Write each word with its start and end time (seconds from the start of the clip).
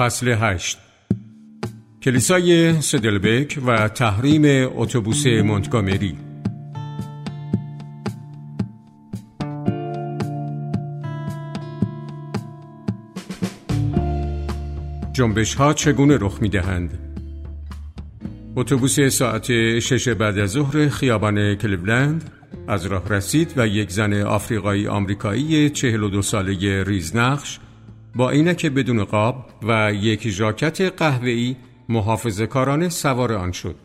فصل 0.00 0.28
هشت 0.28 0.78
کلیسای 2.02 2.80
سدلبک 2.80 3.58
و 3.66 3.88
تحریم 3.88 4.42
اتوبوس 4.76 5.26
مونتگامری 5.26 6.16
جنبش 15.12 15.54
ها 15.54 15.72
چگونه 15.72 16.18
رخ 16.20 16.42
می 16.42 16.48
دهند؟ 16.48 16.98
اتوبوس 18.56 19.00
ساعت 19.00 19.78
شش 19.78 20.08
بعد 20.08 20.38
از 20.38 20.50
ظهر 20.50 20.88
خیابان 20.88 21.54
کلیولند 21.54 22.30
از 22.68 22.86
راه 22.86 23.08
رسید 23.08 23.52
و 23.56 23.66
یک 23.66 23.90
زن 23.90 24.22
آفریقایی 24.22 24.88
آمریکایی 24.88 25.70
چهل 25.70 26.02
و 26.02 26.08
دو 26.08 26.22
ساله 26.22 26.82
ریزنقش 26.82 27.60
با 28.14 28.30
عینک 28.30 28.66
بدون 28.66 29.04
قاب 29.04 29.50
و 29.62 29.92
یک 29.94 30.28
ژاکت 30.28 30.80
قهوه‌ای 30.80 31.56
محافظ 31.88 32.42
کارانه 32.42 32.88
سوار 32.88 33.32
آن 33.32 33.52
شد. 33.52 33.76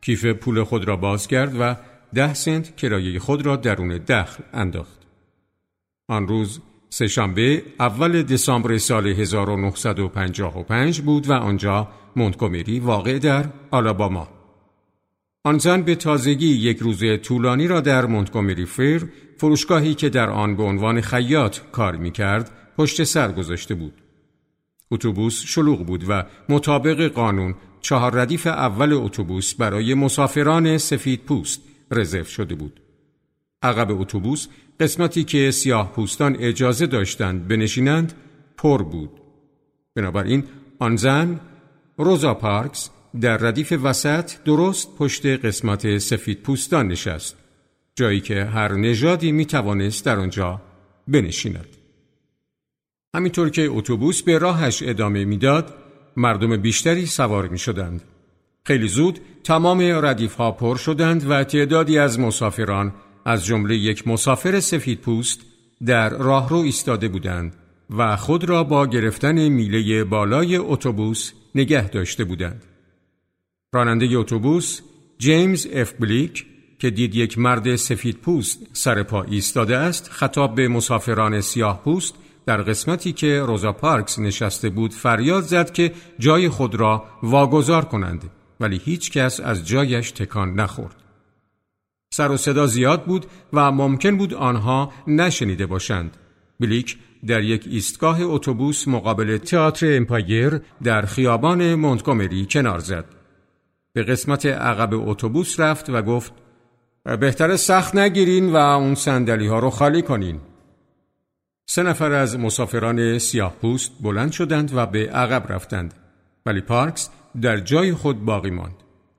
کیف 0.00 0.24
پول 0.24 0.64
خود 0.64 0.84
را 0.84 0.96
باز 0.96 1.26
کرد 1.26 1.56
و 1.60 1.76
ده 2.14 2.34
سنت 2.34 2.76
کرایه 2.76 3.18
خود 3.18 3.46
را 3.46 3.56
درون 3.56 3.88
دخل 3.88 4.42
انداخت. 4.52 4.98
آن 6.08 6.28
روز 6.28 6.60
سهشنبه 6.90 7.62
اول 7.80 8.22
دسامبر 8.22 8.78
سال 8.78 9.06
1955 9.06 11.00
بود 11.00 11.28
و 11.28 11.32
آنجا 11.32 11.88
مونتگومری 12.16 12.80
واقع 12.80 13.18
در 13.18 13.44
آلاباما. 13.70 14.28
آن 15.44 15.58
زن 15.58 15.82
به 15.82 15.94
تازگی 15.94 16.46
یک 16.46 16.78
روز 16.78 17.02
طولانی 17.22 17.66
را 17.66 17.80
در 17.80 18.06
مونتگومری 18.06 18.64
فیر 18.64 19.08
فروشگاهی 19.38 19.94
که 19.94 20.08
در 20.08 20.30
آن 20.30 20.56
به 20.56 20.62
عنوان 20.62 21.00
خیاط 21.00 21.58
کار 21.72 21.96
می 21.96 22.10
کرد 22.10 22.50
پشت 22.76 23.04
سر 23.04 23.32
گذاشته 23.32 23.74
بود. 23.74 24.02
اتوبوس 24.90 25.42
شلوغ 25.46 25.86
بود 25.86 26.04
و 26.08 26.24
مطابق 26.48 27.08
قانون 27.08 27.54
چهار 27.80 28.14
ردیف 28.14 28.46
اول 28.46 28.92
اتوبوس 28.92 29.54
برای 29.54 29.94
مسافران 29.94 30.78
سفید 30.78 31.20
پوست 31.20 31.62
رزرو 31.90 32.24
شده 32.24 32.54
بود. 32.54 32.80
عقب 33.62 34.00
اتوبوس 34.00 34.46
قسمتی 34.80 35.24
که 35.24 35.50
سیاه 35.50 35.92
پوستان 35.92 36.36
اجازه 36.40 36.86
داشتند 36.86 37.48
بنشینند 37.48 38.12
پر 38.56 38.82
بود. 38.82 39.10
بنابراین 39.94 40.44
آن 40.78 40.96
زن 40.96 41.40
روزا 41.96 42.34
پارکس 42.34 42.90
در 43.20 43.36
ردیف 43.36 43.72
وسط 43.82 44.32
درست 44.44 44.96
پشت 44.96 45.26
قسمت 45.26 45.98
سفید 45.98 46.42
پوستان 46.42 46.88
نشست 46.88 47.36
جایی 47.94 48.20
که 48.20 48.44
هر 48.44 48.72
نژادی 48.72 49.32
می 49.32 49.46
توانست 49.46 50.04
در 50.04 50.18
آنجا 50.18 50.62
بنشیند. 51.08 51.81
همینطور 53.14 53.50
که 53.50 53.62
اتوبوس 53.70 54.22
به 54.22 54.38
راهش 54.38 54.82
ادامه 54.82 55.24
می‌داد، 55.24 55.74
مردم 56.16 56.56
بیشتری 56.56 57.06
سوار 57.06 57.48
می 57.48 57.58
شدند. 57.58 58.02
خیلی 58.64 58.88
زود 58.88 59.18
تمام 59.44 59.80
ردیف 59.80 60.34
ها 60.34 60.52
پر 60.52 60.76
شدند 60.76 61.30
و 61.30 61.44
تعدادی 61.44 61.98
از 61.98 62.20
مسافران 62.20 62.94
از 63.24 63.44
جمله 63.44 63.76
یک 63.76 64.08
مسافر 64.08 64.60
سفید 64.60 65.00
پوست 65.00 65.40
در 65.86 66.08
راهرو 66.08 66.56
ایستاده 66.56 67.08
بودند 67.08 67.56
و 67.90 68.16
خود 68.16 68.44
را 68.44 68.64
با 68.64 68.86
گرفتن 68.86 69.48
میله 69.48 70.04
بالای 70.04 70.56
اتوبوس 70.56 71.32
نگه 71.54 71.88
داشته 71.88 72.24
بودند. 72.24 72.64
راننده 73.74 74.16
اتوبوس 74.16 74.80
جیمز 75.18 75.66
اف 75.72 75.92
بلیک 76.00 76.46
که 76.78 76.90
دید 76.90 77.14
یک 77.14 77.38
مرد 77.38 77.76
سفید 77.76 78.16
پوست 78.16 78.66
سر 78.72 79.02
پا 79.02 79.22
ایستاده 79.22 79.76
است 79.76 80.08
خطاب 80.10 80.54
به 80.54 80.68
مسافران 80.68 81.40
سیاه 81.40 81.82
پوست 81.84 82.14
در 82.46 82.62
قسمتی 82.62 83.12
که 83.12 83.40
روزا 83.40 83.72
پارکس 83.72 84.18
نشسته 84.18 84.70
بود 84.70 84.92
فریاد 84.92 85.42
زد 85.42 85.72
که 85.72 85.92
جای 86.18 86.48
خود 86.48 86.74
را 86.74 87.04
واگذار 87.22 87.84
کنند 87.84 88.30
ولی 88.60 88.80
هیچ 88.84 89.10
کس 89.10 89.40
از 89.40 89.66
جایش 89.66 90.10
تکان 90.10 90.54
نخورد. 90.54 90.96
سر 92.14 92.30
و 92.30 92.36
صدا 92.36 92.66
زیاد 92.66 93.04
بود 93.04 93.26
و 93.52 93.72
ممکن 93.72 94.16
بود 94.16 94.34
آنها 94.34 94.92
نشنیده 95.06 95.66
باشند. 95.66 96.16
بلیک 96.60 96.98
در 97.26 97.42
یک 97.42 97.64
ایستگاه 97.70 98.22
اتوبوس 98.22 98.88
مقابل 98.88 99.38
تئاتر 99.38 99.96
امپایر 99.96 100.60
در 100.82 101.02
خیابان 101.02 101.74
مونتگومری 101.74 102.46
کنار 102.50 102.78
زد. 102.78 103.04
به 103.92 104.02
قسمت 104.02 104.46
عقب 104.46 105.08
اتوبوس 105.08 105.60
رفت 105.60 105.90
و 105.90 106.02
گفت 106.02 106.32
بهتر 107.20 107.56
سخت 107.56 107.94
نگیرین 107.96 108.52
و 108.52 108.56
اون 108.56 108.94
سندلی 108.94 109.46
ها 109.46 109.58
رو 109.58 109.70
خالی 109.70 110.02
کنین. 110.02 110.40
سه 111.74 111.82
نفر 111.82 112.12
از 112.12 112.38
مسافران 112.38 113.18
سیاه 113.18 113.56
پوست 113.60 113.92
بلند 114.00 114.32
شدند 114.32 114.74
و 114.74 114.86
به 114.86 115.10
عقب 115.10 115.52
رفتند 115.52 115.94
ولی 116.46 116.60
پارکس 116.60 117.10
در 117.40 117.58
جای 117.58 117.94
خود 117.94 118.24
باقی 118.24 118.50
ماند. 118.50 118.74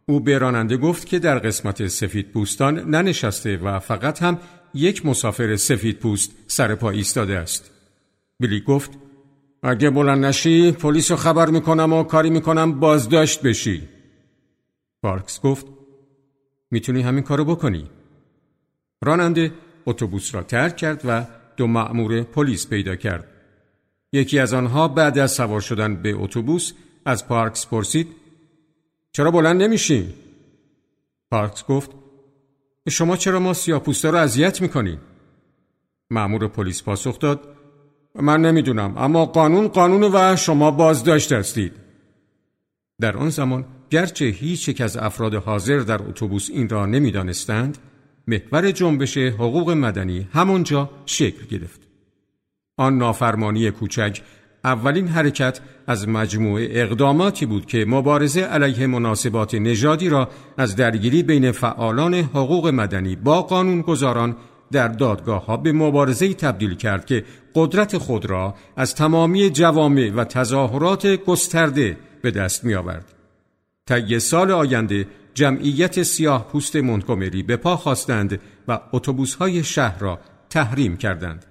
او 0.06 0.19
به 0.19 0.38
راننده 0.38 0.78
گفت 0.78 1.08
که 1.08 1.19
در 1.19 1.40
قسمت 1.40 1.88
سفید 1.88 2.31
پوستان 2.31 2.80
ننشسته 2.80 3.58
و 3.58 3.80
فقط 3.80 4.24
هم 4.24 4.40
یک 4.74 5.06
مسافر 5.06 5.56
سفید 5.56 6.00
پوست 6.00 6.31
سر 6.47 6.75
پا 6.75 6.90
ایستاده 6.90 7.38
است. 7.38 7.72
بلی 8.40 8.62
گفت 8.62 8.91
اگه 9.64 9.90
بلند 9.90 10.25
نشی 10.25 10.72
پلیس 10.72 11.12
رو 11.12 11.18
خبر 11.18 11.50
می‌کنم 11.50 11.94
و 11.94 12.03
کاری 12.03 12.30
می‌کنم 12.30 12.80
بازداشت 12.80 13.41
بشی. 13.41 13.88
پارکس 15.03 15.41
گفت 15.41 15.68
می‌تونی 16.72 17.02
همین 17.02 17.24
کارو 17.24 17.46
بکنی. 17.46 17.90
راننده 19.02 19.52
اتوبوس 19.85 20.35
را 20.35 20.44
ترک 20.44 20.78
کرد 20.78 21.02
و 21.06 21.25
دو 21.58 21.68
مأمور 21.68 22.22
پلیس 22.24 22.68
پیدا 22.68 22.96
کرد. 22.96 23.28
یکی 24.14 24.40
از 24.40 24.53
آنها 24.53 24.88
بعد 24.88 25.19
از 25.19 25.31
سوار 25.31 25.62
شدن 25.62 25.96
به 25.96 26.14
اتوبوس 26.14 26.74
از 27.06 27.28
پارکس 27.28 27.68
پرسید 27.68 28.08
چرا 29.12 29.31
بلند 29.31 29.62
نمیشی؟ 29.62 30.14
پارکس 31.31 31.66
گفت 31.66 31.91
شما 32.90 33.18
چرا 33.18 33.40
ما 33.40 33.53
سیاپوستا 33.53 34.09
رو 34.09 34.18
اذیت 34.18 34.62
می‌کنید؟ 34.62 35.00
مأمور 36.09 36.47
پلیس 36.47 36.84
پاسخ 36.84 37.19
داد 37.19 37.47
من 38.16 38.41
نمی‌دونم 38.41 38.97
اما 38.97 39.25
قانون 39.25 39.68
قانون 39.68 40.03
و 40.03 40.35
شما 40.35 40.72
بازداشت 40.72 41.31
هستید. 41.31 41.74
در 43.02 43.18
آن 43.18 43.30
زمان 43.30 43.66
گرچه 43.90 44.25
هیچ 44.25 44.70
یک 44.70 44.81
از 44.81 44.97
افراد 44.97 45.34
حاضر 45.34 45.80
در 45.80 46.02
اتوبوس 46.02 46.50
این 46.50 46.70
را 46.70 46.85
نمی‌دانستند 46.85 47.78
محور 48.28 48.72
جنبش 48.72 49.17
حقوق 49.17 49.72
مدنی 49.72 50.28
همانجا 50.34 50.89
شکل 51.06 51.45
گرفت. 51.45 51.81
آن 52.78 52.97
نافرمانی 52.97 53.72
کوچک 53.72 54.22
اولین 54.63 55.07
حرکت 55.07 55.59
از 55.88 56.07
مجموعه 56.07 56.67
اقداماتی 56.72 57.45
بود 57.45 57.66
که 57.66 57.85
مبارزه 57.85 58.41
علیه 58.41 58.88
مناسبات 58.88 59.56
نژادی 59.56 60.09
را 60.09 60.29
از 60.57 60.75
درگیری 60.75 61.23
بین 61.23 61.51
فعالان 61.51 62.13
حقوق 62.13 62.67
مدنی 62.67 63.16
با 63.16 63.41
قانونگذاران 63.41 64.35
در 64.72 64.88
دادگاه 64.88 65.45
ها 65.45 65.57
به 65.57 65.72
مبارزه 65.72 66.34
تبدیل 66.34 66.75
کرد 66.75 67.05
که 67.05 67.23
قدرت 67.55 67.97
خود 67.97 68.25
را 68.25 68.55
از 68.78 68.95
تمامی 68.95 69.50
جوامع 69.50 70.11
و 70.16 70.23
تظاهرات 70.23 71.07
گسترده 71.07 71.97
به 72.22 72.31
دست 72.31 72.63
می 72.63 72.73
آورد. 72.73 73.05
طی 73.85 74.19
سال 74.19 74.51
آینده 74.51 75.07
جمعیت 75.34 76.04
سیاه 76.04 76.48
پوست 76.48 76.76
مونتگومری 76.76 77.44
به 77.44 77.58
پا 77.58 77.78
خواستند 77.78 78.40
و 78.68 78.80
اتوبوس 78.94 79.36
های 79.36 79.64
شهر 79.64 80.00
را 80.00 80.20
تحریم 80.50 80.98
کردند. 80.98 81.46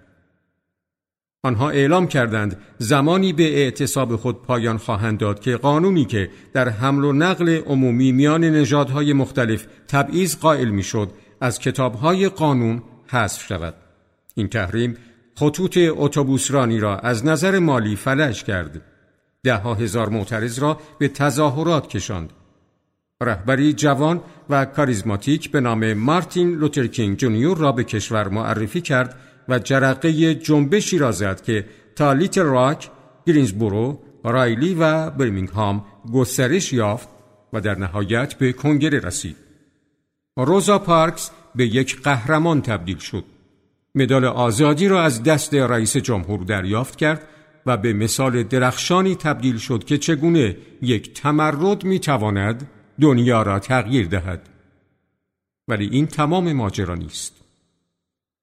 آنها 1.44 1.70
اعلام 1.70 2.06
کردند 2.06 2.60
زمانی 2.78 3.32
به 3.32 3.42
اعتصاب 3.42 4.16
خود 4.16 4.42
پایان 4.42 4.76
خواهند 4.76 5.18
داد 5.18 5.40
که 5.40 5.56
قانونی 5.56 6.04
که 6.04 6.30
در 6.52 6.68
حمل 6.68 7.04
و 7.04 7.12
نقل 7.12 7.48
عمومی 7.48 8.12
میان 8.12 8.44
نژادهای 8.44 9.12
مختلف 9.12 9.66
تبعیض 9.88 10.36
قائل 10.36 10.68
می‌شد 10.68 11.10
از 11.40 11.58
کتابهای 11.58 12.28
قانون 12.28 12.82
حذف 13.06 13.46
شود. 13.46 13.74
این 14.34 14.48
تحریم 14.48 14.96
خطوط 15.34 15.78
اتوبوسرانی 15.78 16.80
را 16.80 16.98
از 16.98 17.26
نظر 17.26 17.58
مالی 17.58 17.96
فلج 17.96 18.44
کرد. 18.44 18.82
ده 19.42 19.56
ها 19.56 19.74
هزار 19.74 20.08
معترض 20.08 20.58
را 20.58 20.80
به 20.98 21.08
تظاهرات 21.08 21.88
کشاند. 21.88 22.32
رهبری 23.24 23.72
جوان 23.72 24.20
و 24.50 24.64
کاریزماتیک 24.64 25.50
به 25.50 25.60
نام 25.60 25.92
مارتین 25.94 26.54
لوترکینگ 26.54 27.16
جونیور 27.16 27.58
را 27.58 27.72
به 27.72 27.84
کشور 27.84 28.28
معرفی 28.28 28.80
کرد 28.80 29.16
و 29.48 29.58
جرقه 29.58 30.34
جنبشی 30.34 30.98
را 30.98 31.12
زد 31.12 31.42
که 31.42 31.64
تا 31.96 32.12
لیتل 32.12 32.42
راک، 32.42 32.90
گرینزبورو، 33.26 33.98
رایلی 34.24 34.74
و 34.74 35.10
برمینگهام 35.10 35.84
گسترش 36.12 36.72
یافت 36.72 37.08
و 37.52 37.60
در 37.60 37.78
نهایت 37.78 38.34
به 38.34 38.52
کنگره 38.52 38.98
رسید. 38.98 39.36
روزا 40.36 40.78
پارکس 40.78 41.30
به 41.54 41.66
یک 41.66 42.02
قهرمان 42.02 42.62
تبدیل 42.62 42.98
شد. 42.98 43.24
مدال 43.94 44.24
آزادی 44.24 44.88
را 44.88 45.02
از 45.02 45.22
دست 45.22 45.54
رئیس 45.54 45.96
جمهور 45.96 46.44
دریافت 46.44 46.96
کرد 46.96 47.28
و 47.66 47.76
به 47.76 47.92
مثال 47.92 48.42
درخشانی 48.42 49.14
تبدیل 49.14 49.58
شد 49.58 49.84
که 49.84 49.98
چگونه 49.98 50.56
یک 50.82 51.14
تمرد 51.14 51.84
می 51.84 51.98
تواند 51.98 52.70
دنیا 53.00 53.42
را 53.42 53.58
تغییر 53.58 54.06
دهد. 54.06 54.48
ولی 55.68 55.88
این 55.92 56.06
تمام 56.06 56.52
ماجرا 56.52 56.94
نیست. 56.94 57.42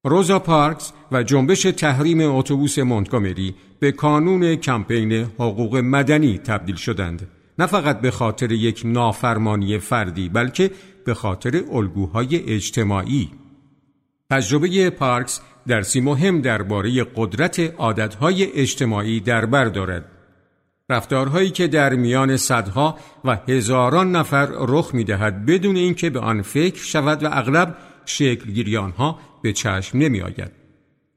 روزا 0.04 0.38
پارکس 0.38 0.92
و 1.12 1.22
جنبش 1.22 1.62
تحریم 1.62 2.20
اتوبوس 2.20 2.78
مونتگومری 2.78 3.54
به 3.80 3.92
کانون 3.92 4.56
کمپین 4.56 5.12
حقوق 5.12 5.76
مدنی 5.76 6.38
تبدیل 6.38 6.76
شدند 6.76 7.28
نه 7.58 7.66
فقط 7.66 8.00
به 8.00 8.10
خاطر 8.10 8.52
یک 8.52 8.82
نافرمانی 8.84 9.78
فردی 9.78 10.28
بلکه 10.28 10.70
به 11.04 11.14
خاطر 11.14 11.62
الگوهای 11.72 12.54
اجتماعی 12.54 13.30
تجربه 14.30 14.90
پارکس 14.90 15.40
درسی 15.66 16.00
مهم 16.00 16.40
درباره 16.40 17.04
قدرت 17.16 17.60
عادتهای 17.60 18.52
اجتماعی 18.52 19.20
در 19.20 19.46
بر 19.46 19.64
دارد 19.64 20.04
رفتارهایی 20.90 21.50
که 21.50 21.66
در 21.66 21.94
میان 21.94 22.36
صدها 22.36 22.98
و 23.24 23.38
هزاران 23.48 24.16
نفر 24.16 24.48
رخ 24.58 24.94
می 24.94 25.04
دهد 25.04 25.46
بدون 25.46 25.76
اینکه 25.76 26.10
به 26.10 26.20
آن 26.20 26.42
فکر 26.42 26.82
شود 26.82 27.22
و 27.22 27.28
اغلب 27.32 27.76
شکل 28.04 28.76
آنها 28.76 29.18
به 29.42 29.52
چشم 29.52 29.98
نمی 29.98 30.20
آید. 30.20 30.52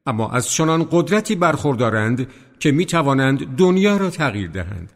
اما 0.06 0.32
از 0.32 0.52
چنان 0.52 0.88
قدرتی 0.92 1.36
برخوردارند 1.36 2.28
که 2.60 2.72
می 2.72 2.86
توانند 2.86 3.56
دنیا 3.56 3.98
را 3.98 4.10
تغییر 4.10 4.50
دهند. 4.50 4.94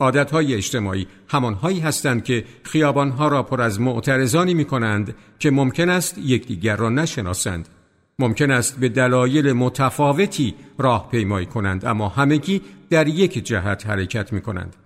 عادتهای 0.00 0.54
اجتماعی 0.54 1.06
همانهایی 1.28 1.80
هستند 1.80 2.24
که 2.24 2.44
خیابانها 2.62 3.28
را 3.28 3.42
پر 3.42 3.62
از 3.62 3.80
معترضانی 3.80 4.54
می 4.54 4.64
کنند 4.64 5.14
که 5.38 5.50
ممکن 5.50 5.88
است 5.88 6.18
یکدیگر 6.18 6.76
را 6.76 6.88
نشناسند. 6.88 7.68
ممکن 8.18 8.50
است 8.50 8.80
به 8.80 8.88
دلایل 8.88 9.52
متفاوتی 9.52 10.54
راه 10.78 11.08
پیمایی 11.10 11.46
کنند 11.46 11.84
اما 11.84 12.08
همگی 12.08 12.62
در 12.90 13.08
یک 13.08 13.44
جهت 13.44 13.86
حرکت 13.86 14.32
می 14.32 14.40
کنند. 14.40 14.76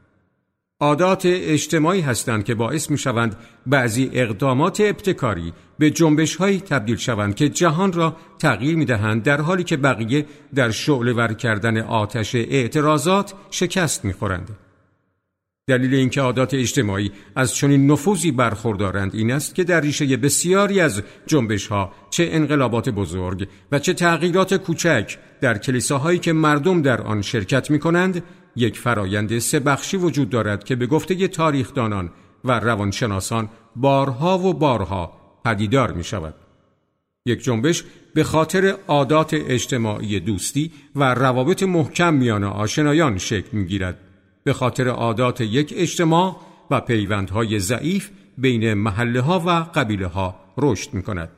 عادات 0.80 1.22
اجتماعی 1.26 2.00
هستند 2.00 2.44
که 2.44 2.54
باعث 2.54 2.90
می 2.90 2.98
شوند 2.98 3.36
بعضی 3.66 4.10
اقدامات 4.12 4.80
ابتکاری 4.80 5.52
به 5.78 5.90
جنبش 5.90 6.36
هایی 6.36 6.60
تبدیل 6.60 6.96
شوند 6.96 7.34
که 7.34 7.48
جهان 7.48 7.92
را 7.92 8.16
تغییر 8.38 8.76
می 8.76 8.84
دهند 8.84 9.22
در 9.22 9.40
حالی 9.40 9.64
که 9.64 9.76
بقیه 9.76 10.26
در 10.54 10.70
شعله 10.70 11.12
ور 11.12 11.32
کردن 11.32 11.78
آتش 11.78 12.34
اعتراضات 12.34 13.34
شکست 13.50 14.04
می 14.04 14.12
خورند. 14.12 14.50
دلیل 15.68 15.94
اینکه 15.94 16.20
عادات 16.20 16.54
اجتماعی 16.54 17.12
از 17.36 17.54
چنین 17.54 17.90
نفوذی 17.90 18.32
برخوردارند 18.32 19.14
این 19.14 19.32
است 19.32 19.54
که 19.54 19.64
در 19.64 19.80
ریشه 19.80 20.16
بسیاری 20.16 20.80
از 20.80 21.02
جنبش 21.26 21.66
ها 21.66 21.92
چه 22.10 22.28
انقلابات 22.32 22.88
بزرگ 22.88 23.48
و 23.72 23.78
چه 23.78 23.94
تغییرات 23.94 24.54
کوچک 24.54 25.18
در 25.40 25.58
کلیساهایی 25.58 26.18
که 26.18 26.32
مردم 26.32 26.82
در 26.82 27.02
آن 27.02 27.22
شرکت 27.22 27.70
می 27.70 27.78
کنند 27.78 28.22
یک 28.56 28.78
فرایند 28.78 29.38
سه 29.38 29.60
بخشی 29.60 29.96
وجود 29.96 30.30
دارد 30.30 30.64
که 30.64 30.76
به 30.76 30.86
گفته 30.86 31.28
تاریخدانان 31.28 32.10
و 32.44 32.60
روانشناسان 32.60 33.48
بارها 33.76 34.38
و 34.38 34.54
بارها 34.54 35.12
پدیدار 35.44 35.92
می 35.92 36.04
شود. 36.04 36.34
یک 37.26 37.42
جنبش 37.42 37.84
به 38.14 38.24
خاطر 38.24 38.76
عادات 38.88 39.34
اجتماعی 39.34 40.20
دوستی 40.20 40.72
و 40.96 41.14
روابط 41.14 41.62
محکم 41.62 42.14
میان 42.14 42.44
آشنایان 42.44 43.18
شکل 43.18 43.48
می 43.52 43.66
گیرد. 43.66 43.98
به 44.44 44.52
خاطر 44.52 44.88
عادات 44.88 45.40
یک 45.40 45.74
اجتماع 45.76 46.36
و 46.70 46.80
پیوندهای 46.80 47.58
ضعیف 47.58 48.10
بین 48.38 48.74
محله 48.74 49.20
ها 49.20 49.42
و 49.46 49.50
قبیله 49.74 50.06
ها 50.06 50.40
رشد 50.58 50.94
می 50.94 51.02
کند. 51.02 51.30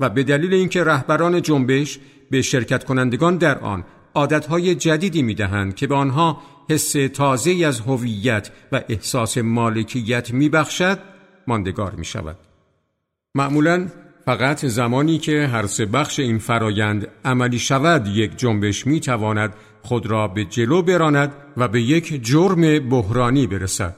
و 0.00 0.08
به 0.08 0.22
دلیل 0.22 0.54
اینکه 0.54 0.84
رهبران 0.84 1.42
جنبش 1.42 1.98
به 2.32 2.42
شرکت 2.42 2.84
کنندگان 2.84 3.36
در 3.36 3.58
آن 3.58 3.84
عادتهای 4.14 4.74
جدیدی 4.74 5.22
می 5.22 5.34
دهند 5.34 5.74
که 5.74 5.86
به 5.86 5.94
آنها 5.94 6.42
حس 6.70 6.92
تازه 6.92 7.64
از 7.66 7.80
هویت 7.80 8.50
و 8.72 8.82
احساس 8.88 9.38
مالکیت 9.38 10.30
می 10.30 10.48
بخشد 10.48 10.98
ماندگار 11.46 11.94
می 11.94 12.04
شود. 12.04 12.36
معمولا 13.34 13.88
فقط 14.24 14.64
زمانی 14.66 15.18
که 15.18 15.46
هر 15.46 15.66
سه 15.66 15.86
بخش 15.86 16.18
این 16.20 16.38
فرایند 16.38 17.08
عملی 17.24 17.58
شود 17.58 18.06
یک 18.06 18.36
جنبش 18.36 18.86
می 18.86 19.00
تواند 19.00 19.54
خود 19.82 20.06
را 20.06 20.28
به 20.28 20.44
جلو 20.44 20.82
براند 20.82 21.32
و 21.56 21.68
به 21.68 21.82
یک 21.82 22.24
جرم 22.24 22.88
بحرانی 22.88 23.46
برسد. 23.46 23.96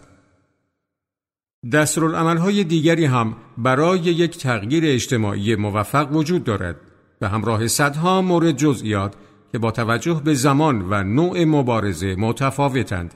دستورالعملهای 1.73 2.65
دیگری 2.65 3.05
هم 3.05 3.37
برای 3.59 3.99
یک 3.99 4.39
تغییر 4.39 4.85
اجتماعی 4.87 5.57
موفق 5.57 6.13
وجود 6.13 6.45
دارد 6.45 6.77
و 7.25 7.29
همراه 7.29 7.69
صدها 7.69 8.23
مورد 8.23 8.57
جزئیات 8.57 9.15
که 9.53 9.59
با 9.59 9.71
توجه 9.71 10.21
به 10.25 10.35
زمان 10.35 10.87
و 10.91 11.03
نوع 11.03 11.45
مبارزه 11.45 12.15
متفاوتند 12.19 13.15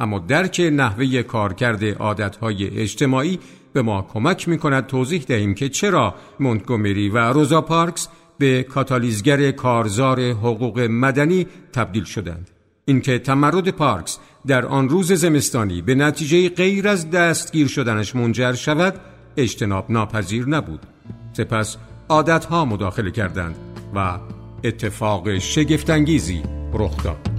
اما 0.00 0.18
درک 0.18 0.60
نحوه 0.72 1.22
کارکرد 1.22 1.84
عادتهای 1.84 2.80
اجتماعی 2.80 3.38
به 3.72 3.82
ما 3.82 4.02
کمک 4.12 4.48
می 4.48 4.58
کند 4.58 4.86
توضیح 4.86 5.22
دهیم 5.22 5.54
که 5.54 5.68
چرا 5.68 6.14
مونتگومری 6.40 7.08
و 7.08 7.18
روزا 7.18 7.60
پارکس 7.60 8.08
به 8.38 8.62
کاتالیزگر 8.62 9.50
کارزار 9.50 10.20
حقوق 10.20 10.80
مدنی 10.80 11.46
تبدیل 11.72 12.04
شدند. 12.04 12.50
اینکه 12.84 13.18
تمرد 13.18 13.68
پارکس 13.68 14.18
در 14.46 14.66
آن 14.66 14.88
روز 14.88 15.12
زمستانی 15.12 15.82
به 15.82 15.94
نتیجه 15.94 16.48
غیر 16.48 16.88
از 16.88 17.10
دستگیر 17.10 17.66
شدنش 17.66 18.16
منجر 18.16 18.52
شود 18.52 18.94
اجتناب 19.36 19.90
ناپذیر 19.90 20.48
نبود. 20.48 20.80
سپس 21.32 21.76
عادتها 22.08 22.64
مداخله 22.64 23.10
کردند 23.10 23.56
و 23.94 24.18
اتفاق 24.64 25.38
شگفتانگیزی 25.38 26.42
رخ 26.72 27.04
داد. 27.04 27.37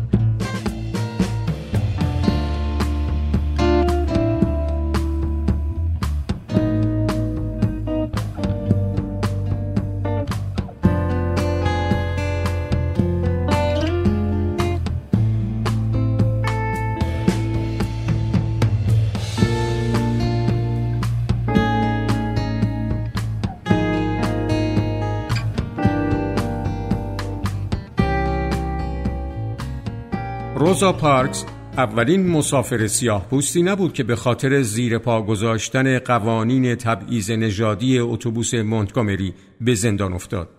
روزا 30.80 30.94
پارکس 30.94 31.46
اولین 31.78 32.28
مسافر 32.28 32.88
سیاه 32.88 33.28
پوستی 33.30 33.64
نبود 33.64 33.94
که 33.94 34.04
به 34.04 34.16
خاطر 34.16 34.62
زیر 34.62 34.98
پا 34.98 35.22
گذاشتن 35.22 36.00
قوانین 36.00 36.76
تبعیض 36.76 37.31
نژادی 37.31 38.00
اتوبوس 38.00 38.54
مونتگومری 38.54 39.34
به 39.62 39.76
زندان 39.76 40.14
افتاد. 40.14 40.50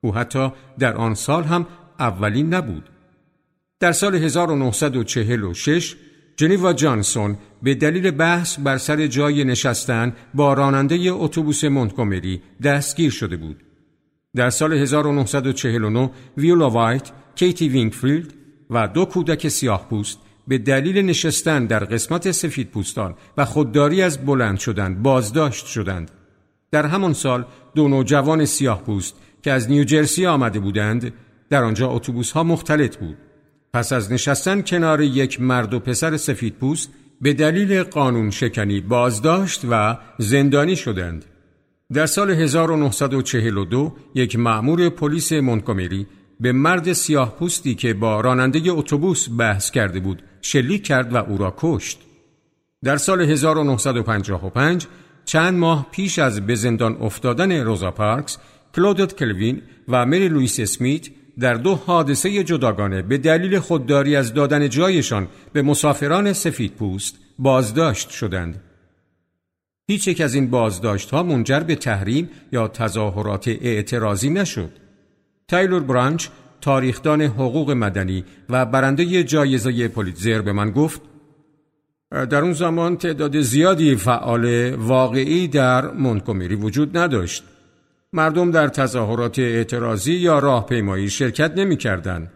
او 0.00 0.14
حتی 0.14 0.52
در 0.78 0.94
آن 0.94 1.14
سال 1.14 1.44
هم 1.44 1.66
اولین 1.98 2.54
نبود. 2.54 2.90
در 3.80 3.92
سال 3.92 4.14
1946 4.14 5.96
جنیوا 6.36 6.72
جانسون 6.72 7.38
به 7.62 7.74
دلیل 7.74 8.10
بحث 8.10 8.58
بر 8.58 8.78
سر 8.78 9.06
جای 9.06 9.44
نشستن 9.44 10.12
با 10.34 10.54
راننده 10.54 10.98
اتوبوس 11.10 11.64
مونتگومری 11.64 12.42
دستگیر 12.62 13.10
شده 13.10 13.36
بود. 13.36 13.64
در 14.36 14.50
سال 14.50 14.72
1949 14.72 16.10
ویولا 16.36 16.70
وایت، 16.70 17.10
کیتی 17.34 17.68
وینگفیلد 17.68 18.41
و 18.70 18.88
دو 18.88 19.04
کودک 19.04 19.48
سیاه 19.48 19.88
پوست 19.88 20.18
به 20.48 20.58
دلیل 20.58 20.98
نشستن 21.06 21.66
در 21.66 21.84
قسمت 21.84 22.30
سفید 22.30 22.70
پوستان 22.70 23.14
و 23.36 23.44
خودداری 23.44 24.02
از 24.02 24.26
بلند 24.26 24.58
شدن 24.58 25.02
بازداشت 25.02 25.66
شدند. 25.66 26.10
در 26.70 26.86
همان 26.86 27.12
سال 27.12 27.44
دو 27.74 27.88
نوجوان 27.88 28.44
سیاه 28.44 28.82
پوست 28.82 29.14
که 29.42 29.52
از 29.52 29.70
نیوجرسی 29.70 30.26
آمده 30.26 30.60
بودند 30.60 31.12
در 31.50 31.64
آنجا 31.64 31.90
اتوبوس 31.90 32.32
ها 32.32 32.44
مختلط 32.44 32.96
بود. 32.96 33.16
پس 33.72 33.92
از 33.92 34.12
نشستن 34.12 34.62
کنار 34.62 35.00
یک 35.00 35.40
مرد 35.40 35.74
و 35.74 35.80
پسر 35.80 36.16
سفید 36.16 36.54
پوست 36.54 36.90
به 37.20 37.32
دلیل 37.32 37.82
قانون 37.82 38.30
شکنی 38.30 38.80
بازداشت 38.80 39.60
و 39.70 39.98
زندانی 40.18 40.76
شدند. 40.76 41.24
در 41.92 42.06
سال 42.06 42.30
1942 42.30 43.96
یک 44.14 44.38
مأمور 44.38 44.88
پلیس 44.88 45.32
مونتگومری 45.32 46.06
به 46.42 46.52
مرد 46.52 46.92
سیاه 46.92 47.36
پوستی 47.36 47.74
که 47.74 47.94
با 47.94 48.20
راننده 48.20 48.60
اتوبوس 48.70 49.28
بحث 49.38 49.70
کرده 49.70 50.00
بود 50.00 50.22
شلیک 50.40 50.84
کرد 50.84 51.12
و 51.12 51.16
او 51.16 51.38
را 51.38 51.54
کشت. 51.56 52.00
در 52.84 52.96
سال 52.96 53.20
1955 53.20 54.86
چند 55.24 55.58
ماه 55.58 55.86
پیش 55.90 56.18
از 56.18 56.46
به 56.46 56.54
زندان 56.54 56.96
افتادن 57.00 57.52
روزا 57.52 57.90
پارکس، 57.90 58.38
کلودت 58.74 59.16
کلوین 59.16 59.62
و 59.88 60.06
مری 60.06 60.28
لویس 60.28 60.60
اسمیت 60.60 61.08
در 61.38 61.54
دو 61.54 61.74
حادثه 61.74 62.44
جداگانه 62.44 63.02
به 63.02 63.18
دلیل 63.18 63.58
خودداری 63.58 64.16
از 64.16 64.34
دادن 64.34 64.68
جایشان 64.68 65.28
به 65.52 65.62
مسافران 65.62 66.32
سفید 66.32 66.72
پوست 66.72 67.18
بازداشت 67.38 68.10
شدند. 68.10 68.60
هیچ 69.90 70.08
یک 70.08 70.20
از 70.20 70.34
این 70.34 70.50
بازداشت 70.50 71.10
ها 71.10 71.22
منجر 71.22 71.60
به 71.60 71.74
تحریم 71.74 72.30
یا 72.52 72.68
تظاهرات 72.68 73.48
اعتراضی 73.48 74.30
نشد. 74.30 74.81
تایلور 75.52 75.82
برانچ 75.82 76.28
تاریخدان 76.60 77.22
حقوق 77.22 77.70
مدنی 77.70 78.24
و 78.48 78.66
برنده 78.66 79.24
جایزه 79.24 79.88
پولیتزر 79.88 80.40
به 80.40 80.52
من 80.52 80.70
گفت 80.70 81.00
در 82.10 82.42
اون 82.42 82.52
زمان 82.52 82.96
تعداد 82.96 83.40
زیادی 83.40 83.96
فعال 83.96 84.74
واقعی 84.74 85.48
در 85.48 85.90
مونتگومری 85.90 86.54
وجود 86.54 86.96
نداشت 86.96 87.44
مردم 88.12 88.50
در 88.50 88.68
تظاهرات 88.68 89.38
اعتراضی 89.38 90.12
یا 90.12 90.38
راهپیمایی 90.38 91.10
شرکت 91.10 91.52
نمی 91.56 91.76
کردن. 91.76 92.30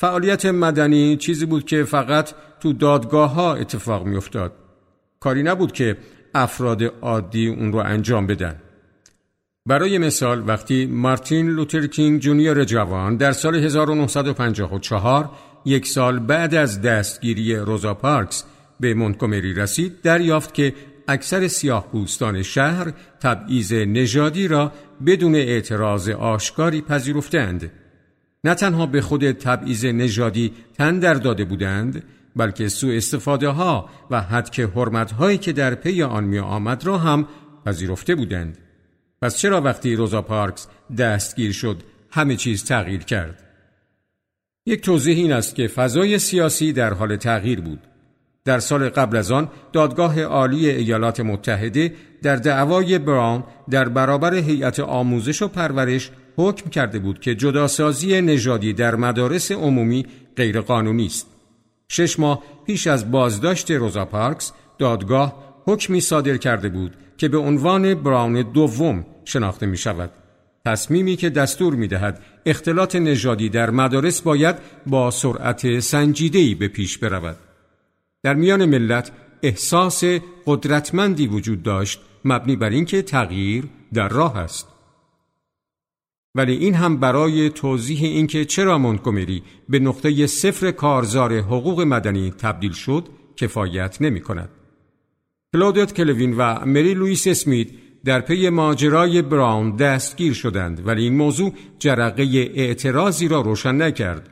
فعالیت 0.00 0.46
مدنی 0.46 1.16
چیزی 1.16 1.46
بود 1.46 1.64
که 1.64 1.84
فقط 1.84 2.30
تو 2.60 2.72
دادگاه 2.72 3.34
ها 3.34 3.54
اتفاق 3.54 4.06
می 4.06 4.16
افتاد. 4.16 4.52
کاری 5.20 5.42
نبود 5.42 5.72
که 5.72 5.96
افراد 6.34 6.82
عادی 6.82 7.48
اون 7.48 7.72
رو 7.72 7.78
انجام 7.78 8.26
بدن. 8.26 8.63
برای 9.68 9.98
مثال 9.98 10.48
وقتی 10.48 10.86
مارتین 10.86 11.50
لوتر 11.50 11.86
کینگ 11.86 12.20
جونیور 12.20 12.64
جوان 12.64 13.16
در 13.16 13.32
سال 13.32 13.54
1954 13.54 15.30
یک 15.64 15.86
سال 15.86 16.18
بعد 16.18 16.54
از 16.54 16.82
دستگیری 16.82 17.56
روزا 17.56 17.94
پارکس 17.94 18.44
به 18.80 18.94
مونتگومری 18.94 19.54
رسید 19.54 20.00
دریافت 20.02 20.54
که 20.54 20.74
اکثر 21.08 21.48
سیاه 21.48 21.88
پوستان 21.92 22.42
شهر 22.42 22.92
تبعیض 23.20 23.72
نژادی 23.72 24.48
را 24.48 24.72
بدون 25.06 25.34
اعتراض 25.34 26.08
آشکاری 26.08 26.80
پذیرفتند. 26.80 27.70
نه 28.44 28.54
تنها 28.54 28.86
به 28.86 29.00
خود 29.00 29.32
تبعیض 29.32 29.84
نژادی 29.84 30.52
تن 30.78 30.98
در 30.98 31.14
داده 31.14 31.44
بودند 31.44 32.02
بلکه 32.36 32.68
سوء 32.68 32.96
استفاده 32.96 33.48
ها 33.48 33.88
و 34.10 34.20
حد 34.20 34.60
حرمت 34.60 35.12
هایی 35.12 35.38
که 35.38 35.52
در 35.52 35.74
پی 35.74 36.02
آن 36.02 36.24
می 36.24 36.38
آمد 36.38 36.86
را 36.86 36.98
هم 36.98 37.28
پذیرفته 37.66 38.14
بودند. 38.14 38.58
پس 39.22 39.38
چرا 39.38 39.60
وقتی 39.60 39.96
روزا 39.96 40.22
پارکس 40.22 40.66
دستگیر 40.98 41.52
شد 41.52 41.82
همه 42.10 42.36
چیز 42.36 42.64
تغییر 42.64 43.04
کرد؟ 43.04 43.42
یک 44.66 44.80
توضیح 44.80 45.16
این 45.16 45.32
است 45.32 45.54
که 45.54 45.68
فضای 45.68 46.18
سیاسی 46.18 46.72
در 46.72 46.92
حال 46.94 47.16
تغییر 47.16 47.60
بود. 47.60 47.80
در 48.44 48.58
سال 48.58 48.88
قبل 48.88 49.16
از 49.16 49.30
آن 49.30 49.48
دادگاه 49.72 50.22
عالی 50.22 50.70
ایالات 50.70 51.20
متحده 51.20 51.94
در 52.22 52.36
دعوای 52.36 52.98
براون 52.98 53.44
در 53.70 53.88
برابر 53.88 54.34
هیئت 54.34 54.80
آموزش 54.80 55.42
و 55.42 55.48
پرورش 55.48 56.10
حکم 56.36 56.70
کرده 56.70 56.98
بود 56.98 57.20
که 57.20 57.34
جداسازی 57.34 58.20
نژادی 58.20 58.72
در 58.72 58.94
مدارس 58.94 59.52
عمومی 59.52 60.06
غیرقانونی 60.36 61.06
است. 61.06 61.26
شش 61.88 62.18
ماه 62.18 62.42
پیش 62.66 62.86
از 62.86 63.10
بازداشت 63.10 63.70
روزا 63.70 64.04
پارکس 64.04 64.52
دادگاه 64.78 65.44
حکمی 65.66 66.00
صادر 66.00 66.36
کرده 66.36 66.68
بود 66.68 66.96
که 67.16 67.28
به 67.28 67.38
عنوان 67.38 67.94
براون 67.94 68.42
دوم 68.42 69.06
شناخته 69.24 69.66
می 69.66 69.76
شود. 69.76 70.10
تصمیمی 70.66 71.16
که 71.16 71.30
دستور 71.30 71.74
می 71.74 71.88
دهد 71.88 72.22
اختلاط 72.46 72.96
نژادی 72.96 73.48
در 73.48 73.70
مدارس 73.70 74.20
باید 74.20 74.56
با 74.86 75.10
سرعت 75.10 75.80
سنجیده‌ای 75.80 76.54
به 76.54 76.68
پیش 76.68 76.98
برود. 76.98 77.36
در 78.22 78.34
میان 78.34 78.64
ملت 78.64 79.12
احساس 79.42 80.04
قدرتمندی 80.46 81.26
وجود 81.26 81.62
داشت 81.62 82.00
مبنی 82.24 82.56
بر 82.56 82.70
اینکه 82.70 83.02
تغییر 83.02 83.64
در 83.92 84.08
راه 84.08 84.36
است. 84.36 84.68
ولی 86.34 86.56
این 86.56 86.74
هم 86.74 86.96
برای 86.96 87.50
توضیح 87.50 88.02
اینکه 88.02 88.44
چرا 88.44 88.78
مونتگومری 88.78 89.42
به 89.68 89.78
نقطه 89.78 90.26
صفر 90.26 90.70
کارزار 90.70 91.38
حقوق 91.38 91.80
مدنی 91.80 92.30
تبدیل 92.30 92.72
شد 92.72 93.08
کفایت 93.36 94.02
نمی 94.02 94.20
کند. 94.20 94.48
کلودت 95.54 95.94
کلوین 95.94 96.36
و 96.36 96.64
مری 96.66 96.94
لویس 96.94 97.26
اسمیت 97.26 97.68
در 98.04 98.20
پی 98.20 98.48
ماجرای 98.48 99.22
براون 99.22 99.76
دستگیر 99.76 100.32
شدند 100.32 100.86
ولی 100.86 101.02
این 101.02 101.16
موضوع 101.16 101.52
جرقه 101.78 102.50
اعتراضی 102.54 103.28
را 103.28 103.40
روشن 103.40 103.82
نکرد. 103.82 104.30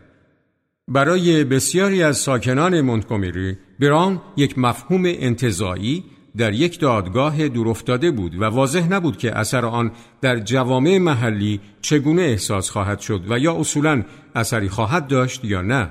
برای 0.88 1.44
بسیاری 1.44 2.02
از 2.02 2.16
ساکنان 2.16 2.80
مونتگومری 2.80 3.56
براون 3.80 4.20
یک 4.36 4.58
مفهوم 4.58 5.02
انتظایی 5.06 6.04
در 6.36 6.52
یک 6.52 6.80
دادگاه 6.80 7.48
دورافتاده 7.48 8.10
بود 8.10 8.34
و 8.34 8.44
واضح 8.44 8.88
نبود 8.88 9.16
که 9.16 9.38
اثر 9.38 9.64
آن 9.64 9.92
در 10.20 10.38
جوامع 10.38 10.98
محلی 10.98 11.60
چگونه 11.82 12.22
احساس 12.22 12.70
خواهد 12.70 13.00
شد 13.00 13.24
و 13.28 13.38
یا 13.38 13.56
اصولا 13.60 14.04
اثری 14.34 14.68
خواهد 14.68 15.06
داشت 15.06 15.44
یا 15.44 15.62
نه. 15.62 15.88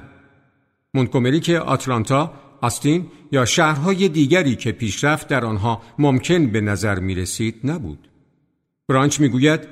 مونتگومری 0.94 1.40
که 1.40 1.60
آتلانتا، 1.60 2.34
آستین 2.62 3.08
یا 3.32 3.46
شهرهای 3.46 4.10
دیگری 4.10 4.56
که 4.56 4.72
پیشرفت 4.72 5.28
در 5.28 5.46
آنها 5.46 5.82
ممکن 6.00 6.48
به 6.48 6.62
نظر 6.62 7.00
می 7.00 7.16
رسید 7.16 7.56
نبود. 7.64 8.08
برانچ 8.88 9.20
می 9.20 9.30
گوید 9.30 9.68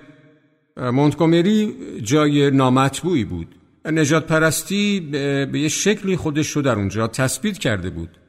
مونتگومری 0.78 1.76
جای 2.02 2.52
نامطبوعی 2.52 3.24
بود. 3.24 3.56
نجات 3.86 4.28
پرستی 4.28 5.00
به 5.52 5.60
یه 5.60 5.68
شکلی 5.68 6.16
خودش 6.16 6.50
رو 6.50 6.62
در 6.62 6.76
اونجا 6.76 7.08
تثبیت 7.08 7.58
کرده 7.58 7.90
بود. 7.90 8.20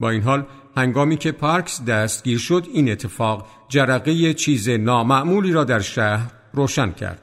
با 0.00 0.10
این 0.10 0.22
حال 0.22 0.46
هنگامی 0.76 1.16
که 1.16 1.32
پارکس 1.32 1.84
دستگیر 1.84 2.38
شد 2.38 2.66
این 2.72 2.90
اتفاق 2.92 3.46
جرقه 3.68 4.34
چیز 4.34 4.68
نامعمولی 4.68 5.52
را 5.52 5.64
در 5.64 5.80
شهر 5.80 6.32
روشن 6.52 6.92
کرد. 6.92 7.22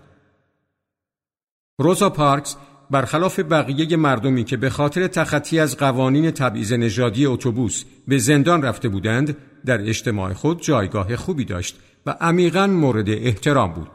روزا 1.79 2.09
پارکس 2.09 2.55
برخلاف 2.91 3.39
بقیه 3.39 3.97
مردمی 3.97 4.43
که 4.43 4.57
به 4.57 4.69
خاطر 4.69 5.07
تخطی 5.07 5.59
از 5.59 5.77
قوانین 5.77 6.31
تبعیض 6.31 6.73
نژادی 6.73 7.25
اتوبوس 7.25 7.83
به 8.07 8.17
زندان 8.17 8.61
رفته 8.61 8.89
بودند 8.89 9.37
در 9.65 9.81
اجتماع 9.81 10.33
خود 10.33 10.61
جایگاه 10.61 11.15
خوبی 11.15 11.45
داشت 11.45 11.79
و 12.05 12.15
عمیقا 12.21 12.67
مورد 12.67 13.09
احترام 13.09 13.73
بود. 13.73 13.87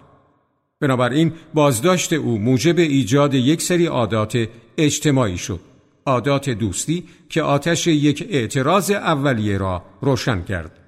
بنابراین 0.81 1.33
بازداشت 1.55 2.13
او 2.13 2.39
موجب 2.39 2.79
ایجاد 2.79 3.35
یک 3.35 3.63
سری 3.63 3.87
عادات 3.87 4.49
اجتماعی 4.79 5.39
شد. 5.39 5.61
عادات 6.07 6.51
دوستی 6.51 7.05
که 7.29 7.43
آتش 7.43 7.87
یک 7.87 8.27
اعتراض 8.31 8.91
اولیه 8.91 9.59
را 9.59 9.83
روشن 10.01 10.43
کرد. 10.43 10.79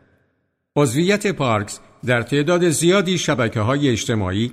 عضویت 0.76 1.26
پارکس 1.26 1.80
در 2.06 2.22
تعداد 2.22 2.68
زیادی 2.68 3.18
شبکه 3.18 3.60
های 3.60 3.88
اجتماعی 3.88 4.52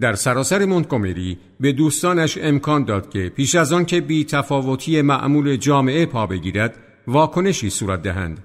در 0.00 0.14
سراسر 0.14 0.64
مونتگومری 0.64 1.38
به 1.60 1.72
دوستانش 1.72 2.38
امکان 2.42 2.84
داد 2.84 3.10
که 3.10 3.28
پیش 3.28 3.54
از 3.54 3.72
آن 3.72 3.84
که 3.84 4.00
بی 4.00 4.24
تفاوتی 4.24 5.02
معمول 5.02 5.56
جامعه 5.56 6.06
پا 6.06 6.26
بگیرد 6.26 6.76
واکنشی 7.06 7.70
صورت 7.70 8.02
دهند. 8.02 8.38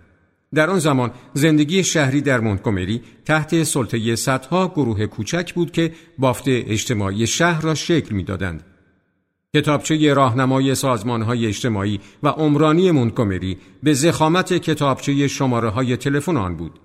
در 0.53 0.69
آن 0.69 0.79
زمان 0.79 1.11
زندگی 1.33 1.83
شهری 1.83 2.21
در 2.21 2.39
مونتگومری 2.39 3.01
تحت 3.25 3.63
سلطه 3.63 4.15
صدها 4.15 4.67
گروه 4.67 5.05
کوچک 5.05 5.53
بود 5.53 5.71
که 5.71 5.91
بافت 6.17 6.43
اجتماعی 6.47 7.27
شهر 7.27 7.61
را 7.61 7.75
شکل 7.75 8.15
می‌دادند. 8.15 8.63
کتابچه 9.55 10.13
راهنمای 10.13 10.75
های 11.05 11.47
اجتماعی 11.47 11.99
و 12.23 12.27
عمرانی 12.27 12.91
مونتگومری 12.91 13.57
به 13.83 13.93
زخامت 13.93 14.53
کتابچه 14.53 15.27
شماره 15.27 15.69
های 15.69 15.97
تلفن 15.97 16.37
آن 16.37 16.57
بود. 16.57 16.79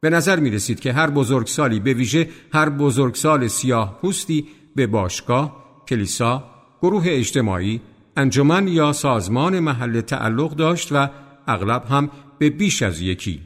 به 0.00 0.10
نظر 0.10 0.40
می 0.40 0.50
رسید 0.50 0.80
که 0.80 0.92
هر 0.92 1.10
بزرگسالی 1.10 1.80
به 1.80 1.94
ویژه 1.94 2.28
هر 2.52 2.68
بزرگسال 2.68 3.48
سیاه 3.48 3.98
پوستی 4.02 4.48
به 4.76 4.86
باشگاه، 4.86 5.82
کلیسا، 5.88 6.44
گروه 6.82 7.04
اجتماعی، 7.06 7.80
انجمن 8.16 8.68
یا 8.68 8.92
سازمان 8.92 9.60
محل 9.60 10.00
تعلق 10.00 10.54
داشت 10.54 10.88
و 10.92 11.08
اغلب 11.46 11.84
هم 11.90 12.10
به 12.38 12.50
بیش 12.50 12.82
از 12.82 13.00
یکی. 13.00 13.40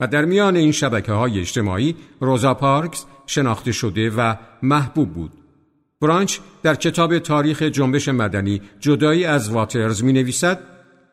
و 0.00 0.06
در 0.06 0.24
میان 0.24 0.56
این 0.56 0.72
شبکه 0.72 1.12
های 1.12 1.40
اجتماعی 1.40 1.96
روزا 2.20 2.54
پارکس 2.54 3.06
شناخته 3.26 3.72
شده 3.72 4.10
و 4.10 4.34
محبوب 4.62 5.14
بود. 5.14 5.32
برانچ 6.00 6.38
در 6.62 6.74
کتاب 6.74 7.18
تاریخ 7.18 7.62
جنبش 7.62 8.08
مدنی 8.08 8.62
جدایی 8.80 9.24
از 9.24 9.50
واترز 9.50 10.04
می 10.04 10.12
نویسد 10.12 10.60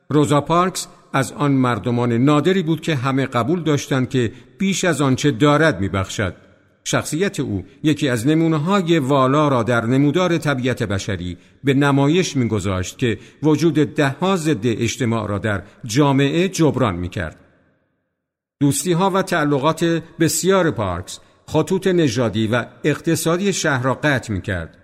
روزا 0.10 0.42
پارکس 0.42 0.88
از 1.14 1.32
آن 1.32 1.52
مردمان 1.52 2.14
نادری 2.14 2.64
بود 2.64 2.82
که 2.82 2.96
همه 2.96 3.26
قبول 3.26 3.64
داشتند 3.64 4.10
که 4.10 4.32
بیش 4.58 4.84
از 4.84 5.02
آنچه 5.02 5.32
دارد 5.32 5.80
میبخشد. 5.80 6.36
شخصیت 6.84 7.40
او 7.40 7.66
یکی 7.84 8.10
از 8.10 8.28
نمونه 8.28 8.58
های 8.58 9.00
والا 9.00 9.48
را 9.48 9.64
در 9.64 9.86
نمودار 9.86 10.38
طبیعت 10.38 10.84
بشری 10.84 11.38
به 11.64 11.74
نمایش 11.74 12.36
میگذاشت 12.36 12.98
که 12.98 13.20
وجود 13.44 13.74
دهها 13.74 14.36
ضد 14.36 14.66
اجتماع 14.68 15.28
را 15.28 15.38
در 15.38 15.64
جامعه 15.86 16.48
جبران 16.48 16.96
می‌کرد. 16.96 17.36
دوستی 18.60 18.92
ها 18.92 19.10
و 19.10 19.22
تعلقات 19.22 19.84
بسیار 20.20 20.72
پارکس 20.72 21.20
خطوط 21.48 21.88
نژادی 21.88 22.48
و 22.48 22.66
اقتصادی 22.84 23.54
شهر 23.54 23.84
را 23.84 23.94
قطع 23.94 24.34
می 24.34 24.42
کرد. 24.42 24.78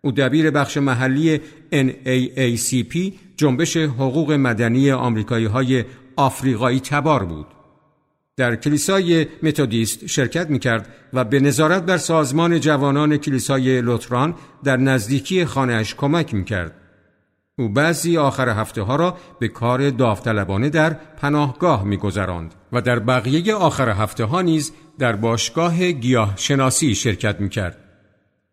او 0.00 0.12
دبیر 0.12 0.50
بخش 0.50 0.76
محلی 0.76 1.40
NAACP 1.72 3.12
جنبش 3.38 3.76
حقوق 3.76 4.32
مدنی 4.32 4.90
آمریکایی 4.90 5.46
های 5.46 5.84
آفریقایی 6.16 6.80
تبار 6.80 7.24
بود. 7.24 7.46
در 8.36 8.56
کلیسای 8.56 9.26
متودیست 9.42 10.06
شرکت 10.06 10.50
می 10.50 10.58
کرد 10.58 10.88
و 11.12 11.24
به 11.24 11.40
نظارت 11.40 11.82
بر 11.82 11.96
سازمان 11.96 12.60
جوانان 12.60 13.16
کلیسای 13.16 13.80
لوتران 13.80 14.34
در 14.64 14.76
نزدیکی 14.76 15.44
خانهاش 15.44 15.94
کمک 15.94 16.34
می 16.34 16.44
کرد. 16.44 16.74
او 17.58 17.68
بعضی 17.68 18.18
آخر 18.18 18.48
هفته 18.48 18.82
ها 18.82 18.96
را 18.96 19.16
به 19.38 19.48
کار 19.48 19.90
داوطلبانه 19.90 20.70
در 20.70 20.90
پناهگاه 20.90 21.84
می 21.84 21.96
گذراند 21.96 22.54
و 22.72 22.80
در 22.80 22.98
بقیه 22.98 23.54
آخر 23.54 23.88
هفته 23.88 24.24
ها 24.24 24.42
نیز 24.42 24.72
در 24.98 25.16
باشگاه 25.16 25.92
گیاه 25.92 26.32
شناسی 26.36 26.94
شرکت 26.94 27.40
می 27.40 27.48
کرد. 27.48 27.87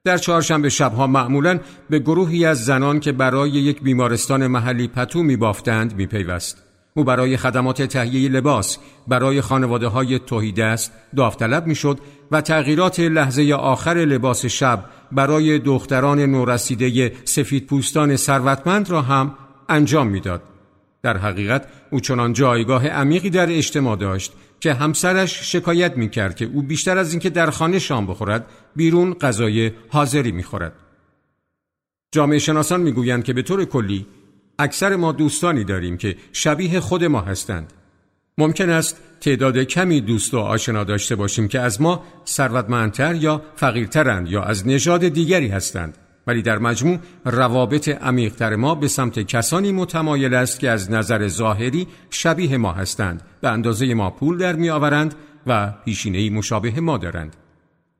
در 0.06 0.18
چهارشنبه 0.18 0.70
شبها 0.70 1.08
معمولا 1.08 1.60
به 1.90 2.00
گروهی 2.00 2.46
از 2.46 2.66
زنان 2.66 3.00
که 3.00 3.12
برای 3.12 3.50
یک 3.50 3.82
بیمارستان 3.82 4.48
محلی 4.48 4.88
پتو 4.88 5.24
می 5.24 5.36
بافتند 5.36 5.96
می 5.96 6.06
پیوست. 6.06 6.64
او 6.94 7.04
برای 7.04 7.38
خدمات 7.38 7.82
تهیه 7.82 8.30
لباس 8.30 8.78
برای 9.08 9.42
خانواده 9.42 9.88
های 9.88 10.20
توهیدست 10.20 10.92
داوطلب 11.16 11.68
می‌شد 11.68 12.00
و 12.32 12.42
تغییرات 12.42 13.00
لحظه 13.00 13.54
آخر 13.54 13.94
لباس 13.94 14.46
شب 14.46 14.86
برای 15.12 15.60
دختران 15.60 16.20
نورسیده 16.20 17.14
سفید 17.26 17.68
پوستان 17.68 18.16
ثروتمند 18.16 18.90
را 18.90 19.02
هم 19.02 19.36
انجام 19.70 20.08
می‌داد. 20.08 20.42
در 21.04 21.18
حقیقت 21.18 21.68
او 21.92 22.00
چنان 22.00 22.34
جایگاه 22.34 22.88
عمیقی 22.88 23.30
در 23.30 23.52
اجتماع 23.52 23.96
داشت 23.98 24.34
که 24.60 24.74
همسرش 24.74 25.52
شکایت 25.52 25.98
می‌کرد 25.98 26.36
که 26.36 26.46
او 26.46 26.62
بیشتر 26.62 26.98
از 26.98 27.12
اینکه 27.12 27.30
در 27.30 27.50
خانه 27.50 27.80
شام 27.80 28.08
بخورد 28.08 28.46
بیرون 28.76 29.14
غذای 29.14 29.72
حاضری 29.90 30.32
می‌خورد. 30.32 30.74
جامعه 32.12 32.40
شناسان 32.40 32.82
می‌گویند 32.82 33.24
که 33.24 33.34
به 33.34 33.42
طور 33.42 33.66
کلی 33.66 34.06
اکثر 34.60 34.96
ما 34.96 35.12
دوستانی 35.12 35.64
داریم 35.64 35.98
که 35.98 36.16
شبیه 36.34 36.80
خود 36.80 37.04
ما 37.04 37.22
هستند. 37.22 37.74
ممکن 38.38 38.70
است 38.70 39.02
تعداد 39.22 39.58
کمی 39.58 40.02
دوست 40.02 40.34
و 40.34 40.40
آشنا 40.40 40.84
داشته 40.84 41.16
باشیم 41.16 41.48
که 41.48 41.60
از 41.60 41.82
ما 41.82 42.04
ثروتمندتر 42.28 43.16
یا 43.16 43.42
فقیرترند 43.56 44.28
یا 44.28 44.44
از 44.44 44.68
نژاد 44.68 45.08
دیگری 45.08 45.48
هستند. 45.48 45.98
ولی 46.28 46.42
در 46.42 46.58
مجموع 46.58 47.00
روابط 47.26 47.90
عمیقتر 47.90 48.56
ما 48.56 48.76
به 48.76 48.88
سمت 48.88 49.20
کسانی 49.20 49.72
متمایل 49.72 50.34
است 50.34 50.60
که 50.60 50.70
از 50.70 50.92
نظر 50.92 51.28
ظاهری 51.28 51.88
شبیه 52.10 52.58
ما 52.58 52.72
هستند 52.72 53.22
به 53.42 53.50
اندازه 53.50 53.94
ما 53.94 54.10
پول 54.10 54.38
در 54.38 54.56
می 54.56 54.70
آورند 54.70 55.16
و 55.48 55.74
پیشینه 55.86 56.30
مشابه 56.30 56.82
ما 56.82 56.98
دارند 56.98 57.36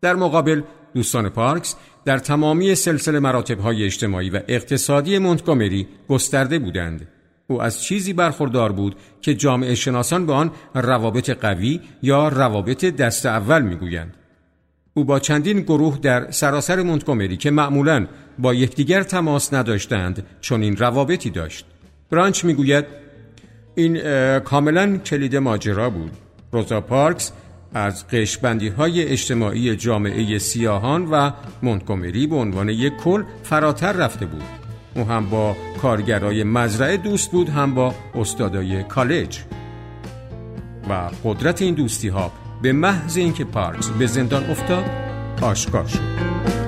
در 0.06 0.16
مقابل 0.16 0.62
دوستان 0.94 1.30
پارکس 1.30 1.76
در 2.06 2.18
تمامی 2.18 2.76
سلسله 2.76 3.20
مراتب 3.20 3.60
های 3.60 3.86
اجتماعی 3.86 4.30
و 4.30 4.40
اقتصادی 4.48 5.18
مونتگومری 5.18 5.88
گسترده 6.10 6.60
بودند. 6.60 7.08
او 7.48 7.62
از 7.62 7.84
چیزی 7.84 8.14
برخوردار 8.14 8.72
بود 8.72 8.96
که 9.22 9.34
جامعه 9.34 9.76
شناسان 9.76 10.26
به 10.26 10.34
آن 10.34 10.52
روابط 10.76 11.30
قوی 11.30 11.82
یا 12.02 12.28
روابط 12.28 12.86
دست 12.86 13.26
اول 13.26 13.62
می‌گویند. 13.62 14.14
او 14.94 15.04
با 15.04 15.20
چندین 15.20 15.60
گروه 15.60 16.00
در 16.02 16.32
سراسر 16.32 16.82
مونتگومری 16.82 17.38
که 17.38 17.52
معمولا 17.52 18.08
با 18.40 18.54
یکدیگر 18.54 19.04
تماس 19.04 19.54
نداشتند 19.54 20.26
چون 20.42 20.62
این 20.62 20.78
روابطی 20.78 21.30
داشت. 21.30 21.66
برانچ 22.12 22.46
می‌گوید 22.46 22.86
این 23.76 24.00
کاملا 24.40 24.98
کلید 24.98 25.36
ماجرا 25.36 25.90
بود. 25.90 26.12
روزا 26.52 26.82
پارکس 26.82 27.32
از 27.76 28.08
قشبندی 28.08 28.68
های 28.68 29.04
اجتماعی 29.04 29.76
جامعه 29.76 30.40
سیاهان 30.40 31.06
و 31.12 31.32
مونتگومری 31.64 32.28
به 32.28 32.36
عنوان 32.36 32.70
یک 32.70 32.98
کل 32.98 33.24
فراتر 33.44 33.92
رفته 33.92 34.26
بود. 34.26 34.44
او 34.96 35.04
هم 35.04 35.30
با 35.30 35.56
کارگرای 35.82 36.44
مزرعه 36.44 36.98
دوست 36.98 37.32
بود 37.32 37.50
هم 37.50 37.76
با 37.76 37.96
استادای 38.16 38.84
کالج. 38.84 39.40
و 40.90 41.10
قدرت 41.24 41.62
این 41.62 41.76
دوستی 41.76 42.08
ها 42.08 42.32
به 42.62 42.72
محض 42.72 43.18
اینکه 43.18 43.46
پارکس 43.46 43.90
به 43.90 44.06
زندان 44.06 44.50
افتاد 44.50 44.86
آشکار 45.42 45.88
شد. 45.88 46.65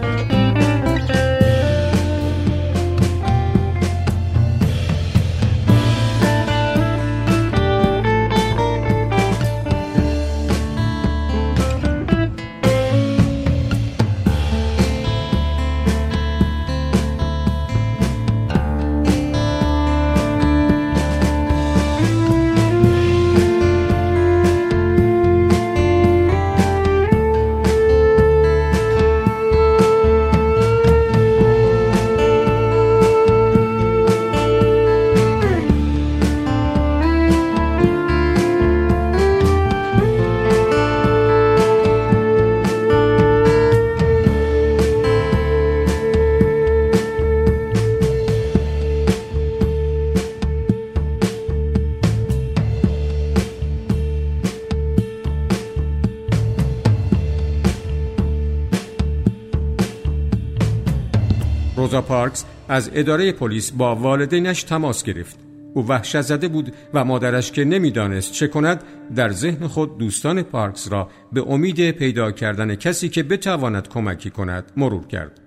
از 62.78 62.90
اداره 62.94 63.32
پلیس 63.32 63.72
با 63.72 63.96
والدینش 63.96 64.64
تماس 64.64 65.04
گرفت. 65.04 65.40
او 65.74 65.88
وحشت 65.88 66.22
زده 66.22 66.48
بود 66.48 66.74
و 66.94 67.06
مادرش 67.06 67.52
که 67.52 67.66
نمی‌دانست 67.66 68.32
چه 68.32 68.48
کند 68.48 68.84
در 69.16 69.30
ذهن 69.30 69.68
خود 69.68 69.98
دوستان 69.98 70.44
پارکس 70.44 70.92
را 70.92 71.10
به 71.32 71.44
امید 71.48 71.92
پیدا 71.92 72.32
کردن 72.32 72.76
کسی 72.76 73.10
که 73.10 73.24
بتواند 73.24 73.88
کمکی 73.88 74.30
کند 74.30 74.72
مرور 74.78 75.08
کرد. 75.08 75.42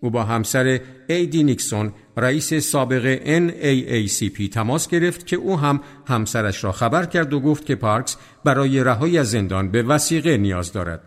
او 0.00 0.10
با 0.10 0.24
همسر 0.24 0.80
ایدی 1.08 1.44
نیکسون 1.44 1.92
رئیس 2.16 2.54
سابق 2.54 3.18
NAACP 3.24 4.48
تماس 4.52 4.88
گرفت 4.88 5.26
که 5.26 5.36
او 5.36 5.58
هم 5.58 5.80
همسرش 6.06 6.64
را 6.64 6.72
خبر 6.72 7.06
کرد 7.06 7.32
و 7.32 7.40
گفت 7.40 7.66
که 7.66 7.74
پارکس 7.74 8.16
برای 8.44 8.84
رهایی 8.84 9.18
از 9.18 9.30
زندان 9.30 9.70
به 9.70 9.82
وسیقه 9.82 10.36
نیاز 10.36 10.72
دارد. 10.72 11.00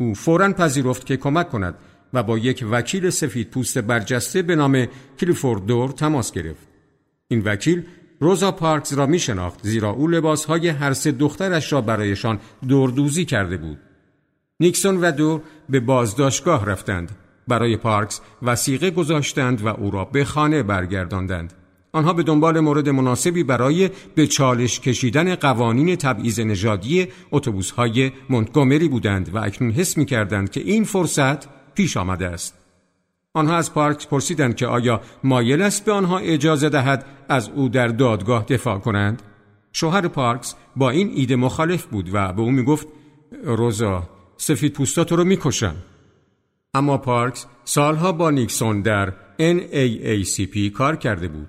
او 0.00 0.14
فورا 0.14 0.52
پذیرفت 0.52 1.06
که 1.06 1.16
کمک 1.16 1.48
کند 1.48 1.74
و 2.16 2.22
با 2.22 2.38
یک 2.38 2.64
وکیل 2.70 3.10
سفید 3.10 3.50
پوست 3.50 3.78
برجسته 3.78 4.42
به 4.42 4.56
نام 4.56 4.86
کلیفورد 5.20 5.66
دور 5.66 5.90
تماس 5.90 6.32
گرفت. 6.32 6.68
این 7.28 7.42
وکیل 7.44 7.82
روزا 8.20 8.52
پارکس 8.52 8.92
را 8.92 9.06
می 9.06 9.18
شناخت 9.18 9.60
زیرا 9.62 9.90
او 9.90 10.08
لباسهای 10.08 10.68
هر 10.68 10.92
سه 10.92 11.12
دخترش 11.12 11.72
را 11.72 11.80
برایشان 11.80 12.38
دوردوزی 12.68 13.24
کرده 13.24 13.56
بود. 13.56 13.78
نیکسون 14.60 14.96
و 15.00 15.12
دور 15.12 15.40
به 15.68 15.80
بازداشتگاه 15.80 16.66
رفتند. 16.66 17.12
برای 17.48 17.76
پارکس 17.76 18.20
وسیقه 18.42 18.90
گذاشتند 18.90 19.64
و 19.64 19.68
او 19.68 19.90
را 19.90 20.04
به 20.04 20.24
خانه 20.24 20.62
برگرداندند. 20.62 21.52
آنها 21.92 22.12
به 22.12 22.22
دنبال 22.22 22.60
مورد 22.60 22.88
مناسبی 22.88 23.42
برای 23.42 23.90
به 24.14 24.26
چالش 24.26 24.80
کشیدن 24.80 25.34
قوانین 25.34 25.96
تبعیض 25.96 26.40
نژادی 26.40 27.08
اتوبوس‌های 27.32 28.12
مونتگومری 28.30 28.88
بودند 28.88 29.34
و 29.34 29.38
اکنون 29.38 29.70
حس 29.70 29.96
می 29.96 30.06
کردند 30.06 30.50
که 30.50 30.60
این 30.60 30.84
فرصت 30.84 31.55
پیش 31.76 31.96
آمده 31.96 32.26
است. 32.26 32.54
آنها 33.34 33.56
از 33.56 33.74
پارک 33.74 34.08
پرسیدند 34.08 34.56
که 34.56 34.66
آیا 34.66 35.00
مایل 35.24 35.62
است 35.62 35.84
به 35.84 35.92
آنها 35.92 36.18
اجازه 36.18 36.68
دهد 36.68 37.06
از 37.28 37.48
او 37.48 37.68
در 37.68 37.88
دادگاه 37.88 38.44
دفاع 38.44 38.78
کنند؟ 38.78 39.22
شوهر 39.72 40.08
پارکس 40.08 40.54
با 40.76 40.90
این 40.90 41.10
ایده 41.14 41.36
مخالف 41.36 41.84
بود 41.84 42.10
و 42.12 42.32
به 42.32 42.42
او 42.42 42.50
می 42.50 42.64
گفت 42.64 42.86
روزا 43.44 44.08
سفید 44.36 44.72
پوستات 44.72 45.12
رو 45.12 45.24
می‌کشن. 45.24 45.74
اما 46.74 46.98
پارکس 46.98 47.46
سالها 47.64 48.12
با 48.12 48.30
نیکسون 48.30 48.82
در 48.82 49.12
NAACP 49.38 50.58
کار 50.74 50.96
کرده 50.96 51.28
بود. 51.28 51.48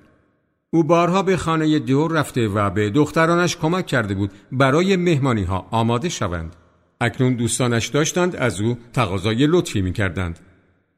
او 0.69 0.83
بارها 0.83 1.23
به 1.23 1.37
خانه 1.37 1.79
دور 1.79 2.11
رفته 2.11 2.47
و 2.47 2.69
به 2.69 2.89
دخترانش 2.89 3.57
کمک 3.57 3.85
کرده 3.85 4.13
بود 4.15 4.31
برای 4.51 4.95
مهمانی 4.95 5.43
ها 5.43 5.67
آماده 5.71 6.09
شوند. 6.09 6.55
اکنون 7.01 7.33
دوستانش 7.33 7.87
داشتند 7.87 8.35
از 8.35 8.61
او 8.61 8.77
تقاضای 8.93 9.47
لطفی 9.49 9.81
می 9.81 9.93
کردند. 9.93 10.39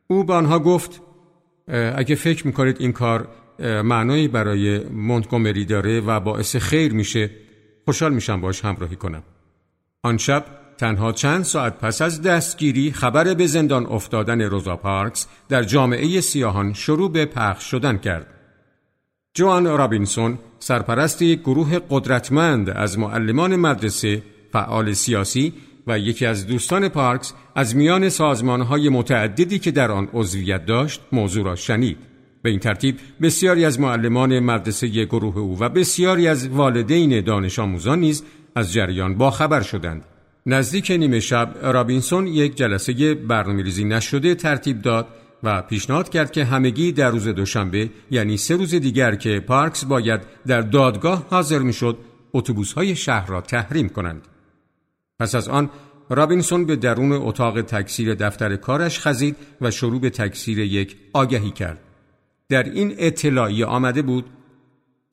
او 0.07 0.23
به 0.23 0.33
آنها 0.33 0.59
گفت 0.59 1.01
اگه 1.95 2.15
فکر 2.15 2.47
می 2.47 2.53
کنید 2.53 2.75
این 2.79 2.91
کار 2.91 3.27
معنایی 3.83 4.27
برای 4.27 4.79
مونتگومری 4.79 5.65
داره 5.65 5.99
و 5.99 6.19
باعث 6.19 6.55
خیر 6.55 6.93
میشه 6.93 7.29
خوشحال 7.85 8.13
میشم 8.13 8.41
باش 8.41 8.65
همراهی 8.65 8.95
کنم. 8.95 9.23
آن 10.03 10.17
شب 10.17 10.45
تنها 10.77 11.11
چند 11.11 11.43
ساعت 11.43 11.79
پس 11.79 12.01
از 12.01 12.21
دستگیری 12.21 12.91
خبر 12.91 13.33
به 13.33 13.47
زندان 13.47 13.85
افتادن 13.85 14.41
روزا 14.41 14.75
پارکس 14.75 15.27
در 15.49 15.63
جامعه 15.63 16.21
سیاهان 16.21 16.73
شروع 16.73 17.11
به 17.11 17.25
پخش 17.25 17.63
شدن 17.63 17.97
کرد. 17.97 18.27
جوان 19.33 19.65
رابینسون 19.65 20.39
سرپرست 20.59 21.21
یک 21.21 21.39
گروه 21.39 21.79
قدرتمند 21.89 22.69
از 22.69 22.99
معلمان 22.99 23.55
مدرسه 23.55 24.23
فعال 24.51 24.93
سیاسی 24.93 25.53
و 25.89 25.99
یکی 25.99 26.25
از 26.25 26.47
دوستان 26.47 26.89
پارکس 26.89 27.33
از 27.55 27.75
میان 27.75 28.09
سازمانهای 28.09 28.89
متعددی 28.89 29.59
که 29.59 29.71
در 29.71 29.91
آن 29.91 30.09
عضویت 30.13 30.65
داشت 30.65 31.01
موضوع 31.11 31.45
را 31.45 31.55
شنید. 31.55 31.97
به 32.41 32.49
این 32.49 32.59
ترتیب 32.59 32.95
بسیاری 33.21 33.65
از 33.65 33.79
معلمان 33.79 34.39
مدرسه 34.39 34.87
گروه 34.87 35.37
او 35.37 35.59
و 35.59 35.69
بسیاری 35.69 36.27
از 36.27 36.47
والدین 36.47 37.21
دانش 37.21 37.59
آموزان 37.59 37.99
نیز 37.99 38.23
از 38.55 38.73
جریان 38.73 39.15
با 39.15 39.31
خبر 39.31 39.61
شدند. 39.61 40.05
نزدیک 40.45 40.91
نیمه 40.91 41.19
شب 41.19 41.55
رابینسون 41.61 42.27
یک 42.27 42.55
جلسه 42.55 43.13
برنامه‌ریزی 43.13 43.83
نشده 43.83 44.35
ترتیب 44.35 44.81
داد 44.81 45.07
و 45.43 45.61
پیشنهاد 45.61 46.09
کرد 46.09 46.31
که 46.31 46.45
همگی 46.45 46.91
در 46.91 47.09
روز 47.09 47.27
دوشنبه 47.27 47.89
یعنی 48.11 48.37
سه 48.37 48.55
روز 48.55 48.75
دیگر 48.75 49.15
که 49.15 49.39
پارکس 49.39 49.85
باید 49.85 50.21
در 50.47 50.61
دادگاه 50.61 51.25
حاضر 51.29 51.59
می‌شد 51.59 51.97
اتوبوس 52.33 52.73
های 52.73 52.95
شهر 52.95 53.27
را 53.27 53.41
تحریم 53.41 53.89
کنند. 53.89 54.21
پس 55.19 55.35
از 55.35 55.47
آن 55.47 55.69
رابینسون 56.09 56.65
به 56.65 56.75
درون 56.75 57.11
اتاق 57.11 57.61
تکثیر 57.61 58.15
دفتر 58.15 58.55
کارش 58.55 58.99
خزید 58.99 59.35
و 59.61 59.71
شروع 59.71 60.01
به 60.01 60.09
تکثیر 60.09 60.59
یک 60.59 60.95
آگهی 61.13 61.51
کرد. 61.51 61.79
در 62.49 62.63
این 62.63 62.95
اطلاعی 62.97 63.63
آمده 63.63 64.01
بود 64.01 64.25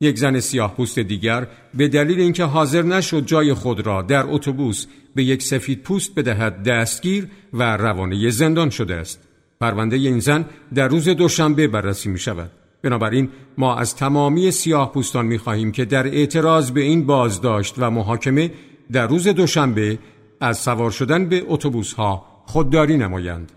یک 0.01 0.17
زن 0.17 0.39
سیاه 0.39 0.75
پوست 0.75 0.99
دیگر 0.99 1.47
به 1.73 1.87
دلیل 1.87 2.19
اینکه 2.19 2.43
حاضر 2.43 2.81
نشد 2.81 3.25
جای 3.25 3.53
خود 3.53 3.85
را 3.85 4.01
در 4.01 4.25
اتوبوس 4.27 4.85
به 5.15 5.23
یک 5.23 5.43
سفید 5.43 5.83
پوست 5.83 6.15
بدهد 6.15 6.63
دستگیر 6.63 7.27
و 7.53 7.77
روانه 7.77 8.29
زندان 8.29 8.69
شده 8.69 8.95
است. 8.95 9.27
پرونده 9.61 9.95
این 9.95 10.19
زن 10.19 10.45
در 10.73 10.87
روز 10.87 11.09
دوشنبه 11.09 11.67
بررسی 11.67 12.09
می 12.09 12.19
شود. 12.19 12.51
بنابراین 12.81 13.29
ما 13.57 13.75
از 13.75 13.95
تمامی 13.95 14.51
سیاه 14.51 14.93
پوستان 14.93 15.25
می 15.25 15.37
خواهیم 15.37 15.71
که 15.71 15.85
در 15.85 16.07
اعتراض 16.07 16.71
به 16.71 16.81
این 16.81 17.05
بازداشت 17.05 17.75
و 17.77 17.91
محاکمه 17.91 18.51
در 18.91 19.07
روز 19.07 19.27
دوشنبه 19.27 19.99
از 20.41 20.57
سوار 20.57 20.91
شدن 20.91 21.29
به 21.29 21.43
اتوبوس 21.47 21.93
ها 21.93 22.25
خودداری 22.45 22.97
نمایند. 22.97 23.51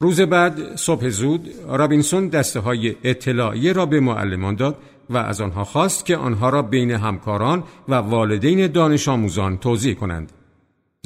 روز 0.00 0.20
بعد 0.20 0.76
صبح 0.76 1.08
زود 1.08 1.48
رابینسون 1.68 2.28
دسته 2.28 2.60
های 2.60 2.96
اطلاعیه 3.04 3.72
را 3.72 3.86
به 3.86 4.00
معلمان 4.00 4.54
داد 4.54 4.78
و 5.10 5.16
از 5.16 5.40
آنها 5.40 5.64
خواست 5.64 6.06
که 6.06 6.16
آنها 6.16 6.48
را 6.48 6.62
بین 6.62 6.90
همکاران 6.90 7.64
و 7.88 7.94
والدین 7.94 8.66
دانش 8.66 9.08
آموزان 9.08 9.58
توضیح 9.58 9.94
کنند. 9.94 10.32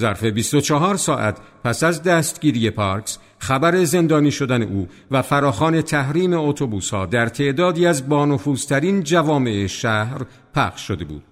ظرف 0.01 0.25
24 0.25 0.96
ساعت 0.96 1.38
پس 1.64 1.83
از 1.83 2.03
دستگیری 2.03 2.70
پارکس 2.70 3.18
خبر 3.38 3.85
زندانی 3.85 4.31
شدن 4.31 4.62
او 4.62 4.88
و 5.11 5.22
فراخان 5.22 5.83
تحریم 5.83 6.33
اتوبوس 6.33 6.90
ها 6.90 7.07
در 7.07 7.29
تعدادی 7.29 7.87
از 7.87 8.09
بانفوذترین 8.09 9.03
جوامع 9.03 9.66
شهر 9.66 10.22
پخش 10.55 10.87
شده 10.87 11.05
بود. 11.05 11.22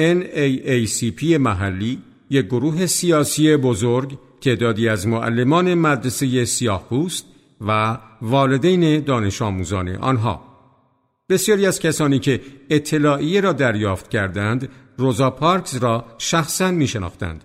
NAACP 0.00 1.22
محلی 1.22 2.02
یک 2.30 2.46
گروه 2.46 2.86
سیاسی 2.86 3.56
بزرگ 3.56 4.18
تعدادی 4.40 4.88
از 4.88 5.06
معلمان 5.06 5.74
مدرسه 5.74 6.44
سیاهپوست 6.44 7.26
و 7.60 7.98
والدین 8.22 9.00
دانش 9.00 9.42
آموزان 9.42 9.88
آنها 9.88 10.44
بسیاری 11.28 11.66
از 11.66 11.80
کسانی 11.80 12.18
که 12.18 12.40
اطلاعیه 12.70 13.40
را 13.40 13.52
دریافت 13.52 14.10
کردند 14.10 14.68
روزا 14.96 15.30
پارکز 15.30 15.76
را 15.76 16.04
شخصا 16.18 16.70
می 16.70 16.86
شناختند. 16.86 17.44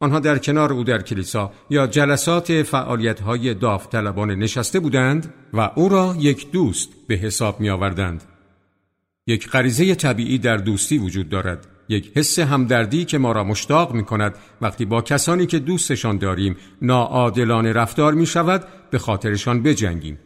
آنها 0.00 0.20
در 0.20 0.38
کنار 0.38 0.72
او 0.72 0.84
در 0.84 1.02
کلیسا 1.02 1.52
یا 1.70 1.86
جلسات 1.86 2.62
فعالیت 2.62 3.20
های 3.20 3.54
داوطلبانه 3.54 4.34
نشسته 4.34 4.80
بودند 4.80 5.34
و 5.52 5.70
او 5.74 5.88
را 5.88 6.16
یک 6.18 6.50
دوست 6.50 6.88
به 7.06 7.14
حساب 7.14 7.60
می 7.60 7.70
آوردند. 7.70 8.22
یک 9.26 9.48
غریزه 9.48 9.94
طبیعی 9.94 10.38
در 10.38 10.56
دوستی 10.56 10.98
وجود 10.98 11.28
دارد. 11.28 11.75
یک 11.88 12.12
حس 12.14 12.38
همدردی 12.38 13.04
که 13.04 13.18
ما 13.18 13.32
را 13.32 13.44
مشتاق 13.44 13.94
می 13.94 14.04
کند 14.04 14.34
وقتی 14.60 14.84
با 14.84 15.02
کسانی 15.02 15.46
که 15.46 15.58
دوستشان 15.58 16.18
داریم 16.18 16.56
ناعادلانه 16.82 17.72
رفتار 17.72 18.14
می 18.14 18.26
شود 18.26 18.64
به 18.90 18.98
خاطرشان 18.98 19.62
بجنگیم. 19.62 20.18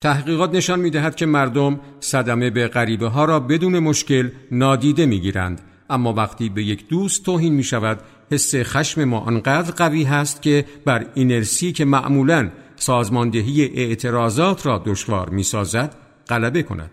تحقیقات 0.00 0.54
نشان 0.54 0.80
می 0.80 0.90
دهد 0.90 1.14
که 1.14 1.26
مردم 1.26 1.80
صدمه 2.00 2.50
به 2.50 2.68
غریبه 2.68 3.08
ها 3.08 3.24
را 3.24 3.40
بدون 3.40 3.78
مشکل 3.78 4.30
نادیده 4.50 5.06
می 5.06 5.20
گیرند 5.20 5.60
اما 5.90 6.12
وقتی 6.12 6.48
به 6.48 6.62
یک 6.62 6.88
دوست 6.88 7.24
توهین 7.24 7.54
می 7.54 7.62
شود 7.62 8.00
حس 8.30 8.54
خشم 8.54 9.04
ما 9.04 9.18
آنقدر 9.18 9.70
قوی 9.70 10.04
هست 10.04 10.42
که 10.42 10.64
بر 10.84 11.06
اینرسی 11.14 11.72
که 11.72 11.84
معمولا 11.84 12.50
سازماندهی 12.76 13.64
اعتراضات 13.64 14.66
را 14.66 14.82
دشوار 14.86 15.28
می 15.28 15.42
سازد 15.42 15.94
غلبه 16.28 16.62
کند. 16.62 16.90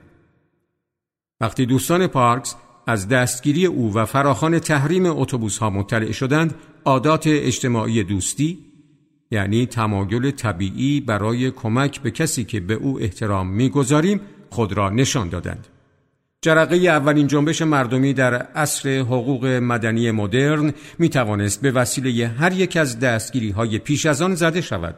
وقتی 1.41 1.65
دوستان 1.65 2.07
پارکس 2.07 2.55
از 2.87 3.07
دستگیری 3.07 3.65
او 3.65 3.93
و 3.93 4.05
فراخان 4.05 4.59
تحریم 4.59 5.05
اتوبوس 5.05 5.57
ها 5.57 5.69
مطلع 5.69 6.11
شدند 6.11 6.55
عادات 6.85 7.27
اجتماعی 7.27 8.03
دوستی 8.03 8.59
یعنی 9.31 9.65
تمایل 9.65 10.31
طبیعی 10.31 11.01
برای 11.01 11.51
کمک 11.51 12.01
به 12.01 12.11
کسی 12.11 12.43
که 12.43 12.59
به 12.59 12.73
او 12.73 13.01
احترام 13.01 13.47
می‌گذاریم 13.47 14.21
خود 14.49 14.73
را 14.73 14.89
نشان 14.89 15.29
دادند. 15.29 15.67
جرقه 16.41 16.75
اولین 16.75 17.27
جنبش 17.27 17.61
مردمی 17.61 18.13
در 18.13 18.33
عصر 18.33 18.99
حقوق 18.99 19.45
مدنی 19.45 20.11
مدرن 20.11 20.73
می 20.99 21.09
توانست 21.09 21.61
به 21.61 21.71
وسیله 21.71 22.27
هر 22.27 22.53
یک 22.53 22.77
از 22.77 22.99
دستگیری 22.99 23.49
های 23.49 23.79
پیش 23.79 24.05
از 24.05 24.21
آن 24.21 24.35
زده 24.35 24.61
شود. 24.61 24.95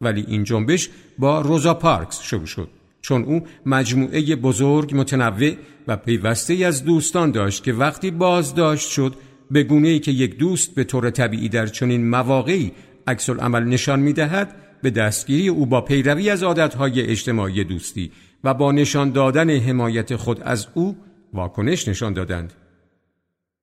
ولی 0.00 0.24
این 0.28 0.44
جنبش 0.44 0.90
با 1.18 1.40
روزا 1.40 1.74
پارکس 1.74 2.20
شروع 2.20 2.46
شد. 2.46 2.68
چون 3.06 3.24
او 3.24 3.42
مجموعه 3.66 4.36
بزرگ 4.36 4.96
متنوع 4.96 5.52
و 5.88 5.96
پیوسته 5.96 6.54
از 6.54 6.84
دوستان 6.84 7.30
داشت 7.30 7.64
که 7.64 7.72
وقتی 7.72 8.10
بازداشت 8.10 8.90
شد 8.90 9.14
به 9.50 9.62
گونه 9.62 9.88
ای 9.88 9.98
که 9.98 10.10
یک 10.12 10.38
دوست 10.38 10.74
به 10.74 10.84
طور 10.84 11.10
طبیعی 11.10 11.48
در 11.48 11.66
چنین 11.66 12.08
مواقعی 12.08 12.72
عکس 13.06 13.30
عمل 13.30 13.64
نشان 13.64 14.00
می 14.00 14.12
دهد 14.12 14.56
به 14.82 14.90
دستگیری 14.90 15.48
او 15.48 15.66
با 15.66 15.80
پیروی 15.80 16.30
از 16.30 16.42
عادتهای 16.42 17.00
اجتماعی 17.00 17.64
دوستی 17.64 18.12
و 18.44 18.54
با 18.54 18.72
نشان 18.72 19.10
دادن 19.10 19.50
حمایت 19.50 20.16
خود 20.16 20.42
از 20.42 20.66
او 20.74 20.96
واکنش 21.32 21.88
نشان 21.88 22.12
دادند. 22.12 22.52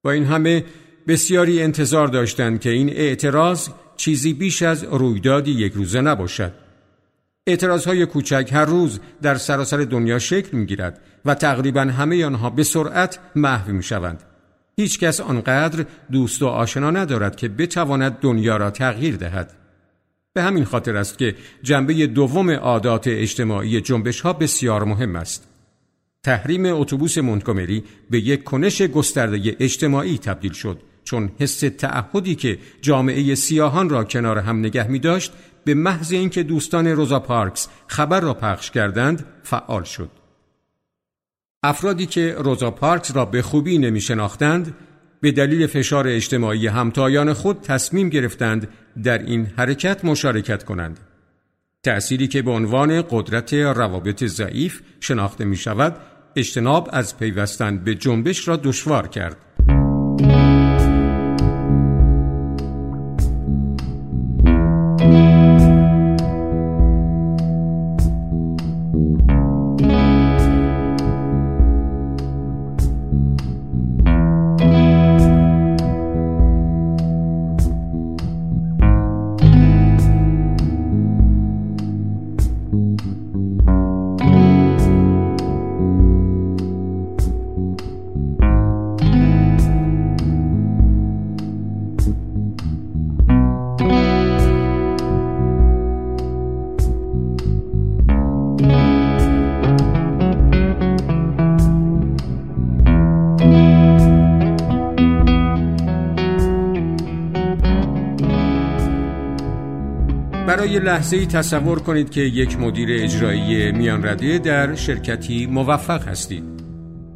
با 0.03 0.12
این 0.12 0.25
همه 0.25 0.63
بسیاری 1.08 1.62
انتظار 1.62 2.08
داشتند 2.08 2.60
که 2.60 2.69
این 2.69 2.89
اعتراض 2.89 3.69
چیزی 3.97 4.34
بیش 4.34 4.62
از 4.62 4.84
رویدادی 4.84 5.51
یک 5.51 5.73
روزه 5.73 6.01
نباشد. 6.01 6.62
اعتراض 7.47 7.86
های 7.86 8.06
کوچک 8.06 8.49
هر 8.53 8.65
روز 8.65 8.99
در 9.21 9.36
سراسر 9.36 9.77
دنیا 9.77 10.19
شکل 10.19 10.58
می 10.58 10.65
گیرد 10.65 11.01
و 11.25 11.36
تقریبا 11.36 11.82
همه 11.82 12.25
آنها 12.25 12.49
به 12.49 12.63
سرعت 12.63 13.19
محو 13.36 13.71
می 13.71 13.84
شوند. 13.84 14.23
هیچ 14.77 14.99
کس 14.99 15.19
آنقدر 15.19 15.86
دوست 16.12 16.41
و 16.41 16.47
آشنا 16.47 16.91
ندارد 16.91 17.36
که 17.36 17.49
بتواند 17.49 18.19
دنیا 18.19 18.58
را 18.58 18.71
تغییر 18.71 19.15
دهد. 19.15 19.53
به 20.34 20.41
همین 20.43 20.65
خاطر 20.65 20.97
است 20.97 21.17
که 21.17 21.36
جنبه 21.63 22.08
دوم 22.08 22.51
عادات 22.51 23.08
اجتماعی 23.08 23.82
جنبش 23.82 24.21
ها 24.21 24.34
بسیار 24.34 24.84
مهم 24.84 25.15
است. 25.15 25.47
تحریم 26.23 26.65
اتوبوس 26.65 27.17
مونتگومری 27.17 27.84
به 28.10 28.19
یک 28.19 28.43
کنش 28.43 28.82
گسترده 28.82 29.56
اجتماعی 29.60 30.17
تبدیل 30.17 30.53
شد 30.53 30.79
چون 31.03 31.32
حس 31.39 31.60
تعهدی 31.60 32.36
که 32.36 32.58
جامعه 32.82 33.36
سیاهان 33.36 33.89
را 33.89 34.03
کنار 34.03 34.38
هم 34.38 34.60
نگه 34.60 34.88
می 34.88 34.99
داشت 34.99 35.34
به 35.65 35.73
محض 35.73 36.12
اینکه 36.12 36.43
دوستان 36.43 36.88
روزا 36.88 37.19
پارکس 37.19 37.67
خبر 37.88 38.19
را 38.19 38.34
پخش 38.34 38.71
کردند 38.71 39.26
فعال 39.43 39.84
شد. 39.84 40.10
افرادی 41.63 42.06
که 42.06 42.36
روزا 42.39 42.71
پارکس 42.71 43.15
را 43.15 43.26
به 43.26 43.41
خوبی 43.41 43.78
نمی 43.78 44.02
شناختند 44.02 44.76
به 45.21 45.32
دلیل 45.32 45.67
فشار 45.67 46.08
اجتماعی 46.08 46.67
همتایان 46.67 47.34
خود 47.34 47.62
تصمیم 47.62 48.10
گرفتند 48.10 48.67
در 49.04 49.17
این 49.17 49.45
حرکت 49.45 50.06
مشارکت 50.06 50.63
کنند. 50.63 50.99
تأثیری 51.84 52.28
که 52.28 52.41
به 52.41 52.52
عنوان 52.52 53.04
قدرت 53.10 53.54
روابط 53.54 54.23
ضعیف 54.23 54.82
شناخته 54.99 55.45
می 55.45 55.58
شود، 55.58 55.95
اجتناب 56.36 56.89
از 56.93 57.17
پیوستن 57.17 57.78
به 57.78 57.95
جنبش 57.95 58.47
را 58.47 58.56
دشوار 58.56 59.08
کرد. 59.08 59.38
برای 110.74 110.86
لحظه 110.86 111.18
ای 111.18 111.26
تصور 111.26 111.80
کنید 111.80 112.10
که 112.10 112.22
یک 112.22 112.60
مدیر 112.60 112.90
اجرایی 112.92 113.72
میان 113.72 114.06
رده 114.06 114.40
در 114.40 114.76
شرکتی 114.76 115.46
موفق 115.46 116.08
هستید. 116.08 116.44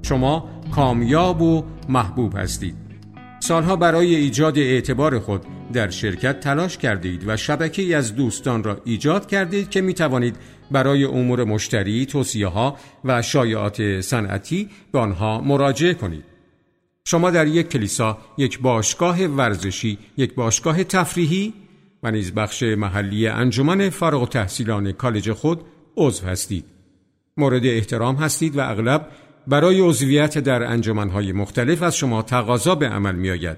شما 0.02 0.50
کامیاب 0.76 1.42
و 1.42 1.64
محبوب 1.90 2.38
هستید. 2.38 2.76
سالها 3.40 3.76
برای 3.76 4.16
ایجاد 4.16 4.58
اعتبار 4.58 5.20
خود 5.20 5.42
در 5.74 5.90
شرکت 5.90 6.40
تلاش 6.40 6.78
کردید 6.78 7.24
و 7.28 7.38
شبکه 7.38 7.98
از 7.98 8.16
دوستان 8.16 8.64
را 8.64 8.82
ایجاد 8.86 9.28
کردید 9.28 9.70
که 9.70 9.82
می 9.82 9.94
توانید 9.94 10.36
برای 10.72 11.04
امور 11.04 11.44
مشتری، 11.44 12.06
توصیه 12.06 12.48
ها 12.48 12.78
و 13.06 13.22
شایعات 13.22 14.02
صنعتی 14.02 14.70
به 14.92 15.00
آنها 15.00 15.42
مراجعه 15.42 15.94
کنید. 15.94 16.24
شما 17.06 17.32
در 17.32 17.48
یک 17.48 17.70
کلیسا، 17.70 18.18
یک 18.38 18.60
باشگاه 18.60 19.26
ورزشی، 19.26 19.98
یک 20.18 20.36
باشگاه 20.36 20.84
تفریحی 20.84 21.54
و 22.04 22.12
نیز 22.12 22.34
بخش 22.34 22.64
محلی 22.64 23.28
انجمن 23.28 23.90
فارغ 23.90 24.30
تحصیلان 24.30 24.92
کالج 24.92 25.32
خود 25.32 25.62
عضو 25.98 26.28
هستید. 26.28 26.66
مورد 27.38 27.66
احترام 27.66 28.16
هستید 28.16 28.58
و 28.58 28.70
اغلب 28.70 29.08
برای 29.48 29.80
عضویت 29.80 30.38
در 30.38 30.64
انجمنهای 30.64 31.32
مختلف 31.32 31.84
از 31.84 31.96
شما 31.96 32.22
تقاضا 32.22 32.76
به 32.76 32.88
عمل 32.88 33.16
می 33.16 33.30
آید. 33.30 33.58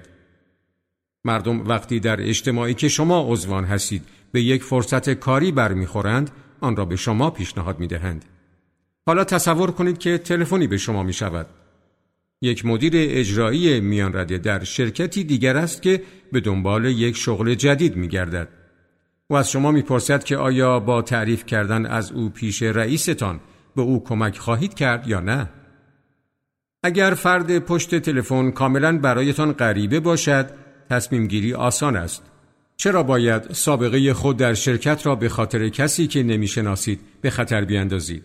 مردم 1.24 1.68
وقتی 1.68 2.00
در 2.00 2.20
اجتماعی 2.20 2.74
که 2.74 2.88
شما 2.88 3.26
عضوان 3.28 3.64
هستید 3.64 4.02
به 4.32 4.42
یک 4.42 4.62
فرصت 4.62 5.10
کاری 5.10 5.52
برمیخورند 5.52 6.30
آن 6.60 6.76
را 6.76 6.84
به 6.84 6.96
شما 6.96 7.30
پیشنهاد 7.30 7.80
می 7.80 7.86
دهند. 7.86 8.24
حالا 9.06 9.24
تصور 9.24 9.70
کنید 9.70 9.98
که 9.98 10.18
تلفنی 10.18 10.66
به 10.66 10.76
شما 10.76 11.02
می 11.02 11.12
شود. 11.12 11.46
یک 12.42 12.66
مدیر 12.66 12.92
اجرایی 12.96 13.80
میان 13.80 14.16
رده 14.16 14.38
در 14.38 14.64
شرکتی 14.64 15.24
دیگر 15.24 15.56
است 15.56 15.82
که 15.82 16.02
به 16.32 16.40
دنبال 16.40 16.84
یک 16.84 17.16
شغل 17.16 17.54
جدید 17.54 17.96
می 17.96 18.08
گردد. 18.08 18.48
و 19.30 19.34
از 19.34 19.50
شما 19.50 19.70
می‌پرسد 19.70 20.24
که 20.24 20.36
آیا 20.36 20.80
با 20.80 21.02
تعریف 21.02 21.46
کردن 21.46 21.86
از 21.86 22.12
او 22.12 22.28
پیش 22.30 22.62
رئیستان 22.62 23.40
به 23.76 23.82
او 23.82 24.04
کمک 24.04 24.38
خواهید 24.38 24.74
کرد 24.74 25.08
یا 25.08 25.20
نه؟ 25.20 25.48
اگر 26.82 27.14
فرد 27.14 27.58
پشت 27.58 27.94
تلفن 27.94 28.50
کاملا 28.50 28.98
برایتان 28.98 29.52
غریبه 29.52 30.00
باشد، 30.00 30.50
تصمیم 30.90 31.26
گیری 31.26 31.54
آسان 31.54 31.96
است. 31.96 32.22
چرا 32.76 33.02
باید 33.02 33.52
سابقه 33.52 34.14
خود 34.14 34.36
در 34.36 34.54
شرکت 34.54 35.06
را 35.06 35.14
به 35.14 35.28
خاطر 35.28 35.68
کسی 35.68 36.06
که 36.06 36.22
نمی‌شناسید 36.22 37.00
به 37.20 37.30
خطر 37.30 37.64
بیاندازید؟ 37.64 38.24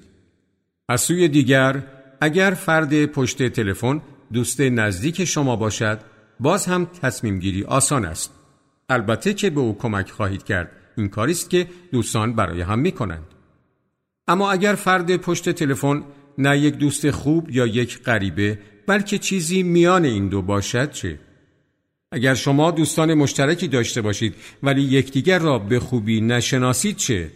از 0.90 1.02
سوی 1.02 1.28
دیگر، 1.28 1.84
اگر 2.22 2.52
فرد 2.52 3.06
پشت 3.06 3.48
تلفن 3.48 4.02
دوست 4.34 4.62
نزدیک 4.62 5.26
شما 5.26 5.56
باشد، 5.56 6.00
باز 6.40 6.66
هم 6.66 6.86
تصمیم 7.02 7.40
گیری 7.40 7.64
آسان 7.64 8.06
است. 8.06 8.34
البته 8.90 9.34
که 9.34 9.50
به 9.50 9.60
او 9.60 9.78
کمک 9.78 10.12
خواهید 10.12 10.44
کرد. 10.44 10.72
این 10.98 11.10
کاری 11.10 11.32
است 11.32 11.50
که 11.50 11.68
دوستان 11.92 12.34
برای 12.34 12.62
هم 12.62 12.80
می 12.80 12.92
کنند. 12.92 13.26
اما 14.28 14.52
اگر 14.52 14.76
فرد 14.76 15.18
پشت 15.18 15.50
تلفن 15.50 16.04
نه 16.38 16.60
یک 16.60 16.76
دوست 16.76 17.12
خوب 17.12 17.50
یا 17.52 17.68
یک 17.68 18.04
غریبه 18.04 18.60
بلکه 18.88 19.18
چیزی 19.18 19.64
میان 19.64 20.06
این 20.06 20.30
دو 20.30 20.42
باشد 20.42 20.92
چه؟ 20.92 21.20
اگر 22.12 22.34
شما 22.34 22.72
دوستان 22.72 23.14
مشترکی 23.14 23.68
داشته 23.68 24.02
باشید 24.02 24.36
ولی 24.64 24.82
یکدیگر 24.82 25.40
را 25.40 25.60
به 25.60 25.80
خوبی 25.80 26.22
نشناسید 26.22 26.96
چه؟ 26.96 27.32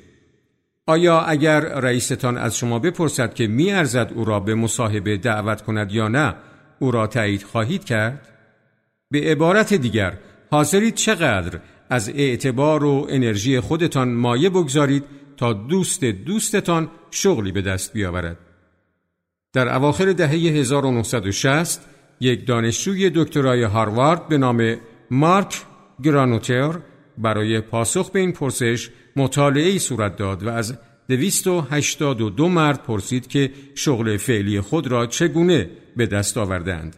آیا 0.90 1.22
اگر 1.22 1.60
رئیستان 1.60 2.38
از 2.38 2.58
شما 2.58 2.80
بپرسد 2.80 3.34
که 3.34 3.48
می 3.48 3.72
ارزد 3.72 4.12
او 4.16 4.26
را 4.26 4.40
به 4.40 4.56
مصاحبه 4.56 5.18
دعوت 5.18 5.62
کند 5.62 5.92
یا 5.92 6.08
نه 6.08 6.36
او 6.80 6.92
را 6.92 7.08
تایید 7.08 7.44
خواهید 7.44 7.84
کرد؟ 7.84 8.28
به 9.12 9.20
عبارت 9.22 9.74
دیگر 9.74 10.18
حاضرید 10.52 10.96
چقدر 10.96 11.60
از 11.90 12.10
اعتبار 12.10 12.84
و 12.84 13.08
انرژی 13.10 13.60
خودتان 13.60 14.14
مایه 14.14 14.50
بگذارید 14.50 15.04
تا 15.38 15.54
دوست 15.54 16.04
دوستتان 16.04 16.90
شغلی 17.12 17.52
به 17.52 17.62
دست 17.62 17.94
بیاورد. 17.94 18.38
در 19.54 19.76
اواخر 19.76 20.12
دهه 20.12 20.32
1960 20.32 21.86
یک 22.20 22.48
دانشجوی 22.48 23.12
دکترای 23.16 23.64
هاروارد 23.64 24.28
به 24.28 24.38
نام 24.38 24.76
مارک 25.12 25.62
گرانوتر 26.04 26.80
برای 27.18 27.62
پاسخ 27.62 28.12
به 28.12 28.20
این 28.20 28.32
پرسش 28.32 28.90
مطالعه 29.20 29.78
صورت 29.78 30.16
داد 30.16 30.44
و 30.44 30.50
از 30.50 30.78
282 31.10 32.48
مرد 32.48 32.84
پرسید 32.84 33.28
که 33.28 33.52
شغل 33.76 34.18
فعلی 34.18 34.62
خود 34.62 34.88
را 34.88 35.08
چگونه 35.08 35.70
به 35.98 36.06
دست 36.06 36.38
آوردند. 36.38 36.96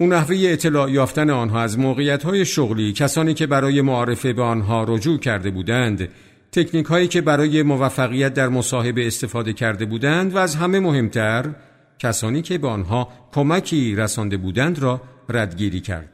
او 0.00 0.06
نحوه 0.06 0.36
اطلاع 0.40 0.90
یافتن 0.90 1.30
آنها 1.30 1.60
از 1.60 1.78
موقعیت 1.78 2.44
شغلی 2.44 2.92
کسانی 2.92 3.34
که 3.34 3.46
برای 3.46 3.80
معارفه 3.80 4.32
به 4.32 4.42
آنها 4.42 4.84
رجوع 4.84 5.18
کرده 5.18 5.50
بودند 5.50 6.08
تکنیک 6.52 6.86
هایی 6.86 7.08
که 7.08 7.20
برای 7.20 7.62
موفقیت 7.62 8.34
در 8.34 8.48
مصاحبه 8.48 9.06
استفاده 9.06 9.52
کرده 9.52 9.84
بودند 9.84 10.34
و 10.34 10.38
از 10.38 10.54
همه 10.54 10.80
مهمتر 10.80 11.54
کسانی 11.98 12.42
که 12.42 12.58
به 12.58 12.68
آنها 12.68 13.08
کمکی 13.32 13.96
رسانده 13.96 14.36
بودند 14.36 14.78
را 14.78 15.00
ردگیری 15.28 15.80
کرد. 15.80 16.08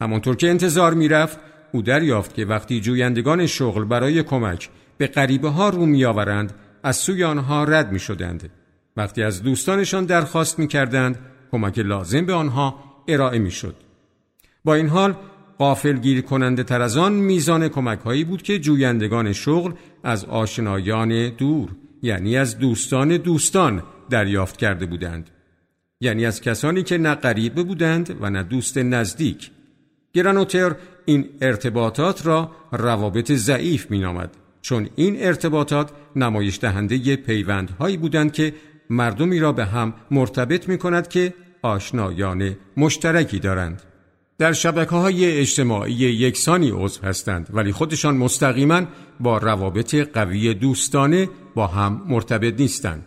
همانطور 0.00 0.36
که 0.36 0.48
انتظار 0.48 0.94
می‌رفت 0.94 1.38
او 1.72 1.82
دریافت 1.82 2.34
که 2.34 2.44
وقتی 2.44 2.80
جویندگان 2.80 3.46
شغل 3.46 3.84
برای 3.84 4.22
کمک 4.22 4.68
به 4.98 5.06
غریبه 5.06 5.48
ها 5.48 5.68
رو 5.68 5.86
میآورند 5.86 6.54
از 6.82 6.96
سوی 6.96 7.24
آنها 7.24 7.64
رد 7.64 7.92
می 7.92 7.98
شدند. 7.98 8.50
وقتی 8.96 9.22
از 9.22 9.42
دوستانشان 9.42 10.04
درخواست 10.04 10.58
می 10.58 10.68
کردند 10.68 11.18
کمک 11.52 11.78
لازم 11.78 12.26
به 12.26 12.32
آنها 12.32 12.74
ارائه 13.08 13.38
می 13.38 13.50
شد. 13.50 13.74
با 14.64 14.74
این 14.74 14.88
حال 14.88 15.14
قافل 15.58 15.96
گیر 15.98 16.20
کننده 16.20 16.62
تر 16.62 16.82
از 16.82 16.96
آن 16.96 17.12
میزان 17.12 17.68
کمک 17.68 18.00
هایی 18.00 18.24
بود 18.24 18.42
که 18.42 18.58
جویندگان 18.58 19.32
شغل 19.32 19.72
از 20.04 20.24
آشنایان 20.24 21.28
دور 21.28 21.68
یعنی 22.02 22.36
از 22.36 22.58
دوستان 22.58 23.16
دوستان 23.16 23.82
دریافت 24.10 24.56
کرده 24.56 24.86
بودند 24.86 25.30
یعنی 26.00 26.26
از 26.26 26.40
کسانی 26.40 26.82
که 26.82 26.98
نه 26.98 27.14
غریبه 27.14 27.62
بودند 27.62 28.16
و 28.20 28.30
نه 28.30 28.42
دوست 28.42 28.78
نزدیک 28.78 29.50
گرانوتر 30.12 30.76
این 31.06 31.28
ارتباطات 31.40 32.26
را 32.26 32.50
روابط 32.72 33.32
ضعیف 33.32 33.90
مینامد 33.90 34.30
چون 34.62 34.88
این 34.96 35.16
ارتباطات 35.18 35.90
نمایش 36.16 36.58
دهنده 36.60 37.16
پیوندهایی 37.16 37.96
بودند 37.96 38.32
که 38.32 38.54
مردمی 38.90 39.38
را 39.38 39.52
به 39.52 39.64
هم 39.64 39.94
مرتبط 40.10 40.68
می 40.68 40.78
کند 40.78 41.08
که 41.08 41.34
آشنایان 41.62 42.56
مشترکی 42.76 43.38
دارند 43.38 43.82
در 44.38 44.52
شبکه 44.52 44.90
های 44.90 45.38
اجتماعی 45.38 45.94
یکسانی 45.94 46.70
عضو 46.70 47.02
هستند 47.02 47.48
ولی 47.52 47.72
خودشان 47.72 48.16
مستقیما 48.16 48.82
با 49.20 49.38
روابط 49.38 49.94
قوی 49.94 50.54
دوستانه 50.54 51.28
با 51.54 51.66
هم 51.66 52.02
مرتبط 52.08 52.60
نیستند. 52.60 53.06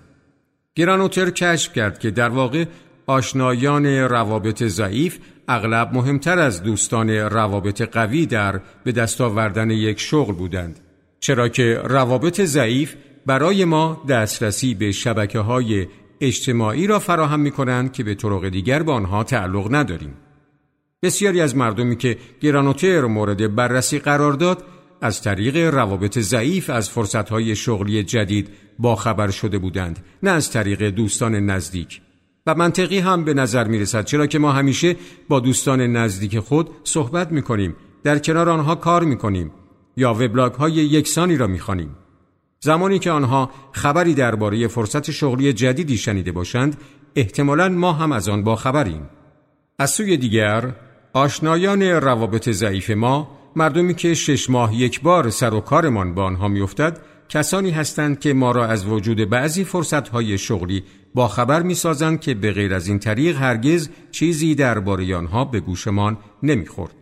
گرانوتر 0.76 1.30
کشف 1.30 1.74
کرد 1.74 2.00
که 2.00 2.12
در 2.12 2.30
واقع 2.30 2.66
آشنایان 3.06 3.86
روابط 3.86 4.64
ضعیف 4.64 5.20
اغلب 5.50 5.94
مهمتر 5.94 6.40
از 6.40 6.64
دوستان 6.64 7.10
روابط 7.10 7.82
قوی 7.82 8.26
در 8.26 8.62
به 8.84 8.92
دست 8.92 9.22
آوردن 9.22 9.70
یک 9.70 10.00
شغل 10.00 10.34
بودند. 10.34 10.80
چرا 11.20 11.48
که 11.48 11.82
روابط 11.84 12.42
ضعیف 12.42 12.96
برای 13.26 13.66
ما 13.66 14.04
دسترسی 14.10 14.74
به 14.74 14.92
شبکه 14.92 15.40
های 15.40 15.88
اجتماعی 16.22 16.88
را 16.88 17.00
فراهم 17.00 17.40
می 17.40 17.52
کنند 17.52 17.94
که 17.94 18.04
به 18.04 18.16
طرق 18.16 18.50
دیگر 18.50 18.84
با 18.84 18.94
آنها 18.94 19.24
تعلق 19.24 19.76
نداریم. 19.76 20.14
بسیاری 21.04 21.42
از 21.42 21.56
مردمی 21.56 21.96
که 21.96 22.18
گرانوتر 22.42 23.02
مورد 23.02 23.56
بررسی 23.56 24.00
قرار 24.00 24.34
داد 24.34 24.64
از 25.02 25.22
طریق 25.22 25.58
روابط 25.58 26.20
ضعیف 26.20 26.70
از 26.70 26.90
فرصتهای 26.90 27.56
شغلی 27.56 28.04
جدید 28.04 28.50
باخبر 28.80 29.30
شده 29.30 29.58
بودند 29.58 30.00
نه 30.24 30.32
از 30.32 30.52
طریق 30.52 30.90
دوستان 30.90 31.36
نزدیک 31.36 32.02
و 32.50 32.56
منطقی 32.56 33.00
هم 33.00 33.24
به 33.24 33.34
نظر 33.34 33.68
می 33.68 33.80
رسد 33.80 34.06
چرا 34.06 34.28
که 34.28 34.40
ما 34.40 34.52
همیشه 34.52 34.96
با 35.30 35.40
دوستان 35.40 35.82
نزدیک 35.82 36.40
خود 36.40 36.70
صحبت 36.84 37.32
می 37.32 37.42
کنیم 37.42 37.76
در 38.04 38.20
کنار 38.20 38.50
آنها 38.50 38.76
کار 38.76 39.04
می 39.04 39.18
کنیم 39.18 39.52
یا 39.98 40.14
وبلاگ 40.14 40.54
های 40.54 40.74
یکسانی 40.74 41.38
را 41.38 41.48
می 41.48 41.60
خانیم. 41.60 41.96
زمانی 42.60 43.00
که 43.00 43.12
آنها 43.12 43.50
خبری 43.72 44.14
درباره 44.14 44.68
فرصت 44.68 45.12
شغلی 45.12 45.54
جدیدی 45.54 45.98
شنیده 45.98 46.32
باشند 46.32 46.78
احتمالا 47.16 47.70
ما 47.70 47.94
هم 47.94 48.12
از 48.12 48.30
آن 48.30 48.44
باخبریم 48.44 49.10
از 49.80 49.92
سوی 49.92 50.18
دیگر 50.18 50.76
آشنایان 51.14 51.84
روابط 51.84 52.50
ضعیف 52.50 52.90
ما 52.90 53.28
مردمی 53.56 53.94
که 53.94 54.14
شش 54.14 54.50
ماه 54.50 54.76
یک 54.76 55.02
بار 55.02 55.30
سر 55.30 55.54
و 55.54 55.60
کارمان 55.60 56.14
با 56.14 56.24
آنها 56.24 56.48
میافتد 56.48 57.00
کسانی 57.30 57.72
هستند 57.72 58.20
که 58.20 58.34
ما 58.34 58.52
را 58.52 58.66
از 58.66 58.86
وجود 58.86 59.30
بعضی 59.30 59.64
فرصتهای 59.64 60.38
شغلی 60.38 60.84
با 61.14 61.28
خبر 61.28 61.62
می‌سازند 61.62 62.20
که 62.20 62.34
به 62.34 62.52
غیر 62.52 62.74
از 62.74 62.88
این 62.88 63.00
طریق 63.00 63.38
هرگز 63.38 63.90
چیزی 64.12 64.56
درباره 64.56 65.16
آنها 65.16 65.46
به 65.46 65.60
گوشمان 65.60 66.18
نمی‌خورد. 66.44 66.94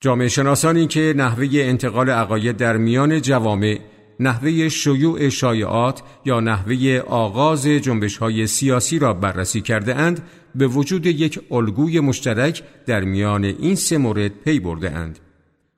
جامعه 0.00 0.28
شناسانی 0.28 0.86
که 0.86 1.14
نحوه 1.16 1.48
انتقال 1.52 2.10
عقاید 2.10 2.56
در 2.56 2.76
میان 2.76 3.20
جوامع 3.20 3.80
نحوه 4.20 4.68
شیوع 4.68 5.28
شایعات 5.28 6.02
یا 6.24 6.40
نحوه 6.40 7.02
آغاز 7.06 7.66
جنبش 7.66 8.16
های 8.16 8.46
سیاسی 8.46 8.98
را 8.98 9.14
بررسی 9.14 9.60
کرده 9.60 9.94
اند 9.94 10.22
به 10.54 10.66
وجود 10.66 11.06
یک 11.06 11.40
الگوی 11.50 12.00
مشترک 12.00 12.62
در 12.86 13.04
میان 13.04 13.44
این 13.44 13.74
سه 13.74 13.98
مورد 13.98 14.32
پی 14.44 14.60
برده 14.60 14.90
اند. 14.90 15.18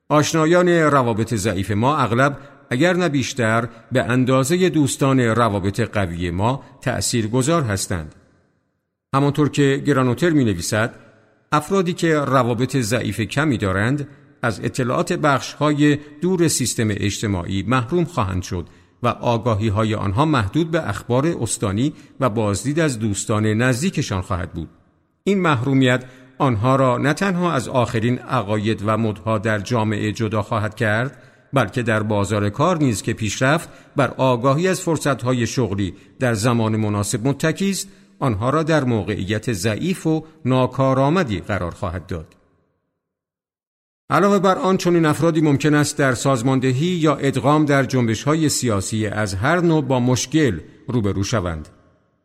آشنایان 0.09 0.69
روابط 0.69 1.33
ضعیف 1.33 1.71
ما 1.71 1.97
اغلب 1.97 2.37
اگر 2.69 2.93
نه 2.93 3.09
بیشتر 3.09 3.69
به 3.91 4.03
اندازه 4.03 4.69
دوستان 4.69 5.19
روابط 5.19 5.79
قوی 5.79 6.31
ما 6.31 6.63
تأثیر 6.81 7.27
گذار 7.27 7.63
هستند. 7.63 8.15
همانطور 9.15 9.49
که 9.49 9.83
گرانوتر 9.85 10.29
می 10.29 10.45
نویسد 10.45 10.95
افرادی 11.51 11.93
که 11.93 12.19
روابط 12.19 12.77
ضعیف 12.77 13.21
کمی 13.21 13.57
دارند 13.57 14.07
از 14.41 14.59
اطلاعات 14.63 15.13
بخش 15.13 15.53
های 15.53 15.97
دور 16.21 16.47
سیستم 16.47 16.87
اجتماعی 16.89 17.63
محروم 17.63 18.03
خواهند 18.05 18.43
شد 18.43 18.67
و 19.03 19.07
آگاهی 19.07 19.67
های 19.67 19.95
آنها 19.95 20.25
محدود 20.25 20.71
به 20.71 20.89
اخبار 20.89 21.27
استانی 21.41 21.93
و 22.19 22.29
بازدید 22.29 22.79
از 22.79 22.99
دوستان 22.99 23.45
نزدیکشان 23.45 24.21
خواهد 24.21 24.53
بود. 24.53 24.69
این 25.23 25.41
محرومیت 25.41 26.03
آنها 26.37 26.75
را 26.75 26.97
نه 26.97 27.13
تنها 27.13 27.51
از 27.51 27.67
آخرین 27.67 28.19
عقاید 28.19 28.83
و 28.85 28.97
مدها 28.97 29.37
در 29.37 29.59
جامعه 29.59 30.11
جدا 30.11 30.41
خواهد 30.41 30.75
کرد 30.75 31.28
بلکه 31.53 31.83
در 31.83 32.03
بازار 32.03 32.49
کار 32.49 32.77
نیز 32.77 33.01
که 33.01 33.13
پیشرفت 33.13 33.69
بر 33.95 34.13
آگاهی 34.17 34.67
از 34.67 34.81
فرصتهای 34.81 35.47
شغلی 35.47 35.93
در 36.19 36.33
زمان 36.33 36.75
مناسب 36.75 37.27
متکی 37.27 37.69
است 37.69 37.87
آنها 38.19 38.49
را 38.49 38.63
در 38.63 38.83
موقعیت 38.83 39.53
ضعیف 39.53 40.07
و 40.07 40.25
ناکارآمدی 40.45 41.39
قرار 41.39 41.71
خواهد 41.71 42.05
داد. 42.07 42.35
علاوه 44.09 44.39
بر 44.39 44.55
آن 44.55 44.77
چنین 44.77 45.05
افرادی 45.05 45.41
ممکن 45.41 45.73
است 45.73 45.97
در 45.97 46.13
سازماندهی 46.13 46.85
یا 46.85 47.15
ادغام 47.15 47.65
در 47.65 47.83
جنبش 47.83 48.23
های 48.23 48.49
سیاسی 48.49 49.07
از 49.07 49.33
هر 49.33 49.61
نوع 49.61 49.81
با 49.81 49.99
مشکل 49.99 50.59
روبرو 50.87 51.23
شوند. 51.23 51.69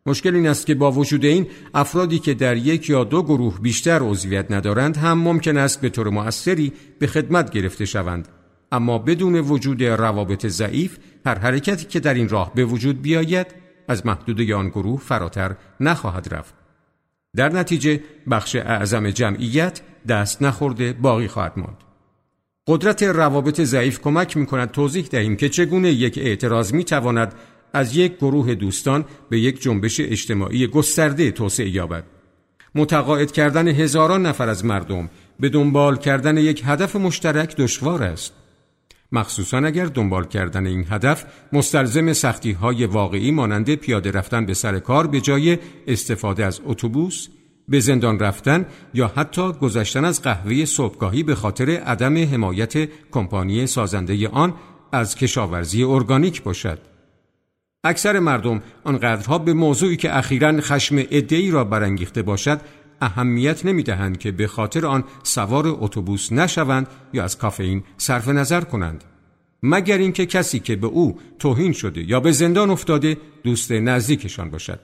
مشکل 0.07 0.35
این 0.35 0.47
است 0.47 0.67
که 0.67 0.75
با 0.75 0.93
وجود 0.93 1.25
این 1.25 1.47
افرادی 1.75 2.19
که 2.19 2.35
در 2.35 2.57
یک 2.57 2.91
یا 2.91 3.05
دو 3.05 3.23
گروه 3.23 3.61
بیشتر 3.61 3.99
عضویت 4.03 4.51
ندارند 4.51 4.97
هم 4.97 5.19
ممکن 5.19 5.57
است 5.57 5.81
به 5.81 5.89
طور 5.89 6.09
مؤثری 6.09 6.73
به 6.99 7.07
خدمت 7.07 7.51
گرفته 7.51 7.85
شوند. 7.85 8.29
اما 8.75 8.99
بدون 8.99 9.35
وجود 9.35 9.85
روابط 9.85 10.47
ضعیف 10.47 10.99
هر 11.27 11.39
حرکتی 11.39 11.87
که 11.87 12.01
در 12.01 12.15
این 12.15 12.29
راه 12.29 12.55
به 12.55 12.65
وجود 12.65 13.03
بیاید 13.03 13.47
از 13.89 14.07
محدوده 14.07 14.55
آن 14.55 14.69
گروه 14.69 15.01
فراتر 15.01 15.57
نخواهد 15.81 16.35
رفت. 16.35 16.55
در 17.37 17.49
نتیجه 17.49 18.01
بخش 18.31 18.57
اعظم 18.57 19.11
جمعیت 19.11 19.81
دست 20.09 20.43
نخورده 20.43 20.93
باقی 20.93 21.29
خواهد 21.29 21.53
ماند. 21.57 21.77
قدرت 22.67 23.03
روابط 23.03 23.61
ضعیف 23.61 24.01
کمک 24.01 24.37
می 24.37 24.47
کند 24.47 24.71
توضیح 24.71 25.07
دهیم 25.07 25.37
که 25.37 25.49
چگونه 25.49 25.91
یک 25.91 26.19
اعتراض 26.19 26.73
می 26.73 26.85
تواند 26.85 27.35
از 27.73 27.97
یک 27.97 28.17
گروه 28.17 28.55
دوستان 28.55 29.05
به 29.31 29.41
یک 29.41 29.63
جنبش 29.63 30.01
اجتماعی 30.01 30.67
گسترده 30.67 31.31
توسعه 31.31 31.69
یابد. 31.69 32.05
متقاعد 32.75 33.33
کردن 33.33 33.69
هزاران 33.69 34.27
نفر 34.27 34.49
از 34.49 34.65
مردم 34.65 35.11
به 35.41 35.49
دنبال 35.49 35.97
کردن 35.97 36.37
یک 36.39 36.63
هدف 36.67 36.97
مشترک 36.97 37.57
دشوار 37.57 38.03
است. 38.03 38.44
مخصوصا 39.15 39.59
اگر 39.59 39.87
دنبال 39.87 40.25
کردن 40.25 40.67
این 40.67 40.87
هدف 40.91 41.25
مستلزم 41.53 42.13
سختی 42.13 42.53
های 42.53 42.87
واقعی 42.87 43.31
مانند 43.31 43.75
پیاده 43.75 44.11
رفتن 44.11 44.47
به 44.47 44.55
سر 44.55 44.79
کار 44.79 45.07
به 45.07 45.21
جای 45.21 45.59
استفاده 45.87 46.45
از 46.45 46.61
اتوبوس 46.65 47.29
به 47.69 47.81
زندان 47.81 48.19
رفتن 48.19 48.67
یا 48.95 49.13
حتی 49.17 49.53
گذشتن 49.53 50.05
از 50.05 50.23
قهوه 50.23 50.65
صبحگاهی 50.65 51.23
به 51.23 51.35
خاطر 51.35 51.71
عدم 51.71 52.17
حمایت 52.25 52.89
کمپانی 53.11 53.67
سازنده 53.67 54.29
آن 54.29 54.55
از 54.93 55.17
کشاورزی 55.17 55.83
ارگانیک 55.85 56.43
باشد. 56.43 56.79
اکثر 57.85 58.19
مردم 58.19 58.63
آنقدرها 58.85 59.39
به 59.39 59.53
موضوعی 59.53 59.97
که 59.97 60.19
اخیرا 60.19 60.61
خشم 60.61 60.97
ادهی 61.11 61.51
را 61.51 61.65
برانگیخته 61.65 62.23
باشد 62.23 62.61
اهمیت 63.01 63.67
نمی 63.67 63.83
دهند 63.83 64.19
که 64.19 64.33
به 64.33 64.47
خاطر 64.47 64.87
آن 64.87 65.05
سوار 65.23 65.65
اتوبوس 65.67 66.33
نشوند 66.33 66.87
یا 67.13 67.25
از 67.25 67.39
کافئین 67.39 67.83
صرف 67.97 68.29
نظر 68.29 68.61
کنند. 68.61 69.05
مگر 69.63 69.99
اینکه 69.99 70.27
کسی 70.27 70.59
که 70.61 70.77
به 70.77 70.87
او 70.87 71.19
توهین 71.39 71.73
شده 71.73 72.03
یا 72.03 72.21
به 72.21 72.33
زندان 72.33 72.71
افتاده 72.71 73.17
دوست 73.43 73.73
نزدیکشان 73.73 74.51
باشد. 74.51 74.81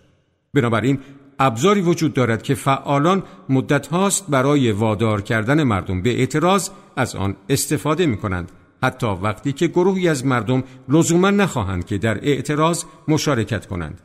بنابراین 0.55 0.99
ابزاری 1.39 1.81
وجود 1.81 2.15
دارد 2.15 2.43
که 2.43 2.55
فعالان 2.55 3.23
مدت 3.49 3.87
هاست 3.87 4.27
برای 4.29 4.73
وادار 4.73 5.23
کردن 5.23 5.63
مردم 5.63 6.03
به 6.03 6.11
اعتراض 6.11 6.71
از 6.97 7.17
آن 7.17 7.37
استفاده 7.49 8.07
می 8.07 8.17
کنند 8.17 8.53
حتی 8.83 9.07
وقتی 9.07 9.53
که 9.53 9.67
گروهی 9.67 10.09
از 10.09 10.27
مردم 10.27 10.63
لزوما 10.89 11.31
نخواهند 11.31 11.87
که 11.87 11.99
در 11.99 12.19
اعتراض 12.25 12.85
مشارکت 13.09 13.67
کنند. 13.67 14.01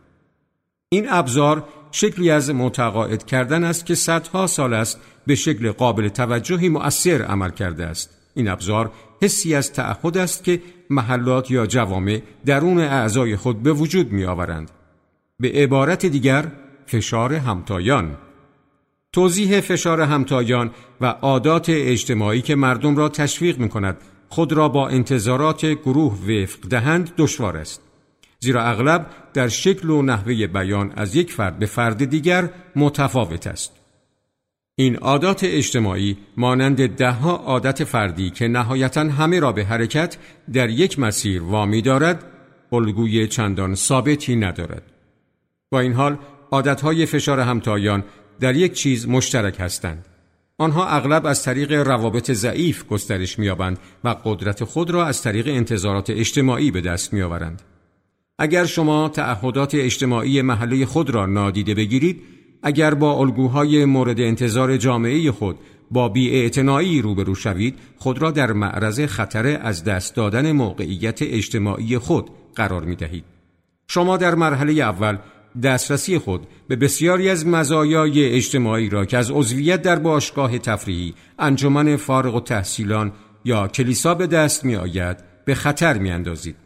این 0.89 1.07
ابزار 1.09 1.63
شکلی 1.95 2.31
از 2.31 2.49
متقاعد 2.49 3.25
کردن 3.25 3.63
است 3.63 3.85
که 3.85 3.95
صدها 3.95 4.47
سال 4.47 4.73
است 4.73 4.99
به 5.27 5.35
شکل 5.35 5.71
قابل 5.71 6.07
توجهی 6.07 6.69
مؤثر 6.69 7.21
عمل 7.21 7.49
کرده 7.49 7.85
است. 7.85 8.09
این 8.33 8.47
ابزار 8.47 8.91
حسی 9.21 9.55
از 9.55 9.73
تعهد 9.73 10.17
است 10.17 10.43
که 10.43 10.61
محلات 10.89 11.51
یا 11.51 11.65
جوامع 11.65 12.21
درون 12.45 12.79
اعضای 12.79 13.35
خود 13.35 13.63
به 13.63 13.73
وجود 13.73 14.11
می 14.11 14.25
آورند. 14.25 14.71
به 15.39 15.51
عبارت 15.51 16.05
دیگر 16.05 16.51
فشار 16.85 17.33
همتایان. 17.33 18.17
توضیح 19.13 19.61
فشار 19.61 20.01
همتایان 20.01 20.71
و 21.01 21.05
عادات 21.05 21.65
اجتماعی 21.69 22.41
که 22.41 22.55
مردم 22.55 22.95
را 22.95 23.09
تشویق 23.09 23.59
می 23.59 23.69
کند 23.69 23.97
خود 24.29 24.53
را 24.53 24.69
با 24.69 24.87
انتظارات 24.87 25.65
گروه 25.65 26.13
وفق 26.13 26.59
دهند 26.69 27.11
دشوار 27.17 27.57
است. 27.57 27.81
زیرا 28.45 28.63
اغلب 28.63 29.05
در 29.33 29.47
شکل 29.47 29.89
و 29.89 30.01
نحوه 30.01 30.47
بیان 30.47 30.91
از 30.95 31.15
یک 31.15 31.31
فرد 31.31 31.59
به 31.59 31.65
فرد 31.65 32.05
دیگر 32.05 32.49
متفاوت 32.75 33.47
است. 33.47 33.71
این 34.75 34.95
عادات 34.95 35.43
اجتماعی 35.43 36.17
مانند 36.37 36.87
دهها 36.95 37.35
عادت 37.35 37.83
فردی 37.83 38.29
که 38.29 38.47
نهایتا 38.47 39.01
همه 39.01 39.39
را 39.39 39.51
به 39.51 39.65
حرکت 39.65 40.17
در 40.53 40.69
یک 40.69 40.99
مسیر 40.99 41.43
وامی 41.43 41.81
دارد 41.81 42.23
الگوی 42.71 43.27
چندان 43.27 43.75
ثابتی 43.75 44.35
ندارد. 44.35 44.83
با 45.71 45.79
این 45.79 45.93
حال 45.93 46.17
عادتهای 46.51 47.05
فشار 47.05 47.39
همتایان 47.39 48.03
در 48.39 48.55
یک 48.55 48.73
چیز 48.73 49.07
مشترک 49.07 49.59
هستند. 49.59 50.05
آنها 50.57 50.87
اغلب 50.87 51.25
از 51.25 51.43
طریق 51.43 51.71
روابط 51.71 52.31
ضعیف 52.31 52.85
گسترش 52.85 53.39
می‌یابند 53.39 53.79
و 54.03 54.15
قدرت 54.23 54.63
خود 54.63 54.91
را 54.91 55.05
از 55.05 55.21
طریق 55.21 55.47
انتظارات 55.47 56.09
اجتماعی 56.09 56.71
به 56.71 56.81
دست 56.81 57.13
می‌آورند. 57.13 57.61
اگر 58.39 58.65
شما 58.65 59.09
تعهدات 59.09 59.75
اجتماعی 59.75 60.41
محله 60.41 60.85
خود 60.85 61.09
را 61.09 61.25
نادیده 61.25 61.73
بگیرید، 61.75 62.21
اگر 62.63 62.93
با 62.93 63.13
الگوهای 63.13 63.85
مورد 63.85 64.19
انتظار 64.19 64.77
جامعه 64.77 65.31
خود 65.31 65.59
با 65.91 66.09
بیاعتنایی 66.09 67.01
روبرو 67.01 67.35
شوید، 67.35 67.79
خود 67.97 68.21
را 68.21 68.31
در 68.31 68.51
معرض 68.51 68.99
خطر 68.99 69.59
از 69.61 69.83
دست 69.83 70.15
دادن 70.15 70.51
موقعیت 70.51 71.21
اجتماعی 71.21 71.97
خود 71.97 72.29
قرار 72.55 72.85
می 72.85 72.95
دهید. 72.95 73.23
شما 73.87 74.17
در 74.17 74.35
مرحله 74.35 74.73
اول 74.73 75.17
دسترسی 75.63 76.17
خود 76.17 76.47
به 76.67 76.75
بسیاری 76.75 77.29
از 77.29 77.47
مزایای 77.47 78.25
اجتماعی 78.25 78.89
را 78.89 79.05
که 79.05 79.17
از 79.17 79.31
عضویت 79.31 79.81
در 79.81 79.99
باشگاه 79.99 80.57
تفریحی، 80.59 81.13
انجمن 81.39 81.95
فارغ 81.95 82.35
و 82.35 82.39
تحصیلان 82.39 83.11
یا 83.45 83.67
کلیسا 83.67 84.15
به 84.15 84.27
دست 84.27 84.65
می 84.65 84.75
آید 84.75 85.17
به 85.45 85.55
خطر 85.55 85.97
می 85.97 86.11
اندازید. 86.11 86.64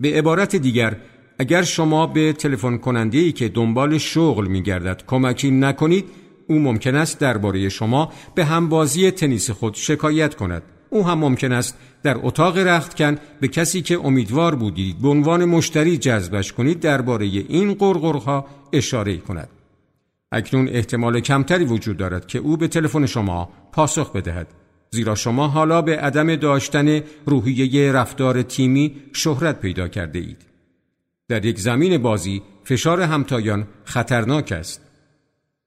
به 0.00 0.18
عبارت 0.18 0.56
دیگر 0.56 0.96
اگر 1.38 1.62
شما 1.62 2.06
به 2.06 2.32
تلفن 2.32 2.76
کننده 2.76 3.18
ای 3.18 3.32
که 3.32 3.48
دنبال 3.48 3.98
شغل 3.98 4.46
می 4.46 4.62
گردد 4.62 5.02
کمکی 5.06 5.50
نکنید 5.50 6.04
او 6.48 6.58
ممکن 6.58 6.94
است 6.94 7.20
درباره 7.20 7.68
شما 7.68 8.12
به 8.34 8.44
همبازی 8.44 9.10
تنیس 9.10 9.50
خود 9.50 9.74
شکایت 9.74 10.34
کند. 10.34 10.62
او 10.90 11.06
هم 11.06 11.18
ممکن 11.18 11.52
است 11.52 11.78
در 12.02 12.16
اتاق 12.22 12.58
رختکن 12.58 13.18
به 13.40 13.48
کسی 13.48 13.82
که 13.82 13.98
امیدوار 14.04 14.54
بودید 14.54 14.98
به 14.98 15.08
عنوان 15.08 15.44
مشتری 15.44 15.98
جذبش 15.98 16.52
کنید 16.52 16.80
درباره 16.80 17.26
این 17.26 17.74
قرقرها 17.74 18.46
اشاره 18.72 19.16
کند. 19.16 19.48
اکنون 20.32 20.68
احتمال 20.68 21.20
کمتری 21.20 21.64
وجود 21.64 21.96
دارد 21.96 22.26
که 22.26 22.38
او 22.38 22.56
به 22.56 22.68
تلفن 22.68 23.06
شما 23.06 23.48
پاسخ 23.72 24.12
بدهد. 24.12 24.46
زیرا 24.96 25.14
شما 25.14 25.48
حالا 25.48 25.82
به 25.82 25.96
عدم 25.96 26.36
داشتن 26.36 27.00
روحیه 27.26 27.92
رفتار 27.92 28.42
تیمی 28.42 28.94
شهرت 29.12 29.60
پیدا 29.60 29.88
کرده 29.88 30.18
اید. 30.18 30.46
در 31.28 31.44
یک 31.44 31.58
زمین 31.58 31.98
بازی 31.98 32.42
فشار 32.64 33.00
همتایان 33.00 33.66
خطرناک 33.84 34.52
است. 34.52 34.80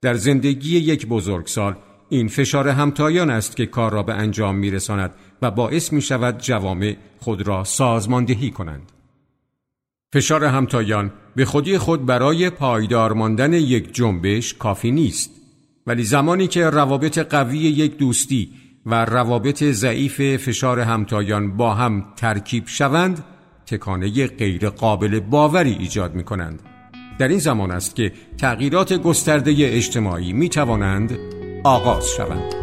در 0.01 0.13
زندگی 0.13 0.77
یک 0.77 1.07
بزرگسال 1.07 1.75
این 2.09 2.27
فشار 2.27 2.67
همتایان 2.67 3.29
است 3.29 3.55
که 3.55 3.65
کار 3.65 3.91
را 3.91 4.03
به 4.03 4.13
انجام 4.13 4.55
میرساند 4.55 5.13
و 5.41 5.51
باعث 5.51 5.93
می 5.93 6.01
شود 6.01 6.37
جوامع 6.37 6.95
خود 7.19 7.47
را 7.47 7.63
سازماندهی 7.63 8.51
کنند. 8.51 8.91
فشار 10.13 10.45
همتایان 10.45 11.11
به 11.35 11.45
خودی 11.45 11.77
خود 11.77 12.05
برای 12.05 12.49
پایدار 12.49 13.13
ماندن 13.13 13.53
یک 13.53 13.93
جنبش 13.93 14.53
کافی 14.53 14.91
نیست. 14.91 15.31
ولی 15.87 16.03
زمانی 16.03 16.47
که 16.47 16.69
روابط 16.69 17.17
قوی 17.17 17.57
یک 17.57 17.97
دوستی 17.97 18.49
و 18.89 19.05
روابط 19.05 19.63
ضعیف 19.63 20.21
فشار 20.21 20.79
همتایان 20.79 21.57
با 21.57 21.73
هم 21.73 22.05
ترکیب 22.15 22.67
شوند 22.67 23.23
تکانه 23.65 24.27
غیر 24.27 24.69
قابل 24.69 25.19
باوری 25.19 25.73
ایجاد 25.79 26.15
می 26.15 26.23
کنند. 26.23 26.61
در 27.19 27.27
این 27.27 27.39
زمان 27.39 27.71
است 27.71 27.95
که 27.95 28.11
تغییرات 28.37 28.93
گسترده 28.93 29.55
اجتماعی 29.59 30.33
می 30.33 30.49
توانند 30.49 31.17
آغاز 31.63 32.07
شوند 32.17 32.53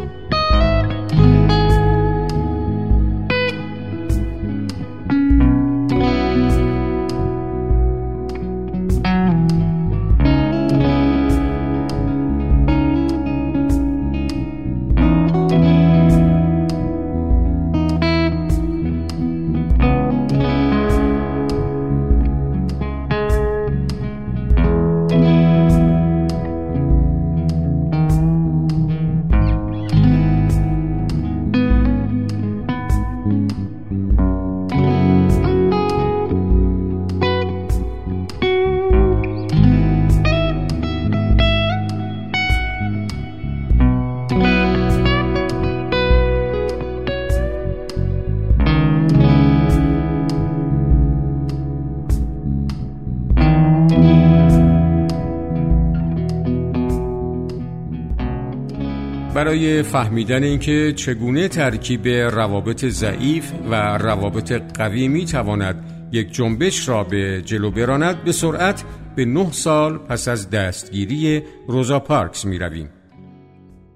برای 59.57 59.83
فهمیدن 59.83 60.43
اینکه 60.43 60.93
چگونه 60.95 61.47
ترکیب 61.47 62.07
روابط 62.07 62.85
ضعیف 62.85 63.51
و 63.69 63.97
روابط 63.97 64.51
قوی 64.51 65.07
می 65.07 65.25
تواند 65.25 66.09
یک 66.11 66.31
جنبش 66.31 66.89
را 66.89 67.03
به 67.03 67.41
جلو 67.41 67.71
براند 67.71 68.23
به 68.23 68.31
سرعت 68.31 68.83
به 69.15 69.25
نه 69.25 69.51
سال 69.51 69.97
پس 69.97 70.27
از 70.27 70.49
دستگیری 70.49 71.43
روزا 71.67 71.99
پارکس 71.99 72.45
می 72.45 72.59
رویم. 72.59 72.89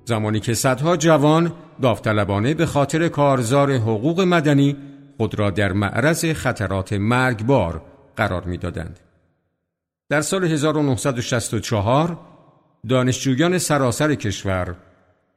زمانی 0.06 0.40
که 0.40 0.54
صدها 0.54 0.98
جوان 0.98 1.54
داوطلبانه 1.82 2.54
به 2.54 2.66
خاطر 2.66 3.08
کارزار 3.08 3.72
حقوق 3.72 4.22
مدنی 4.22 4.76
خود 5.18 5.40
را 5.40 5.50
در 5.50 5.72
معرض 5.72 6.26
خطرات 6.26 6.94
مرگبار 6.94 7.82
قرار 8.16 8.44
می‌دادند. 8.44 9.00
در 10.10 10.22
سال 10.22 10.44
1964 10.44 12.18
دانشجویان 12.90 13.58
سراسر 13.58 14.16
کشور 14.16 14.76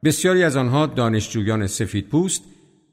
بسیاری 0.05 0.43
از 0.43 0.57
آنها 0.57 0.85
دانشجویان 0.85 1.67
سفید 1.67 2.07
پوست 2.07 2.43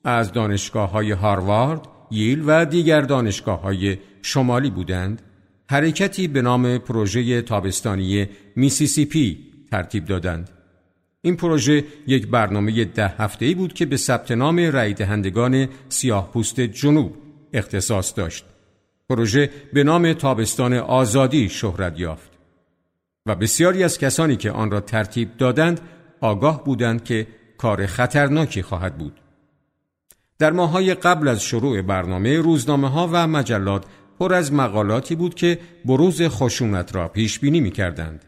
از 0.05 0.33
دانشگاه 0.33 0.91
های 0.91 1.11
هاروارد، 1.11 1.89
ییل 2.11 2.43
و 2.47 2.65
دیگر 2.65 3.01
دانشگاه 3.01 3.61
های 3.61 3.99
شمالی 4.23 4.71
بودند 4.71 5.23
حرکتی 5.71 6.29
به 6.29 6.43
نام 6.43 6.79
پروژه 6.79 7.43
تابستانی 7.43 8.29
میسیسیپی 8.57 9.39
ترتیب 9.71 10.05
دادند. 10.05 10.51
این 11.23 11.37
پروژه 11.37 11.85
یک 12.07 12.27
برنامه 12.27 12.85
ده 12.85 13.09
هفته‌ای 13.09 13.55
بود 13.55 13.73
که 13.73 13.87
به 13.87 13.97
ثبت 13.97 14.31
نام 14.31 14.59
رای 14.59 14.95
دهندگان 14.95 15.69
سیاه 15.89 16.31
پوست 16.33 16.61
جنوب 16.61 17.17
اختصاص 17.53 18.13
داشت. 18.17 18.45
پروژه 19.09 19.51
به 19.73 19.85
نام 19.85 20.13
تابستان 20.13 20.73
آزادی 20.75 21.49
شهرت 21.49 22.01
یافت 22.01 22.31
و 23.27 23.35
بسیاری 23.35 23.85
از 23.85 23.99
کسانی 23.99 24.37
که 24.37 24.51
آن 24.51 24.71
را 24.71 24.81
ترتیب 24.81 25.37
دادند 25.37 25.81
آگاه 26.23 26.65
بودند 26.65 27.05
که 27.05 27.27
کار 27.59 27.87
خطرناکی 27.87 28.63
خواهد 28.63 28.99
بود. 28.99 29.21
در 30.39 30.53
ماهای 30.53 30.95
قبل 30.95 31.29
از 31.29 31.43
شروع 31.43 31.83
برنامه 31.83 32.37
روزنامه 32.37 32.91
ها 32.91 33.11
و 33.13 33.27
مجلات 33.27 33.85
پر 34.19 34.35
از 34.35 34.53
مقالاتی 34.53 35.15
بود 35.15 35.35
که 35.35 35.59
بروز 35.85 36.23
خشونت 36.23 36.95
را 36.95 37.09
پیش 37.09 37.39
بینی 37.39 37.61
می 37.61 37.71
کردند. 37.71 38.25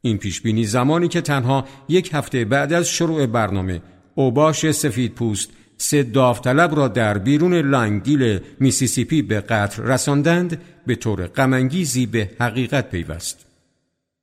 این 0.00 0.18
پیش 0.18 0.40
بینی 0.40 0.64
زمانی 0.64 1.08
که 1.08 1.20
تنها 1.20 1.64
یک 1.88 2.10
هفته 2.14 2.44
بعد 2.44 2.72
از 2.72 2.88
شروع 2.88 3.26
برنامه 3.26 3.82
اوباش 4.14 4.70
سفید 4.70 5.14
پوست 5.14 5.50
سه 5.78 6.02
داوطلب 6.02 6.76
را 6.76 6.88
در 6.88 7.18
بیرون 7.18 7.54
لانگدیل 7.54 8.40
میسیسیپی 8.60 9.22
به 9.22 9.40
قتل 9.40 9.82
رساندند 9.82 10.62
به 10.86 10.94
طور 10.94 11.26
غمانگیزی 11.26 12.06
به 12.06 12.30
حقیقت 12.40 12.90
پیوست. 12.90 13.46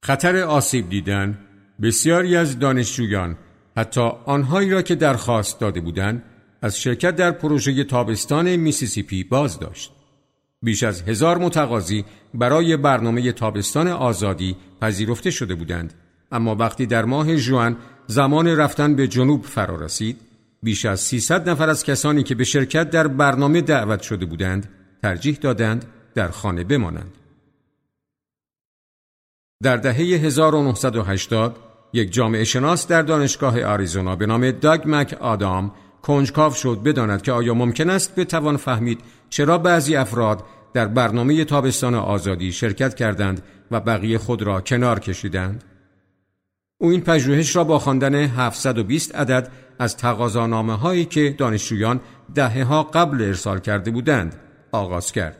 خطر 0.03 0.37
آسیب 0.37 0.89
دیدن 0.89 1.37
بسیاری 1.83 2.35
از 2.35 2.59
دانشجویان 2.59 3.37
حتی 3.77 4.01
آنهایی 4.25 4.69
را 4.69 4.81
که 4.81 4.95
درخواست 4.95 5.59
داده 5.59 5.81
بودند 5.81 6.23
از 6.61 6.79
شرکت 6.79 7.15
در 7.15 7.31
پروژه 7.31 7.83
تابستان 7.83 8.55
میسیسیپی 8.55 9.23
باز 9.23 9.59
داشت. 9.59 9.91
بیش 10.61 10.83
از 10.83 11.01
هزار 11.01 11.37
متقاضی 11.37 12.05
برای 12.33 12.77
برنامه 12.77 13.31
تابستان 13.31 13.87
آزادی 13.87 14.55
پذیرفته 14.81 15.31
شده 15.31 15.55
بودند 15.55 15.93
اما 16.31 16.55
وقتی 16.55 16.85
در 16.85 17.05
ماه 17.05 17.35
جوان 17.35 17.77
زمان 18.07 18.47
رفتن 18.47 18.95
به 18.95 19.07
جنوب 19.07 19.43
فرا 19.43 19.75
رسید 19.75 20.21
بیش 20.63 20.85
از 20.85 20.99
300 20.99 21.49
نفر 21.49 21.69
از 21.69 21.83
کسانی 21.83 22.23
که 22.23 22.35
به 22.35 22.43
شرکت 22.43 22.89
در 22.89 23.07
برنامه 23.07 23.61
دعوت 23.61 24.01
شده 24.01 24.25
بودند 24.25 24.69
ترجیح 25.01 25.37
دادند 25.41 25.85
در 26.15 26.27
خانه 26.27 26.63
بمانند 26.63 27.17
در 29.63 29.77
دهه 29.77 29.95
1980 29.95 31.72
یک 31.93 32.13
جامعه 32.13 32.43
شناس 32.43 32.87
در 32.87 33.01
دانشگاه 33.01 33.63
آریزونا 33.63 34.15
به 34.15 34.25
نام 34.25 34.51
داگ 34.51 34.81
مک 34.85 35.13
آدام 35.13 35.71
کنجکاو 36.01 36.53
شد 36.53 36.79
بداند 36.83 37.21
که 37.21 37.31
آیا 37.31 37.53
ممکن 37.53 37.89
است 37.89 38.15
بتوان 38.15 38.57
فهمید 38.57 38.99
چرا 39.29 39.57
بعضی 39.57 39.95
افراد 39.95 40.43
در 40.73 40.87
برنامه 40.87 41.45
تابستان 41.45 41.95
آزادی 41.95 42.51
شرکت 42.51 42.95
کردند 42.95 43.43
و 43.71 43.79
بقیه 43.79 44.17
خود 44.17 44.41
را 44.41 44.61
کنار 44.61 44.99
کشیدند؟ 44.99 45.63
او 46.77 46.89
این 46.89 47.01
پژوهش 47.01 47.55
را 47.55 47.63
با 47.63 47.79
خواندن 47.79 48.15
720 48.15 49.15
عدد 49.15 49.51
از 49.79 49.97
تقاضانامه 49.97 50.73
هایی 50.77 51.05
که 51.05 51.35
دانشجویان 51.37 52.01
دهه 52.35 52.63
ها 52.63 52.83
قبل 52.83 53.21
ارسال 53.21 53.59
کرده 53.59 53.91
بودند 53.91 54.35
آغاز 54.71 55.11
کرد. 55.11 55.37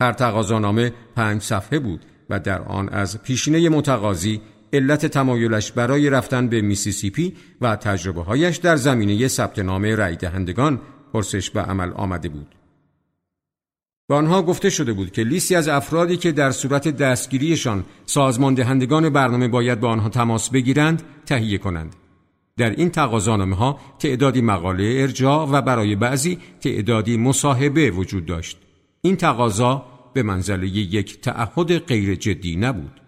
هر 0.00 0.12
تقاضانامه 0.12 0.92
پنج 1.16 1.42
صفحه 1.42 1.78
بود 1.78 2.04
و 2.30 2.40
در 2.40 2.62
آن 2.62 2.88
از 2.88 3.22
پیشینه 3.22 3.68
متقاضی 3.68 4.40
علت 4.74 5.06
تمایلش 5.06 5.72
برای 5.72 6.10
رفتن 6.10 6.48
به 6.48 6.60
میسیسیپی 6.60 7.34
و 7.60 7.76
تجربه 7.76 8.22
هایش 8.22 8.56
در 8.56 8.76
زمینه 8.76 9.28
ثبت 9.28 9.58
نام 9.58 9.84
رای 9.84 10.16
دهندگان 10.16 10.80
پرسش 11.12 11.50
به 11.50 11.60
عمل 11.60 11.92
آمده 11.92 12.28
بود. 12.28 12.54
به 14.08 14.14
آنها 14.14 14.42
گفته 14.42 14.70
شده 14.70 14.92
بود 14.92 15.12
که 15.12 15.22
لیستی 15.22 15.54
از 15.54 15.68
افرادی 15.68 16.16
که 16.16 16.32
در 16.32 16.50
صورت 16.50 16.88
دستگیریشان 16.88 17.84
سازمان 18.06 18.54
دهندگان 18.54 19.10
برنامه 19.10 19.48
باید 19.48 19.80
با 19.80 19.88
آنها 19.88 20.08
تماس 20.08 20.50
بگیرند 20.50 21.02
تهیه 21.26 21.58
کنند. 21.58 21.96
در 22.56 22.70
این 22.70 22.90
تقاضانامه 22.90 23.56
ها 23.56 23.80
تعدادی 23.98 24.42
مقاله 24.42 24.96
ارجاع 25.00 25.48
و 25.48 25.62
برای 25.62 25.96
بعضی 25.96 26.38
تعدادی 26.60 27.16
مصاحبه 27.16 27.90
وجود 27.90 28.26
داشت. 28.26 28.58
این 29.02 29.16
تقاضا 29.16 29.86
به 30.14 30.22
منزله 30.22 30.68
یک 30.68 31.20
تعهد 31.20 31.78
غیر 31.78 32.14
جدی 32.14 32.56
نبود. 32.56 33.03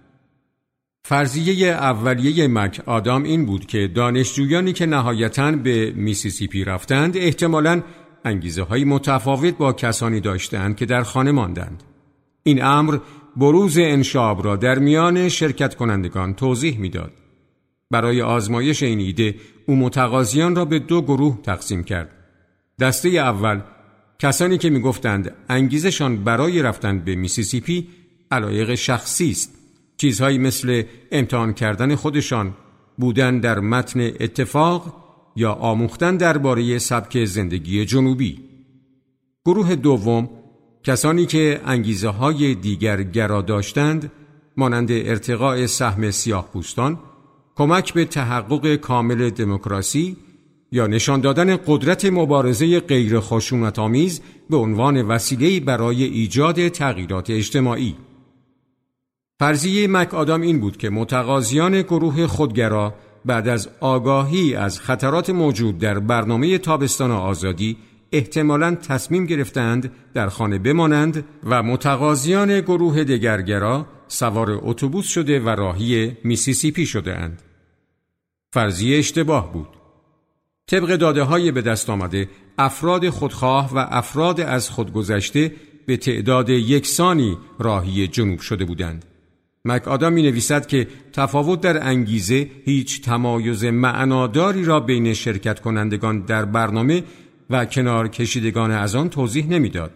فرضیه 1.08 1.68
اولیه 1.68 2.48
مک 2.48 2.82
آدام 2.86 3.22
این 3.22 3.46
بود 3.46 3.66
که 3.66 3.90
دانشجویانی 3.94 4.72
که 4.72 4.86
نهایتا 4.86 5.52
به 5.52 5.92
میسیسیپی 5.96 6.64
رفتند 6.64 7.16
احتمالاً 7.16 7.82
انگیزه 8.24 8.62
های 8.62 8.84
متفاوت 8.84 9.56
با 9.56 9.72
کسانی 9.72 10.20
داشتند 10.20 10.76
که 10.76 10.86
در 10.86 11.02
خانه 11.02 11.32
ماندند. 11.32 11.82
این 12.42 12.64
امر 12.64 12.98
بروز 13.36 13.78
انشاب 13.78 14.44
را 14.44 14.56
در 14.56 14.78
میان 14.78 15.28
شرکت 15.28 15.74
کنندگان 15.74 16.34
توضیح 16.34 16.78
می‌داد. 16.78 17.12
برای 17.90 18.22
آزمایش 18.22 18.82
این 18.82 18.98
ایده 18.98 19.34
او 19.66 19.76
متقاضیان 19.76 20.56
را 20.56 20.64
به 20.64 20.78
دو 20.78 21.02
گروه 21.02 21.42
تقسیم 21.42 21.84
کرد. 21.84 22.10
دسته 22.80 23.08
اول 23.08 23.60
کسانی 24.18 24.58
که 24.58 24.70
می‌گفتند 24.70 25.34
انگیزشان 25.48 26.24
برای 26.24 26.62
رفتن 26.62 26.98
به 26.98 27.14
میسیسیپی 27.14 27.88
علایق 28.30 28.74
شخصی 28.74 29.30
است 29.30 29.55
چیزهایی 29.96 30.38
مثل 30.38 30.82
امتحان 31.12 31.52
کردن 31.52 31.94
خودشان 31.94 32.54
بودن 32.98 33.40
در 33.40 33.60
متن 33.60 34.00
اتفاق 34.00 34.94
یا 35.36 35.52
آموختن 35.52 36.16
درباره 36.16 36.78
سبک 36.78 37.24
زندگی 37.24 37.84
جنوبی. 37.84 38.38
گروه 39.44 39.74
دوم 39.74 40.28
کسانی 40.84 41.26
که 41.26 41.60
انگیزه 41.64 42.08
های 42.08 42.54
دیگر 42.54 43.02
گرا 43.02 43.42
داشتند 43.42 44.12
مانند 44.56 44.90
ارتقاء 44.90 45.66
سهم 45.66 46.10
سیاه 46.10 46.48
پوستان 46.52 46.98
کمک 47.56 47.92
به 47.94 48.04
تحقق 48.04 48.76
کامل 48.76 49.30
دموکراسی 49.30 50.16
یا 50.72 50.86
نشان 50.86 51.20
دادن 51.20 51.56
قدرت 51.56 52.04
مبارزه 52.04 52.80
غیر 52.80 53.18
آمیز 53.78 54.20
به 54.50 54.56
عنوان 54.56 55.02
وسیله 55.02 55.60
برای 55.60 56.04
ایجاد 56.04 56.68
تغییرات 56.68 57.30
اجتماعی. 57.30 57.96
فرضیه 59.38 59.88
مک 59.88 60.14
آدام 60.14 60.40
این 60.40 60.60
بود 60.60 60.76
که 60.76 60.90
متقاضیان 60.90 61.82
گروه 61.82 62.26
خودگرا 62.26 62.94
بعد 63.24 63.48
از 63.48 63.68
آگاهی 63.80 64.54
از 64.54 64.80
خطرات 64.80 65.30
موجود 65.30 65.78
در 65.78 65.98
برنامه 65.98 66.58
تابستان 66.58 67.10
آزادی 67.10 67.76
احتمالا 68.12 68.74
تصمیم 68.74 69.26
گرفتند 69.26 69.92
در 70.14 70.28
خانه 70.28 70.58
بمانند 70.58 71.24
و 71.44 71.62
متقاضیان 71.62 72.60
گروه 72.60 73.04
دگرگرا 73.04 73.86
سوار 74.08 74.60
اتوبوس 74.62 75.06
شده 75.06 75.40
و 75.40 75.48
راهی 75.48 76.16
میسیسیپی 76.24 76.86
شده 76.86 77.18
اند. 77.18 77.42
فرضیه 78.52 78.98
اشتباه 78.98 79.52
بود. 79.52 79.68
طبق 80.66 80.96
داده 80.96 81.22
های 81.22 81.52
به 81.52 81.62
دست 81.62 81.90
آمده 81.90 82.28
افراد 82.58 83.08
خودخواه 83.08 83.74
و 83.74 83.86
افراد 83.90 84.40
از 84.40 84.70
خودگذشته 84.70 85.52
به 85.86 85.96
تعداد 85.96 86.50
یکسانی 86.50 87.38
راهی 87.58 88.08
جنوب 88.08 88.40
شده 88.40 88.64
بودند. 88.64 89.04
مک 89.66 89.88
آدم 89.88 90.12
می 90.12 90.22
نویسد 90.22 90.66
که 90.66 90.88
تفاوت 91.12 91.60
در 91.60 91.86
انگیزه 91.88 92.50
هیچ 92.64 93.02
تمایز 93.02 93.64
معناداری 93.64 94.64
را 94.64 94.80
بین 94.80 95.14
شرکت 95.14 95.60
کنندگان 95.60 96.20
در 96.20 96.44
برنامه 96.44 97.02
و 97.50 97.64
کنار 97.64 98.08
کشیدگان 98.08 98.70
از 98.70 98.94
آن 98.94 99.08
توضیح 99.08 99.46
نمی‌داد. 99.46 99.90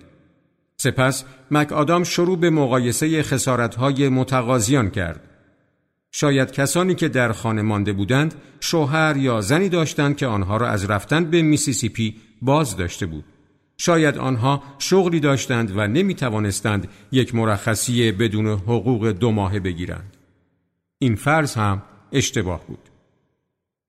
سپس 0.76 1.24
مک 1.50 1.72
آدام 1.72 2.04
شروع 2.04 2.38
به 2.38 2.50
مقایسه 2.50 3.22
خسارتهای 3.22 4.08
متقاضیان 4.08 4.90
کرد. 4.90 5.20
شاید 6.12 6.52
کسانی 6.52 6.94
که 6.94 7.08
در 7.08 7.32
خانه 7.32 7.62
مانده 7.62 7.92
بودند 7.92 8.34
شوهر 8.60 9.16
یا 9.16 9.40
زنی 9.40 9.68
داشتند 9.68 10.16
که 10.16 10.26
آنها 10.26 10.56
را 10.56 10.68
از 10.68 10.90
رفتن 10.90 11.24
به 11.24 11.42
میسیسیپی 11.42 12.16
باز 12.42 12.76
داشته 12.76 13.06
بود. 13.06 13.24
شاید 13.82 14.18
آنها 14.18 14.62
شغلی 14.78 15.20
داشتند 15.20 15.76
و 15.76 15.86
نمی 15.86 16.14
توانستند 16.14 16.88
یک 17.12 17.34
مرخصی 17.34 18.12
بدون 18.12 18.46
حقوق 18.46 19.08
دو 19.08 19.30
ماهه 19.30 19.60
بگیرند. 19.60 20.16
این 20.98 21.14
فرض 21.14 21.54
هم 21.54 21.82
اشتباه 22.12 22.66
بود. 22.66 22.78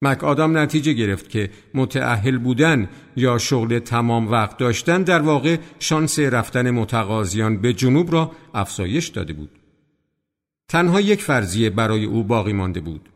مک 0.02 0.24
آدم 0.24 0.58
نتیجه 0.58 0.94
گرفت 0.94 1.30
که 1.30 1.50
متعهل 1.74 2.38
بودن 2.38 2.90
یا 3.16 3.38
شغل 3.38 3.80
تمام 3.80 4.32
وقت 4.32 4.58
داشتن 4.58 5.04
در 5.04 5.22
واقع 5.22 5.58
شانس 5.80 6.20
رفتن 6.20 6.72
متقاضیان 6.72 7.58
به 7.58 7.74
جنوب 7.74 8.12
را 8.12 8.32
افزایش 8.54 9.08
داده 9.08 9.34
بود. 9.34 9.52
تنها 10.68 11.02
یک 11.02 11.22
فرضیه 11.22 11.70
برای 11.70 12.06
او 12.06 12.24
باقی 12.24 12.54
مانده 12.54 12.80
بود. 12.80 13.10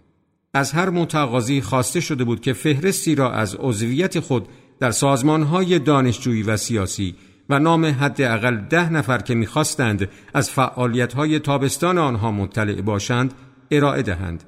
از 0.54 0.72
هر 0.72 0.90
متقاضی 0.90 1.62
خواسته 1.62 2.00
شده 2.00 2.24
بود 2.24 2.42
که 2.42 2.54
فهرستی 2.54 3.16
را 3.16 3.32
از 3.32 3.56
عضویت 3.56 4.20
خود 4.20 4.48
در 4.80 4.92
سازمانهای 4.92 5.80
دانشجویی 5.80 6.44
و 6.44 6.58
سیاسی 6.58 7.16
و 7.50 7.60
نام 7.60 7.86
حداقل 7.86 8.58
ده 8.58 8.90
نفر 8.90 9.18
که 9.18 9.36
می‌خواستند 9.36 10.10
از 10.34 10.50
فعالیتهای 10.50 11.40
تابستان 11.40 11.98
آنها 11.98 12.32
مطلع 12.32 12.82
باشند 12.82 13.34
ارائه 13.72 14.02
دهند. 14.02 14.44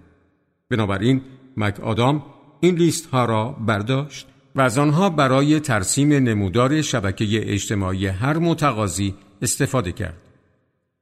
بنابراین 0.69 1.21
مک 1.57 1.79
آدام 1.79 2.23
این 2.59 2.75
لیست 2.75 3.05
ها 3.05 3.25
را 3.25 3.49
برداشت 3.49 4.27
و 4.55 4.61
از 4.61 4.77
آنها 4.77 5.09
برای 5.09 5.59
ترسیم 5.59 6.13
نمودار 6.13 6.81
شبکه 6.81 7.53
اجتماعی 7.53 8.07
هر 8.07 8.37
متقاضی 8.37 9.15
استفاده 9.41 9.91
کرد. 9.91 10.21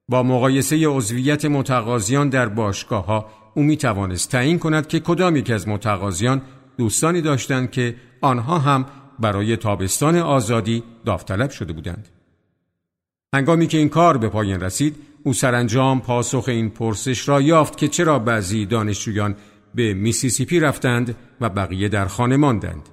با 0.10 0.24
مقایسه 0.24 0.88
عضویت 0.88 1.46
متقاضیان 1.46 2.30
در 2.30 2.50
باشگاه 2.50 3.06
ها 3.06 3.26
او 3.54 3.64
می 3.64 3.78
توانست 3.78 4.32
تعیین 4.32 4.60
کند 4.60 4.88
که 4.88 5.00
کدام 5.00 5.36
یک 5.36 5.52
از 5.52 5.68
متقاضیان 5.68 6.42
دوستانی 6.78 7.22
داشتند 7.22 7.72
که 7.72 7.96
آنها 8.22 8.60
هم 8.60 8.86
برای 9.20 9.58
تابستان 9.58 10.16
آزادی 10.16 10.84
داوطلب 11.06 11.50
شده 11.50 11.74
بودند. 11.74 12.10
هنگامی 13.34 13.68
که 13.68 13.78
این 13.78 13.90
کار 13.90 14.18
به 14.18 14.30
پایان 14.30 14.62
رسید، 14.62 14.96
او 15.24 15.34
سرانجام 15.34 16.02
پاسخ 16.02 16.46
این 16.48 16.70
پرسش 16.70 17.30
را 17.30 17.42
یافت 17.42 17.78
که 17.78 17.88
چرا 17.88 18.20
بعضی 18.20 18.66
دانشجویان 18.66 19.36
به 19.76 19.94
میسیسیپی 19.94 20.60
رفتند 20.60 21.16
و 21.42 21.50
بقیه 21.50 21.90
در 21.90 22.06
خانه 22.06 22.38
ماندند. 22.38 22.90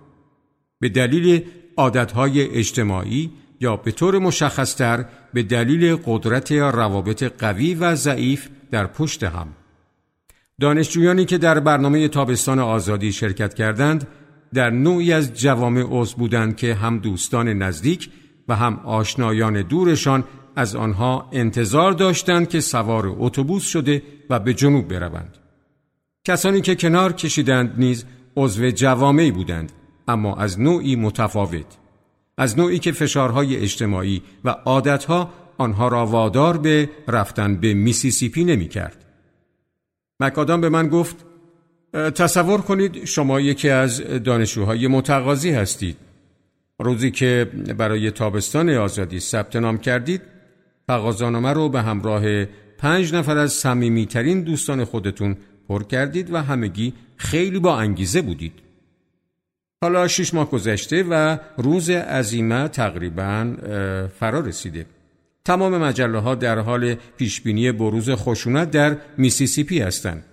به 0.80 0.88
دلیل 0.88 1.44
عادتهای 1.76 2.42
اجتماعی 2.58 3.30
یا 3.60 3.76
به 3.76 3.92
طور 3.92 4.18
مشخصتر 4.18 5.04
به 5.34 5.42
دلیل 5.42 5.96
قدرت 6.06 6.52
روابط 6.52 7.22
قوی 7.22 7.74
و 7.74 7.94
ضعیف 7.94 8.48
در 8.70 8.86
پشت 8.86 9.24
هم. 9.24 9.48
دانشجویانی 10.60 11.24
که 11.24 11.38
در 11.38 11.60
برنامه 11.60 12.08
تابستان 12.08 12.58
آزادی 12.58 13.12
شرکت 13.12 13.54
کردند 13.54 14.06
در 14.54 14.70
نوعی 14.70 15.12
از 15.12 15.34
جوامع 15.34 15.84
عضو 15.90 16.16
بودند 16.16 16.56
که 16.56 16.74
هم 16.74 16.98
دوستان 16.98 17.48
نزدیک 17.48 18.10
و 18.48 18.56
هم 18.56 18.80
آشنایان 18.84 19.62
دورشان 19.62 20.24
از 20.56 20.76
آنها 20.76 21.28
انتظار 21.32 21.92
داشتند 21.92 22.48
که 22.48 22.60
سوار 22.60 23.14
اتوبوس 23.18 23.66
شده 23.66 24.02
و 24.30 24.38
به 24.38 24.54
جنوب 24.54 24.88
بروند. 24.88 25.38
کسانی 26.24 26.60
که 26.60 26.74
کنار 26.74 27.12
کشیدند 27.12 27.74
نیز 27.78 28.04
عضو 28.36 28.70
جوامعی 28.70 29.30
بودند 29.30 29.72
اما 30.08 30.36
از 30.36 30.60
نوعی 30.60 30.96
متفاوت 30.96 31.78
از 32.38 32.58
نوعی 32.58 32.78
که 32.78 32.92
فشارهای 32.92 33.56
اجتماعی 33.56 34.22
و 34.44 34.48
عادتها 34.50 35.32
آنها 35.58 35.88
را 35.88 36.06
وادار 36.06 36.58
به 36.58 36.90
رفتن 37.08 37.56
به 37.56 37.74
میسیسیپی 37.74 38.44
نمی 38.44 38.68
کرد. 38.68 39.04
مکادام 40.20 40.60
به 40.60 40.68
من 40.68 40.88
گفت 40.88 41.24
تصور 41.92 42.60
کنید 42.60 43.04
شما 43.04 43.40
یکی 43.40 43.68
از 43.68 44.02
دانشجوهای 44.24 44.86
متقاضی 44.86 45.50
هستید. 45.50 45.96
روزی 46.78 47.10
که 47.10 47.50
برای 47.78 48.10
تابستان 48.10 48.70
آزادی 48.70 49.20
ثبت 49.20 49.56
نام 49.56 49.78
کردید، 49.78 50.22
تقاضانامه 50.88 51.52
رو 51.52 51.68
به 51.68 51.82
همراه 51.82 52.44
پنج 52.78 53.14
نفر 53.14 53.38
از 53.38 53.52
صمیمیترین 53.52 54.42
دوستان 54.42 54.84
خودتون 54.84 55.36
پر 55.68 55.82
کردید 55.82 56.32
و 56.32 56.36
همگی 56.36 56.92
خیلی 57.16 57.58
با 57.58 57.76
انگیزه 57.76 58.22
بودید. 58.22 58.52
حالا 59.82 60.08
شش 60.08 60.34
ماه 60.34 60.50
گذشته 60.50 61.04
و 61.10 61.38
روز 61.56 61.90
عزیمه 61.90 62.68
تقریبا 62.68 63.54
فرا 64.18 64.40
رسیده. 64.40 64.86
تمام 65.44 65.78
مجله 65.78 66.18
ها 66.18 66.34
در 66.34 66.58
حال 66.58 66.94
پیشبینی 66.94 67.72
بروز 67.72 68.10
خشونت 68.10 68.70
در 68.70 68.96
میسیسیپی 69.18 69.80
هستند. 69.80 70.24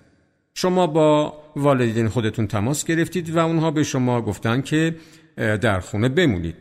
شما 0.53 0.88
با 0.88 1.34
والدین 1.60 2.07
خودتون 2.10 2.47
تماس 2.47 2.86
گرفتید 2.86 3.36
و 3.36 3.39
اونها 3.39 3.72
به 3.72 3.84
شما 3.84 4.22
گفتن 4.22 4.62
که 4.62 4.95
در 5.38 5.80
خونه 5.80 6.10
بمونید. 6.10 6.55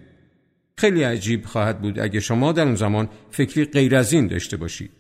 خیلی 0.78 1.03
عجیب 1.03 1.44
خواهد 1.46 1.80
بود 1.80 1.99
اگه 1.99 2.20
شما 2.20 2.53
در 2.53 2.62
اون 2.62 2.74
زمان 2.74 3.09
فکری 3.30 3.64
غیر 3.64 3.96
از 3.96 4.12
این 4.12 4.26
داشته 4.26 4.57
باشید. 4.57 4.90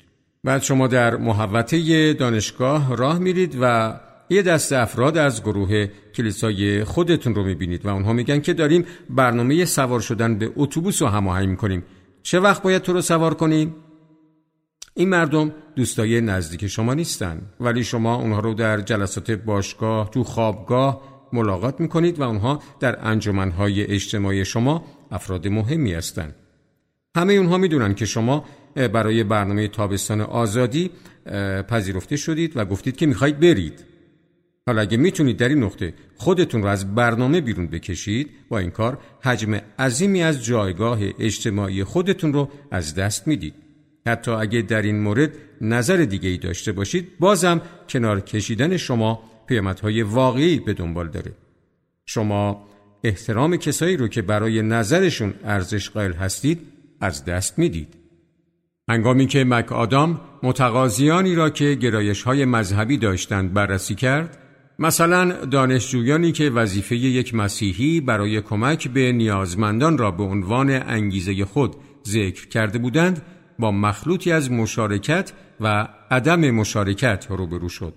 بعد 0.44 0.62
شما 0.62 0.86
در 0.86 1.16
محوطه 1.16 2.12
دانشگاه 2.12 2.96
راه 2.96 3.18
میرید 3.18 3.56
و 3.60 3.94
یه 4.30 4.42
دست 4.42 4.72
افراد 4.72 5.16
از 5.16 5.42
گروه 5.42 5.86
کلیسای 6.14 6.84
خودتون 6.84 7.34
رو 7.34 7.44
می‌بینید 7.44 7.86
و 7.86 7.88
اونها 7.88 8.12
میگن 8.12 8.40
که 8.40 8.52
داریم 8.52 8.84
برنامه 9.10 9.64
سوار 9.64 10.00
شدن 10.00 10.38
به 10.38 10.52
اتوبوس 10.56 11.02
رو 11.02 11.08
هماهنگ 11.08 11.48
می‌کنیم 11.48 11.82
چه 12.22 12.40
وقت 12.40 12.62
باید 12.62 12.82
تو 12.82 12.92
رو 12.92 13.00
سوار 13.00 13.34
کنیم؟ 13.34 13.74
این 14.98 15.08
مردم 15.08 15.52
دوستای 15.76 16.20
نزدیک 16.20 16.66
شما 16.66 16.94
نیستن 16.94 17.42
ولی 17.60 17.84
شما 17.84 18.14
اونها 18.14 18.40
رو 18.40 18.54
در 18.54 18.80
جلسات 18.80 19.30
باشگاه 19.30 20.10
تو 20.10 20.24
خوابگاه 20.24 21.02
ملاقات 21.32 21.80
می‌کنید 21.80 22.18
و 22.18 22.22
اونها 22.22 22.62
در 22.80 22.98
انجمنهای 23.06 23.84
اجتماعی 23.84 24.44
شما 24.44 24.84
افراد 25.10 25.48
مهمی 25.48 25.92
هستند. 25.92 26.34
همه 27.16 27.32
اونها 27.32 27.58
می‌دونن 27.58 27.94
که 27.94 28.06
شما 28.06 28.44
برای 28.74 29.24
برنامه 29.24 29.68
تابستان 29.68 30.20
آزادی 30.20 30.90
پذیرفته 31.68 32.16
شدید 32.16 32.56
و 32.56 32.64
گفتید 32.64 32.96
که 32.96 33.06
می‌خواهید 33.06 33.40
برید. 33.40 33.84
حالا 34.66 34.80
اگه 34.80 34.96
می‌تونید 34.96 35.36
در 35.36 35.48
این 35.48 35.62
نقطه 35.64 35.94
خودتون 36.16 36.62
رو 36.62 36.68
از 36.68 36.94
برنامه 36.94 37.40
بیرون 37.40 37.66
بکشید 37.66 38.30
با 38.48 38.58
این 38.58 38.70
کار 38.70 38.98
حجم 39.22 39.60
عظیمی 39.78 40.22
از 40.22 40.44
جایگاه 40.44 40.98
اجتماعی 41.18 41.84
خودتون 41.84 42.32
رو 42.32 42.48
از 42.70 42.94
دست 42.94 43.28
می‌دید. 43.28 43.67
حتی 44.08 44.30
اگه 44.30 44.62
در 44.62 44.82
این 44.82 45.00
مورد 45.00 45.32
نظر 45.60 45.96
دیگه 45.96 46.28
ای 46.28 46.38
داشته 46.38 46.72
باشید 46.72 47.08
بازم 47.20 47.60
کنار 47.88 48.20
کشیدن 48.20 48.76
شما 48.76 49.22
پیامدهای 49.46 50.02
واقعی 50.02 50.58
به 50.58 50.74
دنبال 50.74 51.08
داره. 51.08 51.32
شما 52.06 52.68
احترام 53.04 53.56
کسایی 53.56 53.96
رو 53.96 54.08
که 54.08 54.22
برای 54.22 54.62
نظرشون 54.62 55.34
ارزش 55.44 55.90
قائل 55.90 56.12
هستید 56.12 56.60
از 57.00 57.24
دست 57.24 57.58
می‌دید. 57.58 57.94
هنگامی 58.88 59.26
که 59.26 59.44
مک 59.44 59.72
آدام 59.72 60.20
متقاضیانی 60.42 61.34
را 61.34 61.50
که 61.50 61.74
گرایش 61.74 62.22
های 62.22 62.44
مذهبی 62.44 62.96
داشتند 62.96 63.52
بررسی 63.52 63.94
کرد، 63.94 64.38
مثلا 64.78 65.44
دانشجویانی 65.44 66.32
که 66.32 66.50
وظیفه 66.50 66.96
یک 66.96 67.34
مسیحی 67.34 68.00
برای 68.00 68.40
کمک 68.40 68.88
به 68.88 69.12
نیازمندان 69.12 69.98
را 69.98 70.10
به 70.10 70.22
عنوان 70.22 70.70
انگیزه 70.70 71.44
خود 71.44 71.76
ذکر 72.08 72.48
کرده 72.48 72.78
بودند، 72.78 73.22
با 73.58 73.70
مخلوطی 73.70 74.32
از 74.32 74.50
مشارکت 74.50 75.32
و 75.60 75.88
عدم 76.10 76.50
مشارکت 76.50 77.26
روبرو 77.30 77.68
شد. 77.68 77.94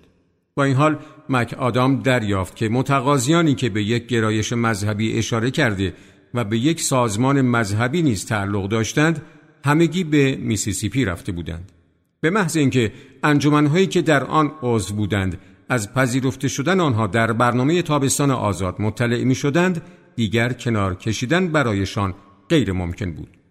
با 0.54 0.64
این 0.64 0.76
حال 0.76 0.98
مک 1.28 1.54
آدام 1.54 2.02
دریافت 2.02 2.56
که 2.56 2.68
متقاضیانی 2.68 3.54
که 3.54 3.68
به 3.68 3.82
یک 3.82 4.06
گرایش 4.06 4.52
مذهبی 4.52 5.18
اشاره 5.18 5.50
کرده 5.50 5.94
و 6.34 6.44
به 6.44 6.58
یک 6.58 6.80
سازمان 6.80 7.40
مذهبی 7.40 8.02
نیز 8.02 8.26
تعلق 8.26 8.68
داشتند 8.68 9.22
همگی 9.64 10.04
به 10.04 10.36
میسیسیپی 10.36 11.04
رفته 11.04 11.32
بودند 11.32 11.72
به 12.20 12.30
محض 12.30 12.56
اینکه 12.56 12.92
انجمنهایی 13.22 13.86
که 13.86 14.02
در 14.02 14.24
آن 14.24 14.52
عضو 14.62 14.94
بودند 14.94 15.38
از 15.68 15.94
پذیرفته 15.94 16.48
شدن 16.48 16.80
آنها 16.80 17.06
در 17.06 17.32
برنامه 17.32 17.82
تابستان 17.82 18.30
آزاد 18.30 18.76
مطلع 18.78 19.24
می 19.24 19.34
شدند 19.34 19.82
دیگر 20.16 20.52
کنار 20.52 20.94
کشیدن 20.94 21.48
برایشان 21.48 22.14
غیر 22.48 22.72
ممکن 22.72 23.12
بود 23.12 23.41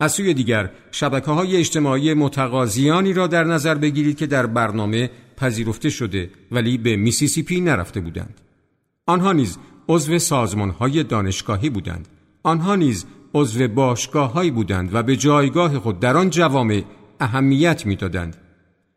از 0.00 0.12
سوی 0.12 0.34
دیگر 0.34 0.70
شبکه 0.90 1.30
های 1.30 1.56
اجتماعی 1.56 2.14
متقاضیانی 2.14 3.12
را 3.12 3.26
در 3.26 3.44
نظر 3.44 3.74
بگیرید 3.74 4.16
که 4.16 4.26
در 4.26 4.46
برنامه 4.46 5.10
پذیرفته 5.36 5.90
شده 5.90 6.30
ولی 6.50 6.78
به 6.78 6.96
میسیسیپی 6.96 7.60
نرفته 7.60 8.00
بودند. 8.00 8.40
آنها 9.06 9.32
نیز 9.32 9.58
عضو 9.88 10.18
سازمان 10.18 10.70
های 10.70 11.02
دانشگاهی 11.02 11.70
بودند. 11.70 12.08
آنها 12.42 12.76
نیز 12.76 13.06
عضو 13.34 13.68
باشگاه 13.68 14.50
بودند 14.50 14.94
و 14.94 15.02
به 15.02 15.16
جایگاه 15.16 15.78
خود 15.78 16.00
در 16.00 16.16
آن 16.16 16.30
جوامع 16.30 16.82
اهمیت 17.20 17.86
می‌دادند. 17.86 18.36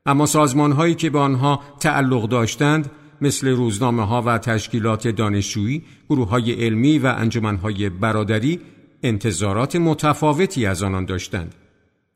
اما 0.05 0.25
سازمان 0.25 0.71
هایی 0.71 0.95
که 0.95 1.09
به 1.09 1.19
آنها 1.19 1.61
تعلق 1.79 2.29
داشتند 2.29 2.91
مثل 3.21 3.47
روزنامه 3.47 4.05
ها 4.05 4.21
و 4.21 4.37
تشکیلات 4.37 5.07
دانشجویی، 5.07 5.83
گروه 6.09 6.29
های 6.29 6.65
علمی 6.65 6.99
و 6.99 7.13
انجمن 7.17 7.55
های 7.55 7.89
برادری 7.89 8.59
انتظارات 9.03 9.75
متفاوتی 9.75 10.65
از 10.65 10.83
آنان 10.83 11.05
داشتند. 11.05 11.55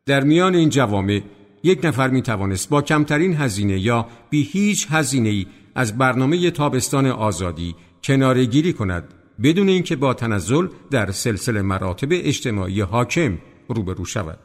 در 0.06 0.24
میان 0.24 0.56
این 0.56 0.70
جوامع 0.70 1.22
یک 1.64 1.80
نفر 1.86 2.10
می 2.10 2.22
توانست 2.22 2.70
با 2.70 2.82
کمترین 2.82 3.36
هزینه 3.36 3.80
یا 3.80 4.08
بی 4.30 4.44
هیچ 4.44 4.88
هزینه 4.90 5.30
ای 5.30 5.48
از 5.76 5.98
برنامه 5.98 6.52
تابستان 6.52 7.06
آزادی 7.06 7.76
کنارگیری 8.04 8.74
کند 8.74 9.14
بدون 9.44 9.70
اینکه 9.70 9.96
با 9.96 10.14
تنزل 10.14 10.68
در 10.92 11.12
سلسله 11.12 11.62
مراتب 11.62 12.08
اجتماعی 12.12 12.82
حاکم 12.82 13.38
روبرو 13.68 14.06
شود. 14.06 14.40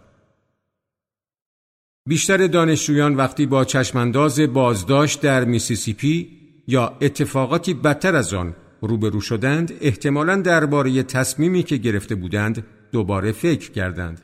بیشتر 2.09 2.47
دانشجویان 2.47 3.15
وقتی 3.15 3.47
با 3.47 3.65
چشمانداز 3.65 4.41
بازداشت 4.41 5.21
در 5.21 5.45
میسیسیپی 5.45 6.31
یا 6.67 6.97
اتفاقاتی 7.01 7.75
بدتر 7.75 8.17
از 8.17 8.35
آن 8.35 8.55
روبرو 8.81 9.21
شدند 9.21 9.73
احتمالا 9.81 10.37
درباره 10.37 11.03
تصمیمی 11.03 11.63
که 11.63 11.77
گرفته 11.77 12.15
بودند 12.15 12.65
دوباره 12.93 13.33
فکر 13.33 13.71
کردند 13.71 14.21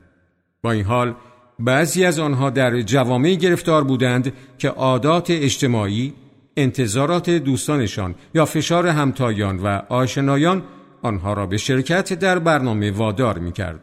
با 0.63 0.73
این 0.73 0.85
حال 0.85 1.15
بعضی 1.59 2.05
از 2.05 2.19
آنها 2.19 2.51
در 2.51 2.81
جوامع 2.81 3.35
گرفتار 3.35 3.85
بودند 3.85 4.33
که 4.59 4.69
عادات 4.69 5.31
اجتماعی 5.31 6.15
انتظارات 6.57 7.31
دوستانشان 7.31 8.15
یا 8.35 8.45
فشار 8.45 8.87
همتایان 8.87 9.59
و 9.59 9.67
آشنایان 9.89 10.63
آنها 11.03 11.33
را 11.33 11.47
به 11.47 11.57
شرکت 11.57 12.13
در 12.13 12.39
برنامه 12.39 12.91
وادار 12.91 13.39
می 13.39 13.53
کرد. 13.53 13.81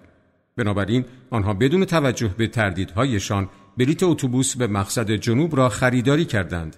بنابراین 0.58 1.06
آنها 1.30 1.54
بدون 1.54 1.86
توجه 1.86 2.32
به 2.38 2.48
تردیدهایشان 2.48 3.50
بلیت 3.78 4.04
اتوبوس 4.04 4.56
به 4.56 4.68
مقصد 4.68 5.12
جنوب 5.12 5.56
را 5.56 5.70
خریداری 5.70 6.26
کردند. 6.26 6.76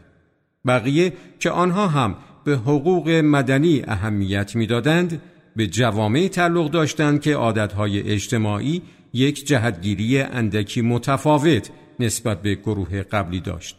بقیه 0.66 1.14
که 1.40 1.52
آنها 1.52 1.88
هم 1.88 2.16
به 2.44 2.56
حقوق 2.56 3.10
مدنی 3.10 3.84
اهمیت 3.88 4.56
می‌دادند 4.56 5.22
به 5.56 5.68
جوامع 5.68 6.28
تعلق 6.28 6.72
داشتند 6.72 7.22
که 7.22 7.36
عادتهای 7.36 8.12
اجتماعی 8.12 8.82
یک 9.14 9.48
جهتگیری 9.48 10.20
اندکی 10.22 10.82
متفاوت 10.82 11.70
نسبت 12.00 12.42
به 12.42 12.56
گروه 12.56 13.02
قبلی 13.04 13.40
داشت. 13.40 13.78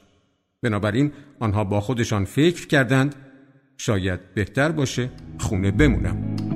بنابراین 0.62 1.12
آنها 1.40 1.64
با 1.64 1.80
خودشان 1.80 2.24
فکر 2.24 2.66
کردند 2.66 3.14
شاید 3.76 4.34
بهتر 4.34 4.72
باشه 4.72 5.10
خونه 5.38 5.70
بمونم. 5.70 6.51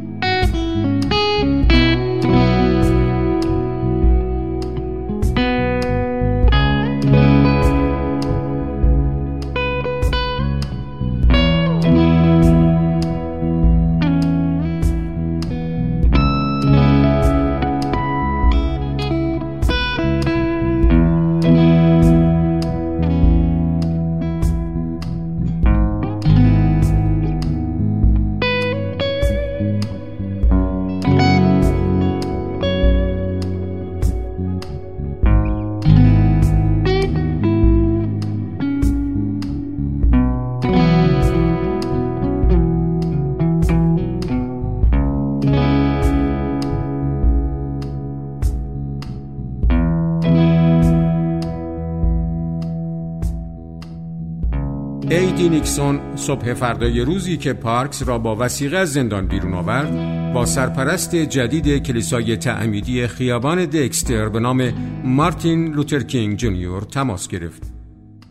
نیکسون 55.67 56.17
صبح 56.17 56.55
فردای 56.55 57.01
روزی 57.01 57.37
که 57.37 57.53
پارکس 57.53 58.09
را 58.09 58.19
با 58.19 58.37
وثیقه 58.41 58.77
از 58.77 58.93
زندان 58.93 59.27
بیرون 59.27 59.55
آورد 59.55 60.33
با 60.33 60.47
سرپرست 60.47 61.17
جدید 61.17 61.83
کلیسای 61.83 62.37
تعمیدی 62.37 63.07
خیابان 63.07 63.65
دکستر 63.65 64.29
به 64.29 64.41
نام 64.41 64.73
مارتین 65.05 65.75
لوتر 65.75 66.01
کینگ 66.01 66.37
جونیور 66.37 66.83
تماس 66.83 67.29
گرفت. 67.29 67.63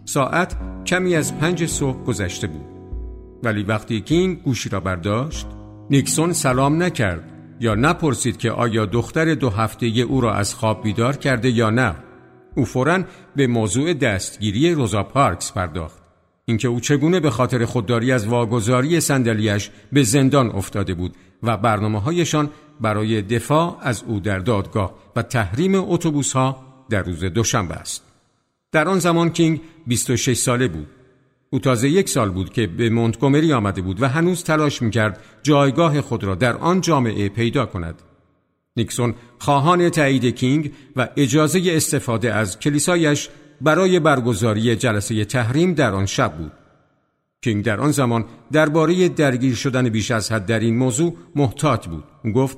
ساعت 0.05 0.55
کمی 0.85 1.15
از 1.15 1.37
پنج 1.37 1.65
صبح 1.65 2.03
گذشته 2.03 2.47
بود. 2.47 2.65
ولی 3.43 3.63
وقتی 3.63 4.01
کینگ 4.01 4.41
گوشی 4.43 4.69
را 4.69 4.79
برداشت 4.79 5.47
نیکسون 5.89 6.33
سلام 6.33 6.83
نکرد 6.83 7.31
یا 7.59 7.75
نپرسید 7.75 8.37
که 8.37 8.51
آیا 8.51 8.85
دختر 8.85 9.33
دو 9.33 9.49
هفته 9.49 9.85
او 9.85 10.21
را 10.21 10.33
از 10.33 10.53
خواب 10.53 10.83
بیدار 10.83 11.15
کرده 11.15 11.49
یا 11.49 11.69
نه. 11.69 11.95
او 12.55 12.65
فورا 12.65 13.03
به 13.35 13.47
موضوع 13.47 13.93
دستگیری 13.93 14.71
روزا 14.71 15.03
پارکس 15.03 15.51
پرداخت. 15.51 16.04
اینکه 16.45 16.67
او 16.67 16.79
چگونه 16.79 17.19
به 17.19 17.29
خاطر 17.29 17.65
خودداری 17.65 18.11
از 18.11 18.27
واگذاری 18.27 18.99
صندلیاش 18.99 19.71
به 19.93 20.03
زندان 20.03 20.49
افتاده 20.49 20.93
بود 20.93 21.15
و 21.43 21.57
برنامه 21.57 22.01
هایشان 22.01 22.49
برای 22.81 23.21
دفاع 23.21 23.77
از 23.81 24.03
او 24.07 24.19
در 24.19 24.39
دادگاه 24.39 24.93
و 25.15 25.21
تحریم 25.21 25.75
اتوبوس 25.75 26.33
ها 26.33 26.65
در 26.89 27.03
روز 27.03 27.23
دوشنبه 27.23 27.75
است. 27.75 28.03
در 28.71 28.87
آن 28.87 28.99
زمان 28.99 29.29
کینگ 29.29 29.61
26 29.87 30.37
ساله 30.37 30.67
بود. 30.67 30.87
او 31.49 31.59
تازه 31.59 31.89
یک 31.89 32.09
سال 32.09 32.29
بود 32.29 32.53
که 32.53 32.67
به 32.67 32.89
مونتگومری 32.89 33.53
آمده 33.53 33.81
بود 33.81 34.01
و 34.01 34.07
هنوز 34.07 34.43
تلاش 34.43 34.81
می‌کرد 34.81 35.19
جایگاه 35.43 36.01
خود 36.01 36.23
را 36.23 36.35
در 36.35 36.57
آن 36.57 36.81
جامعه 36.81 37.29
پیدا 37.29 37.65
کند. 37.65 38.01
نیکسون 38.77 39.15
خواهان 39.39 39.89
تایید 39.89 40.25
کینگ 40.25 40.73
و 40.95 41.07
اجازه 41.17 41.61
استفاده 41.65 42.33
از 42.33 42.59
کلیسایش 42.59 43.29
برای 43.61 43.99
برگزاری 43.99 44.75
جلسه 44.75 45.25
تحریم 45.25 45.73
در 45.73 45.93
آن 45.93 46.05
شب 46.05 46.37
بود. 46.37 46.51
کینگ 47.41 47.65
در 47.65 47.79
آن 47.79 47.91
زمان 47.91 48.25
درباره 48.51 49.09
درگیر 49.09 49.55
شدن 49.55 49.89
بیش 49.89 50.11
از 50.11 50.31
حد 50.31 50.45
در 50.45 50.59
این 50.59 50.77
موضوع 50.77 51.15
محتاط 51.35 51.87
بود. 51.87 52.03
گفت 52.35 52.57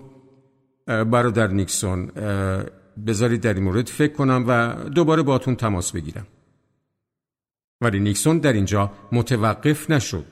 برادر 0.85 1.47
نیکسون 1.47 2.11
بذارید 3.07 3.41
در 3.41 3.53
این 3.53 3.63
مورد 3.63 3.87
فکر 3.87 4.13
کنم 4.13 4.45
و 4.47 4.73
دوباره 4.89 5.21
باتون 5.23 5.55
تماس 5.55 5.91
بگیرم. 5.91 6.27
ولی 7.81 7.99
نیکسون 7.99 8.37
در 8.37 8.53
اینجا 8.53 8.91
متوقف 9.11 9.89
نشد. 9.89 10.25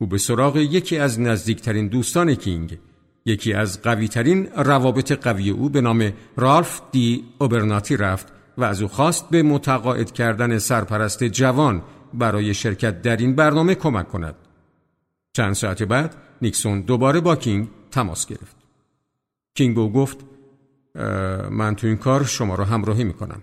او 0.00 0.06
به 0.06 0.18
سراغ 0.18 0.56
یکی 0.56 0.98
از 0.98 1.20
نزدیکترین 1.20 1.88
دوستان 1.88 2.34
کینگ 2.34 2.78
یکی 3.26 3.52
از 3.52 3.82
قویترین 3.82 4.48
روابط 4.56 5.12
قوی 5.12 5.50
او 5.50 5.68
به 5.68 5.80
نام 5.80 6.12
رالف 6.36 6.80
دی 6.92 7.24
اوبرناتی 7.38 7.96
رفت 7.96 8.32
و 8.58 8.64
از 8.64 8.82
او 8.82 8.88
خواست 8.88 9.30
به 9.30 9.42
متقاعد 9.42 10.12
کردن 10.12 10.58
سرپرست 10.58 11.24
جوان 11.24 11.82
برای 12.14 12.54
شرکت 12.54 13.02
در 13.02 13.16
این 13.16 13.34
برنامه 13.34 13.74
کمک 13.74 14.08
کند. 14.08 14.34
چند 15.32 15.52
ساعت 15.52 15.82
بعد 15.82 16.16
نیکسون 16.42 16.80
دوباره 16.80 17.20
با 17.20 17.36
کینگ 17.36 17.68
تماس 17.90 18.26
گرفت. 18.26 18.56
کینگ 19.54 19.78
او 19.78 19.92
گفت 19.92 20.18
من 21.50 21.74
تو 21.76 21.86
این 21.86 21.96
کار 21.96 22.24
شما 22.24 22.54
را 22.54 22.64
همراهی 22.64 23.04
می‌کنم. 23.04 23.42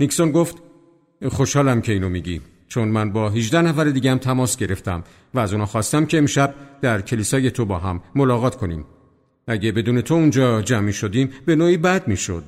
نیکسون 0.00 0.30
گفت 0.30 0.56
خوشحالم 1.28 1.80
که 1.80 1.92
اینو 1.92 2.08
میگی 2.08 2.40
چون 2.68 2.88
من 2.88 3.12
با 3.12 3.30
18 3.30 3.62
نفر 3.62 3.84
دیگه 3.84 4.10
هم 4.10 4.18
تماس 4.18 4.56
گرفتم 4.56 5.04
و 5.34 5.38
از 5.38 5.52
اونا 5.52 5.66
خواستم 5.66 6.06
که 6.06 6.18
امشب 6.18 6.54
در 6.80 7.00
کلیسای 7.00 7.50
تو 7.50 7.64
با 7.64 7.78
هم 7.78 8.02
ملاقات 8.14 8.56
کنیم. 8.56 8.84
اگه 9.46 9.72
بدون 9.72 10.00
تو 10.00 10.14
اونجا 10.14 10.62
جمعی 10.62 10.92
شدیم 10.92 11.30
به 11.44 11.56
نوعی 11.56 11.76
بد 11.76 12.08
می‌شد. 12.08 12.44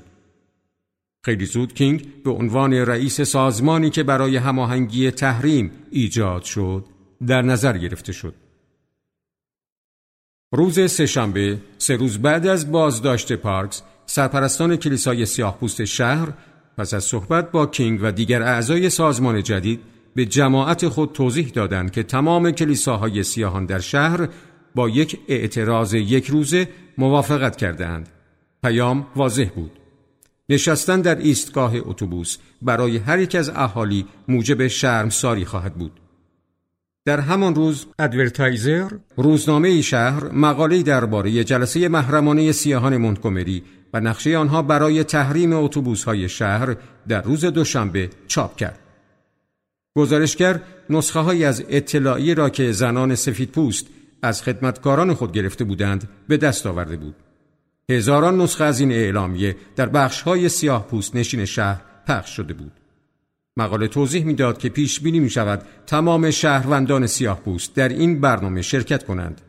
خیلی 1.24 1.46
زود 1.46 1.74
کینگ 1.74 2.22
به 2.24 2.30
عنوان 2.30 2.72
رئیس 2.74 3.20
سازمانی 3.20 3.90
که 3.90 4.02
برای 4.02 4.36
هماهنگی 4.36 5.10
تحریم 5.10 5.70
ایجاد 5.90 6.42
شد 6.42 6.84
در 7.26 7.42
نظر 7.42 7.78
گرفته 7.78 8.12
شد. 8.12 8.34
روز 10.52 10.90
سهشنبه 10.90 11.58
سه 11.78 11.96
روز 11.96 12.18
بعد 12.18 12.46
از 12.46 12.72
بازداشت 12.72 13.32
پارکس 13.32 13.82
سرپرستان 14.06 14.76
کلیسای 14.76 15.26
سیاه 15.26 15.58
پوست 15.58 15.84
شهر 15.84 16.28
پس 16.78 16.94
از 16.94 17.04
صحبت 17.04 17.50
با 17.50 17.66
کینگ 17.66 18.00
و 18.02 18.12
دیگر 18.12 18.42
اعضای 18.42 18.90
سازمان 18.90 19.42
جدید 19.42 19.80
به 20.14 20.26
جماعت 20.26 20.88
خود 20.88 21.12
توضیح 21.12 21.48
دادند 21.48 21.90
که 21.90 22.02
تمام 22.02 22.50
کلیساهای 22.50 23.22
سیاهان 23.22 23.66
در 23.66 23.78
شهر 23.78 24.28
با 24.74 24.88
یک 24.88 25.20
اعتراض 25.28 25.94
یک 25.94 26.26
روزه 26.26 26.68
موافقت 26.98 27.56
کردند. 27.56 28.08
پیام 28.62 29.06
واضح 29.16 29.48
بود. 29.54 29.81
نشستن 30.48 31.00
در 31.00 31.16
ایستگاه 31.18 31.74
اتوبوس 31.76 32.36
برای 32.62 32.96
هر 32.96 33.18
یک 33.18 33.34
از 33.34 33.50
اهالی 33.54 34.06
موجب 34.28 34.66
شرمساری 34.68 35.44
خواهد 35.44 35.74
بود. 35.74 36.00
در 37.04 37.20
همان 37.20 37.54
روز 37.54 37.86
ادورتایزر 37.98 38.90
روزنامه 39.16 39.82
شهر 39.82 40.24
مقاله 40.24 40.82
درباره 40.82 41.44
جلسه 41.44 41.88
محرمانه 41.88 42.52
سیاهان 42.52 42.96
مونتگومری 42.96 43.62
و 43.92 44.00
نقشه 44.00 44.36
آنها 44.36 44.62
برای 44.62 45.04
تحریم 45.04 45.52
اتوبوس 45.52 46.04
های 46.04 46.28
شهر 46.28 46.76
در 47.08 47.22
روز 47.22 47.44
دوشنبه 47.44 48.10
چاپ 48.26 48.56
کرد. 48.56 48.78
گزارشگر 49.96 50.60
نسخه 50.90 51.20
های 51.20 51.44
از 51.44 51.64
اطلاعی 51.68 52.34
را 52.34 52.50
که 52.50 52.72
زنان 52.72 53.14
سفید 53.14 53.50
پوست 53.50 53.86
از 54.22 54.42
خدمتکاران 54.42 55.14
خود 55.14 55.32
گرفته 55.32 55.64
بودند 55.64 56.08
به 56.28 56.36
دست 56.36 56.66
آورده 56.66 56.96
بود. 56.96 57.14
هزاران 57.90 58.40
نسخه 58.40 58.64
از 58.64 58.80
این 58.80 58.92
اعلامیه 58.92 59.56
در 59.76 59.86
بخش 59.86 60.22
های 60.22 60.48
سیاه 60.48 60.86
پوست 60.86 61.16
نشین 61.16 61.44
شهر 61.44 61.80
پخش 62.06 62.36
شده 62.36 62.54
بود. 62.54 62.72
مقاله 63.56 63.88
توضیح 63.88 64.24
می‌داد 64.24 64.58
که 64.58 64.68
پیش 64.68 65.00
بینی 65.00 65.20
می 65.20 65.30
شود 65.30 65.62
تمام 65.86 66.30
شهروندان 66.30 67.06
سیاه 67.06 67.40
پوست 67.40 67.74
در 67.74 67.88
این 67.88 68.20
برنامه 68.20 68.62
شرکت 68.62 69.04
کنند. 69.04 69.40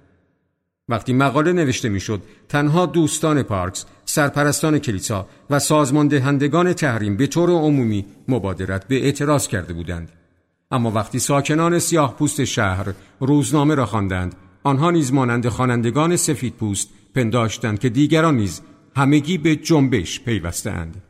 وقتی 0.90 1.14
مقاله 1.14 1.54
نوشته 1.54 1.90
می‌شد 1.90 2.22
تنها 2.50 2.86
دوستان 2.86 3.44
پارکس، 3.44 3.86
سرپرستان 4.06 4.80
کلیسا 4.80 5.28
و 5.50 5.60
سازمان 5.60 6.08
دهندگان 6.08 6.74
تحریم 6.74 7.18
به 7.18 7.28
طور 7.28 7.50
عمومی 7.50 8.06
مبادرت 8.28 8.88
به 8.88 8.96
اعتراض 8.96 9.48
کرده 9.48 9.74
بودند. 9.74 10.12
اما 10.72 10.92
وقتی 10.92 11.20
ساکنان 11.20 11.80
سیاه 11.80 12.16
پوست 12.16 12.44
شهر 12.44 12.94
روزنامه 13.20 13.76
را 13.76 13.86
خواندند 13.86 14.36
آنها 14.64 14.92
نیز 14.92 15.14
مانند 15.14 15.48
خوانندگان 15.48 16.16
سفید 16.16 16.54
پوست 16.54 16.90
پنداشتند 17.16 17.80
که 17.80 17.90
دیگران 17.90 18.38
نیز 18.38 18.62
همگی 18.96 19.38
به 19.38 19.56
جنبش 19.56 20.20
پیوستند. 20.20 21.02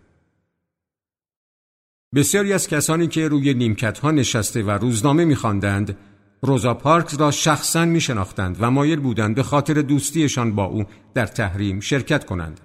بسیاری 2.15 2.53
از 2.53 2.67
کسانی 2.67 3.07
که 3.07 3.27
روی 3.27 3.53
نیمکت 3.53 3.99
ها 3.99 4.11
نشسته 4.11 4.63
و 4.63 4.69
روزنامه 4.69 5.25
میخواندند 5.25 5.97
روزا 6.41 6.73
پارکس 6.73 7.19
را 7.19 7.31
شخصا 7.31 7.85
می 7.85 8.01
شناختند 8.01 8.57
و 8.59 8.71
مایل 8.71 8.99
بودند 8.99 9.35
به 9.35 9.43
خاطر 9.43 9.73
دوستیشان 9.73 10.55
با 10.55 10.65
او 10.65 10.83
در 11.13 11.25
تحریم 11.25 11.79
شرکت 11.79 12.25
کنند. 12.25 12.59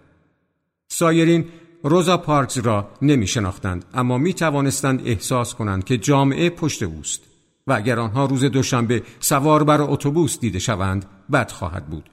سایرین 0.89 1.45
روزا 1.83 2.17
پارکس 2.17 2.59
را 2.59 2.91
نمی 3.03 3.27
شناختند 3.27 3.85
اما 3.95 4.19
می 4.19 4.35
توانستند 4.35 5.03
احساس 5.07 5.55
کنند 5.55 5.85
که 5.85 5.99
جامعه 5.99 6.51
پشت 6.51 6.83
اوست 6.83 7.21
و 7.67 7.73
اگر 7.73 7.99
آنها 8.01 8.27
روز 8.27 8.45
دوشنبه 8.45 9.03
سوار 9.21 9.65
بر 9.65 9.81
اتوبوس 9.81 10.41
دیده 10.41 10.59
شوند 10.59 11.07
بد 11.33 11.51
خواهد 11.51 11.87
بود. 11.87 12.11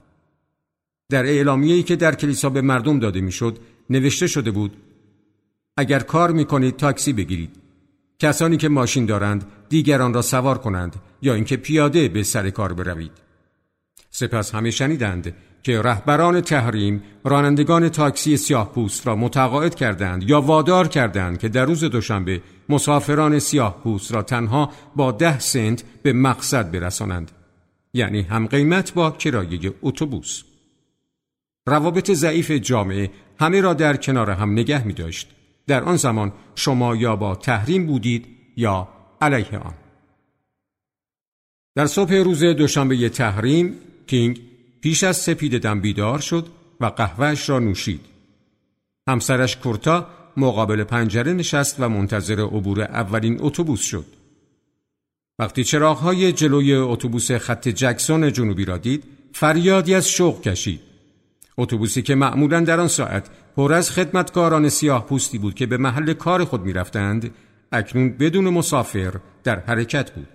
در 1.08 1.24
اعلامیه‌ای 1.24 1.82
که 1.82 1.96
در 1.96 2.14
کلیسا 2.14 2.50
به 2.50 2.60
مردم 2.60 2.98
داده 2.98 3.20
می‌شد 3.20 3.58
نوشته 3.90 4.26
شده 4.26 4.50
بود 4.50 4.76
اگر 5.76 6.00
کار 6.00 6.32
می 6.32 6.44
کنید 6.44 6.76
تاکسی 6.76 7.12
بگیرید. 7.12 7.56
کسانی 8.18 8.56
که 8.56 8.68
ماشین 8.68 9.06
دارند 9.06 9.46
دیگران 9.68 10.14
را 10.14 10.22
سوار 10.22 10.58
کنند 10.58 10.96
یا 11.22 11.34
اینکه 11.34 11.56
پیاده 11.56 12.08
به 12.08 12.22
سر 12.22 12.50
کار 12.50 12.72
بروید. 12.72 13.12
سپس 14.10 14.54
همه 14.54 14.70
شنیدند 14.70 15.34
که 15.62 15.82
رهبران 15.82 16.40
تحریم 16.40 17.02
رانندگان 17.24 17.88
تاکسی 17.88 18.36
سیاه 18.36 18.72
پوست 18.72 19.06
را 19.06 19.16
متقاعد 19.16 19.74
کردند 19.74 20.30
یا 20.30 20.40
وادار 20.40 20.88
کردند 20.88 21.38
که 21.38 21.48
در 21.48 21.64
روز 21.64 21.84
دوشنبه 21.84 22.42
مسافران 22.68 23.38
سیاه 23.38 23.80
پوست 23.82 24.12
را 24.12 24.22
تنها 24.22 24.72
با 24.96 25.12
ده 25.12 25.38
سنت 25.38 25.84
به 26.02 26.12
مقصد 26.12 26.70
برسانند. 26.70 27.30
یعنی 27.94 28.22
هم 28.22 28.46
قیمت 28.46 28.94
با 28.94 29.10
کرایه 29.10 29.72
اتوبوس. 29.82 30.42
روابط 31.66 32.10
ضعیف 32.10 32.50
جامعه 32.50 33.10
همه 33.40 33.60
را 33.60 33.74
در 33.74 33.96
کنار 33.96 34.30
هم 34.30 34.52
نگه 34.52 34.86
می 34.86 34.92
داشت 34.92 35.28
در 35.66 35.84
آن 35.84 35.96
زمان 35.96 36.32
شما 36.54 36.96
یا 36.96 37.16
با 37.16 37.34
تحریم 37.34 37.86
بودید 37.86 38.26
یا 38.56 38.88
علیه 39.20 39.58
آن. 39.58 39.74
در 41.74 41.86
صبح 41.86 42.14
روز 42.14 42.44
دوشنبه 42.44 43.08
تحریم 43.08 43.74
کینگ 44.06 44.40
پیش 44.80 45.04
از 45.04 45.16
سپید 45.16 45.58
دم 45.58 45.80
بیدار 45.80 46.18
شد 46.18 46.46
و 46.80 46.86
قهوهش 46.86 47.48
را 47.48 47.58
نوشید. 47.58 48.00
همسرش 49.08 49.56
کورتا 49.56 50.06
مقابل 50.36 50.84
پنجره 50.84 51.32
نشست 51.32 51.80
و 51.80 51.88
منتظر 51.88 52.40
عبور 52.40 52.82
اولین 52.82 53.36
اتوبوس 53.40 53.80
شد. 53.80 54.04
وقتی 55.38 55.64
چراغهای 55.64 56.32
جلوی 56.32 56.74
اتوبوس 56.74 57.32
خط 57.32 57.68
جکسون 57.68 58.32
جنوبی 58.32 58.64
را 58.64 58.78
دید 58.78 59.04
فریادی 59.32 59.94
از 59.94 60.08
شوق 60.08 60.42
کشید. 60.42 60.80
اتوبوسی 61.58 62.02
که 62.02 62.14
معمولا 62.14 62.60
در 62.60 62.80
آن 62.80 62.88
ساعت 62.88 63.30
پر 63.56 63.72
از 63.72 63.90
خدمتکاران 63.90 64.68
سیاه 64.68 65.06
پوستی 65.06 65.38
بود 65.38 65.54
که 65.54 65.66
به 65.66 65.76
محل 65.76 66.12
کار 66.12 66.44
خود 66.44 66.62
می‌رفتند 66.62 67.34
اکنون 67.72 68.08
بدون 68.08 68.48
مسافر 68.48 69.14
در 69.44 69.60
حرکت 69.60 70.10
بود. 70.10 70.28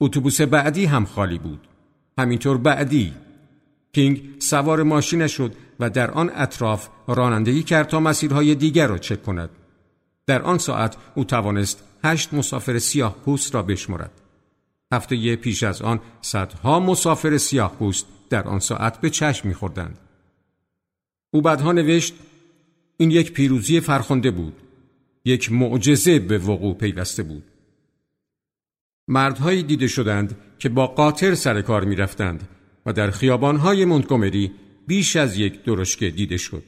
اتوبوس 0.00 0.40
بعدی 0.40 0.84
هم 0.84 1.04
خالی 1.04 1.38
بود. 1.38 1.68
همینطور 2.18 2.58
بعدی. 2.58 3.14
کینگ 3.92 4.22
سوار 4.38 4.82
ماشین 4.82 5.26
شد 5.26 5.54
و 5.80 5.90
در 5.90 6.10
آن 6.10 6.30
اطراف 6.34 6.88
رانندگی 7.08 7.62
کرد 7.62 7.88
تا 7.88 8.00
مسیرهای 8.00 8.54
دیگر 8.54 8.86
را 8.86 8.98
چک 8.98 9.22
کند. 9.22 9.50
در 10.26 10.42
آن 10.42 10.58
ساعت 10.58 10.96
او 11.14 11.24
توانست 11.24 11.84
هشت 12.04 12.34
مسافر 12.34 12.78
سیاه 12.78 13.16
پوست 13.24 13.54
را 13.54 13.62
بشمرد. 13.62 14.10
هفته 14.92 15.36
پیش 15.36 15.62
از 15.62 15.82
آن 15.82 16.00
صدها 16.20 16.80
مسافر 16.80 17.38
سیاه 17.38 17.76
پوست 17.78 18.06
در 18.30 18.42
آن 18.48 18.58
ساعت 18.58 19.00
به 19.00 19.10
چشم 19.10 19.48
میخوردند. 19.48 19.98
او 21.34 21.40
بعدها 21.40 21.72
نوشت 21.72 22.14
این 22.96 23.10
یک 23.10 23.32
پیروزی 23.32 23.80
فرخنده 23.80 24.30
بود 24.30 24.52
یک 25.24 25.52
معجزه 25.52 26.18
به 26.18 26.38
وقوع 26.38 26.74
پیوسته 26.74 27.22
بود. 27.22 27.44
مردهایی 29.08 29.62
دیده 29.62 29.88
شدند 29.88 30.36
که 30.58 30.68
با 30.68 30.86
قاطر 30.86 31.34
سر 31.34 31.62
کار 31.62 31.84
می 31.84 31.96
رفتند 31.96 32.48
و 32.86 32.92
در 32.92 33.10
خیابانهای 33.10 33.84
منتگومری 33.84 34.52
بیش 34.86 35.16
از 35.16 35.38
یک 35.38 35.64
درشکه 35.64 36.10
دیده 36.10 36.36
شد. 36.36 36.62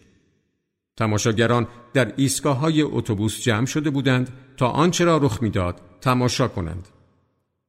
تماشاگران 0.96 1.68
در 1.92 2.12
ایستگاه 2.16 2.58
های 2.58 2.82
اتوبوس 2.82 3.40
جمع 3.40 3.66
شده 3.66 3.90
بودند 3.90 4.32
تا 4.56 4.68
آنچه 4.68 5.04
را 5.04 5.16
رخ 5.16 5.42
می‌داد 5.42 5.80
تماشا 6.00 6.48
کنند. 6.48 6.88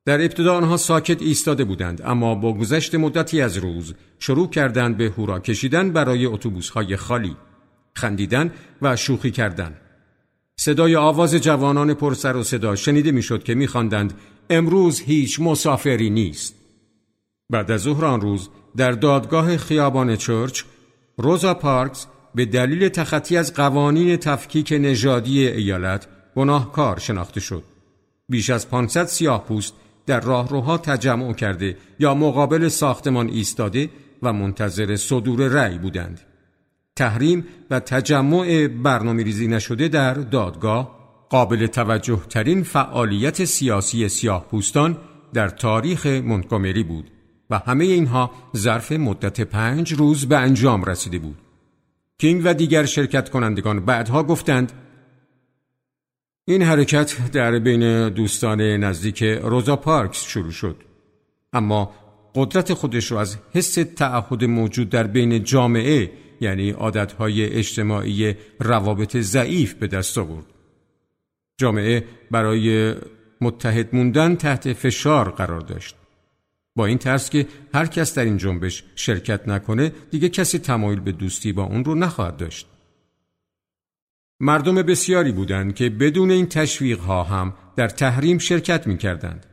در 0.05 0.21
ابتدا 0.21 0.57
آنها 0.57 0.77
ساکت 0.77 1.21
ایستاده 1.21 1.63
بودند 1.63 2.01
اما 2.05 2.35
با 2.35 2.53
گذشت 2.53 2.95
مدتی 2.95 3.41
از 3.41 3.57
روز 3.57 3.93
شروع 4.19 4.49
کردند 4.49 4.97
به 4.97 5.09
هورا 5.09 5.39
کشیدن 5.39 5.91
برای 5.91 6.25
های 6.73 6.95
خالی 6.95 7.35
خندیدن 7.93 8.51
و 8.81 8.95
شوخی 8.95 9.31
کردن. 9.31 9.75
صدای 10.59 10.95
آواز 10.95 11.35
جوانان 11.35 11.93
پرسر 11.93 12.35
و 12.35 12.43
صدا 12.43 12.75
شنیده 12.75 13.11
می‌شد 13.11 13.43
که 13.43 13.55
میخواندند 13.55 14.13
امروز 14.49 15.01
هیچ 15.01 15.39
مسافری 15.39 16.09
نیست. 16.09 16.55
بعد 17.49 17.71
از 17.71 17.81
ظهر 17.81 18.05
آن 18.05 18.21
روز 18.21 18.49
در 18.77 18.91
دادگاه 18.91 19.57
خیابان 19.57 20.15
چرچ 20.15 20.63
روزا 21.17 21.53
پارکس 21.53 22.07
به 22.35 22.45
دلیل 22.45 22.89
تخطی 22.89 23.37
از 23.37 23.53
قوانین 23.53 24.17
تفکیک 24.17 24.73
نژادی 24.79 25.47
ایالت 25.47 26.07
گناهکار 26.35 26.99
شناخته 26.99 27.39
شد. 27.39 27.63
بیش 28.29 28.49
از 28.49 28.69
500 28.69 29.05
سیاه 29.05 29.45
پوست 29.45 29.73
در 30.05 30.19
راهروها 30.19 30.77
تجمع 30.77 31.33
کرده 31.33 31.77
یا 31.99 32.13
مقابل 32.13 32.67
ساختمان 32.67 33.29
ایستاده 33.29 33.89
و 34.23 34.33
منتظر 34.33 34.95
صدور 34.95 35.47
رأی 35.47 35.77
بودند. 35.77 36.21
تحریم 36.95 37.45
و 37.69 37.79
تجمع 37.79 38.67
برنامه 38.67 39.23
ریزی 39.23 39.47
نشده 39.47 39.87
در 39.87 40.13
دادگاه 40.13 40.95
قابل 41.29 41.67
توجه 41.67 42.21
ترین 42.29 42.63
فعالیت 42.63 43.45
سیاسی 43.45 44.09
سیاه 44.09 44.47
پوستان 44.51 44.97
در 45.33 45.49
تاریخ 45.49 46.05
منتگومری 46.05 46.83
بود 46.83 47.11
و 47.49 47.59
همه 47.59 47.85
اینها 47.85 48.31
ظرف 48.57 48.91
مدت 48.91 49.41
پنج 49.41 49.93
روز 49.93 50.25
به 50.25 50.37
انجام 50.37 50.83
رسیده 50.83 51.19
بود. 51.19 51.37
کینگ 52.17 52.41
و 52.45 52.53
دیگر 52.53 52.85
شرکت 52.85 53.29
کنندگان 53.29 53.85
بعدها 53.85 54.23
گفتند 54.23 54.71
این 56.47 56.61
حرکت 56.61 57.31
در 57.31 57.59
بین 57.59 58.09
دوستان 58.09 58.61
نزدیک 58.61 59.23
روزا 59.23 59.75
پارکس 59.75 60.23
شروع 60.23 60.51
شد. 60.51 60.75
اما 61.53 61.91
قدرت 62.35 62.73
خودش 62.73 63.11
را 63.11 63.21
از 63.21 63.37
حس 63.53 63.73
تعهد 63.73 64.43
موجود 64.43 64.89
در 64.89 65.07
بین 65.07 65.43
جامعه 65.43 66.11
یعنی 66.41 66.71
عادتهای 66.71 67.45
اجتماعی 67.45 68.35
روابط 68.59 69.17
ضعیف 69.17 69.73
به 69.73 69.87
دست 69.87 70.17
آورد. 70.17 70.45
جامعه 71.57 72.03
برای 72.31 72.95
متحد 73.41 73.95
موندن 73.95 74.35
تحت 74.35 74.73
فشار 74.73 75.31
قرار 75.31 75.61
داشت. 75.61 75.95
با 76.75 76.85
این 76.85 76.97
ترس 76.97 77.29
که 77.29 77.47
هر 77.73 77.85
کس 77.85 78.15
در 78.15 78.23
این 78.25 78.37
جنبش 78.37 78.83
شرکت 78.95 79.47
نکنه 79.47 79.91
دیگه 80.11 80.29
کسی 80.29 80.59
تمایل 80.59 80.99
به 80.99 81.11
دوستی 81.11 81.53
با 81.53 81.63
اون 81.63 81.85
رو 81.85 81.95
نخواهد 81.95 82.37
داشت. 82.37 82.67
مردم 84.39 84.75
بسیاری 84.75 85.31
بودند 85.31 85.75
که 85.75 85.89
بدون 85.89 86.31
این 86.31 86.45
تشویق 86.45 86.99
ها 86.99 87.23
هم 87.23 87.53
در 87.75 87.87
تحریم 87.87 88.37
شرکت 88.37 88.87
می 88.87 88.97
کردند. 88.97 89.45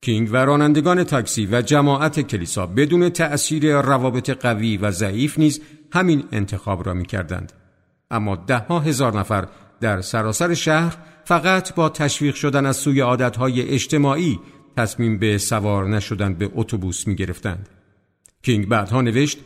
کینگ 0.00 0.28
و 0.32 0.36
رانندگان 0.36 1.04
تاکسی 1.04 1.46
و 1.46 1.62
جماعت 1.62 2.20
کلیسا 2.20 2.66
بدون 2.66 3.08
تأثیر 3.08 3.80
روابط 3.80 4.30
قوی 4.30 4.76
و 4.76 4.90
ضعیف 4.90 5.38
نیز 5.38 5.60
همین 5.92 6.24
انتخاب 6.32 6.86
را 6.86 6.94
می 6.94 7.06
کردند. 7.06 7.52
اما 8.10 8.36
ده 8.36 8.58
ها 8.58 8.80
هزار 8.80 9.18
نفر 9.18 9.48
در 9.80 10.00
سراسر 10.00 10.54
شهر 10.54 10.96
فقط 11.24 11.74
با 11.74 11.88
تشویق 11.88 12.34
شدن 12.34 12.66
از 12.66 12.76
سوی 12.76 13.00
عادتهای 13.00 13.68
اجتماعی 13.68 14.40
تصمیم 14.76 15.18
به 15.18 15.38
سوار 15.38 15.88
نشدن 15.88 16.34
به 16.34 16.50
اتوبوس 16.54 17.06
می 17.06 17.14
گرفتند. 17.14 17.68
کینگ 18.42 18.68
بعدها 18.68 19.00
نوشت 19.00 19.38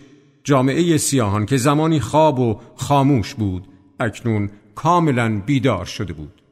جامعه 0.45 0.97
سیاهان 0.97 1.47
که 1.47 1.57
زمانی 1.57 2.01
خواب 2.01 2.39
و 2.39 2.61
خاموش 2.77 3.35
بود 3.35 3.69
اکنون 4.01 4.51
کاملا 4.75 5.43
بیدار 5.47 5.85
شده 5.85 6.13
بود 6.13 6.43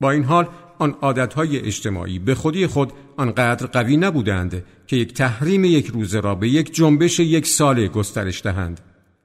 با 0.00 0.10
این 0.10 0.24
حال 0.24 0.48
آن 0.78 0.94
عادتهای 1.02 1.58
اجتماعی 1.58 2.18
به 2.18 2.34
خودی 2.34 2.66
خود 2.66 2.92
آنقدر 3.16 3.66
قوی 3.66 3.96
نبودند 3.96 4.64
که 4.86 4.96
یک 4.96 5.14
تحریم 5.14 5.64
یک 5.64 5.86
روزه 5.86 6.20
را 6.20 6.34
به 6.34 6.48
یک 6.48 6.74
جنبش 6.74 7.20
یک 7.20 7.46
ساله 7.46 7.88
گسترش 7.88 8.42
دهند 8.42 8.80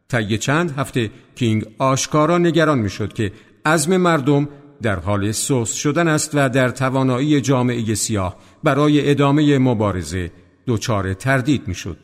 طی 0.10 0.38
چند 0.38 0.72
هفته 0.72 1.12
کینگ 1.36 1.66
آشکارا 1.78 2.38
نگران 2.38 2.80
می‌شد 2.80 3.14
که 3.14 3.32
عزم 3.66 3.98
مردم 3.98 4.50
در 4.82 5.00
حال 5.00 5.32
سوس 5.32 5.74
شدن 5.74 6.08
است 6.08 6.32
و 6.34 6.50
در 6.50 6.70
توانایی 6.70 7.42
جامعه 7.42 7.96
سیاه 7.96 8.38
برای 8.64 9.12
ادامه 9.12 9.58
مبارزه 9.58 10.32
دچار 10.68 11.14
تردید 11.14 11.68
می‌شد. 11.68 11.98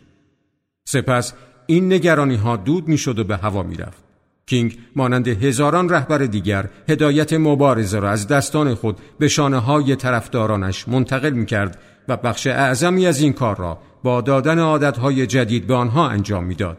سپس 0.85 1.33
این 1.65 1.93
نگرانی 1.93 2.35
ها 2.35 2.57
دود 2.57 2.87
می‌شد 2.87 3.19
و 3.19 3.23
به 3.23 3.37
هوا 3.37 3.63
می‌رفت. 3.63 4.02
کینگ 4.45 4.77
مانند 4.95 5.27
هزاران 5.27 5.89
رهبر 5.89 6.17
دیگر 6.17 6.69
هدایت 6.89 7.33
مبارزه 7.33 7.99
را 7.99 8.09
از 8.09 8.27
دستان 8.27 8.75
خود 8.75 8.97
به 9.19 9.27
شانه 9.27 9.57
های 9.57 9.95
طرفدارانش 9.95 10.87
منتقل 10.87 11.29
می 11.29 11.45
کرد 11.45 11.79
و 12.07 12.17
بخش 12.17 12.47
اعظمی 12.47 13.07
از 13.07 13.21
این 13.21 13.33
کار 13.33 13.57
را 13.57 13.79
با 14.03 14.21
دادن 14.21 14.59
عادتهای 14.59 15.27
جدید 15.27 15.67
به 15.67 15.73
آنها 15.73 16.09
انجام 16.09 16.43
می‌داد. 16.43 16.77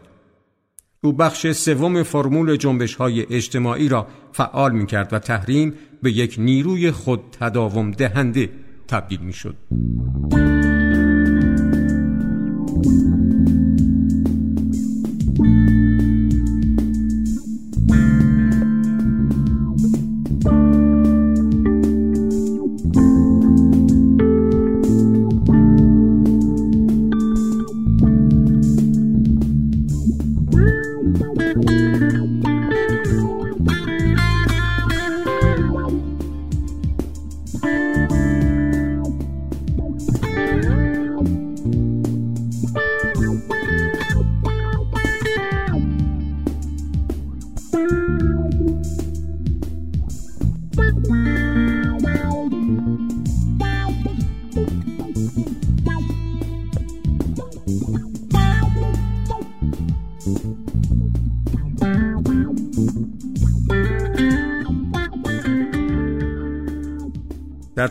او 1.03 1.13
بخش 1.13 1.51
سوم 1.51 2.03
فرمول 2.03 2.55
جنبش 2.55 2.95
های 2.95 3.25
اجتماعی 3.29 3.89
را 3.89 4.07
فعال 4.31 4.71
می 4.71 4.85
کرد 4.85 5.13
و 5.13 5.19
تحریم 5.19 5.73
به 6.03 6.11
یک 6.11 6.35
نیروی 6.37 6.91
خود 6.91 7.21
تداوم 7.39 7.91
دهنده 7.91 8.49
تبدیل 8.87 9.19
می 9.19 9.33
شد. 9.33 9.55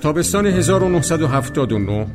تابستان 0.05 0.47
1979 0.47 2.07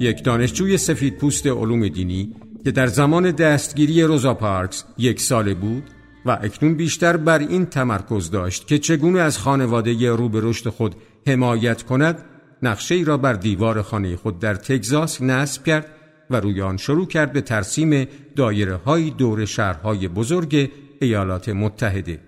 یک 0.00 0.24
دانشجوی 0.24 0.76
سفید 0.76 1.18
پوست 1.18 1.46
علوم 1.46 1.88
دینی 1.88 2.36
که 2.64 2.70
در 2.70 2.86
زمان 2.86 3.30
دستگیری 3.30 4.02
روزا 4.02 4.34
پارکس 4.34 4.84
یک 4.98 5.20
ساله 5.20 5.54
بود 5.54 5.82
و 6.26 6.38
اکنون 6.42 6.74
بیشتر 6.74 7.16
بر 7.16 7.38
این 7.38 7.66
تمرکز 7.66 8.30
داشت 8.30 8.66
که 8.66 8.78
چگونه 8.78 9.20
از 9.20 9.38
خانواده 9.38 10.10
رو 10.10 10.28
به 10.28 10.40
رشد 10.42 10.68
خود 10.68 10.94
حمایت 11.26 11.82
کند 11.82 12.24
نقشه 12.62 12.94
ای 12.94 13.04
را 13.04 13.16
بر 13.16 13.32
دیوار 13.32 13.82
خانه 13.82 14.16
خود 14.16 14.38
در 14.38 14.54
تگزاس 14.54 15.22
نصب 15.22 15.64
کرد 15.64 15.86
و 16.30 16.40
روی 16.40 16.62
آن 16.62 16.76
شروع 16.76 17.06
کرد 17.06 17.32
به 17.32 17.40
ترسیم 17.40 18.08
دایره 18.36 18.76
های 18.76 19.10
دور 19.10 19.44
شهرهای 19.44 20.08
بزرگ 20.08 20.70
ایالات 21.00 21.48
متحده. 21.48 22.20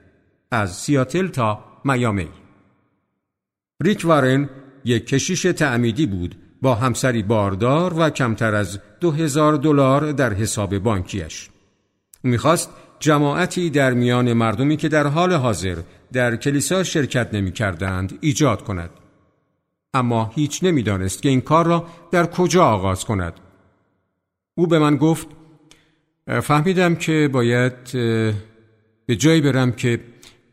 از 0.50 0.76
سیاتل 0.76 1.28
تا 1.28 1.64
میامی. 1.84 2.28
ریک 3.80 4.02
وارن 4.04 4.48
یک 4.86 5.06
کشیش 5.06 5.42
تعمیدی 5.42 6.06
بود 6.06 6.34
با 6.62 6.74
همسری 6.74 7.22
باردار 7.22 7.94
و 7.98 8.10
کمتر 8.10 8.54
از 8.54 8.80
دو 9.00 9.10
هزار 9.10 9.56
دلار 9.56 10.12
در 10.12 10.32
حساب 10.32 10.78
بانکیش. 10.78 11.48
می‌خواست 12.22 12.70
جماعتی 12.98 13.70
در 13.70 13.94
میان 13.94 14.32
مردمی 14.32 14.76
که 14.76 14.88
در 14.88 15.06
حال 15.06 15.32
حاضر 15.32 15.76
در 16.12 16.36
کلیسا 16.36 16.82
شرکت 16.82 17.34
نمی 17.34 17.52
کردند 17.52 18.18
ایجاد 18.20 18.64
کند. 18.64 18.90
اما 19.94 20.30
هیچ 20.34 20.64
نمی‌دانست 20.64 21.22
که 21.22 21.28
این 21.28 21.40
کار 21.40 21.66
را 21.66 21.86
در 22.12 22.26
کجا 22.26 22.64
آغاز 22.64 23.04
کند. 23.04 23.32
او 24.54 24.66
به 24.66 24.78
من 24.78 24.96
گفت 24.96 25.26
فهمیدم 26.42 26.94
که 26.94 27.28
باید 27.32 27.92
به 29.06 29.16
جایی 29.16 29.40
برم 29.40 29.72
که 29.72 30.00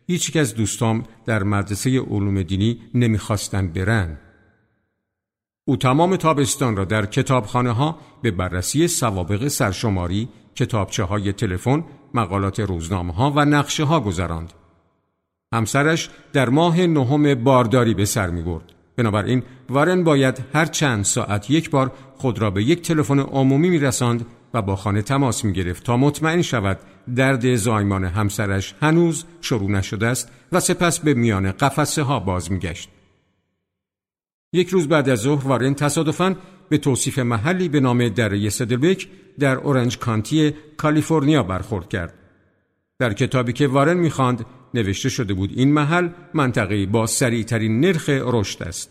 هیچ 0.07 0.37
از 0.37 0.55
دوستام 0.55 1.03
در 1.25 1.43
مدرسه 1.43 1.99
علوم 1.99 2.43
دینی 2.43 2.81
نمی‌خواستند 2.93 3.73
برن. 3.73 4.17
او 5.65 5.77
تمام 5.77 6.15
تابستان 6.15 6.75
را 6.75 6.85
در 6.85 7.05
کتابخانه 7.05 7.71
ها 7.71 7.97
به 8.21 8.31
بررسی 8.31 8.87
سوابق 8.87 9.47
سرشماری، 9.47 10.29
کتابچه 10.55 11.03
های 11.03 11.33
تلفن، 11.33 11.83
مقالات 12.13 12.59
روزنامه 12.59 13.13
ها 13.13 13.33
و 13.35 13.45
نقشه 13.45 13.83
ها 13.83 13.99
گذراند. 13.99 14.53
همسرش 15.53 16.09
در 16.33 16.49
ماه 16.49 16.81
نهم 16.81 17.43
بارداری 17.43 17.93
به 17.93 18.05
سر 18.05 18.29
می 18.29 18.41
برد. 18.41 18.73
بنابراین 18.95 19.43
وارن 19.69 20.03
باید 20.03 20.43
هر 20.53 20.65
چند 20.65 21.03
ساعت 21.03 21.49
یک 21.49 21.69
بار 21.69 21.91
خود 22.17 22.39
را 22.39 22.51
به 22.51 22.63
یک 22.63 22.81
تلفن 22.81 23.19
عمومی 23.19 23.69
می 23.69 23.79
رساند 23.79 24.25
و 24.53 24.61
با 24.61 24.75
خانه 24.75 25.01
تماس 25.01 25.45
می 25.45 25.53
گرفت 25.53 25.83
تا 25.83 25.97
مطمئن 25.97 26.41
شود 26.41 26.79
درد 27.15 27.55
زایمان 27.55 28.05
همسرش 28.05 28.75
هنوز 28.81 29.25
شروع 29.41 29.71
نشده 29.71 30.07
است 30.07 30.31
و 30.51 30.59
سپس 30.59 30.99
به 30.99 31.13
میان 31.13 31.51
قفسه 31.51 32.03
ها 32.03 32.19
باز 32.19 32.51
می 32.51 32.59
گشت. 32.59 32.89
یک 34.53 34.69
روز 34.69 34.87
بعد 34.87 35.09
از 35.09 35.19
ظهر 35.19 35.47
وارن 35.47 35.73
تصادفاً 35.73 36.35
به 36.69 36.77
توصیف 36.77 37.19
محلی 37.19 37.69
به 37.69 37.79
نام 37.79 38.09
دره 38.09 38.49
سدلبک 38.49 39.07
در 39.39 39.55
اورنج 39.55 39.97
کانتی 39.97 40.53
کالیفرنیا 40.77 41.43
برخورد 41.43 41.89
کرد. 41.89 42.13
در 42.99 43.13
کتابی 43.13 43.53
که 43.53 43.67
وارن 43.67 43.97
می‌خواند 43.97 44.45
نوشته 44.73 45.09
شده 45.09 45.33
بود 45.33 45.51
این 45.55 45.73
محل 45.73 46.09
منطقه 46.33 46.85
با 46.85 47.05
سریعترین 47.07 47.79
نرخ 47.79 48.09
رشد 48.09 48.63
است. 48.63 48.89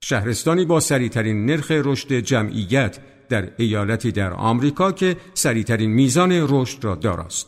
شهرستانی 0.00 0.64
با 0.64 0.80
سریعترین 0.80 1.46
نرخ 1.46 1.70
رشد 1.70 2.12
جمعیت 2.12 2.98
در 3.32 3.48
ایالتی 3.56 4.12
در 4.12 4.32
آمریکا 4.32 4.92
که 4.92 5.16
سریعترین 5.34 5.90
میزان 5.90 6.32
رشد 6.32 6.84
را 6.84 6.94
داراست. 6.94 7.46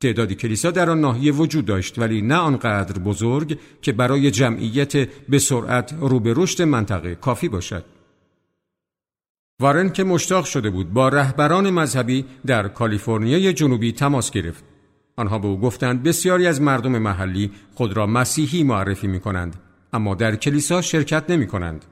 تعدادی 0.00 0.34
کلیسا 0.34 0.70
در 0.70 0.90
آن 0.90 1.00
ناحیه 1.00 1.32
وجود 1.32 1.64
داشت 1.64 1.98
ولی 1.98 2.22
نه 2.22 2.34
آنقدر 2.34 2.98
بزرگ 2.98 3.58
که 3.82 3.92
برای 3.92 4.30
جمعیت 4.30 4.96
به 5.28 5.38
سرعت 5.38 5.94
رو 6.00 6.20
به 6.20 6.34
رشد 6.36 6.62
منطقه 6.62 7.14
کافی 7.14 7.48
باشد. 7.48 7.84
وارن 9.60 9.90
که 9.90 10.04
مشتاق 10.04 10.44
شده 10.44 10.70
بود 10.70 10.92
با 10.92 11.08
رهبران 11.08 11.70
مذهبی 11.70 12.24
در 12.46 12.68
کالیفرنیای 12.68 13.52
جنوبی 13.52 13.92
تماس 13.92 14.30
گرفت. 14.30 14.64
آنها 15.16 15.38
به 15.38 15.48
او 15.48 15.60
گفتند 15.60 16.02
بسیاری 16.02 16.46
از 16.46 16.60
مردم 16.60 16.98
محلی 16.98 17.50
خود 17.74 17.96
را 17.96 18.06
مسیحی 18.06 18.62
معرفی 18.62 19.06
می 19.06 19.20
کنند 19.20 19.56
اما 19.92 20.14
در 20.14 20.36
کلیسا 20.36 20.82
شرکت 20.82 21.30
نمی 21.30 21.46
کنند. 21.46 21.84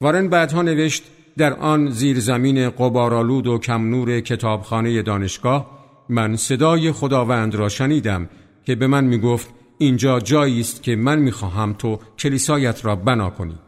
وارن 0.00 0.28
بعدها 0.28 0.62
نوشت 0.62 1.02
در 1.36 1.52
آن 1.54 1.90
زیرزمین 1.90 2.70
قبارالود 2.70 3.46
و 3.46 3.58
کم 3.58 3.90
نور 3.90 4.20
کتابخانه 4.20 5.02
دانشگاه 5.02 5.82
من 6.08 6.36
صدای 6.36 6.92
خداوند 6.92 7.54
را 7.54 7.68
شنیدم 7.68 8.28
که 8.64 8.74
به 8.74 8.86
من 8.86 9.04
می 9.04 9.18
گفت 9.18 9.48
اینجا 9.78 10.20
جایی 10.20 10.60
است 10.60 10.82
که 10.82 10.96
من 10.96 11.18
می 11.18 11.30
خواهم 11.30 11.72
تو 11.72 11.98
کلیسایت 12.18 12.84
را 12.84 12.96
بنا 12.96 13.30
کنی. 13.30 13.58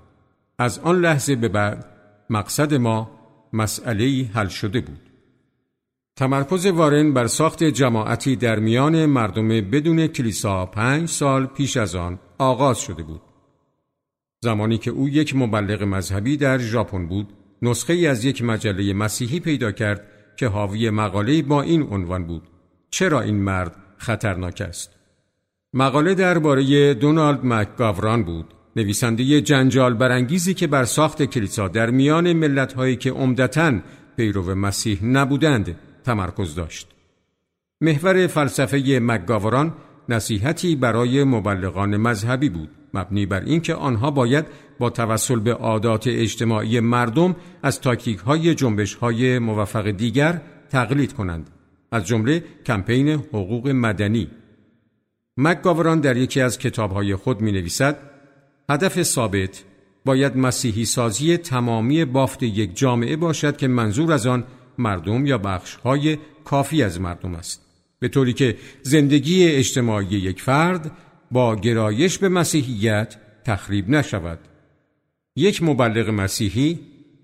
از 0.59 0.79
آن 0.79 1.01
لحظه 1.01 1.37
به 1.37 1.49
بعد 1.49 1.87
مقصد 2.31 2.75
ما 2.75 3.11
مسئله 3.53 4.31
حل 4.35 4.49
شده 4.49 4.81
بود. 4.81 5.01
تمرکز 6.17 6.67
وارن 6.67 7.13
بر 7.15 7.27
ساخت 7.27 7.65
جماعتی 7.65 8.37
در 8.37 8.59
میان 8.59 9.07
مردم 9.07 9.49
بدون 9.49 10.07
کلیسا 10.07 10.67
پنج 10.67 11.09
سال 11.09 11.47
پیش 11.47 11.77
از 11.77 11.95
آن 11.95 12.19
آغاز 12.39 12.79
شده 12.79 13.03
بود. 13.03 13.21
زمانی 14.45 14.79
که 14.79 14.91
او 14.91 15.09
یک 15.09 15.37
مبلغ 15.37 15.83
مذهبی 15.83 16.37
در 16.37 16.59
ژاپن 16.59 17.07
بود 17.07 17.33
نسخه 17.65 17.93
ای 17.93 18.07
از 18.07 18.25
یک 18.25 18.43
مجله 18.43 18.93
مسیحی 18.93 19.41
پیدا 19.41 19.73
کرد 19.73 20.07
که 20.37 20.47
حاوی 20.49 20.91
مقاله 20.91 21.43
با 21.43 21.63
این 21.63 21.83
عنوان 21.83 22.25
بود. 22.27 22.43
چرا 22.91 23.21
این 23.21 23.37
مرد 23.37 23.77
خطرناک 23.99 24.61
است؟ 24.61 24.91
مقاله 25.75 26.15
درباره 26.15 26.95
دونالد 26.95 27.41
مکگاوران 27.45 28.23
بود. 28.23 28.55
نویسنده 28.77 29.41
جنجال 29.41 29.95
برانگیزی 29.95 30.55
که 30.55 30.67
بر 30.67 30.85
ساخت 30.85 31.23
کلیسا 31.23 31.69
در 31.69 31.91
میان 31.91 32.33
ملت‌هایی 32.33 32.97
که 32.97 33.11
عمدتا 33.11 33.81
پیرو 34.17 34.55
مسیح 34.55 35.05
نبودند 35.05 35.77
تمرکز 36.05 36.55
داشت. 36.55 36.89
محور 37.81 38.27
فلسفه 38.27 38.99
مکگاوران 39.03 39.75
نصیحتی 40.09 40.77
برای 40.77 41.25
مبلغان 41.25 41.97
مذهبی 41.97 42.49
بود. 42.49 42.69
مبنی 42.95 43.27
بر 43.27 43.41
اینکه 43.41 43.75
آنها 43.75 44.11
باید 44.11 44.47
با 44.79 44.91
توسل 44.91 45.41
به 45.41 45.55
عادات 45.55 46.07
اجتماعی 46.07 46.81
مردم 46.81 47.37
از 47.63 47.81
تاکتیک 47.81 48.19
های 48.19 48.55
جنبش 48.55 48.95
های 48.95 49.39
موفق 49.39 49.91
دیگر 49.91 50.41
تقلید 50.71 51.13
کنند. 51.13 51.51
از 51.93 52.07
جمله 52.07 52.45
کمپین 52.67 53.09
حقوق 53.09 53.69
مدنی. 53.69 54.31
مکگاوران 55.37 56.01
در 56.01 56.17
یکی 56.17 56.41
از 56.41 56.59
کتابهای 56.59 57.17
خود 57.17 57.41
می 57.41 57.53
نویسد 57.53 57.99
هدف 58.71 59.03
ثابت 59.03 59.65
باید 60.05 60.37
مسیحی 60.37 60.85
سازی 60.85 61.37
تمامی 61.37 62.05
بافت 62.05 62.43
یک 62.43 62.77
جامعه 62.77 63.17
باشد 63.17 63.57
که 63.57 63.69
منظور 63.69 64.13
از 64.13 64.27
آن 64.27 64.45
مردم 64.79 65.27
یا 65.27 65.39
بخش 65.39 65.75
های 65.75 66.19
کافی 66.45 66.83
از 66.83 67.01
مردم 67.01 67.35
است. 67.35 67.63
به 67.99 68.09
طوری 68.09 68.33
که 68.33 68.57
زندگی 68.83 69.47
اجتماعی 69.47 70.07
یک 70.07 70.43
فرد 70.43 70.91
با 71.31 71.57
گرایش 71.57 72.19
به 72.19 72.29
مسیحیت 72.29 73.17
تخریب 73.45 73.89
نشود. 73.89 74.39
یک 75.37 75.63
مبلغ 75.63 76.09
مسیحی 76.09 76.81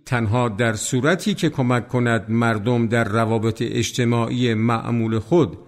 تنها 0.06 0.48
در 0.48 0.72
صورتی 0.72 1.34
که 1.34 1.50
کمک 1.50 1.88
کند 1.88 2.30
مردم 2.30 2.86
در 2.86 3.04
روابط 3.04 3.62
اجتماعی 3.62 4.54
معمول 4.54 5.18
خود 5.18 5.58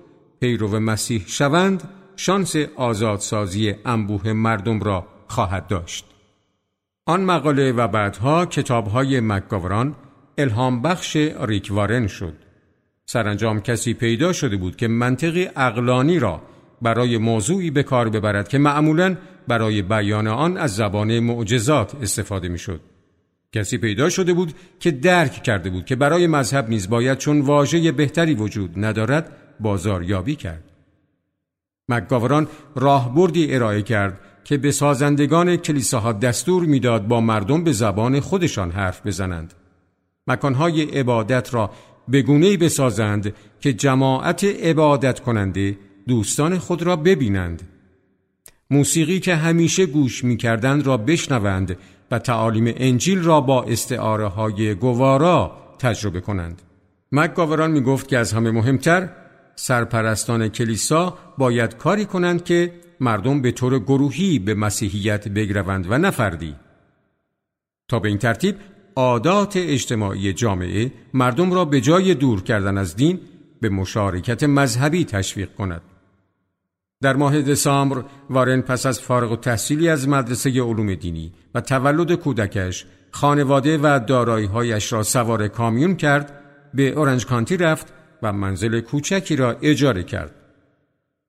پیرو 0.41 0.81
مسیح 0.81 1.25
شوند 1.27 1.89
شانس 2.17 2.57
آزادسازی 2.77 3.75
انبوه 3.85 4.33
مردم 4.33 4.81
را 4.81 5.07
خواهد 5.27 5.67
داشت. 5.67 6.05
آن 7.07 7.25
مقاله 7.25 7.73
و 7.73 7.89
بعدها 7.89 8.47
کتابهای 8.47 9.21
مکگاوران 9.21 9.95
الهام 10.39 10.83
بخش 10.83 11.17
ریکوارن 11.41 12.07
شد. 12.07 12.35
سرانجام 13.07 13.61
کسی 13.61 13.95
پیدا 13.95 14.33
شده 14.33 14.57
بود 14.57 14.77
که 14.77 14.89
منطقی 14.89 15.49
اقلانی 15.57 16.19
را 16.19 16.43
برای 16.83 17.19
موضوعی 17.19 17.71
به 17.71 17.83
کار 17.83 18.09
ببرد 18.09 18.49
که 18.49 18.59
معمولا 18.59 19.17
برای 19.49 19.83
بیان 19.83 20.27
آن 20.27 20.57
از 20.57 20.77
زبان 20.77 21.21
معجزات 21.21 21.95
استفاده 21.95 22.49
می‌شد. 22.49 22.81
کسی 23.53 23.79
پیدا 23.79 24.09
شده 24.09 24.33
بود 24.33 24.55
که 24.81 24.91
درک 24.91 25.43
کرده 25.43 25.71
بود 25.71 25.85
که 25.85 25.97
برای 25.97 26.27
مذهب 26.27 26.69
نیز 26.69 26.89
باید 26.89 27.19
چون 27.19 27.41
واژه 27.41 27.93
بهتری 27.93 28.35
وجود 28.35 28.71
ندارد 28.77 29.37
بازاریابی 29.61 30.37
کرد. 30.37 30.65
مکگاوران 31.89 32.49
راهبردی 32.75 33.55
ارائه 33.55 33.83
کرد 33.83 34.21
که 34.45 34.57
به 34.57 34.71
سازندگان 34.71 35.57
کلیساها 35.57 36.13
دستور 36.13 36.65
می‌داد 36.65 37.09
با 37.09 37.21
مردم 37.21 37.65
به 37.65 37.73
زبان 37.73 38.21
خودشان 38.21 38.71
حرف 38.71 39.07
بزنند. 39.07 39.55
مکانهای 40.27 40.83
عبادت 40.83 41.55
را 41.55 41.71
به 42.09 42.23
گونه‌ای 42.23 42.57
بسازند 42.57 43.35
که 43.61 43.73
جماعت 43.73 44.45
عبادت 44.45 45.21
کننده 45.21 45.79
دوستان 46.09 46.59
خود 46.59 46.83
را 46.83 46.97
ببینند. 46.97 47.63
موسیقی 48.73 49.21
که 49.21 49.37
همیشه 49.37 49.87
گوش 49.87 50.25
می‌کردند 50.25 50.87
را 50.87 50.97
بشنوند 50.97 51.77
و 52.11 52.19
تعالیم 52.19 52.75
انجیل 52.77 53.23
را 53.23 53.41
با 53.41 53.63
استعاره 53.63 54.27
های 54.27 54.75
گوارا 54.75 55.53
تجربه 55.79 56.21
کنند. 56.21 56.63
مکگاوران 57.13 57.71
می 57.71 57.81
گفت 57.81 58.09
که 58.09 58.19
از 58.19 58.33
همه 58.33 58.51
مهمتر 58.51 59.09
سرپرستان 59.57 60.49
کلیسا 60.49 61.19
باید 61.39 61.77
کاری 61.77 62.05
کنند 62.05 62.45
که 62.45 62.73
مردم 63.01 63.43
به 63.43 63.51
طور 63.51 63.79
گروهی 63.79 64.39
به 64.39 64.55
مسیحیت 64.55 65.29
بگروند 65.29 65.87
و 65.91 65.99
نفردی. 65.99 66.55
تا 67.89 67.99
به 67.99 68.09
این 68.09 68.19
ترتیب 68.19 68.57
عادات 68.97 69.57
اجتماعی 69.57 70.33
جامعه 70.33 70.93
مردم 71.15 71.53
را 71.53 71.65
به 71.65 71.81
جای 71.81 72.15
دور 72.15 72.43
کردن 72.43 72.79
از 72.79 72.97
دین 72.97 73.21
به 73.61 73.69
مشارکت 73.69 74.43
مذهبی 74.43 75.05
تشویق 75.05 75.55
کند. 75.55 75.83
در 77.03 77.17
ماه 77.17 77.43
دسامبر 77.43 78.05
وارن 78.31 78.61
پس 78.61 78.87
از 78.87 79.01
فارغ 79.01 79.33
و 79.33 79.37
تحصیلی 79.37 79.89
از 79.89 80.09
مدرسه 80.09 80.51
علوم 80.51 80.95
دینی 80.95 81.33
و 81.55 81.61
تولد 81.61 82.13
کودکش 82.13 82.87
خانواده 83.11 83.79
و 83.79 84.01
دارایی‌هایش 84.07 84.93
را 84.93 85.03
سوار 85.03 85.49
کامیون 85.49 85.97
کرد 85.97 86.41
به 86.75 86.89
اورنج 86.89 87.27
کانتی 87.27 87.57
رفت 87.57 87.93
و 88.23 88.33
منزل 88.33 88.81
کوچکی 88.81 89.37
را 89.37 89.57
اجاره 89.63 90.03
کرد. 90.03 90.35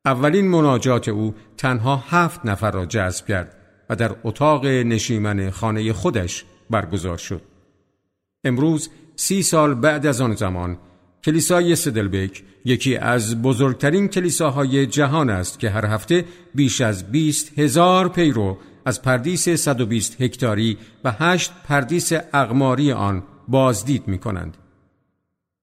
اولین 0.06 0.48
مناجات 0.48 1.08
او 1.08 1.36
تنها 1.58 1.96
هفت 1.96 2.46
نفر 2.46 2.72
را 2.72 2.86
جذب 2.86 3.26
کرد 3.26 3.56
و 3.90 3.96
در 3.96 4.12
اتاق 4.24 4.66
نشیمن 4.66 5.50
خانه 5.50 5.94
خودش 5.94 6.46
برگزار 6.70 7.18
شد. 7.18 7.42
امروز 8.44 8.90
سی 9.16 9.44
سال 9.44 9.74
بعد 9.74 10.06
از 10.06 10.22
آن 10.22 10.36
زمان 10.36 10.78
کلیسای 11.26 11.76
سدلبک 11.76 12.44
یکی 12.66 12.98
از 12.98 13.42
بزرگترین 13.42 14.08
کلیساهای 14.08 14.86
جهان 14.86 15.30
است 15.30 15.60
که 15.60 15.70
هر 15.70 15.86
هفته 15.86 16.26
بیش 16.56 16.82
از 16.82 17.12
20 17.12 17.60
هزار 17.60 18.10
پیرو 18.10 18.58
از 18.86 19.02
پردیس 19.02 19.50
120 19.50 20.22
هکتاری 20.22 20.78
و 21.04 21.12
هشت 21.12 21.52
پردیس 21.68 22.14
اقماری 22.34 22.92
آن 22.92 23.24
بازدید 23.48 24.08
می 24.08 24.18
کنند. 24.18 24.58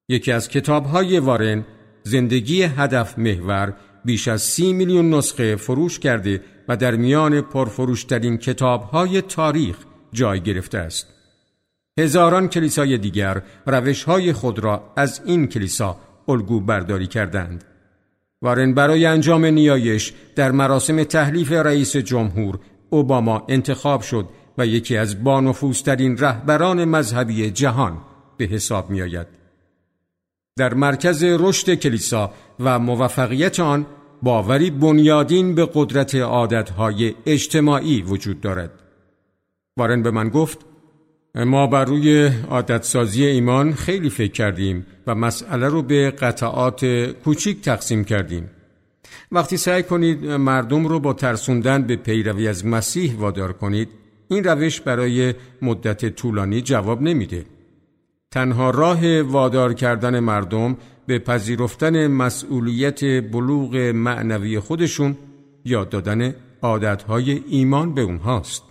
یکی 0.09 0.33
از 0.33 0.49
کتابهای 0.49 1.19
وارن 1.19 1.65
زندگی 2.03 2.63
هدف 2.63 3.19
محور 3.19 3.77
بیش 4.05 4.29
از 4.29 4.43
سی 4.43 4.73
میلیون 4.73 5.15
نسخه 5.15 5.57
فروش 5.57 5.99
کرده 5.99 6.43
و 6.69 6.77
در 6.77 6.97
میان 6.97 7.41
پرفروشترین 7.41 8.39
کتابهای 8.39 9.23
تاریخ 9.23 9.77
جای 10.13 10.41
گرفته 10.41 10.79
است. 10.79 11.20
هزاران 11.99 12.49
کلیسای 12.49 12.99
دیگر 12.99 13.43
روش 13.67 14.05
های 14.05 14.33
خود 14.33 14.59
را 14.59 14.93
از 14.97 15.21
این 15.25 15.47
کلیسا 15.47 15.97
الگو 16.29 16.61
برداری 16.61 17.07
کردند. 17.07 17.65
وارن 18.43 18.75
برای 18.75 19.07
انجام 19.07 19.45
نیایش 19.45 20.13
در 20.37 20.51
مراسم 20.51 21.05
تحلیف 21.05 21.53
رئیس 21.53 21.97
جمهور 21.97 22.59
اوباما 22.91 23.47
انتخاب 23.49 24.01
شد 24.01 24.29
و 24.59 24.67
یکی 24.67 24.97
از 24.97 25.25
بانفوسترین 25.25 26.19
رهبران 26.19 26.85
مذهبی 26.85 27.51
جهان 27.51 27.99
به 28.37 28.45
حساب 28.45 28.91
می 28.91 29.03
آید. 29.03 29.27
در 30.57 30.75
مرکز 30.75 31.25
رشد 31.25 31.75
کلیسا 31.75 32.33
و 32.61 32.79
موفقیت 32.79 33.61
آن 33.61 33.87
باوری 34.23 34.71
بنیادین 34.71 35.55
به 35.55 35.69
قدرت 35.75 36.15
عادتهای 36.15 37.15
اجتماعی 37.27 38.03
وجود 38.03 38.41
دارد. 38.41 38.71
وارن 39.77 40.03
به 40.03 40.11
من 40.11 40.29
گفت 40.29 40.70
ما 41.35 41.67
بر 41.67 41.85
روی 41.85 42.31
عادتسازی 42.51 43.25
ایمان 43.25 43.73
خیلی 43.73 44.11
فکر 44.11 44.33
کردیم 44.33 44.87
و 45.07 45.15
مسئله 45.15 45.69
رو 45.69 45.83
به 45.83 46.11
قطعات 46.11 46.85
کوچیک 47.25 47.63
تقسیم 47.63 48.05
کردیم. 48.05 48.51
وقتی 49.33 49.57
سعی 49.57 49.83
کنید 49.83 50.27
مردم 50.27 50.87
رو 50.87 51.01
با 51.01 51.13
ترسوندن 51.13 51.83
به 51.83 51.97
پیروی 51.97 52.49
از 52.49 52.67
مسیح 52.67 53.17
وادار 53.17 53.53
کنید 53.53 53.89
این 54.29 54.45
روش 54.45 54.81
برای 54.81 55.35
مدت 55.63 56.09
طولانی 56.09 56.61
جواب 56.61 57.03
نمیده. 57.03 57.45
تنها 58.31 58.71
راه 58.71 59.23
وادار 59.23 59.75
کردن 59.75 60.21
مردم 60.21 60.77
به 61.07 61.19
پذیرفتن 61.19 62.07
مسئولیت 62.07 63.05
بلوغ 63.05 63.77
معنوی 63.77 64.61
خودشون 64.61 65.17
یاد 65.65 65.89
دادن 65.89 66.35
عادتهای 66.63 67.43
ایمان 67.49 67.95
به 67.95 68.01
اونهاست. 68.01 68.70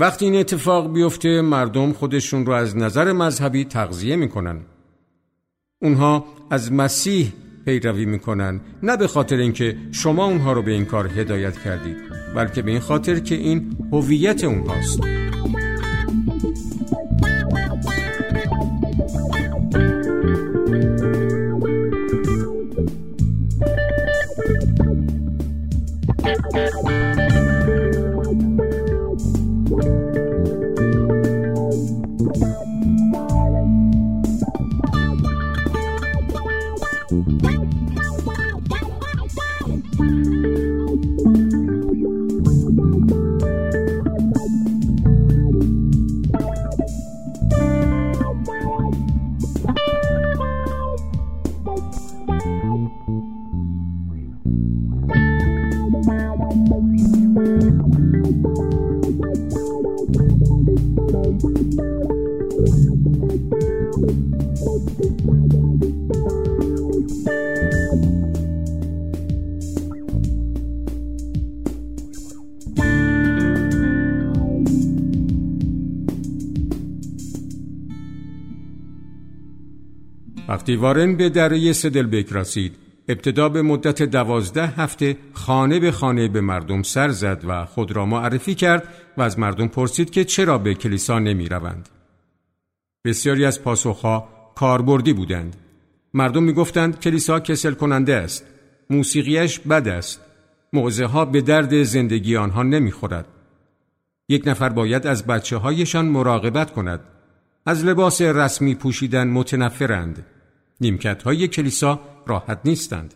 وقتی 0.00 0.24
این 0.24 0.36
اتفاق 0.36 0.92
بیفته 0.92 1.40
مردم 1.40 1.92
خودشون 1.92 2.46
رو 2.46 2.52
از 2.52 2.76
نظر 2.76 3.12
مذهبی 3.12 3.64
تغذیه 3.64 4.16
می‌کنن. 4.16 4.60
اونها 5.82 6.24
از 6.50 6.72
مسیح 6.72 7.32
پیروی 7.64 8.04
می‌کنن 8.04 8.60
نه 8.82 8.96
به 8.96 9.06
خاطر 9.06 9.36
اینکه 9.36 9.76
شما 9.92 10.24
اونها 10.24 10.52
رو 10.52 10.62
به 10.62 10.70
این 10.70 10.84
کار 10.84 11.06
هدایت 11.06 11.58
کردید 11.58 11.96
بلکه 12.34 12.62
به 12.62 12.70
این 12.70 12.80
خاطر 12.80 13.18
که 13.18 13.34
این 13.34 13.76
هویت 13.92 14.44
اونهاست. 14.44 15.00
وقتی 80.68 80.76
وارن 80.76 81.16
به 81.16 81.28
دره 81.28 81.72
سدلبک 81.72 82.32
رسید 82.32 82.76
ابتدا 83.08 83.48
به 83.48 83.62
مدت 83.62 84.02
دوازده 84.02 84.66
هفته 84.66 85.16
خانه 85.32 85.80
به 85.80 85.90
خانه 85.90 86.28
به 86.28 86.40
مردم 86.40 86.82
سر 86.82 87.08
زد 87.08 87.44
و 87.48 87.64
خود 87.64 87.92
را 87.92 88.06
معرفی 88.06 88.54
کرد 88.54 88.88
و 89.16 89.22
از 89.22 89.38
مردم 89.38 89.68
پرسید 89.68 90.10
که 90.10 90.24
چرا 90.24 90.58
به 90.58 90.74
کلیسا 90.74 91.18
نمی 91.18 91.48
روند. 91.48 91.88
بسیاری 93.04 93.44
از 93.44 93.62
پاسخها 93.62 94.28
کاربردی 94.54 95.12
بودند. 95.12 95.56
مردم 96.14 96.42
می 96.42 96.52
گفتند 96.52 97.00
کلیسا 97.00 97.40
کسل 97.40 97.74
کننده 97.74 98.14
است. 98.14 98.44
موسیقیش 98.90 99.60
بد 99.60 99.88
است. 99.88 100.20
موزه 100.72 101.06
ها 101.06 101.24
به 101.24 101.40
درد 101.40 101.82
زندگی 101.82 102.36
آنها 102.36 102.62
نمی 102.62 102.90
خورد. 102.90 103.26
یک 104.28 104.42
نفر 104.46 104.68
باید 104.68 105.06
از 105.06 105.26
بچه 105.26 105.56
هایشان 105.56 106.06
مراقبت 106.06 106.72
کند. 106.72 107.00
از 107.66 107.84
لباس 107.84 108.22
رسمی 108.22 108.74
پوشیدن 108.74 109.28
متنفرند. 109.28 110.24
نیمکت 110.80 111.22
های 111.22 111.48
کلیسا 111.48 112.00
راحت 112.26 112.60
نیستند. 112.64 113.14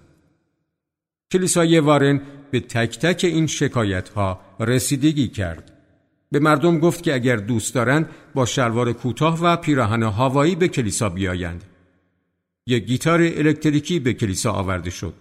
کلیسای 1.32 1.80
وارن 1.80 2.20
به 2.50 2.60
تک 2.60 2.98
تک 2.98 3.24
این 3.24 3.46
شکایت 3.46 4.08
ها 4.08 4.40
رسیدگی 4.60 5.28
کرد. 5.28 5.72
به 6.30 6.38
مردم 6.38 6.78
گفت 6.78 7.02
که 7.02 7.14
اگر 7.14 7.36
دوست 7.36 7.74
دارند 7.74 8.08
با 8.34 8.46
شلوار 8.46 8.92
کوتاه 8.92 9.38
و 9.42 9.56
پیراهن 9.56 10.02
هوایی 10.02 10.54
به 10.54 10.68
کلیسا 10.68 11.08
بیایند. 11.08 11.64
یک 12.66 12.84
گیتار 12.84 13.20
الکتریکی 13.20 13.98
به 13.98 14.14
کلیسا 14.14 14.52
آورده 14.52 14.90
شد. 14.90 15.14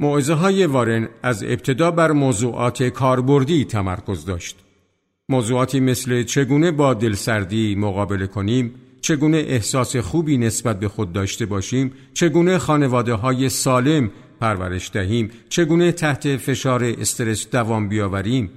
موعظه 0.00 0.34
های 0.34 0.66
وارن 0.66 1.08
از 1.22 1.42
ابتدا 1.42 1.90
بر 1.90 2.12
موضوعات 2.12 2.82
کاربردی 2.82 3.64
تمرکز 3.64 4.24
داشت. 4.24 4.56
موضوعاتی 5.28 5.80
مثل 5.80 6.22
چگونه 6.22 6.70
با 6.70 6.94
دلسردی 6.94 7.74
مقابله 7.74 8.26
کنیم، 8.26 8.74
چگونه 9.02 9.36
احساس 9.36 9.96
خوبی 9.96 10.38
نسبت 10.38 10.80
به 10.80 10.88
خود 10.88 11.12
داشته 11.12 11.46
باشیم، 11.46 11.92
چگونه 12.14 12.58
خانواده 12.58 13.14
های 13.14 13.48
سالم 13.48 14.10
پرورش 14.40 14.90
دهیم، 14.90 15.30
چگونه 15.48 15.92
تحت 15.92 16.36
فشار 16.36 16.84
استرس 16.84 17.50
دوام 17.50 17.88
بیاوریم. 17.88 18.50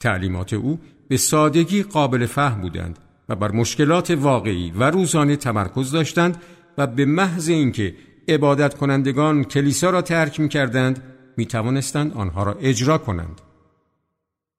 تعلیمات 0.00 0.52
او 0.52 0.80
به 1.08 1.16
سادگی 1.16 1.82
قابل 1.82 2.26
فهم 2.26 2.60
بودند 2.60 2.98
و 3.28 3.36
بر 3.36 3.50
مشکلات 3.50 4.10
واقعی 4.10 4.70
و 4.70 4.90
روزانه 4.90 5.36
تمرکز 5.36 5.90
داشتند 5.90 6.42
و 6.78 6.86
به 6.86 7.04
محض 7.04 7.48
اینکه 7.48 7.94
عبادت 8.28 8.74
کنندگان 8.74 9.44
کلیسا 9.44 9.90
را 9.90 10.02
ترک 10.02 10.40
می 10.40 10.48
کردند 10.48 11.02
می 11.36 11.46
توانستند 11.46 12.12
آنها 12.12 12.42
را 12.42 12.56
اجرا 12.60 12.98
کنند. 12.98 13.40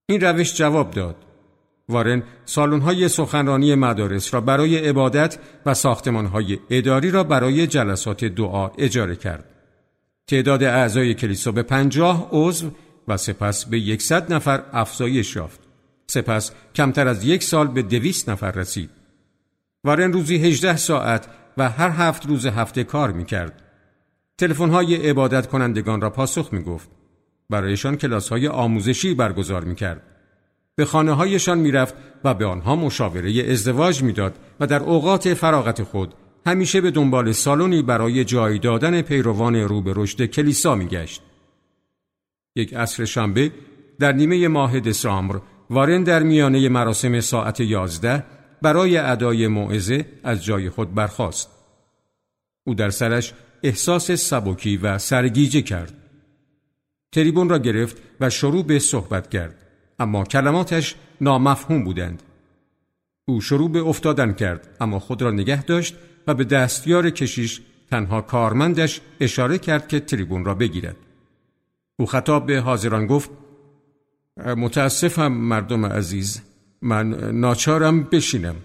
این 0.09 0.21
روش 0.21 0.55
جواب 0.55 0.91
داد. 0.91 1.15
وارن 1.91 2.23
سالن‌های 2.45 3.07
سخنرانی 3.07 3.75
مدارس 3.75 4.33
را 4.33 4.41
برای 4.41 4.77
عبادت 4.77 5.37
و 5.65 5.73
ساختمانهای 5.73 6.59
اداری 6.69 7.11
را 7.11 7.23
برای 7.23 7.67
جلسات 7.67 8.25
دعا 8.25 8.67
اجاره 8.67 9.15
کرد. 9.15 9.45
تعداد 10.27 10.63
اعضای 10.63 11.13
کلیسا 11.13 11.51
به 11.51 11.63
پنجاه 11.63 12.29
عضو 12.31 12.71
و 13.07 13.17
سپس 13.17 13.65
به 13.65 13.79
یکصد 13.79 14.33
نفر 14.33 14.63
افزایش 14.73 15.35
یافت. 15.35 15.59
سپس 16.07 16.51
کمتر 16.75 17.07
از 17.07 17.25
یک 17.25 17.43
سال 17.43 17.67
به 17.67 17.81
دویست 17.81 18.29
نفر 18.29 18.51
رسید. 18.51 18.89
وارن 19.83 20.13
روزی 20.13 20.35
هجده 20.35 20.77
ساعت 20.77 21.27
و 21.57 21.69
هر 21.69 21.89
هفت 21.89 22.25
روز 22.25 22.45
هفته 22.45 22.83
کار 22.83 23.11
می 23.11 23.25
کرد. 23.25 23.61
تلفن 24.37 24.69
های 24.69 25.09
عبادت 25.09 25.47
کنندگان 25.47 26.01
را 26.01 26.09
پاسخ 26.09 26.53
می 26.53 26.63
گفت. 26.63 26.89
برایشان 27.49 27.97
کلاس 27.97 28.29
های 28.29 28.47
آموزشی 28.47 29.13
برگزار 29.13 29.63
می 29.63 29.75
کرد. 29.75 30.10
به 30.81 30.85
خانه 30.85 31.13
هایشان 31.13 31.57
می 31.57 31.71
رفت 31.71 31.95
و 32.23 32.33
به 32.33 32.45
آنها 32.45 32.75
مشاوره 32.75 33.51
ازدواج 33.51 34.03
می 34.03 34.13
داد 34.13 34.35
و 34.59 34.67
در 34.67 34.79
اوقات 34.79 35.33
فراغت 35.33 35.83
خود 35.83 36.13
همیشه 36.45 36.81
به 36.81 36.91
دنبال 36.91 37.31
سالونی 37.31 37.81
برای 37.81 38.25
جای 38.25 38.59
دادن 38.59 39.01
پیروان 39.01 39.55
رو 39.55 39.81
به 39.81 39.93
رشد 39.95 40.25
کلیسا 40.25 40.75
می 40.75 40.85
گشت. 40.85 41.21
یک 42.55 42.73
عصر 42.73 43.05
شنبه 43.05 43.51
در 43.99 44.11
نیمه 44.11 44.47
ماه 44.47 44.79
دسامبر 44.79 45.41
وارن 45.69 46.03
در 46.03 46.23
میانه 46.23 46.69
مراسم 46.69 47.19
ساعت 47.19 47.59
یازده 47.59 48.23
برای 48.61 48.97
ادای 48.97 49.47
موعظه 49.47 50.05
از 50.23 50.43
جای 50.43 50.69
خود 50.69 50.93
برخاست. 50.93 51.49
او 52.63 52.73
در 52.73 52.89
سرش 52.89 53.33
احساس 53.63 54.11
سبکی 54.11 54.77
و 54.77 54.97
سرگیجه 54.97 55.61
کرد. 55.61 55.93
تریبون 57.11 57.49
را 57.49 57.57
گرفت 57.57 57.97
و 58.19 58.29
شروع 58.29 58.63
به 58.63 58.79
صحبت 58.79 59.29
کرد 59.29 59.60
اما 60.01 60.23
کلماتش 60.23 60.95
نامفهوم 61.21 61.83
بودند. 61.83 62.23
او 63.25 63.41
شروع 63.41 63.71
به 63.71 63.79
افتادن 63.79 64.33
کرد 64.33 64.77
اما 64.79 64.99
خود 64.99 65.21
را 65.21 65.31
نگه 65.31 65.63
داشت 65.63 65.95
و 66.27 66.33
به 66.33 66.43
دستیار 66.43 67.09
کشیش 67.09 67.61
تنها 67.91 68.21
کارمندش 68.21 69.01
اشاره 69.19 69.57
کرد 69.57 69.87
که 69.87 69.99
تریبون 69.99 70.45
را 70.45 70.55
بگیرد. 70.55 70.95
او 71.99 72.05
خطاب 72.05 72.45
به 72.45 72.59
حاضران 72.59 73.07
گفت 73.07 73.29
متاسفم 74.37 75.31
مردم 75.31 75.85
عزیز 75.85 76.41
من 76.81 77.07
ناچارم 77.39 78.03
بشینم 78.03 78.55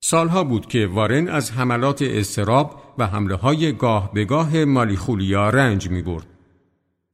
سالها 0.00 0.44
بود 0.44 0.66
که 0.66 0.86
وارن 0.86 1.28
از 1.28 1.52
حملات 1.52 2.02
استراب 2.02 2.94
و 2.98 3.06
حمله 3.06 3.34
های 3.34 3.72
گاه 3.72 4.12
به 4.12 4.24
گاه 4.24 4.64
مالیخولیا 4.64 5.50
رنج 5.50 5.90
می 5.90 6.02
برد. 6.02 6.31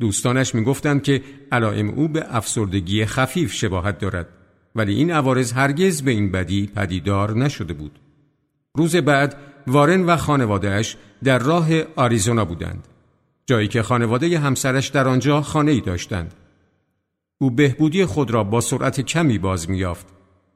دوستانش 0.00 0.54
می 0.54 0.64
گفتند 0.64 1.02
که 1.02 1.22
علائم 1.52 1.88
او 1.90 2.08
به 2.08 2.36
افسردگی 2.36 3.04
خفیف 3.04 3.52
شباهت 3.52 3.98
دارد 3.98 4.28
ولی 4.74 4.94
این 4.94 5.10
عوارض 5.10 5.52
هرگز 5.52 6.02
به 6.02 6.10
این 6.10 6.32
بدی 6.32 6.66
پدیدار 6.66 7.36
نشده 7.36 7.74
بود. 7.74 7.98
روز 8.74 8.96
بعد 8.96 9.36
وارن 9.66 10.04
و 10.04 10.16
خانوادهش 10.16 10.96
در 11.24 11.38
راه 11.38 11.68
آریزونا 11.96 12.44
بودند. 12.44 12.88
جایی 13.46 13.68
که 13.68 13.82
خانواده 13.82 14.38
همسرش 14.38 14.88
در 14.88 15.08
آنجا 15.08 15.42
خانه 15.42 15.70
ای 15.70 15.80
داشتند. 15.80 16.34
او 17.40 17.50
بهبودی 17.50 18.04
خود 18.04 18.30
را 18.30 18.44
با 18.44 18.60
سرعت 18.60 19.00
کمی 19.00 19.38
باز 19.38 19.70
میافت. 19.70 20.06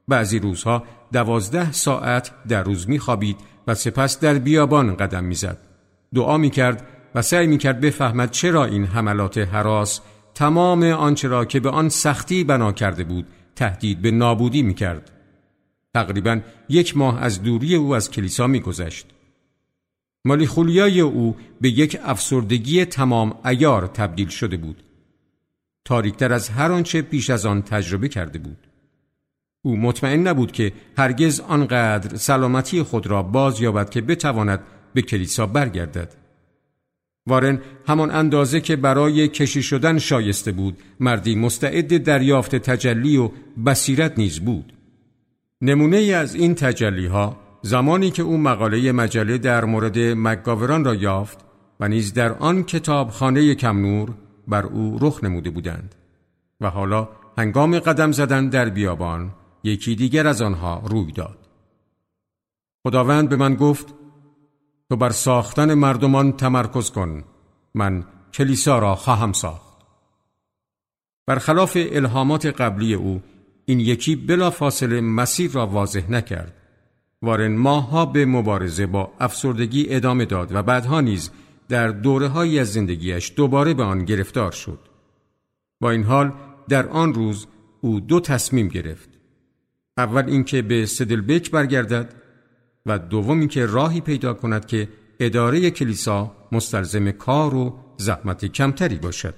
بعضی 0.08 0.38
روزها 0.38 0.84
دوازده 1.12 1.72
ساعت 1.72 2.30
در 2.48 2.62
روز 2.62 2.88
میخوابید 2.88 3.36
و 3.66 3.74
سپس 3.74 4.20
در 4.20 4.34
بیابان 4.34 4.96
قدم 4.96 5.24
می‌زد. 5.24 5.58
دعا 6.14 6.36
می‌کرد 6.36 6.86
و 7.14 7.22
سعی 7.22 7.46
می‌کرد 7.46 7.80
بفهمد 7.80 8.30
چرا 8.30 8.64
این 8.64 8.84
حملات 8.84 9.38
حراس 9.38 10.00
تمام 10.34 10.82
آنچه 10.82 11.28
را 11.28 11.44
که 11.44 11.60
به 11.60 11.70
آن 11.70 11.88
سختی 11.88 12.44
بنا 12.44 12.72
کرده 12.72 13.04
بود 13.04 13.26
تهدید 13.56 14.02
به 14.02 14.10
نابودی 14.10 14.62
می‌کرد. 14.62 15.10
تقریبا 15.94 16.40
یک 16.68 16.96
ماه 16.96 17.22
از 17.22 17.42
دوری 17.42 17.74
او 17.74 17.94
از 17.94 18.10
کلیسا 18.10 18.46
میگذشت. 18.46 19.06
مالیخولیای 20.24 21.00
او 21.00 21.36
به 21.60 21.68
یک 21.68 21.98
افسردگی 22.04 22.84
تمام 22.84 23.38
ایار 23.44 23.86
تبدیل 23.86 24.28
شده 24.28 24.56
بود. 24.56 24.82
تاریکتر 25.84 26.32
از 26.32 26.48
هر 26.48 26.72
آنچه 26.72 27.02
پیش 27.02 27.30
از 27.30 27.46
آن 27.46 27.62
تجربه 27.62 28.08
کرده 28.08 28.38
بود. 28.38 28.58
او 29.62 29.76
مطمئن 29.76 30.28
نبود 30.28 30.52
که 30.52 30.72
هرگز 30.98 31.40
آنقدر 31.40 32.16
سلامتی 32.16 32.82
خود 32.82 33.06
را 33.06 33.22
باز 33.22 33.60
یابد 33.60 33.90
که 33.90 34.00
بتواند 34.00 34.60
به 34.94 35.02
کلیسا 35.02 35.46
برگردد. 35.46 36.21
وارن 37.26 37.60
همان 37.86 38.10
اندازه 38.10 38.60
که 38.60 38.76
برای 38.76 39.28
کشی 39.28 39.62
شدن 39.62 39.98
شایسته 39.98 40.52
بود 40.52 40.78
مردی 41.00 41.34
مستعد 41.34 42.02
دریافت 42.02 42.56
تجلی 42.56 43.16
و 43.16 43.30
بصیرت 43.66 44.18
نیز 44.18 44.40
بود. 44.40 44.72
نمونه 45.60 45.96
از 45.96 46.34
این 46.34 46.54
تجلی 46.54 47.06
ها 47.06 47.36
زمانی 47.62 48.10
که 48.10 48.22
او 48.22 48.38
مقاله 48.38 48.92
مجله 48.92 49.38
در 49.38 49.64
مورد 49.64 49.98
مکگاوران 49.98 50.84
را 50.84 50.94
یافت 50.94 51.38
و 51.80 51.88
نیز 51.88 52.12
در 52.12 52.32
آن 52.32 52.62
کتاب 52.62 53.10
خانه 53.10 53.54
کمنور 53.54 54.14
بر 54.48 54.66
او 54.66 54.98
رخ 55.00 55.24
نموده 55.24 55.50
بودند 55.50 55.94
و 56.60 56.70
حالا 56.70 57.08
هنگام 57.38 57.78
قدم 57.78 58.12
زدن 58.12 58.48
در 58.48 58.68
بیابان 58.68 59.30
یکی 59.64 59.94
دیگر 59.96 60.26
از 60.26 60.42
آنها 60.42 60.82
روی 60.86 61.12
داد 61.12 61.38
خداوند 62.86 63.28
به 63.28 63.36
من 63.36 63.54
گفت 63.54 63.94
تو 64.92 64.96
بر 64.96 65.10
ساختن 65.10 65.74
مردمان 65.74 66.32
تمرکز 66.32 66.90
کن 66.90 67.24
من 67.74 68.04
کلیسا 68.34 68.78
را 68.78 68.94
خواهم 68.94 69.32
ساخت 69.32 69.78
برخلاف 71.26 71.76
الهامات 71.80 72.46
قبلی 72.46 72.94
او 72.94 73.22
این 73.64 73.80
یکی 73.80 74.16
بلا 74.16 74.50
فاصله 74.50 75.00
مسیر 75.00 75.50
را 75.52 75.66
واضح 75.66 76.10
نکرد 76.10 76.56
وارن 77.22 77.56
ماهها 77.56 78.06
به 78.06 78.26
مبارزه 78.26 78.86
با 78.86 79.12
افسردگی 79.20 79.94
ادامه 79.94 80.24
داد 80.24 80.54
و 80.54 80.62
بعدها 80.62 81.00
نیز 81.00 81.30
در 81.68 81.88
دوره 81.88 82.28
های 82.28 82.58
از 82.58 82.72
زندگیش 82.72 83.32
دوباره 83.36 83.74
به 83.74 83.82
آن 83.82 84.04
گرفتار 84.04 84.52
شد. 84.52 84.78
با 85.80 85.90
این 85.90 86.02
حال 86.02 86.32
در 86.68 86.88
آن 86.88 87.14
روز 87.14 87.46
او 87.80 88.00
دو 88.00 88.20
تصمیم 88.20 88.68
گرفت. 88.68 89.08
اول 89.96 90.24
اینکه 90.28 90.62
به 90.62 90.86
سدلبک 90.86 91.50
برگردد 91.50 92.21
و 92.86 92.98
دوم 92.98 93.38
اینکه 93.38 93.66
راهی 93.66 94.00
پیدا 94.00 94.34
کند 94.34 94.66
که 94.66 94.88
اداره 95.20 95.70
کلیسا 95.70 96.32
مستلزم 96.52 97.10
کار 97.10 97.54
و 97.54 97.78
زحمت 97.96 98.44
کمتری 98.44 98.96
باشد. 98.96 99.34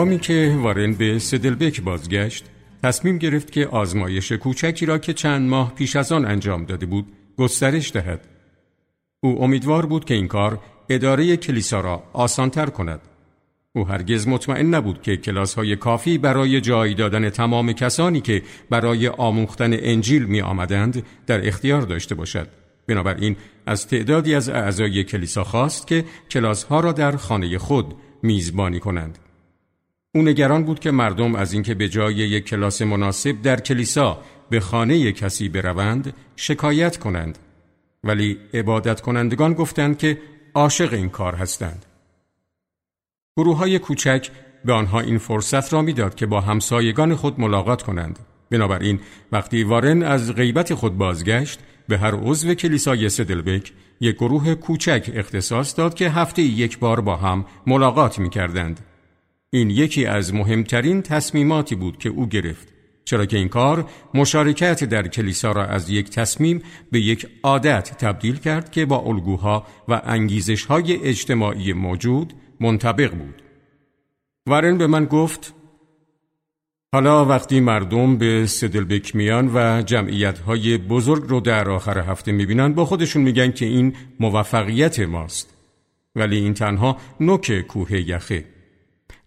هنگامی 0.00 0.18
که 0.18 0.56
وارن 0.58 0.92
به 0.92 1.18
سدلبک 1.18 1.80
بازگشت 1.80 2.44
تصمیم 2.82 3.18
گرفت 3.18 3.52
که 3.52 3.66
آزمایش 3.66 4.32
کوچکی 4.32 4.86
را 4.86 4.98
که 4.98 5.12
چند 5.12 5.48
ماه 5.48 5.74
پیش 5.74 5.96
از 5.96 6.12
آن 6.12 6.24
انجام 6.24 6.64
داده 6.64 6.86
بود 6.86 7.06
گسترش 7.36 7.92
دهد 7.92 8.28
او 9.20 9.42
امیدوار 9.44 9.86
بود 9.86 10.04
که 10.04 10.14
این 10.14 10.28
کار 10.28 10.60
اداره 10.88 11.36
کلیسا 11.36 11.80
را 11.80 12.02
آسانتر 12.12 12.66
کند 12.66 13.00
او 13.72 13.88
هرگز 13.88 14.28
مطمئن 14.28 14.74
نبود 14.74 15.02
که 15.02 15.16
کلاس 15.16 15.54
های 15.54 15.76
کافی 15.76 16.18
برای 16.18 16.60
جای 16.60 16.94
دادن 16.94 17.30
تمام 17.30 17.72
کسانی 17.72 18.20
که 18.20 18.42
برای 18.70 19.08
آموختن 19.08 19.72
انجیل 19.72 20.24
می 20.24 20.40
آمدند 20.40 21.02
در 21.26 21.48
اختیار 21.48 21.82
داشته 21.82 22.14
باشد. 22.14 22.48
بنابراین 22.86 23.36
از 23.66 23.86
تعدادی 23.86 24.34
از 24.34 24.48
اعضای 24.48 25.04
کلیسا 25.04 25.44
خواست 25.44 25.86
که 25.86 26.04
کلاس 26.30 26.64
ها 26.64 26.80
را 26.80 26.92
در 26.92 27.16
خانه 27.16 27.58
خود 27.58 27.94
میزبانی 28.22 28.80
کنند. 28.80 29.18
او 30.14 30.22
نگران 30.22 30.64
بود 30.64 30.80
که 30.80 30.90
مردم 30.90 31.34
از 31.34 31.52
اینکه 31.52 31.74
به 31.74 31.88
جای 31.88 32.14
یک 32.14 32.44
کلاس 32.44 32.82
مناسب 32.82 33.42
در 33.42 33.60
کلیسا 33.60 34.18
به 34.50 34.60
خانه 34.60 35.12
کسی 35.12 35.48
بروند 35.48 36.14
شکایت 36.36 36.96
کنند 36.96 37.38
ولی 38.04 38.38
عبادت 38.54 39.00
کنندگان 39.00 39.52
گفتند 39.54 39.98
که 39.98 40.18
عاشق 40.54 40.92
این 40.92 41.08
کار 41.08 41.34
هستند. 41.34 41.86
گروه 43.36 43.56
های 43.56 43.78
کوچک 43.78 44.28
به 44.64 44.72
آنها 44.72 45.00
این 45.00 45.18
فرصت 45.18 45.72
را 45.72 45.82
می‌داد 45.82 46.14
که 46.14 46.26
با 46.26 46.40
همسایگان 46.40 47.14
خود 47.14 47.40
ملاقات 47.40 47.82
کنند. 47.82 48.18
بنابراین 48.50 49.00
وقتی 49.32 49.62
وارن 49.62 50.02
از 50.02 50.34
غیبت 50.34 50.74
خود 50.74 50.98
بازگشت 50.98 51.60
به 51.88 51.98
هر 51.98 52.14
عضو 52.14 52.54
کلیسای 52.54 53.08
سدلبک 53.08 53.72
یک 54.00 54.16
گروه 54.16 54.54
کوچک 54.54 55.10
اختصاص 55.14 55.78
داد 55.78 55.94
که 55.94 56.10
هفته 56.10 56.42
یک 56.42 56.78
بار 56.78 57.00
با 57.00 57.16
هم 57.16 57.44
ملاقات 57.66 58.18
می 58.18 58.30
کردند. 58.30 58.89
این 59.52 59.70
یکی 59.70 60.06
از 60.06 60.34
مهمترین 60.34 61.02
تصمیماتی 61.02 61.74
بود 61.74 61.98
که 61.98 62.08
او 62.08 62.26
گرفت 62.26 62.72
چرا 63.04 63.26
که 63.26 63.36
این 63.36 63.48
کار 63.48 63.90
مشارکت 64.14 64.84
در 64.84 65.08
کلیسا 65.08 65.52
را 65.52 65.66
از 65.66 65.90
یک 65.90 66.10
تصمیم 66.10 66.62
به 66.92 67.00
یک 67.00 67.28
عادت 67.42 67.98
تبدیل 67.98 68.36
کرد 68.36 68.70
که 68.70 68.86
با 68.86 68.98
الگوها 68.98 69.66
و 69.88 70.02
انگیزشهای 70.04 71.02
اجتماعی 71.02 71.72
موجود 71.72 72.32
منطبق 72.60 73.14
بود. 73.14 73.42
ورن 74.46 74.78
به 74.78 74.86
من 74.86 75.04
گفت 75.04 75.54
حالا 76.92 77.24
وقتی 77.24 77.60
مردم 77.60 78.18
به 78.18 78.46
سدلبک 78.46 79.16
میان 79.16 79.50
و 79.54 79.82
جمعیت 79.82 80.38
های 80.38 80.78
بزرگ 80.78 81.24
رو 81.28 81.40
در 81.40 81.70
آخر 81.70 81.98
هفته 81.98 82.32
می‌بینن 82.32 82.72
با 82.72 82.84
خودشون 82.84 83.22
میگن 83.22 83.50
که 83.52 83.64
این 83.64 83.96
موفقیت 84.20 85.00
ماست. 85.00 85.56
ولی 86.16 86.36
این 86.36 86.54
تنها 86.54 86.96
نوک 87.20 87.60
کوه 87.60 87.92
یخه. 87.92 88.44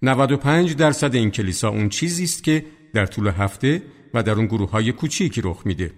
95 0.04 0.76
درصد 0.76 1.16
این 1.16 1.32
کلیسا 1.32 1.70
اون 1.70 1.90
چیزی 1.90 2.24
است 2.24 2.44
که 2.44 2.66
در 2.94 3.06
طول 3.06 3.28
هفته 3.28 3.82
و 4.14 4.24
در 4.24 4.32
اون 4.32 4.46
گروه 4.46 4.70
های 4.70 4.92
کوچیکی 4.92 5.42
رخ 5.42 5.62
میده 5.66 5.92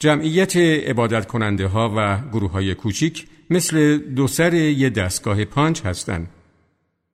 جمعیت 0.00 0.56
عبادت 0.56 1.26
کننده 1.26 1.66
ها 1.66 1.94
و 1.96 2.18
گروه 2.32 2.50
های 2.50 2.74
کوچیک 2.74 3.26
مثل 3.50 3.98
دو 3.98 4.26
سر 4.26 4.54
یه 4.54 4.90
دستگاه 4.90 5.44
پانچ 5.44 5.86
هستند. 5.86 6.28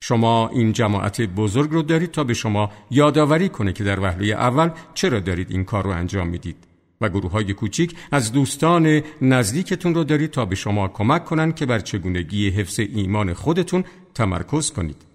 شما 0.01 0.49
این 0.49 0.73
جماعت 0.73 1.21
بزرگ 1.21 1.71
رو 1.71 1.83
دارید 1.83 2.11
تا 2.11 2.25
به 2.25 2.35
شما 2.35 2.73
یادآوری 2.91 3.49
کنه 3.49 3.73
که 3.73 3.85
در 3.85 4.01
وهله 4.01 4.27
اول 4.27 4.71
چرا 4.95 5.21
دارید 5.21 5.51
این 5.51 5.65
کار 5.65 5.85
رو 5.85 5.91
انجام 5.91 6.29
می‌دید 6.29 6.57
و 7.01 7.09
گروه 7.09 7.31
های 7.31 7.55
کوچیک 7.55 7.97
از 8.13 8.33
دوستان 8.33 9.03
نزدیکتون 9.23 9.95
رو 9.95 10.05
دارید 10.05 10.31
تا 10.31 10.45
به 10.45 10.55
شما 10.55 10.89
کمک 10.89 11.25
کنند 11.25 11.55
که 11.55 11.67
بر 11.67 11.79
چگونگی 11.79 12.51
حفظ 12.51 12.81
ایمان 12.81 13.35
خودتون 13.35 13.85
تمرکز 14.15 14.73
کنید. 14.73 15.10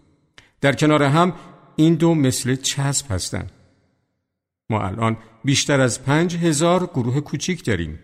در 0.62 0.74
کنار 0.74 1.04
هم 1.04 1.34
این 1.76 1.96
دو 1.96 2.16
مثل 2.16 2.56
چسب 2.56 3.12
هستند. 3.12 3.52
ما 4.70 4.82
الان 4.82 5.18
بیشتر 5.44 5.82
از 5.82 6.04
پنج 6.04 6.36
هزار 6.36 6.86
گروه 6.86 7.20
کوچیک 7.20 7.66
داریم. 7.66 8.00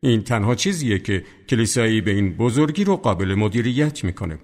این 0.00 0.22
تنها 0.22 0.54
چیزیه 0.54 0.98
که 0.98 1.24
کلیسایی 1.48 2.00
به 2.00 2.10
این 2.10 2.36
بزرگی 2.36 2.84
رو 2.84 2.96
قابل 2.96 3.34
مدیریت 3.34 4.04
می‌کنه. 4.04 4.38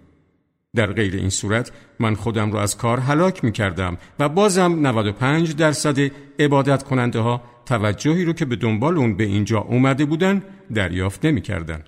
در 0.75 0.93
غیر 0.93 1.17
این 1.17 1.31
صورت 1.31 1.73
من 2.01 2.15
خودم 2.15 2.53
رو 2.53 2.59
از 2.59 2.77
کار 2.77 2.99
هلاک 3.01 3.45
می 3.45 3.53
کردم 3.53 3.99
و 4.19 4.29
بازم 4.29 4.87
95 4.87 5.57
درصد 5.57 5.99
عبادت 6.39 6.83
کننده 6.83 7.19
ها 7.19 7.43
توجهی 7.67 8.25
رو 8.25 8.33
که 8.33 8.45
به 8.45 8.57
دنبال 8.57 8.99
اون 8.99 9.17
به 9.17 9.25
اینجا 9.25 9.59
اومده 9.59 10.05
بودن 10.05 10.43
دریافت 10.75 11.25
نمی 11.25 11.41
کردن. 11.41 11.85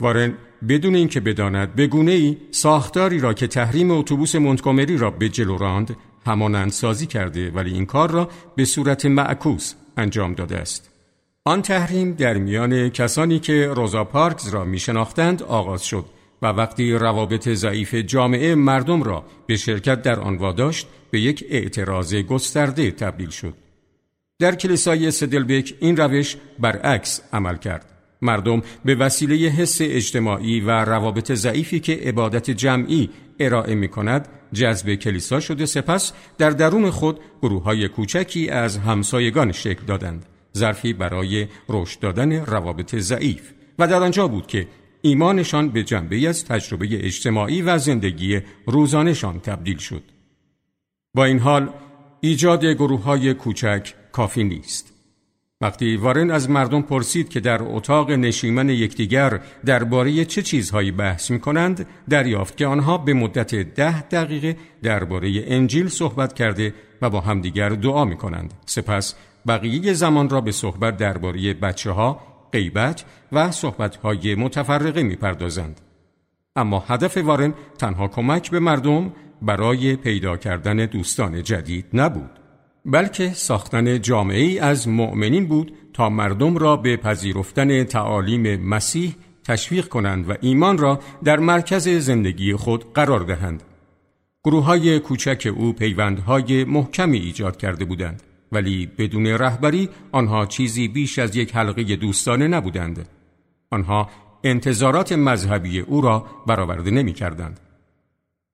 وارن 0.00 0.34
بدون 0.68 0.94
اینکه 0.94 1.20
بداند 1.20 1.76
بگونه 1.76 2.12
ای 2.12 2.36
ساختاری 2.50 3.20
را 3.20 3.34
که 3.34 3.46
تحریم 3.46 3.90
اتوبوس 3.90 4.34
مونتگومری 4.34 4.96
را 4.96 5.10
به 5.10 5.28
جلو 5.28 5.58
راند 5.58 5.96
همانند 6.26 6.70
سازی 6.70 7.06
کرده 7.06 7.50
ولی 7.50 7.72
این 7.72 7.86
کار 7.86 8.10
را 8.10 8.28
به 8.56 8.64
صورت 8.64 9.06
معکوس 9.06 9.74
انجام 9.96 10.34
داده 10.34 10.56
است. 10.58 10.90
آن 11.44 11.62
تحریم 11.62 12.12
در 12.12 12.34
میان 12.34 12.88
کسانی 12.88 13.38
که 13.38 13.66
روزا 13.66 14.04
پارکز 14.04 14.48
را 14.48 14.64
می 14.64 14.78
شناختند 14.78 15.42
آغاز 15.42 15.84
شد 15.84 16.04
و 16.42 16.46
وقتی 16.46 16.92
روابط 16.92 17.48
ضعیف 17.48 17.94
جامعه 17.94 18.54
مردم 18.54 19.02
را 19.02 19.24
به 19.46 19.56
شرکت 19.56 20.02
در 20.02 20.20
آن 20.20 20.36
واداشت 20.36 20.88
به 21.10 21.20
یک 21.20 21.44
اعتراض 21.50 22.14
گسترده 22.14 22.90
تبدیل 22.90 23.30
شد. 23.30 23.54
در 24.38 24.54
کلیسای 24.54 25.10
سدلبک 25.10 25.74
این 25.80 25.96
روش 25.96 26.36
برعکس 26.58 27.20
عمل 27.32 27.56
کرد. 27.56 27.99
مردم 28.22 28.62
به 28.84 28.94
وسیله 28.94 29.34
حس 29.34 29.78
اجتماعی 29.80 30.60
و 30.60 30.70
روابط 30.70 31.32
ضعیفی 31.32 31.80
که 31.80 31.92
عبادت 31.92 32.50
جمعی 32.50 33.10
ارائه 33.40 33.74
می 33.74 33.88
کند 33.88 34.28
جذب 34.52 34.94
کلیسا 34.94 35.40
شده 35.40 35.66
سپس 35.66 36.12
در 36.38 36.50
درون 36.50 36.90
خود 36.90 37.20
گروه 37.42 37.62
های 37.62 37.88
کوچکی 37.88 38.48
از 38.48 38.78
همسایگان 38.78 39.52
شکل 39.52 39.84
دادند. 39.86 40.26
ظرفی 40.56 40.92
برای 40.92 41.46
رشد 41.68 42.00
دادن 42.00 42.32
روابط 42.32 42.96
ضعیف. 42.96 43.52
و 43.78 43.86
در 43.86 44.02
آنجا 44.02 44.28
بود 44.28 44.46
که 44.46 44.68
ایمانشان 45.02 45.68
به 45.68 45.82
جنبه 45.82 46.28
از 46.28 46.44
تجربه 46.44 47.06
اجتماعی 47.06 47.62
و 47.62 47.78
زندگی 47.78 48.40
روزانشان 48.66 49.40
تبدیل 49.40 49.78
شد. 49.78 50.02
با 51.14 51.24
این 51.24 51.38
حال 51.38 51.70
ایجاد 52.20 52.64
گروه 52.64 53.02
های 53.02 53.34
کوچک 53.34 53.94
کافی 54.12 54.44
نیست. 54.44 54.99
وقتی 55.62 55.96
وارن 55.96 56.30
از 56.30 56.50
مردم 56.50 56.82
پرسید 56.82 57.28
که 57.28 57.40
در 57.40 57.62
اتاق 57.62 58.10
نشیمن 58.10 58.68
یکدیگر 58.68 59.40
درباره 59.64 60.24
چه 60.24 60.42
چیزهایی 60.42 60.90
بحث 60.90 61.30
می 61.30 61.40
کنند 61.40 61.86
دریافت 62.08 62.56
که 62.56 62.66
آنها 62.66 62.98
به 62.98 63.14
مدت 63.14 63.54
ده 63.54 64.02
دقیقه 64.02 64.56
درباره 64.82 65.44
انجیل 65.46 65.88
صحبت 65.88 66.32
کرده 66.32 66.74
و 67.02 67.10
با 67.10 67.20
همدیگر 67.20 67.68
دعا 67.68 68.04
می 68.04 68.16
کنند 68.16 68.54
سپس 68.66 69.14
بقیه 69.46 69.92
زمان 69.92 70.28
را 70.28 70.40
به 70.40 70.52
صحبت 70.52 70.96
درباره 70.96 71.54
بچه 71.54 71.90
ها، 71.90 72.20
غیبت 72.52 73.04
و 73.32 73.50
صحبت 73.50 73.96
های 73.96 74.34
متفرقه 74.34 75.02
می 75.02 75.16
پردازند. 75.16 75.80
اما 76.56 76.84
هدف 76.88 77.16
وارن 77.16 77.54
تنها 77.78 78.08
کمک 78.08 78.50
به 78.50 78.60
مردم 78.60 79.12
برای 79.42 79.96
پیدا 79.96 80.36
کردن 80.36 80.76
دوستان 80.76 81.42
جدید 81.42 81.86
نبود. 81.92 82.39
بلکه 82.84 83.32
ساختن 83.32 84.00
جامعه 84.00 84.40
ای 84.40 84.58
از 84.58 84.88
مؤمنین 84.88 85.46
بود 85.46 85.72
تا 85.92 86.08
مردم 86.08 86.58
را 86.58 86.76
به 86.76 86.96
پذیرفتن 86.96 87.84
تعالیم 87.84 88.56
مسیح 88.56 89.14
تشویق 89.44 89.88
کنند 89.88 90.30
و 90.30 90.34
ایمان 90.40 90.78
را 90.78 91.00
در 91.24 91.38
مرکز 91.38 91.88
زندگی 91.88 92.54
خود 92.54 92.92
قرار 92.92 93.20
دهند. 93.20 93.62
گروه 94.44 94.64
های 94.64 94.98
کوچک 94.98 95.52
او 95.56 95.72
پیوندهای 95.72 96.64
محکمی 96.64 97.18
ایجاد 97.18 97.56
کرده 97.56 97.84
بودند 97.84 98.22
ولی 98.52 98.86
بدون 98.98 99.26
رهبری 99.26 99.88
آنها 100.12 100.46
چیزی 100.46 100.88
بیش 100.88 101.18
از 101.18 101.36
یک 101.36 101.56
حلقه 101.56 101.96
دوستانه 101.96 102.48
نبودند. 102.48 103.08
آنها 103.70 104.10
انتظارات 104.44 105.12
مذهبی 105.12 105.80
او 105.80 106.00
را 106.00 106.26
برآورده 106.46 106.90
نمی 106.90 107.12
کردند. 107.12 107.60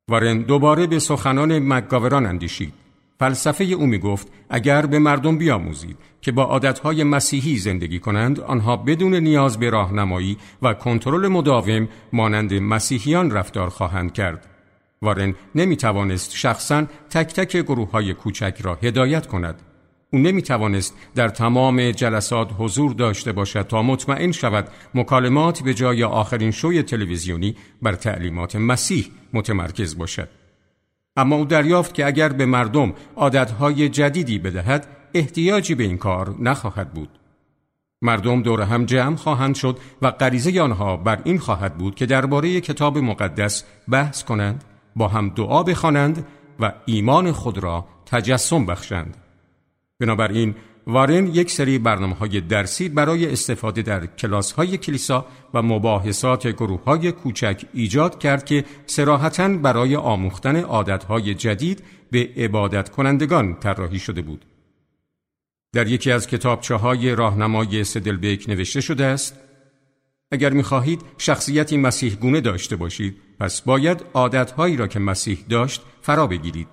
وارن 0.08 0.42
دوباره 0.42 0.86
به 0.86 0.98
سخنان 0.98 1.58
مکگاوران 1.58 2.26
اندیشید. 2.26 2.85
فلسفه 3.18 3.64
او 3.64 3.86
می 3.86 3.98
گفت 3.98 4.28
اگر 4.50 4.86
به 4.86 4.98
مردم 4.98 5.38
بیاموزید 5.38 5.96
که 6.20 6.32
با 6.32 6.44
عادتهای 6.44 7.04
مسیحی 7.04 7.56
زندگی 7.56 7.98
کنند 7.98 8.40
آنها 8.40 8.76
بدون 8.76 9.14
نیاز 9.14 9.58
به 9.58 9.70
راهنمایی 9.70 10.36
و 10.62 10.74
کنترل 10.74 11.28
مداوم 11.28 11.88
مانند 12.12 12.54
مسیحیان 12.54 13.30
رفتار 13.30 13.68
خواهند 13.68 14.12
کرد. 14.12 14.46
وارن 15.02 15.34
نمی 15.54 15.76
توانست 15.76 16.36
شخصا 16.36 16.86
تک 17.10 17.26
تک 17.34 17.56
گروه 17.56 17.90
های 17.90 18.14
کوچک 18.14 18.58
را 18.60 18.78
هدایت 18.82 19.26
کند. 19.26 19.62
او 20.12 20.18
نمی 20.18 20.42
توانست 20.42 20.94
در 21.14 21.28
تمام 21.28 21.90
جلسات 21.90 22.50
حضور 22.58 22.92
داشته 22.92 23.32
باشد 23.32 23.66
تا 23.66 23.82
مطمئن 23.82 24.32
شود 24.32 24.68
مکالمات 24.94 25.62
به 25.62 25.74
جای 25.74 26.04
آخرین 26.04 26.50
شوی 26.50 26.82
تلویزیونی 26.82 27.56
بر 27.82 27.92
تعلیمات 27.92 28.56
مسیح 28.56 29.06
متمرکز 29.32 29.98
باشد. 29.98 30.28
اما 31.16 31.36
او 31.36 31.44
دریافت 31.44 31.94
که 31.94 32.06
اگر 32.06 32.28
به 32.28 32.46
مردم 32.46 32.92
عادتهای 33.16 33.88
جدیدی 33.88 34.38
بدهد 34.38 34.86
احتیاجی 35.14 35.74
به 35.74 35.84
این 35.84 35.98
کار 35.98 36.34
نخواهد 36.40 36.92
بود. 36.94 37.08
مردم 38.02 38.42
دور 38.42 38.62
هم 38.62 38.84
جمع 38.84 39.16
خواهند 39.16 39.54
شد 39.54 39.78
و 40.02 40.10
غریزه 40.10 40.60
آنها 40.60 40.96
بر 40.96 41.20
این 41.24 41.38
خواهد 41.38 41.78
بود 41.78 41.94
که 41.94 42.06
درباره 42.06 42.60
کتاب 42.60 42.98
مقدس 42.98 43.64
بحث 43.88 44.24
کنند 44.24 44.64
با 44.96 45.08
هم 45.08 45.28
دعا 45.28 45.62
بخوانند 45.62 46.26
و 46.60 46.72
ایمان 46.86 47.32
خود 47.32 47.58
را 47.58 47.86
تجسم 48.06 48.66
بخشند. 48.66 49.16
بنابراین 50.00 50.54
وارن 50.86 51.26
یک 51.26 51.50
سری 51.50 51.78
برنامه 51.78 52.14
های 52.14 52.40
درسی 52.40 52.88
برای 52.88 53.32
استفاده 53.32 53.82
در 53.82 54.06
کلاس 54.06 54.52
های 54.52 54.78
کلیسا 54.78 55.26
و 55.54 55.62
مباحثات 55.62 56.46
گروه 56.46 56.84
های 56.84 57.12
کوچک 57.12 57.64
ایجاد 57.74 58.18
کرد 58.18 58.44
که 58.44 58.64
سراحتا 58.86 59.48
برای 59.48 59.96
آموختن 59.96 60.56
عادت 60.56 61.04
های 61.04 61.34
جدید 61.34 61.82
به 62.10 62.30
عبادت 62.36 62.88
کنندگان 62.88 63.60
طراحی 63.60 63.98
شده 63.98 64.22
بود. 64.22 64.44
در 65.72 65.86
یکی 65.86 66.10
از 66.12 66.26
کتابچه 66.26 66.74
های 66.74 67.14
راهنمای 67.14 67.84
سدلبیک 67.84 68.48
نوشته 68.48 68.80
شده 68.80 69.04
است 69.04 69.36
اگر 70.30 70.50
می‌خواهید 70.50 71.02
شخصیتی 71.18 71.76
مسیح 71.76 72.14
گونه 72.14 72.40
داشته 72.40 72.76
باشید 72.76 73.16
پس 73.40 73.60
باید 73.60 74.04
عادتهایی 74.14 74.76
را 74.76 74.86
که 74.86 74.98
مسیح 74.98 75.38
داشت 75.48 75.82
فرا 76.02 76.26
بگیرید 76.26 76.68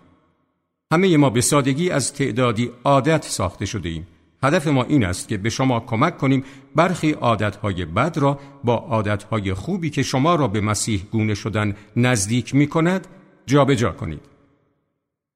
همه 0.94 1.18
ما 1.18 1.30
به 1.30 1.42
سادگی 1.42 1.90
از 1.90 2.14
تعدادی 2.14 2.72
عادت 2.84 3.24
ساخته 3.24 3.66
شده 3.66 3.90
ایم 3.90 4.08
هدف 4.44 4.68
ما 4.68 4.84
این 4.84 5.06
است 5.06 5.28
که 5.28 5.38
به 5.38 5.50
شما 5.50 5.80
کمک 5.80 6.18
کنیم 6.18 6.44
برخی 6.76 7.12
عادتهای 7.12 7.86
بد 7.86 8.18
را 8.18 8.40
با 8.64 8.76
عادتهای 8.76 9.54
خوبی 9.54 9.90
که 9.90 10.04
شما 10.04 10.36
را 10.36 10.48
به 10.48 10.62
مسیح 10.62 11.04
گونه 11.12 11.34
شدن 11.34 11.76
نزدیک 11.96 12.56
می 12.56 12.68
کند 12.68 13.08
جابجا 13.46 13.92
کنید 13.92 14.22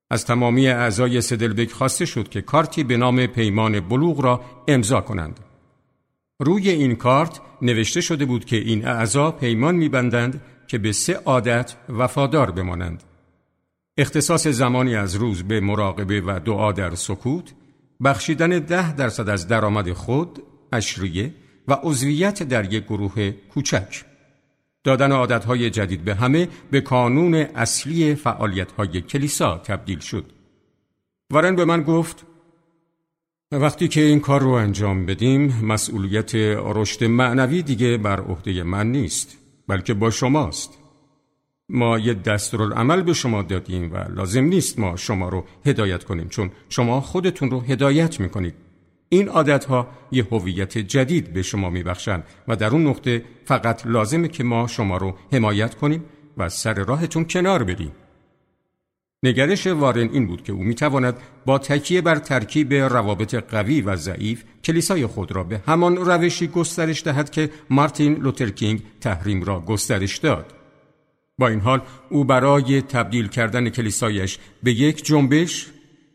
از 0.10 0.26
تمامی 0.26 0.68
اعضای 0.68 1.22
سدلبک 1.22 1.72
خواسته 1.72 2.06
شد 2.06 2.30
که 2.30 2.42
کارتی 2.42 2.84
به 2.84 2.98
نام 2.98 3.28
پیمان 3.28 3.80
بلوغ 3.80 4.22
را 4.22 4.42
امضا 4.68 5.02
کنند. 5.02 5.40
روی 6.40 6.70
این 6.70 6.96
کارت 6.96 7.42
نوشته 7.62 8.02
شده 8.02 8.26
بود 8.26 8.46
که 8.46 8.56
این 8.56 8.88
اعضا 8.88 9.32
پیمان 9.32 9.76
میبندند 9.76 10.42
که 10.68 10.78
به 10.78 10.92
سه 10.92 11.14
عادت 11.14 11.76
وفادار 11.90 12.52
بمانند. 12.52 13.04
اختصاص 13.98 14.48
زمانی 14.48 14.95
از 14.95 15.15
روز 15.15 15.44
به 15.44 15.60
مراقبه 15.60 16.22
و 16.22 16.40
دعا 16.40 16.72
در 16.72 16.95
سکوت، 16.95 17.53
بخشیدن 18.03 18.60
ده 18.60 18.95
درصد 18.95 19.30
از 19.30 19.48
درآمد 19.48 19.94
خود، 19.94 20.44
اشریه 20.74 21.34
و 21.68 21.74
عضویت 21.84 22.44
در 22.44 22.74
یک 22.74 22.84
گروه 22.84 23.32
کوچک. 23.32 24.06
دادن 24.84 25.11
عادتهای 25.11 25.69
جدید 25.69 26.03
به 26.03 26.15
همه 26.15 26.48
به 26.72 26.82
کانون 26.82 27.34
اصلی 27.36 28.15
فعالیتهای 28.15 29.02
کلیسا 29.02 29.57
تبدیل 29.57 29.99
شد. 29.99 30.26
وارن 31.32 31.56
به 31.56 31.65
من 31.65 31.84
گفت 31.84 32.26
وقتی 33.52 33.88
که 33.88 34.02
این 34.02 34.19
کار 34.19 34.41
رو 34.41 34.49
انجام 34.49 35.06
بدیم 35.06 35.65
مسئولیت 35.65 36.36
رشد 36.36 37.03
معنوی 37.03 37.61
دیگه 37.61 37.98
بر 37.98 38.19
عهده 38.19 38.64
من 38.64 38.91
نیست 38.91 39.38
بلکه 39.68 39.94
با 39.94 40.10
شماست. 40.10 40.78
ما 41.69 41.99
یه 41.99 42.14
دستورالعمل 42.14 43.02
به 43.02 43.14
شما 43.14 43.41
دادیم 43.41 43.94
و 43.94 43.98
لازم 43.98 44.44
نیست 44.44 44.80
ما 44.80 44.95
شما 44.95 45.30
رو 45.30 45.45
هدایت 45.65 46.03
کنیم 46.03 46.27
چون 46.27 46.52
شما 46.69 47.02
خودتون 47.02 47.52
رو 47.52 47.61
هدایت 47.61 48.19
می‌کنید. 48.19 48.53
این 49.10 49.30
عادتها 49.30 49.88
یه 50.11 50.27
هویت 50.31 50.77
جدید 50.77 51.34
به 51.34 51.41
شما 51.41 51.69
میبخشند 51.69 52.23
و 52.48 52.56
در 52.56 52.69
اون 52.69 52.88
نقطه 52.88 53.23
فقط 53.45 53.88
لازمه 53.88 54.27
که 54.27 54.44
ما 54.44 54.68
شما 54.68 54.98
رو 54.98 55.15
حمایت 55.31 55.76
کنیم 55.76 56.03
و 56.38 56.49
سر 56.49 56.73
راهتون 56.73 57.26
کنار 57.26 57.64
بریم. 57.64 57.91
نگرش 59.23 59.68
وارن 59.68 60.10
این 60.10 60.27
بود 60.27 60.44
که 60.44 60.53
او 60.53 60.64
می‌تواند 60.64 61.18
با 61.45 61.57
تکیه 61.57 62.02
بر 62.02 62.15
ترکیب 62.15 62.73
روابط 62.73 63.35
قوی 63.35 63.81
و 63.81 63.95
ضعیف 63.95 64.44
کلیسای 64.64 65.06
خود 65.06 65.31
را 65.31 65.44
به 65.44 65.61
همان 65.68 65.98
روشی 65.98 66.48
گسترش 66.48 67.03
دهد 67.03 67.30
که 67.30 67.49
مارتین 67.69 68.14
لوترکینگ 68.14 68.81
تحریم 69.02 69.44
را 69.44 69.60
گسترش 69.60 70.18
داد. 70.18 70.57
با 71.38 71.47
این 71.47 71.59
حال 71.59 71.81
او 72.09 72.23
برای 72.23 72.81
تبدیل 72.81 73.27
کردن 73.27 73.69
کلیسایش 73.69 74.39
به 74.64 74.73
یک 74.73 75.05
جنبش 75.05 75.68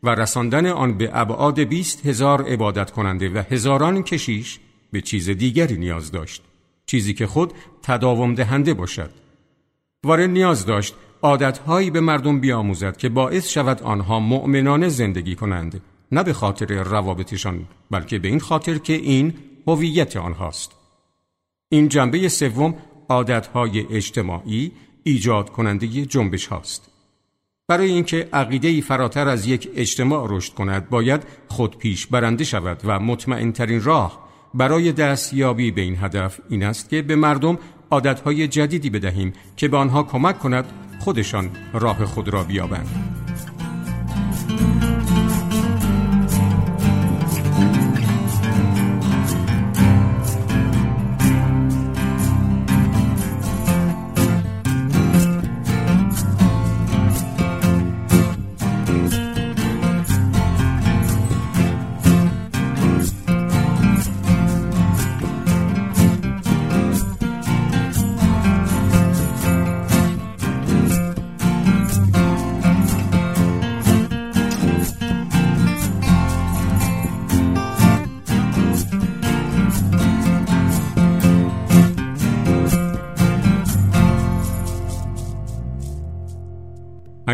و 0.02 0.14
رساندن 0.14 0.66
آن 0.66 0.98
به 0.98 1.10
ابعاد 1.12 1.60
بیست 1.60 2.06
هزار 2.06 2.42
عبادت 2.42 2.90
کننده 2.90 3.28
و 3.28 3.42
هزاران 3.50 4.02
کشیش 4.02 4.58
به 4.92 5.00
چیز 5.00 5.30
دیگری 5.30 5.76
نیاز 5.78 6.10
داشت 6.10 6.42
چیزی 6.86 7.14
که 7.14 7.26
خود 7.26 7.52
تداوم 7.82 8.34
دهنده 8.34 8.74
باشد. 8.74 9.10
وارن 10.04 10.30
نیاز 10.30 10.66
داشت 10.66 10.94
عادتهایی 11.22 11.90
به 11.90 12.00
مردم 12.00 12.40
بیاموزد 12.40 12.96
که 12.96 13.08
باعث 13.08 13.48
شود 13.48 13.82
آنها 13.82 14.20
مؤمنانه 14.20 14.88
زندگی 14.88 15.34
کنند 15.34 15.80
نه 16.12 16.22
به 16.22 16.32
خاطر 16.32 16.82
روابطشان 16.82 17.66
بلکه 17.90 18.18
به 18.18 18.28
این 18.28 18.40
خاطر 18.40 18.78
که 18.78 18.92
این 18.92 19.34
هویت 19.66 20.16
آنهاست. 20.16 20.72
این 21.68 21.88
جنبه 21.88 22.28
سوم 22.28 22.74
عادتهای 23.08 23.86
اجتماعی 23.90 24.72
ایجاد 25.04 25.50
کننده 25.50 25.86
جنبش 25.86 26.46
هاست 26.46 26.90
برای 27.68 27.90
اینکه 27.90 28.28
عقیده 28.32 28.80
فراتر 28.80 29.28
از 29.28 29.46
یک 29.46 29.70
اجتماع 29.74 30.26
رشد 30.30 30.54
کند 30.54 30.88
باید 30.88 31.22
خود 31.48 31.78
پیش 31.78 32.06
برنده 32.06 32.44
شود 32.44 32.80
و 32.84 33.00
مطمئن 33.00 33.52
ترین 33.52 33.82
راه 33.82 34.28
برای 34.54 34.92
دستیابی 34.92 35.70
به 35.70 35.80
این 35.80 35.96
هدف 36.00 36.40
این 36.48 36.62
است 36.64 36.88
که 36.88 37.02
به 37.02 37.16
مردم 37.16 37.58
عادتهای 37.90 38.48
جدیدی 38.48 38.90
بدهیم 38.90 39.32
که 39.56 39.68
به 39.68 39.76
آنها 39.76 40.02
کمک 40.02 40.38
کند 40.38 40.64
خودشان 41.00 41.50
راه 41.72 42.04
خود 42.04 42.28
را 42.28 42.42
بیابند. 42.44 43.21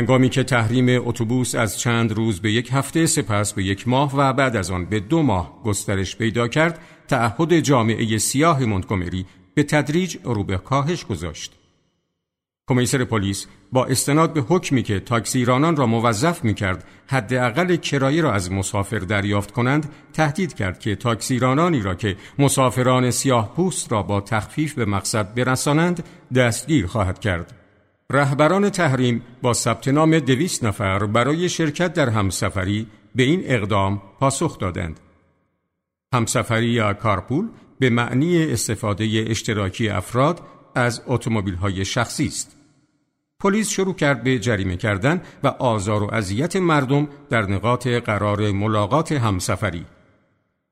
هنگامی 0.08 0.28
که 0.28 0.44
تحریم 0.44 1.08
اتوبوس 1.08 1.54
از 1.54 1.78
چند 1.78 2.12
روز 2.12 2.40
به 2.40 2.52
یک 2.52 2.68
هفته 2.72 3.06
سپس 3.06 3.52
به 3.52 3.64
یک 3.64 3.88
ماه 3.88 4.16
و 4.16 4.32
بعد 4.32 4.56
از 4.56 4.70
آن 4.70 4.84
به 4.84 5.00
دو 5.00 5.22
ماه 5.22 5.62
گسترش 5.64 6.16
پیدا 6.16 6.48
کرد 6.48 6.78
تعهد 7.08 7.54
جامعه 7.54 8.18
سیاه 8.18 8.64
مونتگومری 8.64 9.26
به 9.54 9.62
تدریج 9.62 10.16
رو 10.24 10.44
به 10.44 10.56
کاهش 10.56 11.04
گذاشت. 11.04 11.52
کمیسر 12.68 13.04
پلیس 13.04 13.46
با 13.72 13.86
استناد 13.86 14.32
به 14.32 14.40
حکمی 14.40 14.82
که 14.82 15.00
تاکسیرانان 15.00 15.76
را 15.76 15.86
موظف 15.86 16.44
می 16.44 16.54
کرد 16.54 16.84
حداقل 17.06 17.76
کرایه 17.76 18.22
را 18.22 18.32
از 18.32 18.52
مسافر 18.52 18.98
دریافت 18.98 19.50
کنند 19.50 19.92
تهدید 20.12 20.54
کرد 20.54 20.80
که 20.80 20.96
تاکسیرانانی 20.96 21.80
را 21.80 21.94
که 21.94 22.16
مسافران 22.38 23.10
سیاه 23.10 23.54
پوست 23.54 23.92
را 23.92 24.02
با 24.02 24.20
تخفیف 24.20 24.74
به 24.74 24.84
مقصد 24.84 25.34
برسانند 25.34 26.04
دستگیر 26.34 26.86
خواهد 26.86 27.18
کرد. 27.18 27.67
رهبران 28.12 28.70
تحریم 28.70 29.22
با 29.42 29.52
ثبت 29.52 29.88
نام 29.88 30.18
دویست 30.18 30.64
نفر 30.64 31.06
برای 31.06 31.48
شرکت 31.48 31.92
در 31.92 32.08
همسفری 32.08 32.86
به 33.14 33.22
این 33.22 33.42
اقدام 33.44 34.02
پاسخ 34.20 34.58
دادند. 34.58 35.00
همسفری 36.14 36.66
یا 36.66 36.94
کارپول 36.94 37.48
به 37.78 37.90
معنی 37.90 38.52
استفاده 38.52 39.24
اشتراکی 39.28 39.88
افراد 39.88 40.40
از 40.74 41.02
های 41.60 41.84
شخصی 41.84 42.26
است. 42.26 42.56
پلیس 43.40 43.68
شروع 43.68 43.94
کرد 43.94 44.22
به 44.22 44.38
جریمه 44.38 44.76
کردن 44.76 45.22
و 45.42 45.48
آزار 45.48 46.02
و 46.02 46.14
اذیت 46.14 46.56
مردم 46.56 47.08
در 47.30 47.42
نقاط 47.42 47.86
قرار 47.86 48.52
ملاقات 48.52 49.12
همسفری. 49.12 49.86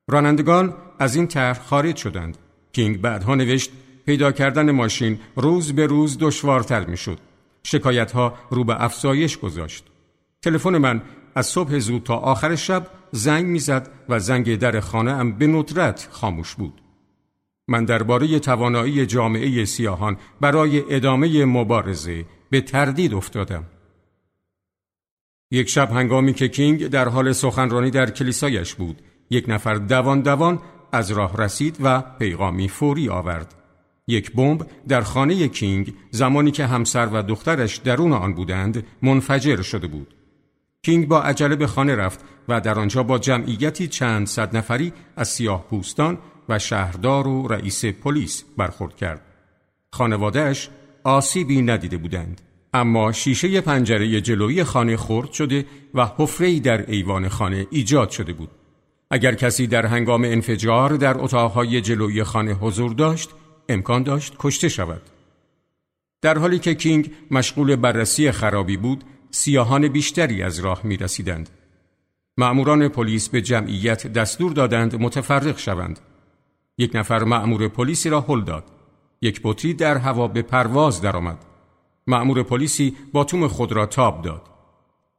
رانندگان 0.08 0.74
از 0.98 1.16
این 1.16 1.26
طرح 1.26 1.60
خارج 1.60 1.96
شدند. 1.96 2.38
کینگ 2.72 3.00
بعدها 3.00 3.34
نوشت 3.34 3.72
پیدا 4.06 4.32
کردن 4.32 4.70
ماشین 4.70 5.18
روز 5.36 5.72
به 5.72 5.86
روز 5.86 6.18
دشوارتر 6.20 6.84
می 6.84 6.96
شد. 6.96 7.18
شکایت 7.62 8.12
ها 8.12 8.34
رو 8.50 8.64
به 8.64 8.84
افزایش 8.84 9.38
گذاشت. 9.38 9.84
تلفن 10.42 10.78
من 10.78 11.02
از 11.34 11.46
صبح 11.46 11.78
زود 11.78 12.02
تا 12.02 12.16
آخر 12.16 12.54
شب 12.54 12.86
زنگ 13.12 13.46
می‌زد 13.46 13.90
و 14.08 14.18
زنگ 14.18 14.58
در 14.58 14.80
خانه 14.80 15.10
ام 15.10 15.32
به 15.32 15.46
ندرت 15.46 16.08
خاموش 16.10 16.54
بود. 16.54 16.80
من 17.68 17.84
درباره 17.84 18.38
توانایی 18.38 19.06
جامعه 19.06 19.64
سیاهان 19.64 20.16
برای 20.40 20.94
ادامه 20.94 21.44
مبارزه 21.44 22.24
به 22.50 22.60
تردید 22.60 23.14
افتادم. 23.14 23.64
یک 25.50 25.68
شب 25.68 25.90
هنگامی 25.90 26.34
که 26.34 26.48
کینگ 26.48 26.86
در 26.86 27.08
حال 27.08 27.32
سخنرانی 27.32 27.90
در 27.90 28.10
کلیسایش 28.10 28.74
بود، 28.74 29.02
یک 29.30 29.44
نفر 29.48 29.74
دوان 29.74 30.20
دوان 30.20 30.58
از 30.92 31.10
راه 31.10 31.36
رسید 31.36 31.76
و 31.82 32.00
پیغامی 32.00 32.68
فوری 32.68 33.08
آورد. 33.08 33.54
یک 34.08 34.32
بمب 34.32 34.66
در 34.88 35.00
خانه 35.00 35.48
کینگ 35.48 35.94
زمانی 36.10 36.50
که 36.50 36.66
همسر 36.66 37.06
و 37.06 37.22
دخترش 37.22 37.76
درون 37.76 38.12
آن 38.12 38.34
بودند 38.34 38.86
منفجر 39.02 39.62
شده 39.62 39.86
بود. 39.86 40.14
کینگ 40.82 41.08
با 41.08 41.22
عجله 41.22 41.56
به 41.56 41.66
خانه 41.66 41.94
رفت 41.94 42.20
و 42.48 42.60
در 42.60 42.78
آنجا 42.78 43.02
با 43.02 43.18
جمعیتی 43.18 43.88
چند 43.88 44.26
صد 44.26 44.56
نفری 44.56 44.92
از 45.16 45.28
سیاه 45.28 45.66
پوستان 45.70 46.18
و 46.48 46.58
شهردار 46.58 47.26
و 47.26 47.48
رئیس 47.48 47.84
پلیس 47.84 48.44
برخورد 48.56 48.96
کرد. 48.96 49.20
خانوادهش 49.92 50.70
آسیبی 51.04 51.62
ندیده 51.62 51.96
بودند. 51.96 52.40
اما 52.74 53.12
شیشه 53.12 53.60
پنجره 53.60 54.20
جلوی 54.20 54.64
خانه 54.64 54.96
خرد 54.96 55.32
شده 55.32 55.66
و 55.94 56.10
حفره‌ای 56.16 56.60
در 56.60 56.90
ایوان 56.90 57.28
خانه 57.28 57.66
ایجاد 57.70 58.10
شده 58.10 58.32
بود. 58.32 58.50
اگر 59.10 59.34
کسی 59.34 59.66
در 59.66 59.86
هنگام 59.86 60.24
انفجار 60.24 60.96
در 60.96 61.18
اتاقهای 61.18 61.80
جلوی 61.80 62.24
خانه 62.24 62.52
حضور 62.52 62.92
داشت، 62.92 63.30
امکان 63.68 64.02
داشت 64.02 64.34
کشته 64.38 64.68
شود. 64.68 65.02
در 66.22 66.38
حالی 66.38 66.58
که 66.58 66.74
کینگ 66.74 67.10
مشغول 67.30 67.76
بررسی 67.76 68.30
خرابی 68.30 68.76
بود، 68.76 69.04
سیاهان 69.30 69.88
بیشتری 69.88 70.42
از 70.42 70.58
راه 70.58 70.80
می 70.84 70.96
رسیدند. 70.96 71.50
معموران 72.36 72.88
پلیس 72.88 73.28
به 73.28 73.42
جمعیت 73.42 74.06
دستور 74.06 74.52
دادند 74.52 75.02
متفرق 75.02 75.58
شوند. 75.58 76.00
یک 76.78 76.90
نفر 76.94 77.24
معمور 77.24 77.68
پلیسی 77.68 78.10
را 78.10 78.20
هل 78.20 78.44
داد. 78.44 78.64
یک 79.22 79.40
بطری 79.44 79.74
در 79.74 79.96
هوا 79.96 80.28
به 80.28 80.42
پرواز 80.42 81.00
درآمد. 81.00 81.44
معمور 82.06 82.42
پلیسی 82.42 82.96
باتوم 83.12 83.48
خود 83.48 83.72
را 83.72 83.86
تاب 83.86 84.22
داد. 84.22 84.42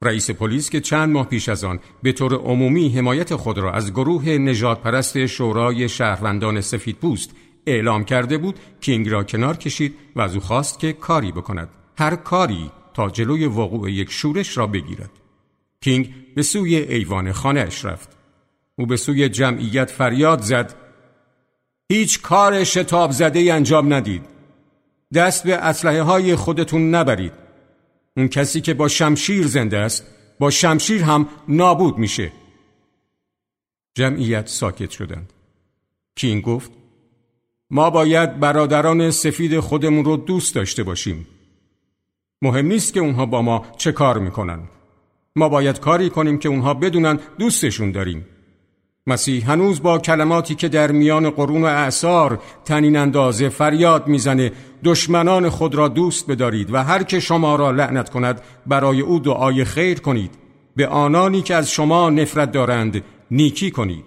رئیس 0.01 0.31
پلیس 0.31 0.69
که 0.69 0.81
چند 0.81 1.09
ماه 1.09 1.25
پیش 1.25 1.49
از 1.49 1.63
آن 1.63 1.79
به 2.03 2.11
طور 2.11 2.33
عمومی 2.33 2.89
حمایت 2.89 3.35
خود 3.35 3.57
را 3.57 3.71
از 3.71 3.93
گروه 3.93 4.29
نجات 4.29 4.81
پرست 4.81 5.25
شورای 5.25 5.89
شهروندان 5.89 6.61
سفید 6.61 6.95
پوست 6.95 7.31
اعلام 7.67 8.03
کرده 8.03 8.37
بود 8.37 8.59
کینگ 8.81 9.09
را 9.09 9.23
کنار 9.23 9.57
کشید 9.57 9.95
و 10.15 10.21
از 10.21 10.35
او 10.35 10.41
خواست 10.41 10.79
که 10.79 10.93
کاری 10.93 11.31
بکند. 11.31 11.69
هر 11.97 12.15
کاری 12.15 12.71
تا 12.93 13.09
جلوی 13.09 13.45
وقوع 13.45 13.91
یک 13.91 14.11
شورش 14.11 14.57
را 14.57 14.67
بگیرد. 14.67 15.11
کینگ 15.81 16.13
به 16.35 16.43
سوی 16.43 16.75
ایوان 16.75 17.31
خانهاش 17.31 17.85
رفت. 17.85 18.17
او 18.75 18.85
به 18.85 18.97
سوی 18.97 19.29
جمعیت 19.29 19.91
فریاد 19.91 20.41
زد 20.41 20.75
هیچ 21.91 22.21
کار 22.21 22.63
شتاب 22.63 23.11
زده 23.11 23.53
انجام 23.53 23.93
ندید. 23.93 24.25
دست 25.13 25.43
به 25.43 25.55
اسلحه 25.55 26.01
های 26.01 26.35
خودتون 26.35 26.95
نبرید. 26.95 27.33
اون 28.17 28.27
کسی 28.27 28.61
که 28.61 28.73
با 28.73 28.87
شمشیر 28.87 29.47
زنده 29.47 29.77
است 29.77 30.05
با 30.39 30.49
شمشیر 30.49 31.03
هم 31.03 31.27
نابود 31.47 31.97
میشه. 31.97 32.31
جمعیت 33.95 34.47
ساکت 34.47 34.91
شدند. 34.91 35.33
کینگ 36.15 36.43
گفت 36.43 36.71
ما 37.69 37.89
باید 37.89 38.39
برادران 38.39 39.11
سفید 39.11 39.59
خودمون 39.59 40.05
رو 40.05 40.17
دوست 40.17 40.55
داشته 40.55 40.83
باشیم. 40.83 41.27
مهم 42.41 42.65
نیست 42.65 42.93
که 42.93 42.99
اونها 42.99 43.25
با 43.25 43.41
ما 43.41 43.65
چه 43.77 43.91
کار 43.91 44.19
می‌کنن. 44.19 44.59
ما 45.35 45.49
باید 45.49 45.79
کاری 45.79 46.09
کنیم 46.09 46.37
که 46.37 46.49
اونها 46.49 46.73
بدونن 46.73 47.19
دوستشون 47.39 47.91
داریم. 47.91 48.25
مسیح 49.07 49.51
هنوز 49.51 49.81
با 49.81 49.99
کلماتی 49.99 50.55
که 50.55 50.69
در 50.69 50.91
میان 50.91 51.29
قرون 51.29 51.63
و 51.63 51.65
اعثار 51.65 52.39
تنین 52.65 52.97
اندازه 52.97 53.49
فریاد 53.49 54.07
می‌زنه 54.07 54.51
دشمنان 54.83 55.49
خود 55.49 55.75
را 55.75 55.87
دوست 55.87 56.27
بدارید 56.27 56.73
و 56.73 56.83
هر 56.83 57.03
که 57.03 57.19
شما 57.19 57.55
را 57.55 57.71
لعنت 57.71 58.09
کند 58.09 58.41
برای 58.65 59.01
او 59.01 59.19
دعای 59.19 59.65
خیر 59.65 59.99
کنید 59.99 60.31
به 60.75 60.87
آنانی 60.87 61.41
که 61.41 61.55
از 61.55 61.71
شما 61.71 62.09
نفرت 62.09 62.51
دارند 62.51 63.03
نیکی 63.31 63.71
کنید 63.71 64.05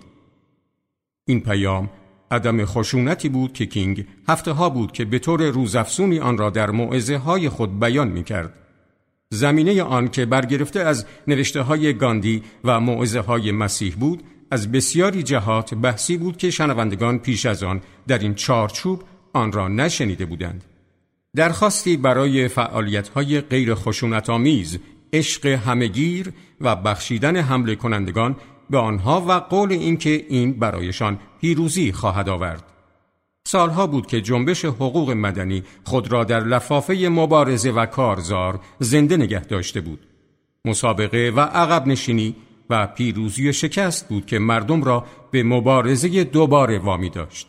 این 1.25 1.41
پیام 1.41 1.91
عدم 2.31 2.65
خشونتی 2.65 3.29
بود 3.29 3.53
که 3.53 3.67
کینگ 3.67 4.07
هفته 4.29 4.53
ها 4.53 4.71
بود 4.71 4.93
که 4.93 5.05
به 5.05 5.19
طور 5.19 5.51
روزافزونی 5.51 6.19
آن 6.19 6.39
را 6.39 6.51
در 6.51 6.71
معزه 6.71 7.17
های 7.17 7.49
خود 7.49 7.81
بیان 7.81 8.09
می 8.09 8.25
کرد. 8.25 8.55
زمینه 9.31 9.83
آن 9.83 10.09
که 10.09 10.27
برگرفته 10.27 10.81
از 10.81 11.07
نوشته 11.29 11.63
های 11.63 11.95
گاندی 11.95 12.43
و 12.65 12.81
معزه 12.81 13.21
های 13.21 13.53
مسیح 13.53 13.95
بود 13.95 14.23
از 14.51 14.73
بسیاری 14.73 15.23
جهات 15.23 15.75
بحثی 15.75 16.17
بود 16.17 16.37
که 16.37 16.51
شنوندگان 16.51 17.19
پیش 17.19 17.47
از 17.47 17.63
آن 17.63 17.81
در 18.07 18.19
این 18.19 18.35
چارچوب 18.35 19.03
آن 19.33 19.53
را 19.53 19.69
نشنیده 19.69 20.27
بودند. 20.27 20.65
درخواستی 21.37 21.97
برای 21.97 22.49
فعالیت 22.49 23.09
های 23.09 23.41
غیر 23.41 23.75
خشونت 23.75 24.31
آمیز، 24.31 24.79
عشق 25.13 25.47
همگیر 25.47 26.33
و 26.61 26.77
بخشیدن 26.77 27.37
حمله 27.37 27.75
کنندگان 27.75 28.37
به 28.71 28.79
آنها 28.79 29.25
و 29.29 29.33
قول 29.33 29.73
اینکه 29.73 30.27
این 30.29 30.53
برایشان 30.53 31.19
پیروزی 31.41 31.93
خواهد 31.93 32.29
آورد. 32.29 32.65
سالها 33.47 33.87
بود 33.87 34.07
که 34.07 34.21
جنبش 34.21 34.65
حقوق 34.65 35.11
مدنی 35.11 35.63
خود 35.85 36.13
را 36.13 36.25
در 36.25 36.41
لفافه 36.41 37.09
مبارزه 37.13 37.71
و 37.71 37.87
کارزار 37.87 38.61
زنده 38.79 39.17
نگه 39.17 39.45
داشته 39.45 39.81
بود. 39.81 40.07
مسابقه 40.65 41.33
و 41.37 41.41
عقب 41.41 41.87
نشینی 41.87 42.37
و 42.71 42.87
پیروزی 42.87 43.49
و 43.49 43.53
شکست 43.53 44.09
بود 44.09 44.27
که 44.27 44.39
مردم 44.39 44.85
را 44.85 45.05
به 45.31 45.43
مبارزه 45.43 46.25
دوباره 46.25 46.79
وامی 46.79 47.11
داشت. 47.11 47.49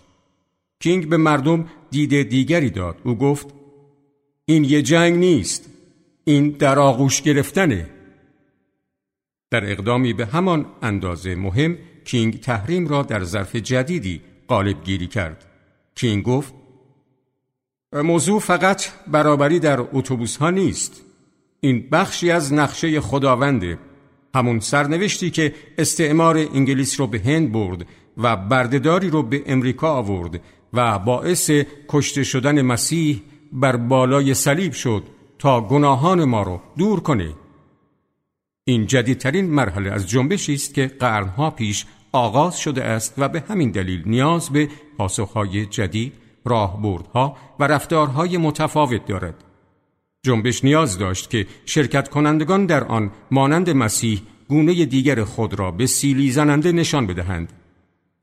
کینگ 0.80 1.10
به 1.10 1.18
مردم 1.18 1.66
دید 1.92 2.30
دیگری 2.30 2.70
داد. 2.70 2.98
او 3.04 3.16
گفت 3.16 3.48
این 4.46 4.64
یه 4.64 4.82
جنگ 4.82 5.16
نیست. 5.16 5.70
این 6.24 6.50
در 6.50 6.80
آغوش 6.80 7.22
گرفتنه. 7.22 7.90
در 9.52 9.72
اقدامی 9.72 10.14
به 10.14 10.26
همان 10.26 10.66
اندازه 10.82 11.36
مهم 11.36 11.78
کینگ 12.06 12.40
تحریم 12.40 12.88
را 12.88 13.04
در 13.04 13.24
ظرف 13.24 13.56
جدیدی 13.56 14.22
قالب 14.48 14.84
گیری 14.84 15.08
کرد. 15.08 15.46
کینگ 15.96 16.24
گفت 16.24 16.54
موضوع 17.94 18.40
فقط 18.40 18.84
برابری 19.08 19.60
در 19.60 19.80
اتوبوس 19.94 20.38
ها 20.38 20.50
نیست. 20.50 21.02
این 21.60 21.90
بخشی 21.92 22.32
از 22.32 22.54
نقشه 22.54 23.02
خداونده 23.02 23.78
همون 24.36 24.60
سرنوشتی 24.60 25.30
که 25.30 25.54
استعمار 25.78 26.38
انگلیس 26.38 27.00
رو 27.00 27.08
به 27.08 27.20
هند 27.20 27.52
برد 27.52 27.86
و 28.18 28.36
بردهداری 28.36 29.10
رو 29.10 29.24
به 29.24 29.44
امریکا 29.46 29.94
آورد 29.94 30.42
و 30.74 31.00
باعث 31.00 31.52
کشته 31.90 32.24
شدن 32.24 32.62
مسیح 32.62 33.22
بر 33.52 33.76
بالای 33.76 34.34
صلیب 34.34 34.74
شد 34.74 35.04
تا 35.40 35.62
گناهان 35.62 36.24
ما 36.24 36.44
رو 36.44 36.62
دور 36.78 37.00
کنه 37.00 37.34
این 38.72 38.86
جدیدترین 38.88 39.50
مرحله 39.50 39.92
از 39.92 40.10
جنبشی 40.10 40.54
است 40.54 40.74
که 40.74 40.88
قرنها 40.88 41.50
پیش 41.50 41.86
آغاز 42.12 42.60
شده 42.60 42.84
است 42.84 43.14
و 43.18 43.30
به 43.30 43.44
همین 43.50 43.72
دلیل 43.72 44.04
نیاز 44.06 44.50
به 44.50 44.70
پاسخهای 44.98 45.66
جدید، 45.66 46.14
راهبردها 46.46 47.38
و 47.60 47.68
رفتارهای 47.68 48.38
متفاوت 48.38 49.06
دارد. 49.06 49.36
جنبش 50.26 50.64
نیاز 50.64 50.98
داشت 50.98 51.30
که 51.30 51.48
شرکت 51.66 52.10
کنندگان 52.10 52.66
در 52.66 52.84
آن 52.84 53.12
مانند 53.32 53.70
مسیح 53.70 54.22
گونه 54.50 54.86
دیگر 54.86 55.24
خود 55.24 55.54
را 55.54 55.72
به 55.72 55.86
سیلی 55.86 56.32
زننده 56.32 56.72
نشان 56.72 57.08
بدهند. 57.08 57.54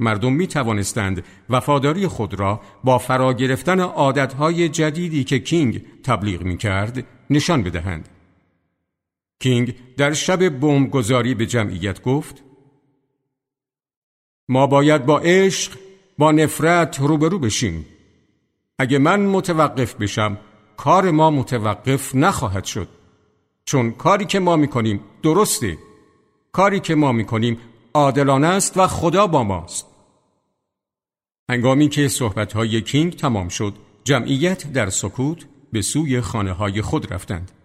مردم 0.01 0.33
می 0.33 0.47
توانستند 0.47 1.25
وفاداری 1.51 2.07
خود 2.07 2.35
را 2.35 2.61
با 2.85 2.99
فرا 2.99 3.33
گرفتن 3.33 3.81
عادتهای 3.81 4.69
جدیدی 4.69 5.25
که 5.25 5.39
کینگ 5.39 5.83
تبلیغ 6.03 6.43
می 6.43 6.57
کرد 6.57 7.05
نشان 7.31 7.63
بدهند. 7.63 8.09
کینگ 9.41 9.75
در 9.97 10.13
شب 10.13 10.49
بمبگذاری 10.49 11.35
به 11.35 11.47
جمعیت 11.47 12.03
گفت 12.03 12.43
ما 14.49 14.67
باید 14.67 15.07
با 15.07 15.19
عشق 15.19 15.79
با 16.19 16.33
نفرت 16.33 17.01
روبرو 17.01 17.39
بشیم. 17.39 17.87
اگه 18.79 18.99
من 18.99 19.21
متوقف 19.21 19.95
بشم 19.95 20.39
کار 20.77 21.11
ما 21.11 21.31
متوقف 21.31 22.15
نخواهد 22.15 22.65
شد. 22.65 22.89
چون 23.65 23.91
کاری 23.91 24.25
که 24.25 24.39
ما 24.39 24.57
می‌کنیم 24.57 25.01
درسته. 25.23 25.79
کاری 26.53 26.81
که 26.81 26.95
ما 26.95 27.13
می‌کنیم 27.13 27.59
عادلانه 27.95 28.47
است 28.47 28.77
و 28.77 28.87
خدا 28.87 29.27
با 29.27 29.45
ماست. 29.45 29.87
هنگامی 31.51 31.89
که 31.89 32.09
صحبتهای 32.09 32.81
کینگ 32.83 33.17
تمام 33.17 33.49
شد 33.49 33.75
جمعیت 34.05 34.73
در 34.73 34.91
سکوت 34.91 35.47
به 35.73 35.83
سوی 35.83 36.21
خانه 36.21 36.53
های 36.53 36.83
خود 36.83 37.13
رفتند. 37.13 37.58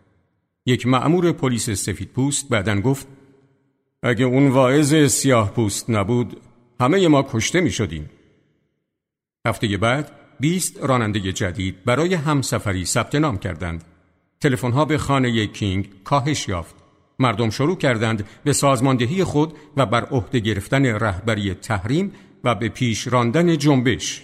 یک 0.65 0.87
معمور 0.87 1.31
پلیس 1.31 1.69
سفید 1.69 2.09
پوست 2.09 2.49
بعدن 2.49 2.81
گفت 2.81 3.07
اگه 4.03 4.25
اون 4.25 4.47
واعظ 4.47 4.95
سیاه 4.95 5.51
پوست 5.51 5.89
نبود 5.89 6.41
همه 6.79 7.07
ما 7.07 7.27
کشته 7.33 7.61
می 7.61 7.71
شدیم. 7.71 8.09
هفته 9.47 9.77
بعد 9.77 10.11
20 10.39 10.79
راننده 10.83 11.31
جدید 11.31 11.83
برای 11.85 12.13
همسفری 12.13 12.85
ثبت 12.85 13.15
نام 13.15 13.37
کردند. 13.37 13.83
تلفن‌ها 14.39 14.85
به 14.85 14.97
خانه 14.97 15.47
کینگ 15.47 15.89
کاهش 16.03 16.47
یافت. 16.47 16.75
مردم 17.19 17.49
شروع 17.49 17.77
کردند 17.77 18.25
به 18.43 18.53
سازماندهی 18.53 19.23
خود 19.23 19.53
و 19.77 19.85
بر 19.85 20.05
عهده 20.05 20.39
گرفتن 20.39 20.85
رهبری 20.85 21.53
تحریم 21.53 22.11
و 22.43 22.55
به 22.55 22.69
پیش 22.69 23.07
راندن 23.07 23.57
جنبش. 23.57 24.23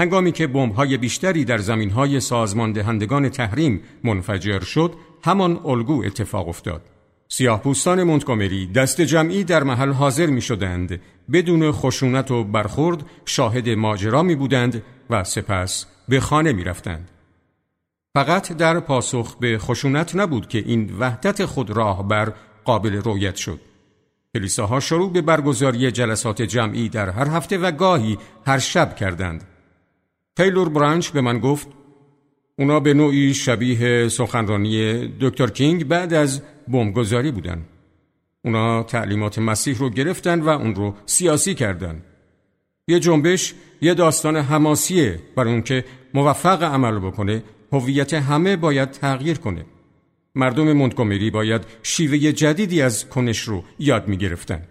هنگامی 0.00 0.32
که 0.32 0.46
بمب‌های 0.46 0.96
بیشتری 0.96 1.44
در 1.44 1.58
زمین‌های 1.58 2.20
سازماندهندگان 2.20 3.28
تحریم 3.28 3.80
منفجر 4.04 4.60
شد، 4.60 4.94
همان 5.24 5.60
الگو 5.64 6.02
اتفاق 6.04 6.48
افتاد. 6.48 6.82
سیاه 7.28 7.62
پوستان 7.62 8.04
دست 8.66 9.00
جمعی 9.00 9.44
در 9.44 9.62
محل 9.62 9.92
حاضر 9.92 10.26
می 10.26 10.40
شدند 10.40 11.00
بدون 11.32 11.72
خشونت 11.72 12.30
و 12.30 12.44
برخورد 12.44 13.06
شاهد 13.24 13.68
ماجرا 13.68 14.22
می 14.22 14.34
بودند 14.34 14.82
و 15.10 15.24
سپس 15.24 15.86
به 16.08 16.20
خانه 16.20 16.52
می 16.52 16.64
رفتند. 16.64 17.10
فقط 18.14 18.52
در 18.52 18.80
پاسخ 18.80 19.36
به 19.36 19.58
خشونت 19.58 20.16
نبود 20.16 20.48
که 20.48 20.58
این 20.58 20.96
وحدت 20.98 21.44
خود 21.44 21.70
بر 22.02 22.32
قابل 22.64 22.92
رویت 22.96 23.36
شد. 23.36 23.60
کلیساها 24.34 24.80
شروع 24.80 25.12
به 25.12 25.22
برگزاری 25.22 25.90
جلسات 25.90 26.42
جمعی 26.42 26.88
در 26.88 27.10
هر 27.10 27.28
هفته 27.28 27.58
و 27.58 27.70
گاهی 27.70 28.18
هر 28.46 28.58
شب 28.58 28.96
کردند. 28.96 29.44
تیلور 30.36 30.68
برانچ 30.68 31.10
به 31.10 31.20
من 31.20 31.38
گفت 31.38 31.68
اونا 32.60 32.80
به 32.80 32.94
نوعی 32.94 33.34
شبیه 33.34 34.08
سخنرانی 34.08 35.08
دکتر 35.20 35.46
کینگ 35.46 35.88
بعد 35.88 36.14
از 36.14 36.42
بمبگذاری 36.68 37.30
بودن. 37.30 37.64
اونا 38.44 38.82
تعلیمات 38.82 39.38
مسیح 39.38 39.78
رو 39.78 39.90
گرفتن 39.90 40.40
و 40.40 40.48
اون 40.48 40.74
رو 40.74 40.94
سیاسی 41.06 41.54
کردن. 41.54 42.02
یه 42.88 43.00
جنبش 43.00 43.54
یه 43.80 43.94
داستان 43.94 44.36
حماسیه 44.36 45.20
برای 45.36 45.52
اون 45.52 45.62
که 45.62 45.84
موفق 46.14 46.62
عمل 46.62 46.98
بکنه 46.98 47.42
هویت 47.72 48.14
همه 48.14 48.56
باید 48.56 48.90
تغییر 48.90 49.38
کنه. 49.38 49.64
مردم 50.34 50.72
مونتگومری 50.72 51.30
باید 51.30 51.62
شیوه 51.82 52.18
جدیدی 52.18 52.82
از 52.82 53.08
کنش 53.08 53.40
رو 53.40 53.64
یاد 53.78 54.08
می 54.08 54.16
گرفتن. 54.16 54.62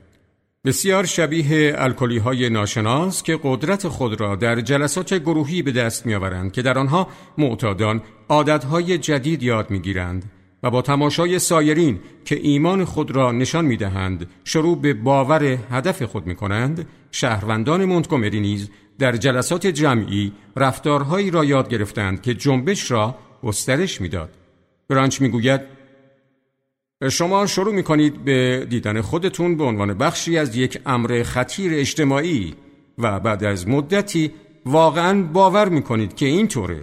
بسیار 0.65 1.05
شبیه 1.05 1.73
الکلی 1.77 2.17
های 2.17 2.49
ناشناس 2.49 3.23
که 3.23 3.39
قدرت 3.43 3.87
خود 3.87 4.19
را 4.19 4.35
در 4.35 4.61
جلسات 4.61 5.13
گروهی 5.13 5.61
به 5.61 5.71
دست 5.71 6.05
می 6.05 6.15
آورند 6.15 6.51
که 6.51 6.61
در 6.61 6.79
آنها 6.79 7.07
معتادان 7.37 8.01
های 8.71 8.97
جدید 8.97 9.43
یاد 9.43 9.71
می 9.71 9.79
گیرند 9.79 10.31
و 10.63 10.69
با 10.69 10.81
تماشای 10.81 11.39
سایرین 11.39 11.99
که 12.25 12.39
ایمان 12.41 12.85
خود 12.85 13.11
را 13.11 13.31
نشان 13.31 13.65
می 13.65 13.77
دهند 13.77 14.29
شروع 14.43 14.81
به 14.81 14.93
باور 14.93 15.43
هدف 15.43 16.03
خود 16.03 16.27
می 16.27 16.35
کنند 16.35 16.87
شهروندان 17.11 17.85
مونتگومری 17.85 18.39
نیز 18.39 18.69
در 18.99 19.17
جلسات 19.17 19.67
جمعی 19.67 20.33
رفتارهایی 20.55 21.31
را 21.31 21.45
یاد 21.45 21.69
گرفتند 21.69 22.21
که 22.21 22.33
جنبش 22.33 22.91
را 22.91 23.15
گسترش 23.43 24.01
می‌داد. 24.01 24.29
برانچ 24.89 25.21
می‌گوید 25.21 25.78
شما 27.07 27.45
شروع 27.45 27.73
می 27.73 27.83
کنید 27.83 28.23
به 28.23 28.67
دیدن 28.69 29.01
خودتون 29.01 29.57
به 29.57 29.63
عنوان 29.63 29.93
بخشی 29.93 30.37
از 30.37 30.55
یک 30.55 30.81
امر 30.85 31.23
خطیر 31.23 31.71
اجتماعی 31.73 32.55
و 32.97 33.19
بعد 33.19 33.43
از 33.43 33.67
مدتی 33.67 34.31
واقعا 34.65 35.23
باور 35.23 35.69
می 35.69 35.81
کنید 35.81 36.15
که 36.15 36.25
اینطوره. 36.25 36.81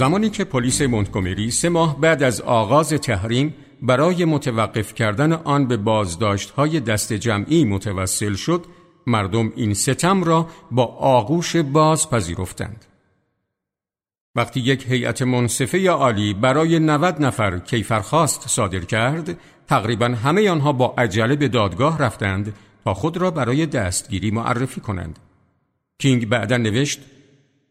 زمانی 0.00 0.30
که 0.30 0.44
پلیس 0.44 0.82
مونتگومری 0.82 1.50
سه 1.50 1.68
ماه 1.68 2.00
بعد 2.00 2.22
از 2.22 2.40
آغاز 2.40 2.88
تحریم 2.88 3.54
برای 3.82 4.24
متوقف 4.24 4.94
کردن 4.94 5.32
آن 5.32 5.66
به 5.66 5.76
بازداشت 5.76 6.50
های 6.50 6.80
دست 6.80 7.12
جمعی 7.12 7.64
متوسل 7.64 8.34
شد 8.34 8.64
مردم 9.06 9.52
این 9.56 9.74
ستم 9.74 10.24
را 10.24 10.48
با 10.70 10.84
آغوش 10.98 11.56
باز 11.56 12.10
پذیرفتند. 12.10 12.84
وقتی 14.34 14.60
یک 14.60 14.86
هیئت 14.88 15.22
منصفه 15.22 15.90
عالی 15.90 16.34
برای 16.34 16.78
90 16.78 17.22
نفر 17.22 17.58
کیفرخواست 17.58 18.48
صادر 18.48 18.80
کرد، 18.80 19.38
تقریبا 19.68 20.06
همه 20.06 20.50
آنها 20.50 20.72
با 20.72 20.94
عجله 20.98 21.36
به 21.36 21.48
دادگاه 21.48 21.98
رفتند 21.98 22.54
تا 22.84 22.94
خود 22.94 23.16
را 23.16 23.30
برای 23.30 23.66
دستگیری 23.66 24.30
معرفی 24.30 24.80
کنند. 24.80 25.18
کینگ 25.98 26.28
بعدا 26.28 26.56
نوشت 26.56 27.00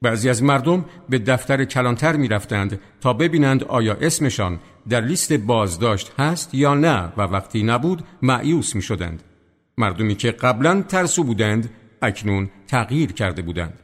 بعضی 0.01 0.29
از 0.29 0.43
مردم 0.43 0.85
به 1.09 1.19
دفتر 1.19 1.65
کلانتر 1.65 2.15
می 2.15 2.27
رفتند 2.27 2.79
تا 3.01 3.13
ببینند 3.13 3.63
آیا 3.63 3.97
اسمشان 4.01 4.59
در 4.89 5.01
لیست 5.01 5.33
بازداشت 5.33 6.11
هست 6.19 6.53
یا 6.53 6.73
نه 6.73 7.13
و 7.17 7.21
وقتی 7.21 7.63
نبود 7.63 8.03
معیوس 8.21 8.75
می 8.75 8.81
شدند. 8.81 9.23
مردمی 9.77 10.15
که 10.15 10.31
قبلا 10.31 10.81
ترسو 10.81 11.23
بودند 11.23 11.69
اکنون 12.01 12.49
تغییر 12.67 13.11
کرده 13.11 13.41
بودند. 13.41 13.79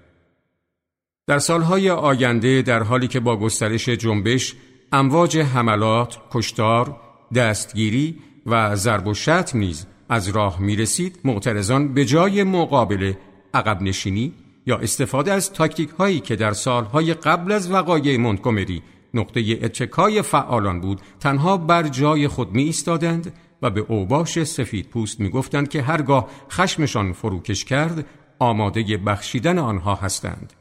در 1.27 1.39
سالهای 1.39 1.89
آینده 1.89 2.61
در 2.61 2.83
حالی 2.83 3.07
که 3.07 3.19
با 3.19 3.37
گسترش 3.37 3.89
جنبش 3.89 4.55
امواج 4.91 5.37
حملات، 5.37 6.17
کشتار، 6.31 6.99
دستگیری 7.35 8.19
و 8.45 8.75
ضرب 8.75 9.07
و 9.07 9.13
شتم 9.13 9.59
نیز 9.59 9.85
از 10.09 10.27
راه 10.27 10.61
می 10.61 10.75
رسید 10.75 11.19
معترضان 11.23 11.93
به 11.93 12.05
جای 12.05 12.43
مقابله 12.43 13.17
عقب 13.53 13.81
نشینی 13.81 14.33
یا 14.65 14.77
استفاده 14.77 15.31
از 15.31 15.53
تاکتیک 15.53 15.89
هایی 15.89 16.19
که 16.19 16.35
در 16.35 16.53
سالهای 16.53 17.13
قبل 17.13 17.51
از 17.51 17.71
وقایع 17.71 18.17
مونتگومری 18.17 18.83
نقطه 19.13 19.59
اتکای 19.61 20.21
فعالان 20.21 20.81
بود 20.81 21.01
تنها 21.19 21.57
بر 21.57 21.83
جای 21.83 22.27
خود 22.27 22.51
می 22.51 22.63
ایستادند 22.63 23.33
و 23.61 23.69
به 23.69 23.85
اوباش 23.87 24.43
سفید 24.43 24.89
پوست 24.89 25.19
می 25.19 25.29
گفتند 25.29 25.69
که 25.69 25.81
هرگاه 25.81 26.29
خشمشان 26.51 27.13
فروکش 27.13 27.65
کرد 27.65 28.05
آماده 28.39 28.97
بخشیدن 28.97 29.59
آنها 29.59 29.95
هستند. 29.95 30.53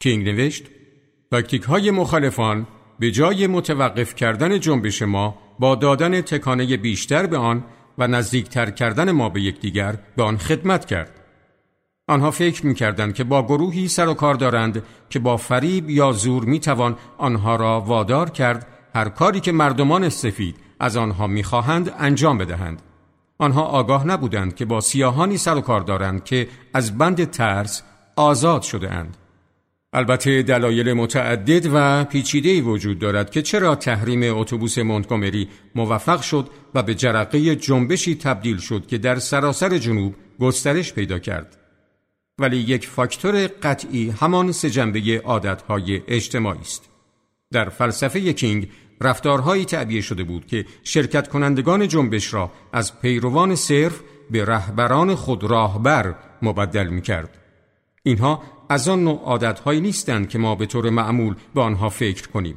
کینگ 0.00 0.28
نوشت 0.28 0.64
تاکتیک 1.30 1.62
های 1.62 1.90
مخالفان 1.90 2.66
به 2.98 3.10
جای 3.10 3.46
متوقف 3.46 4.14
کردن 4.14 4.60
جنبش 4.60 5.02
ما 5.02 5.38
با 5.58 5.74
دادن 5.74 6.20
تکانه 6.20 6.76
بیشتر 6.76 7.26
به 7.26 7.36
آن 7.36 7.64
و 7.98 8.06
نزدیکتر 8.06 8.70
کردن 8.70 9.10
ما 9.10 9.28
به 9.28 9.42
یکدیگر 9.42 9.98
به 10.16 10.22
آن 10.22 10.36
خدمت 10.36 10.84
کرد. 10.84 11.17
آنها 12.08 12.30
فکر 12.30 12.66
می‌کردند 12.66 13.14
که 13.14 13.24
با 13.24 13.42
گروهی 13.42 13.88
سر 13.88 14.08
و 14.08 14.14
کار 14.14 14.34
دارند 14.34 14.82
که 15.10 15.18
با 15.18 15.36
فریب 15.36 15.90
یا 15.90 16.12
زور 16.12 16.44
می‌توان 16.44 16.96
آنها 17.18 17.56
را 17.56 17.80
وادار 17.80 18.30
کرد 18.30 18.66
هر 18.94 19.08
کاری 19.08 19.40
که 19.40 19.52
مردمان 19.52 20.08
سفید 20.08 20.56
از 20.80 20.96
آنها 20.96 21.26
می‌خواهند 21.26 21.94
انجام 21.98 22.38
بدهند. 22.38 22.82
آنها 23.38 23.62
آگاه 23.62 24.06
نبودند 24.06 24.54
که 24.54 24.64
با 24.64 24.80
سیاهانی 24.80 25.36
سر 25.36 25.56
و 25.56 25.60
کار 25.60 25.80
دارند 25.80 26.24
که 26.24 26.48
از 26.74 26.98
بند 26.98 27.30
ترس 27.30 27.82
آزاد 28.16 28.62
شده 28.62 28.90
اند. 28.90 29.16
البته 29.92 30.42
دلایل 30.42 30.92
متعدد 30.92 31.70
و 31.74 32.04
پیچیده 32.04 32.62
وجود 32.62 32.98
دارد 32.98 33.30
که 33.30 33.42
چرا 33.42 33.74
تحریم 33.74 34.38
اتوبوس 34.38 34.78
مونتگومری 34.78 35.48
موفق 35.74 36.20
شد 36.20 36.48
و 36.74 36.82
به 36.82 36.94
جرقه 36.94 37.56
جنبشی 37.56 38.14
تبدیل 38.14 38.58
شد 38.58 38.86
که 38.86 38.98
در 38.98 39.18
سراسر 39.18 39.78
جنوب 39.78 40.14
گسترش 40.40 40.92
پیدا 40.92 41.18
کرد. 41.18 41.57
ولی 42.38 42.56
یک 42.56 42.86
فاکتور 42.86 43.46
قطعی 43.46 44.10
همان 44.10 44.52
سه 44.52 44.70
جنبه 44.70 45.22
عادتهای 45.24 46.02
اجتماعی 46.08 46.60
است. 46.60 46.88
در 47.52 47.68
فلسفه 47.68 48.32
کینگ 48.32 48.68
رفتارهایی 49.00 49.64
تعبیه 49.64 50.00
شده 50.00 50.24
بود 50.24 50.46
که 50.46 50.64
شرکت 50.84 51.28
کنندگان 51.28 51.88
جنبش 51.88 52.34
را 52.34 52.52
از 52.72 53.00
پیروان 53.00 53.54
صرف 53.54 54.00
به 54.30 54.44
رهبران 54.44 55.14
خود 55.14 55.44
راهبر 55.44 56.14
مبدل 56.42 56.88
می 56.88 57.02
کرد. 57.02 57.38
اینها 58.02 58.42
از 58.68 58.88
آن 58.88 59.04
نوع 59.04 59.20
عادتهایی 59.24 59.80
نیستند 59.80 60.28
که 60.28 60.38
ما 60.38 60.54
به 60.54 60.66
طور 60.66 60.90
معمول 60.90 61.34
به 61.54 61.60
آنها 61.60 61.88
فکر 61.88 62.28
کنیم. 62.28 62.56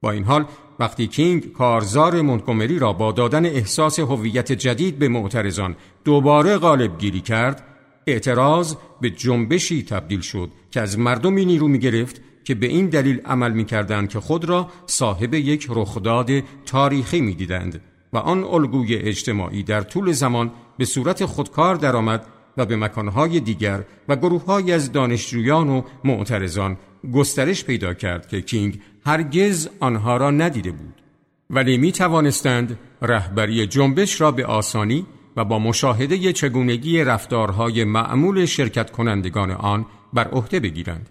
با 0.00 0.10
این 0.10 0.24
حال 0.24 0.44
وقتی 0.78 1.06
کینگ 1.06 1.52
کارزار 1.52 2.22
مونتگومری 2.22 2.78
را 2.78 2.92
با 2.92 3.12
دادن 3.12 3.46
احساس 3.46 3.98
هویت 3.98 4.52
جدید 4.52 4.98
به 4.98 5.08
معترضان 5.08 5.76
دوباره 6.04 6.58
غالب 6.58 6.98
گیری 6.98 7.20
کرد 7.20 7.73
اعتراض 8.06 8.74
به 9.00 9.10
جنبشی 9.10 9.82
تبدیل 9.82 10.20
شد 10.20 10.50
که 10.70 10.80
از 10.80 10.98
مردمی 10.98 11.44
نیرو 11.44 11.68
می 11.68 11.78
گرفت 11.78 12.20
که 12.44 12.54
به 12.54 12.66
این 12.66 12.86
دلیل 12.86 13.20
عمل 13.24 13.52
می 13.52 13.64
کردند 13.64 14.08
که 14.08 14.20
خود 14.20 14.44
را 14.44 14.68
صاحب 14.86 15.34
یک 15.34 15.66
رخداد 15.70 16.30
تاریخی 16.66 17.20
می 17.20 17.34
دیدند 17.34 17.80
و 18.12 18.18
آن 18.18 18.44
الگوی 18.44 18.96
اجتماعی 18.96 19.62
در 19.62 19.80
طول 19.80 20.12
زمان 20.12 20.50
به 20.78 20.84
صورت 20.84 21.24
خودکار 21.24 21.74
درآمد 21.74 22.26
و 22.56 22.66
به 22.66 22.76
مکانهای 22.76 23.40
دیگر 23.40 23.84
و 24.08 24.16
گروههایی 24.16 24.72
از 24.72 24.92
دانشجویان 24.92 25.68
و 25.68 25.82
معترضان 26.04 26.76
گسترش 27.14 27.64
پیدا 27.64 27.94
کرد 27.94 28.28
که 28.28 28.40
کینگ 28.40 28.80
هرگز 29.06 29.68
آنها 29.80 30.16
را 30.16 30.30
ندیده 30.30 30.70
بود. 30.70 31.02
ولی 31.50 31.78
می 31.78 31.92
توانستند 31.92 32.78
رهبری 33.02 33.66
جنبش 33.66 34.20
را 34.20 34.30
به 34.30 34.46
آسانی 34.46 35.06
و 35.36 35.44
با 35.44 35.58
مشاهده 35.58 36.32
چگونگی 36.32 37.04
رفتارهای 37.04 37.84
معمول 37.84 38.44
شرکت 38.44 38.90
کنندگان 38.90 39.50
آن 39.50 39.86
بر 40.12 40.28
عهده 40.28 40.60
بگیرند. 40.60 41.10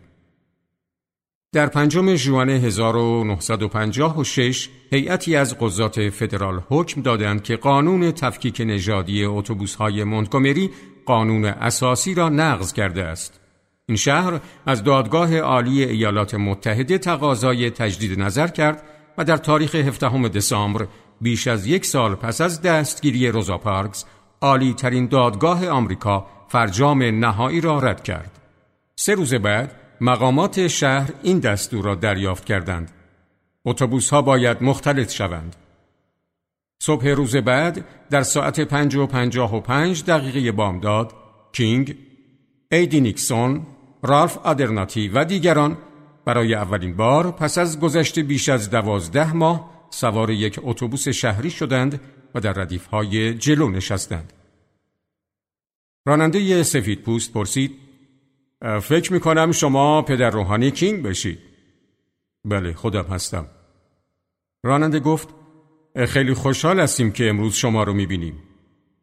در 1.53 1.67
پنجم 1.67 2.15
ژوئن 2.15 2.49
1956 2.49 4.69
هیئتی 4.91 5.35
از 5.35 5.59
قضات 5.59 6.09
فدرال 6.09 6.61
حکم 6.69 7.01
دادند 7.01 7.43
که 7.43 7.55
قانون 7.55 8.11
تفکیک 8.11 8.61
نژادی 8.65 9.25
اتوبوس‌های 9.25 10.03
مونتگومری 10.03 10.69
قانون 11.05 11.45
اساسی 11.45 12.13
را 12.13 12.29
نقض 12.29 12.73
کرده 12.73 13.03
است. 13.03 13.39
این 13.85 13.97
شهر 13.97 14.39
از 14.65 14.83
دادگاه 14.83 15.37
عالی 15.37 15.83
ایالات 15.83 16.35
متحده 16.35 16.97
تقاضای 16.97 17.69
تجدید 17.69 18.19
نظر 18.19 18.47
کرد 18.47 18.83
و 19.17 19.23
در 19.23 19.37
تاریخ 19.37 19.75
17 19.75 20.29
دسامبر 20.29 20.87
بیش 21.23 21.47
از 21.47 21.67
یک 21.67 21.85
سال 21.85 22.15
پس 22.15 22.41
از 22.41 22.61
دستگیری 22.61 23.27
روزا 23.27 23.57
پارکس 23.57 24.05
عالی 24.41 24.73
ترین 24.73 25.07
دادگاه 25.07 25.67
آمریکا 25.67 26.27
فرجام 26.47 27.03
نهایی 27.03 27.61
را 27.61 27.79
رد 27.79 28.03
کرد. 28.03 28.39
سه 28.95 29.15
روز 29.15 29.33
بعد 29.33 29.75
مقامات 30.01 30.67
شهر 30.67 31.09
این 31.23 31.39
دستور 31.39 31.85
را 31.85 31.95
دریافت 31.95 32.45
کردند. 32.45 32.91
اتوبوس 33.65 34.09
ها 34.09 34.21
باید 34.21 34.63
مختلط 34.63 35.11
شوند. 35.11 35.55
صبح 36.79 37.07
روز 37.07 37.35
بعد 37.35 37.85
در 38.09 38.21
ساعت 38.21 38.59
پنج 38.59 38.95
و 38.95 39.07
پنجاه 39.07 39.55
و 39.55 39.59
پنج 39.59 40.05
دقیقه 40.05 40.51
بامداد 40.51 41.13
کینگ، 41.51 41.95
ایدی 42.71 43.01
نیکسون، 43.01 43.61
رالف 44.03 44.37
آدرناتی 44.37 45.07
و 45.07 45.25
دیگران 45.25 45.77
برای 46.25 46.55
اولین 46.55 46.95
بار 46.95 47.31
پس 47.31 47.57
از 47.57 47.79
گذشت 47.79 48.19
بیش 48.19 48.49
از 48.49 48.69
دوازده 48.69 49.33
ماه 49.33 49.72
سوار 49.93 50.29
یک 50.29 50.59
اتوبوس 50.63 51.07
شهری 51.07 51.49
شدند 51.49 52.01
و 52.35 52.39
در 52.39 52.53
ردیف 52.53 52.85
های 52.85 53.33
جلو 53.33 53.69
نشستند. 53.69 54.33
راننده 56.05 56.63
سفید 56.63 57.01
پوست 57.01 57.33
پرسید 57.33 57.71
فکر 58.81 59.13
می 59.13 59.19
کنم 59.19 59.51
شما 59.51 60.01
پدر 60.01 60.29
روحانی 60.29 60.71
کینگ 60.71 61.03
بشید. 61.03 61.39
بله 62.45 62.73
خودم 62.73 63.03
هستم. 63.03 63.45
راننده 64.63 64.99
گفت 64.99 65.29
خیلی 66.07 66.33
خوشحال 66.33 66.79
هستیم 66.79 67.11
که 67.11 67.29
امروز 67.29 67.55
شما 67.55 67.83
رو 67.83 67.93
می 67.93 68.05
بینیم. 68.05 68.43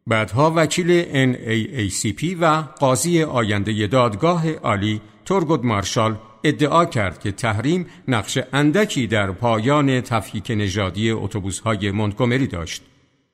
بعدها 0.07 0.53
وکیل 0.55 1.03
NAACP 1.33 2.37
و 2.39 2.45
قاضی 2.61 3.23
آینده 3.23 3.87
دادگاه 3.87 4.51
عالی 4.51 5.01
تورگود 5.25 5.65
مارشال 5.65 6.17
ادعا 6.43 6.85
کرد 6.85 7.19
که 7.19 7.31
تحریم 7.31 7.85
نقش 8.07 8.37
اندکی 8.53 9.07
در 9.07 9.31
پایان 9.31 10.01
تفکیک 10.01 10.51
نژادی 10.51 11.11
اتوبوس‌های 11.11 11.91
مونتگومری 11.91 12.47
داشت. 12.47 12.83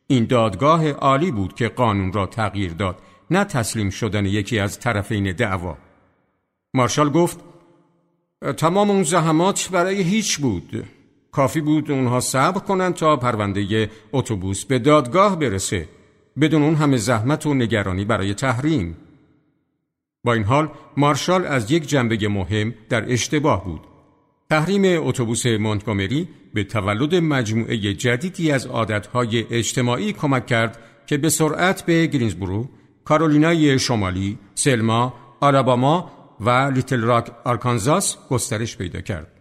این 0.07 0.25
دادگاه 0.25 0.91
عالی 0.91 1.31
بود 1.31 1.53
که 1.53 1.67
قانون 1.67 2.13
را 2.13 2.25
تغییر 2.25 2.73
داد 2.73 2.99
نه 3.31 3.43
تسلیم 3.43 3.89
شدن 3.89 4.25
یکی 4.25 4.59
از 4.59 4.79
طرفین 4.79 5.31
دعوا. 5.31 5.77
مارشال 6.73 7.09
گفت 7.09 7.39
تمام 8.57 8.89
اون 8.89 9.03
زحمات 9.03 9.69
برای 9.71 10.01
هیچ 10.01 10.37
بود. 10.37 10.85
کافی 11.31 11.61
بود 11.61 11.91
اونها 11.91 12.19
صبر 12.19 12.59
کنند 12.59 12.93
تا 12.93 13.17
پرونده 13.17 13.89
اتوبوس 14.13 14.65
به 14.65 14.79
دادگاه 14.79 15.39
برسه 15.39 15.89
بدون 16.41 16.63
اون 16.63 16.75
همه 16.75 16.97
زحمت 16.97 17.45
و 17.45 17.53
نگرانی 17.53 18.05
برای 18.05 18.33
تحریم. 18.33 18.97
با 20.23 20.33
این 20.33 20.43
حال 20.43 20.69
مارشال 20.97 21.45
از 21.45 21.71
یک 21.71 21.87
جنبه 21.87 22.27
مهم 22.27 22.73
در 22.89 23.11
اشتباه 23.11 23.65
بود. 23.65 23.81
تحریم 24.49 25.07
اتوبوس 25.07 25.45
مونتگومری 25.45 26.27
به 26.53 26.63
تولد 26.63 27.15
مجموعه 27.15 27.77
جدیدی 27.77 28.51
از 28.51 28.65
عادتهای 28.65 29.45
اجتماعی 29.51 30.13
کمک 30.13 30.45
کرد 30.45 30.79
که 31.05 31.17
به 31.17 31.29
سرعت 31.29 31.85
به 31.85 32.07
گرینزبرو، 32.07 32.69
کارولینای 33.05 33.79
شمالی، 33.79 34.37
سلما، 34.55 35.13
آلاباما 35.39 36.11
و 36.39 36.49
لیتل 36.49 37.01
راک 37.01 37.31
آرکانزاس 37.45 38.17
گسترش 38.29 38.77
پیدا 38.77 39.01
کرد. 39.01 39.31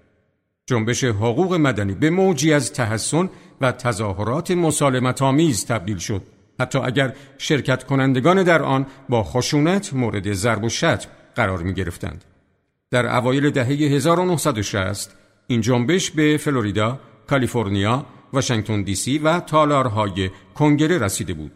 جنبش 0.67 1.05
حقوق 1.05 1.55
مدنی 1.55 1.95
به 1.95 2.11
موجی 2.11 2.53
از 2.53 2.73
تحصن 2.73 3.31
و 3.61 3.73
تظاهرات 3.73 4.51
مسالمت 4.51 5.23
آمیز 5.23 5.67
تبدیل 5.67 5.99
شد 5.99 6.23
حتی 6.61 6.79
اگر 6.79 7.13
شرکت 7.39 7.85
کنندگان 7.85 8.43
در 8.43 8.63
آن 8.63 8.87
با 9.09 9.23
خشونت 9.23 9.95
مورد 9.95 10.33
ضرب 10.33 10.65
و 10.65 10.69
شتم 10.69 11.09
قرار 11.35 11.63
می 11.63 11.75
گرفتند. 11.75 12.25
در 12.91 13.17
اوایل 13.17 13.51
دهه 13.51 13.67
1960 13.67 15.17
این 15.47 15.61
جنبش 15.61 16.11
به 16.11 16.37
فلوریدا، 16.37 17.01
کالیفرنیا، 17.27 18.07
واشنگتن 18.33 18.83
دی 18.83 18.95
سی 18.95 19.19
و 19.19 19.41
تالارهای 19.41 20.31
کنگره 20.55 20.99
رسیده 20.99 21.35
بود. 21.35 21.53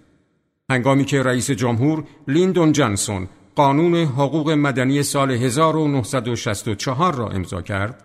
هنگامی 0.70 1.04
که 1.04 1.22
رئیس 1.22 1.50
جمهور 1.50 2.04
لیندون 2.28 2.72
جانسون 2.72 3.28
قانون 3.54 3.94
حقوق 3.94 4.50
مدنی 4.50 5.02
سال 5.02 5.30
1964 5.30 7.14
را 7.14 7.28
امضا 7.28 7.62
کرد، 7.62 8.04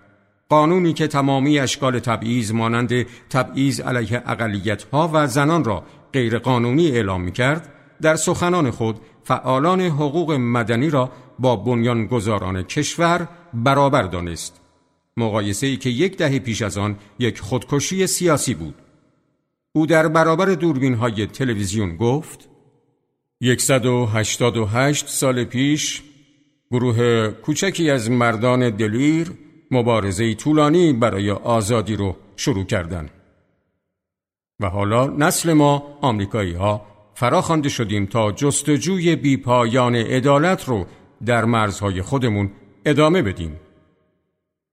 قانونی 0.49 0.93
که 0.93 1.07
تمامی 1.07 1.59
اشکال 1.59 1.99
تبعیض 1.99 2.51
مانند 2.51 3.05
تبعیض 3.29 3.79
علیه 3.79 4.23
اقلیت‌ها 4.25 5.09
و 5.13 5.27
زنان 5.27 5.63
را 5.63 5.83
غیرقانونی 6.15 6.87
اعلام 6.91 7.21
می 7.21 7.31
کرد، 7.31 7.73
در 8.01 8.15
سخنان 8.15 8.71
خود 8.71 8.99
فعالان 9.23 9.81
حقوق 9.81 10.31
مدنی 10.31 10.89
را 10.89 11.11
با 11.39 11.55
بنیانگذاران 11.55 12.63
کشور 12.63 13.27
برابر 13.53 14.03
دانست. 14.03 14.61
مقایسه 15.17 15.67
ای 15.67 15.77
که 15.77 15.89
یک 15.89 16.17
دهه 16.17 16.39
پیش 16.39 16.61
از 16.61 16.77
آن 16.77 16.95
یک 17.19 17.39
خودکشی 17.39 18.07
سیاسی 18.07 18.53
بود. 18.53 18.75
او 19.73 19.85
در 19.85 20.07
برابر 20.07 20.45
دوربین 20.45 20.93
های 20.93 21.27
تلویزیون 21.27 21.95
گفت 21.95 22.49
188 23.57 25.07
سال 25.07 25.43
پیش 25.43 26.03
گروه 26.71 27.27
کوچکی 27.27 27.89
از 27.89 28.11
مردان 28.11 28.69
دلیر 28.69 29.31
مبارزه 29.71 30.33
طولانی 30.33 30.93
برای 30.93 31.31
آزادی 31.31 31.95
رو 31.95 32.15
شروع 32.35 32.65
کردند. 32.65 33.09
و 34.59 34.69
حالا 34.69 35.07
نسل 35.07 35.53
ما 35.53 35.97
آمریکایی 36.01 36.53
ها 36.53 36.85
فراخوانده 37.13 37.69
شدیم 37.69 38.05
تا 38.05 38.31
جستجوی 38.31 39.15
بیپایان 39.15 39.95
عدالت 39.95 40.67
رو 40.67 40.85
در 41.25 41.45
مرزهای 41.45 42.01
خودمون 42.01 42.51
ادامه 42.85 43.21
بدیم. 43.21 43.59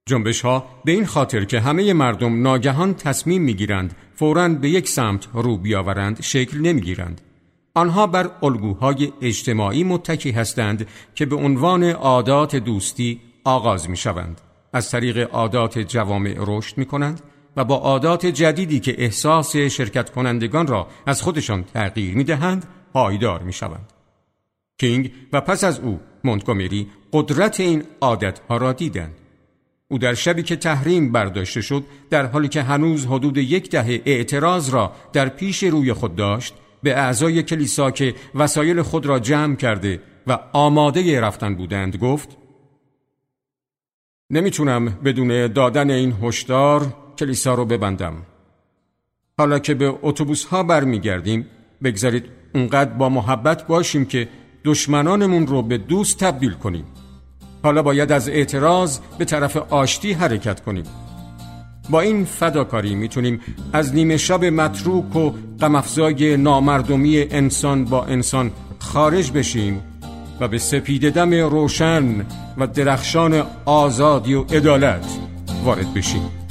جنبش 0.08 0.40
ها 0.40 0.64
به 0.84 0.92
این 0.92 1.06
خاطر 1.06 1.44
که 1.44 1.60
همه 1.60 1.92
مردم 1.92 2.42
ناگهان 2.42 2.94
تصمیم 2.94 3.42
می‌گیرند 3.42 3.96
فوراً 4.14 4.48
به 4.48 4.68
یک 4.68 4.88
سمت 4.88 5.28
رو 5.32 5.56
بیاورند 5.56 6.22
شکل 6.22 6.58
نمی‌گیرند. 6.58 7.20
آنها 7.74 8.06
بر 8.06 8.30
الگوهای 8.42 9.12
اجتماعی 9.22 9.84
متکی 9.84 10.30
هستند 10.30 10.86
که 11.14 11.26
به 11.26 11.36
عنوان 11.36 11.84
عادات 11.84 12.56
دوستی 12.56 13.20
آغاز 13.44 13.90
می 13.90 13.96
شوند. 13.96 14.40
از 14.72 14.90
طریق 14.90 15.34
عادات 15.34 15.78
جوامع 15.78 16.34
رشد 16.38 16.78
می 16.78 16.86
کنند 16.86 17.20
و 17.56 17.64
با 17.64 17.76
عادات 17.76 18.26
جدیدی 18.26 18.80
که 18.80 19.02
احساس 19.02 19.56
شرکت 19.56 20.10
کنندگان 20.10 20.66
را 20.66 20.88
از 21.06 21.22
خودشان 21.22 21.64
تغییر 21.64 22.14
می 22.14 22.24
دهند 22.24 22.66
پایدار 22.92 23.42
می 23.42 23.52
شوند. 23.52 23.92
کینگ 24.78 25.12
و 25.32 25.40
پس 25.40 25.64
از 25.64 25.80
او 25.80 26.00
مونتگومری 26.24 26.86
قدرت 27.12 27.60
این 27.60 27.84
عادتها 28.00 28.56
را 28.56 28.72
دیدند. 28.72 29.14
او 29.88 29.98
در 29.98 30.14
شبی 30.14 30.42
که 30.42 30.56
تحریم 30.56 31.12
برداشته 31.12 31.60
شد 31.60 31.84
در 32.10 32.26
حالی 32.26 32.48
که 32.48 32.62
هنوز 32.62 33.06
حدود 33.06 33.36
یک 33.36 33.70
دهه 33.70 34.02
اعتراض 34.06 34.70
را 34.70 34.92
در 35.12 35.28
پیش 35.28 35.62
روی 35.62 35.92
خود 35.92 36.16
داشت 36.16 36.54
به 36.82 36.98
اعضای 36.98 37.42
کلیسا 37.42 37.90
که 37.90 38.14
وسایل 38.34 38.82
خود 38.82 39.06
را 39.06 39.18
جمع 39.18 39.56
کرده 39.56 40.00
و 40.26 40.38
آماده 40.52 41.20
رفتن 41.20 41.54
بودند 41.54 41.96
گفت 41.96 42.36
نمی‌تونم 44.30 44.84
بدون 45.04 45.46
دادن 45.46 45.90
این 45.90 46.14
هشدار 46.22 47.01
کلیسا 47.22 47.54
رو 47.54 47.64
ببندم. 47.64 48.14
حالا 49.38 49.58
که 49.58 49.74
به 49.74 49.94
اتوبوس 50.02 50.44
ها 50.44 50.62
برمیگردیم 50.62 51.46
بگذارید 51.84 52.24
اونقدر 52.54 52.90
با 52.90 53.08
محبت 53.08 53.66
باشیم 53.66 54.04
که 54.04 54.28
دشمنانمون 54.64 55.46
رو 55.46 55.62
به 55.62 55.78
دوست 55.78 56.18
تبدیل 56.18 56.52
کنیم. 56.52 56.84
حالا 57.62 57.82
باید 57.82 58.12
از 58.12 58.28
اعتراض 58.28 58.98
به 59.18 59.24
طرف 59.24 59.56
آشتی 59.56 60.12
حرکت 60.12 60.60
کنیم. 60.60 60.84
با 61.90 62.00
این 62.00 62.24
فداکاری 62.24 62.94
می‌تونیم 62.94 63.40
از 63.72 63.94
نیمه 63.94 64.16
شب 64.16 64.44
متروک 64.44 65.16
و 65.16 65.32
غمافزای 65.60 66.36
نامردمی 66.36 67.18
انسان 67.30 67.84
با 67.84 68.04
انسان 68.04 68.50
خارج 68.78 69.32
بشیم 69.32 69.82
و 70.40 70.48
به 70.48 70.58
سپید 70.58 71.10
دم 71.10 71.34
روشن 71.34 72.26
و 72.58 72.66
درخشان 72.66 73.42
آزادی 73.64 74.34
و 74.34 74.42
عدالت 74.42 75.06
وارد 75.64 75.94
بشیم. 75.94 76.41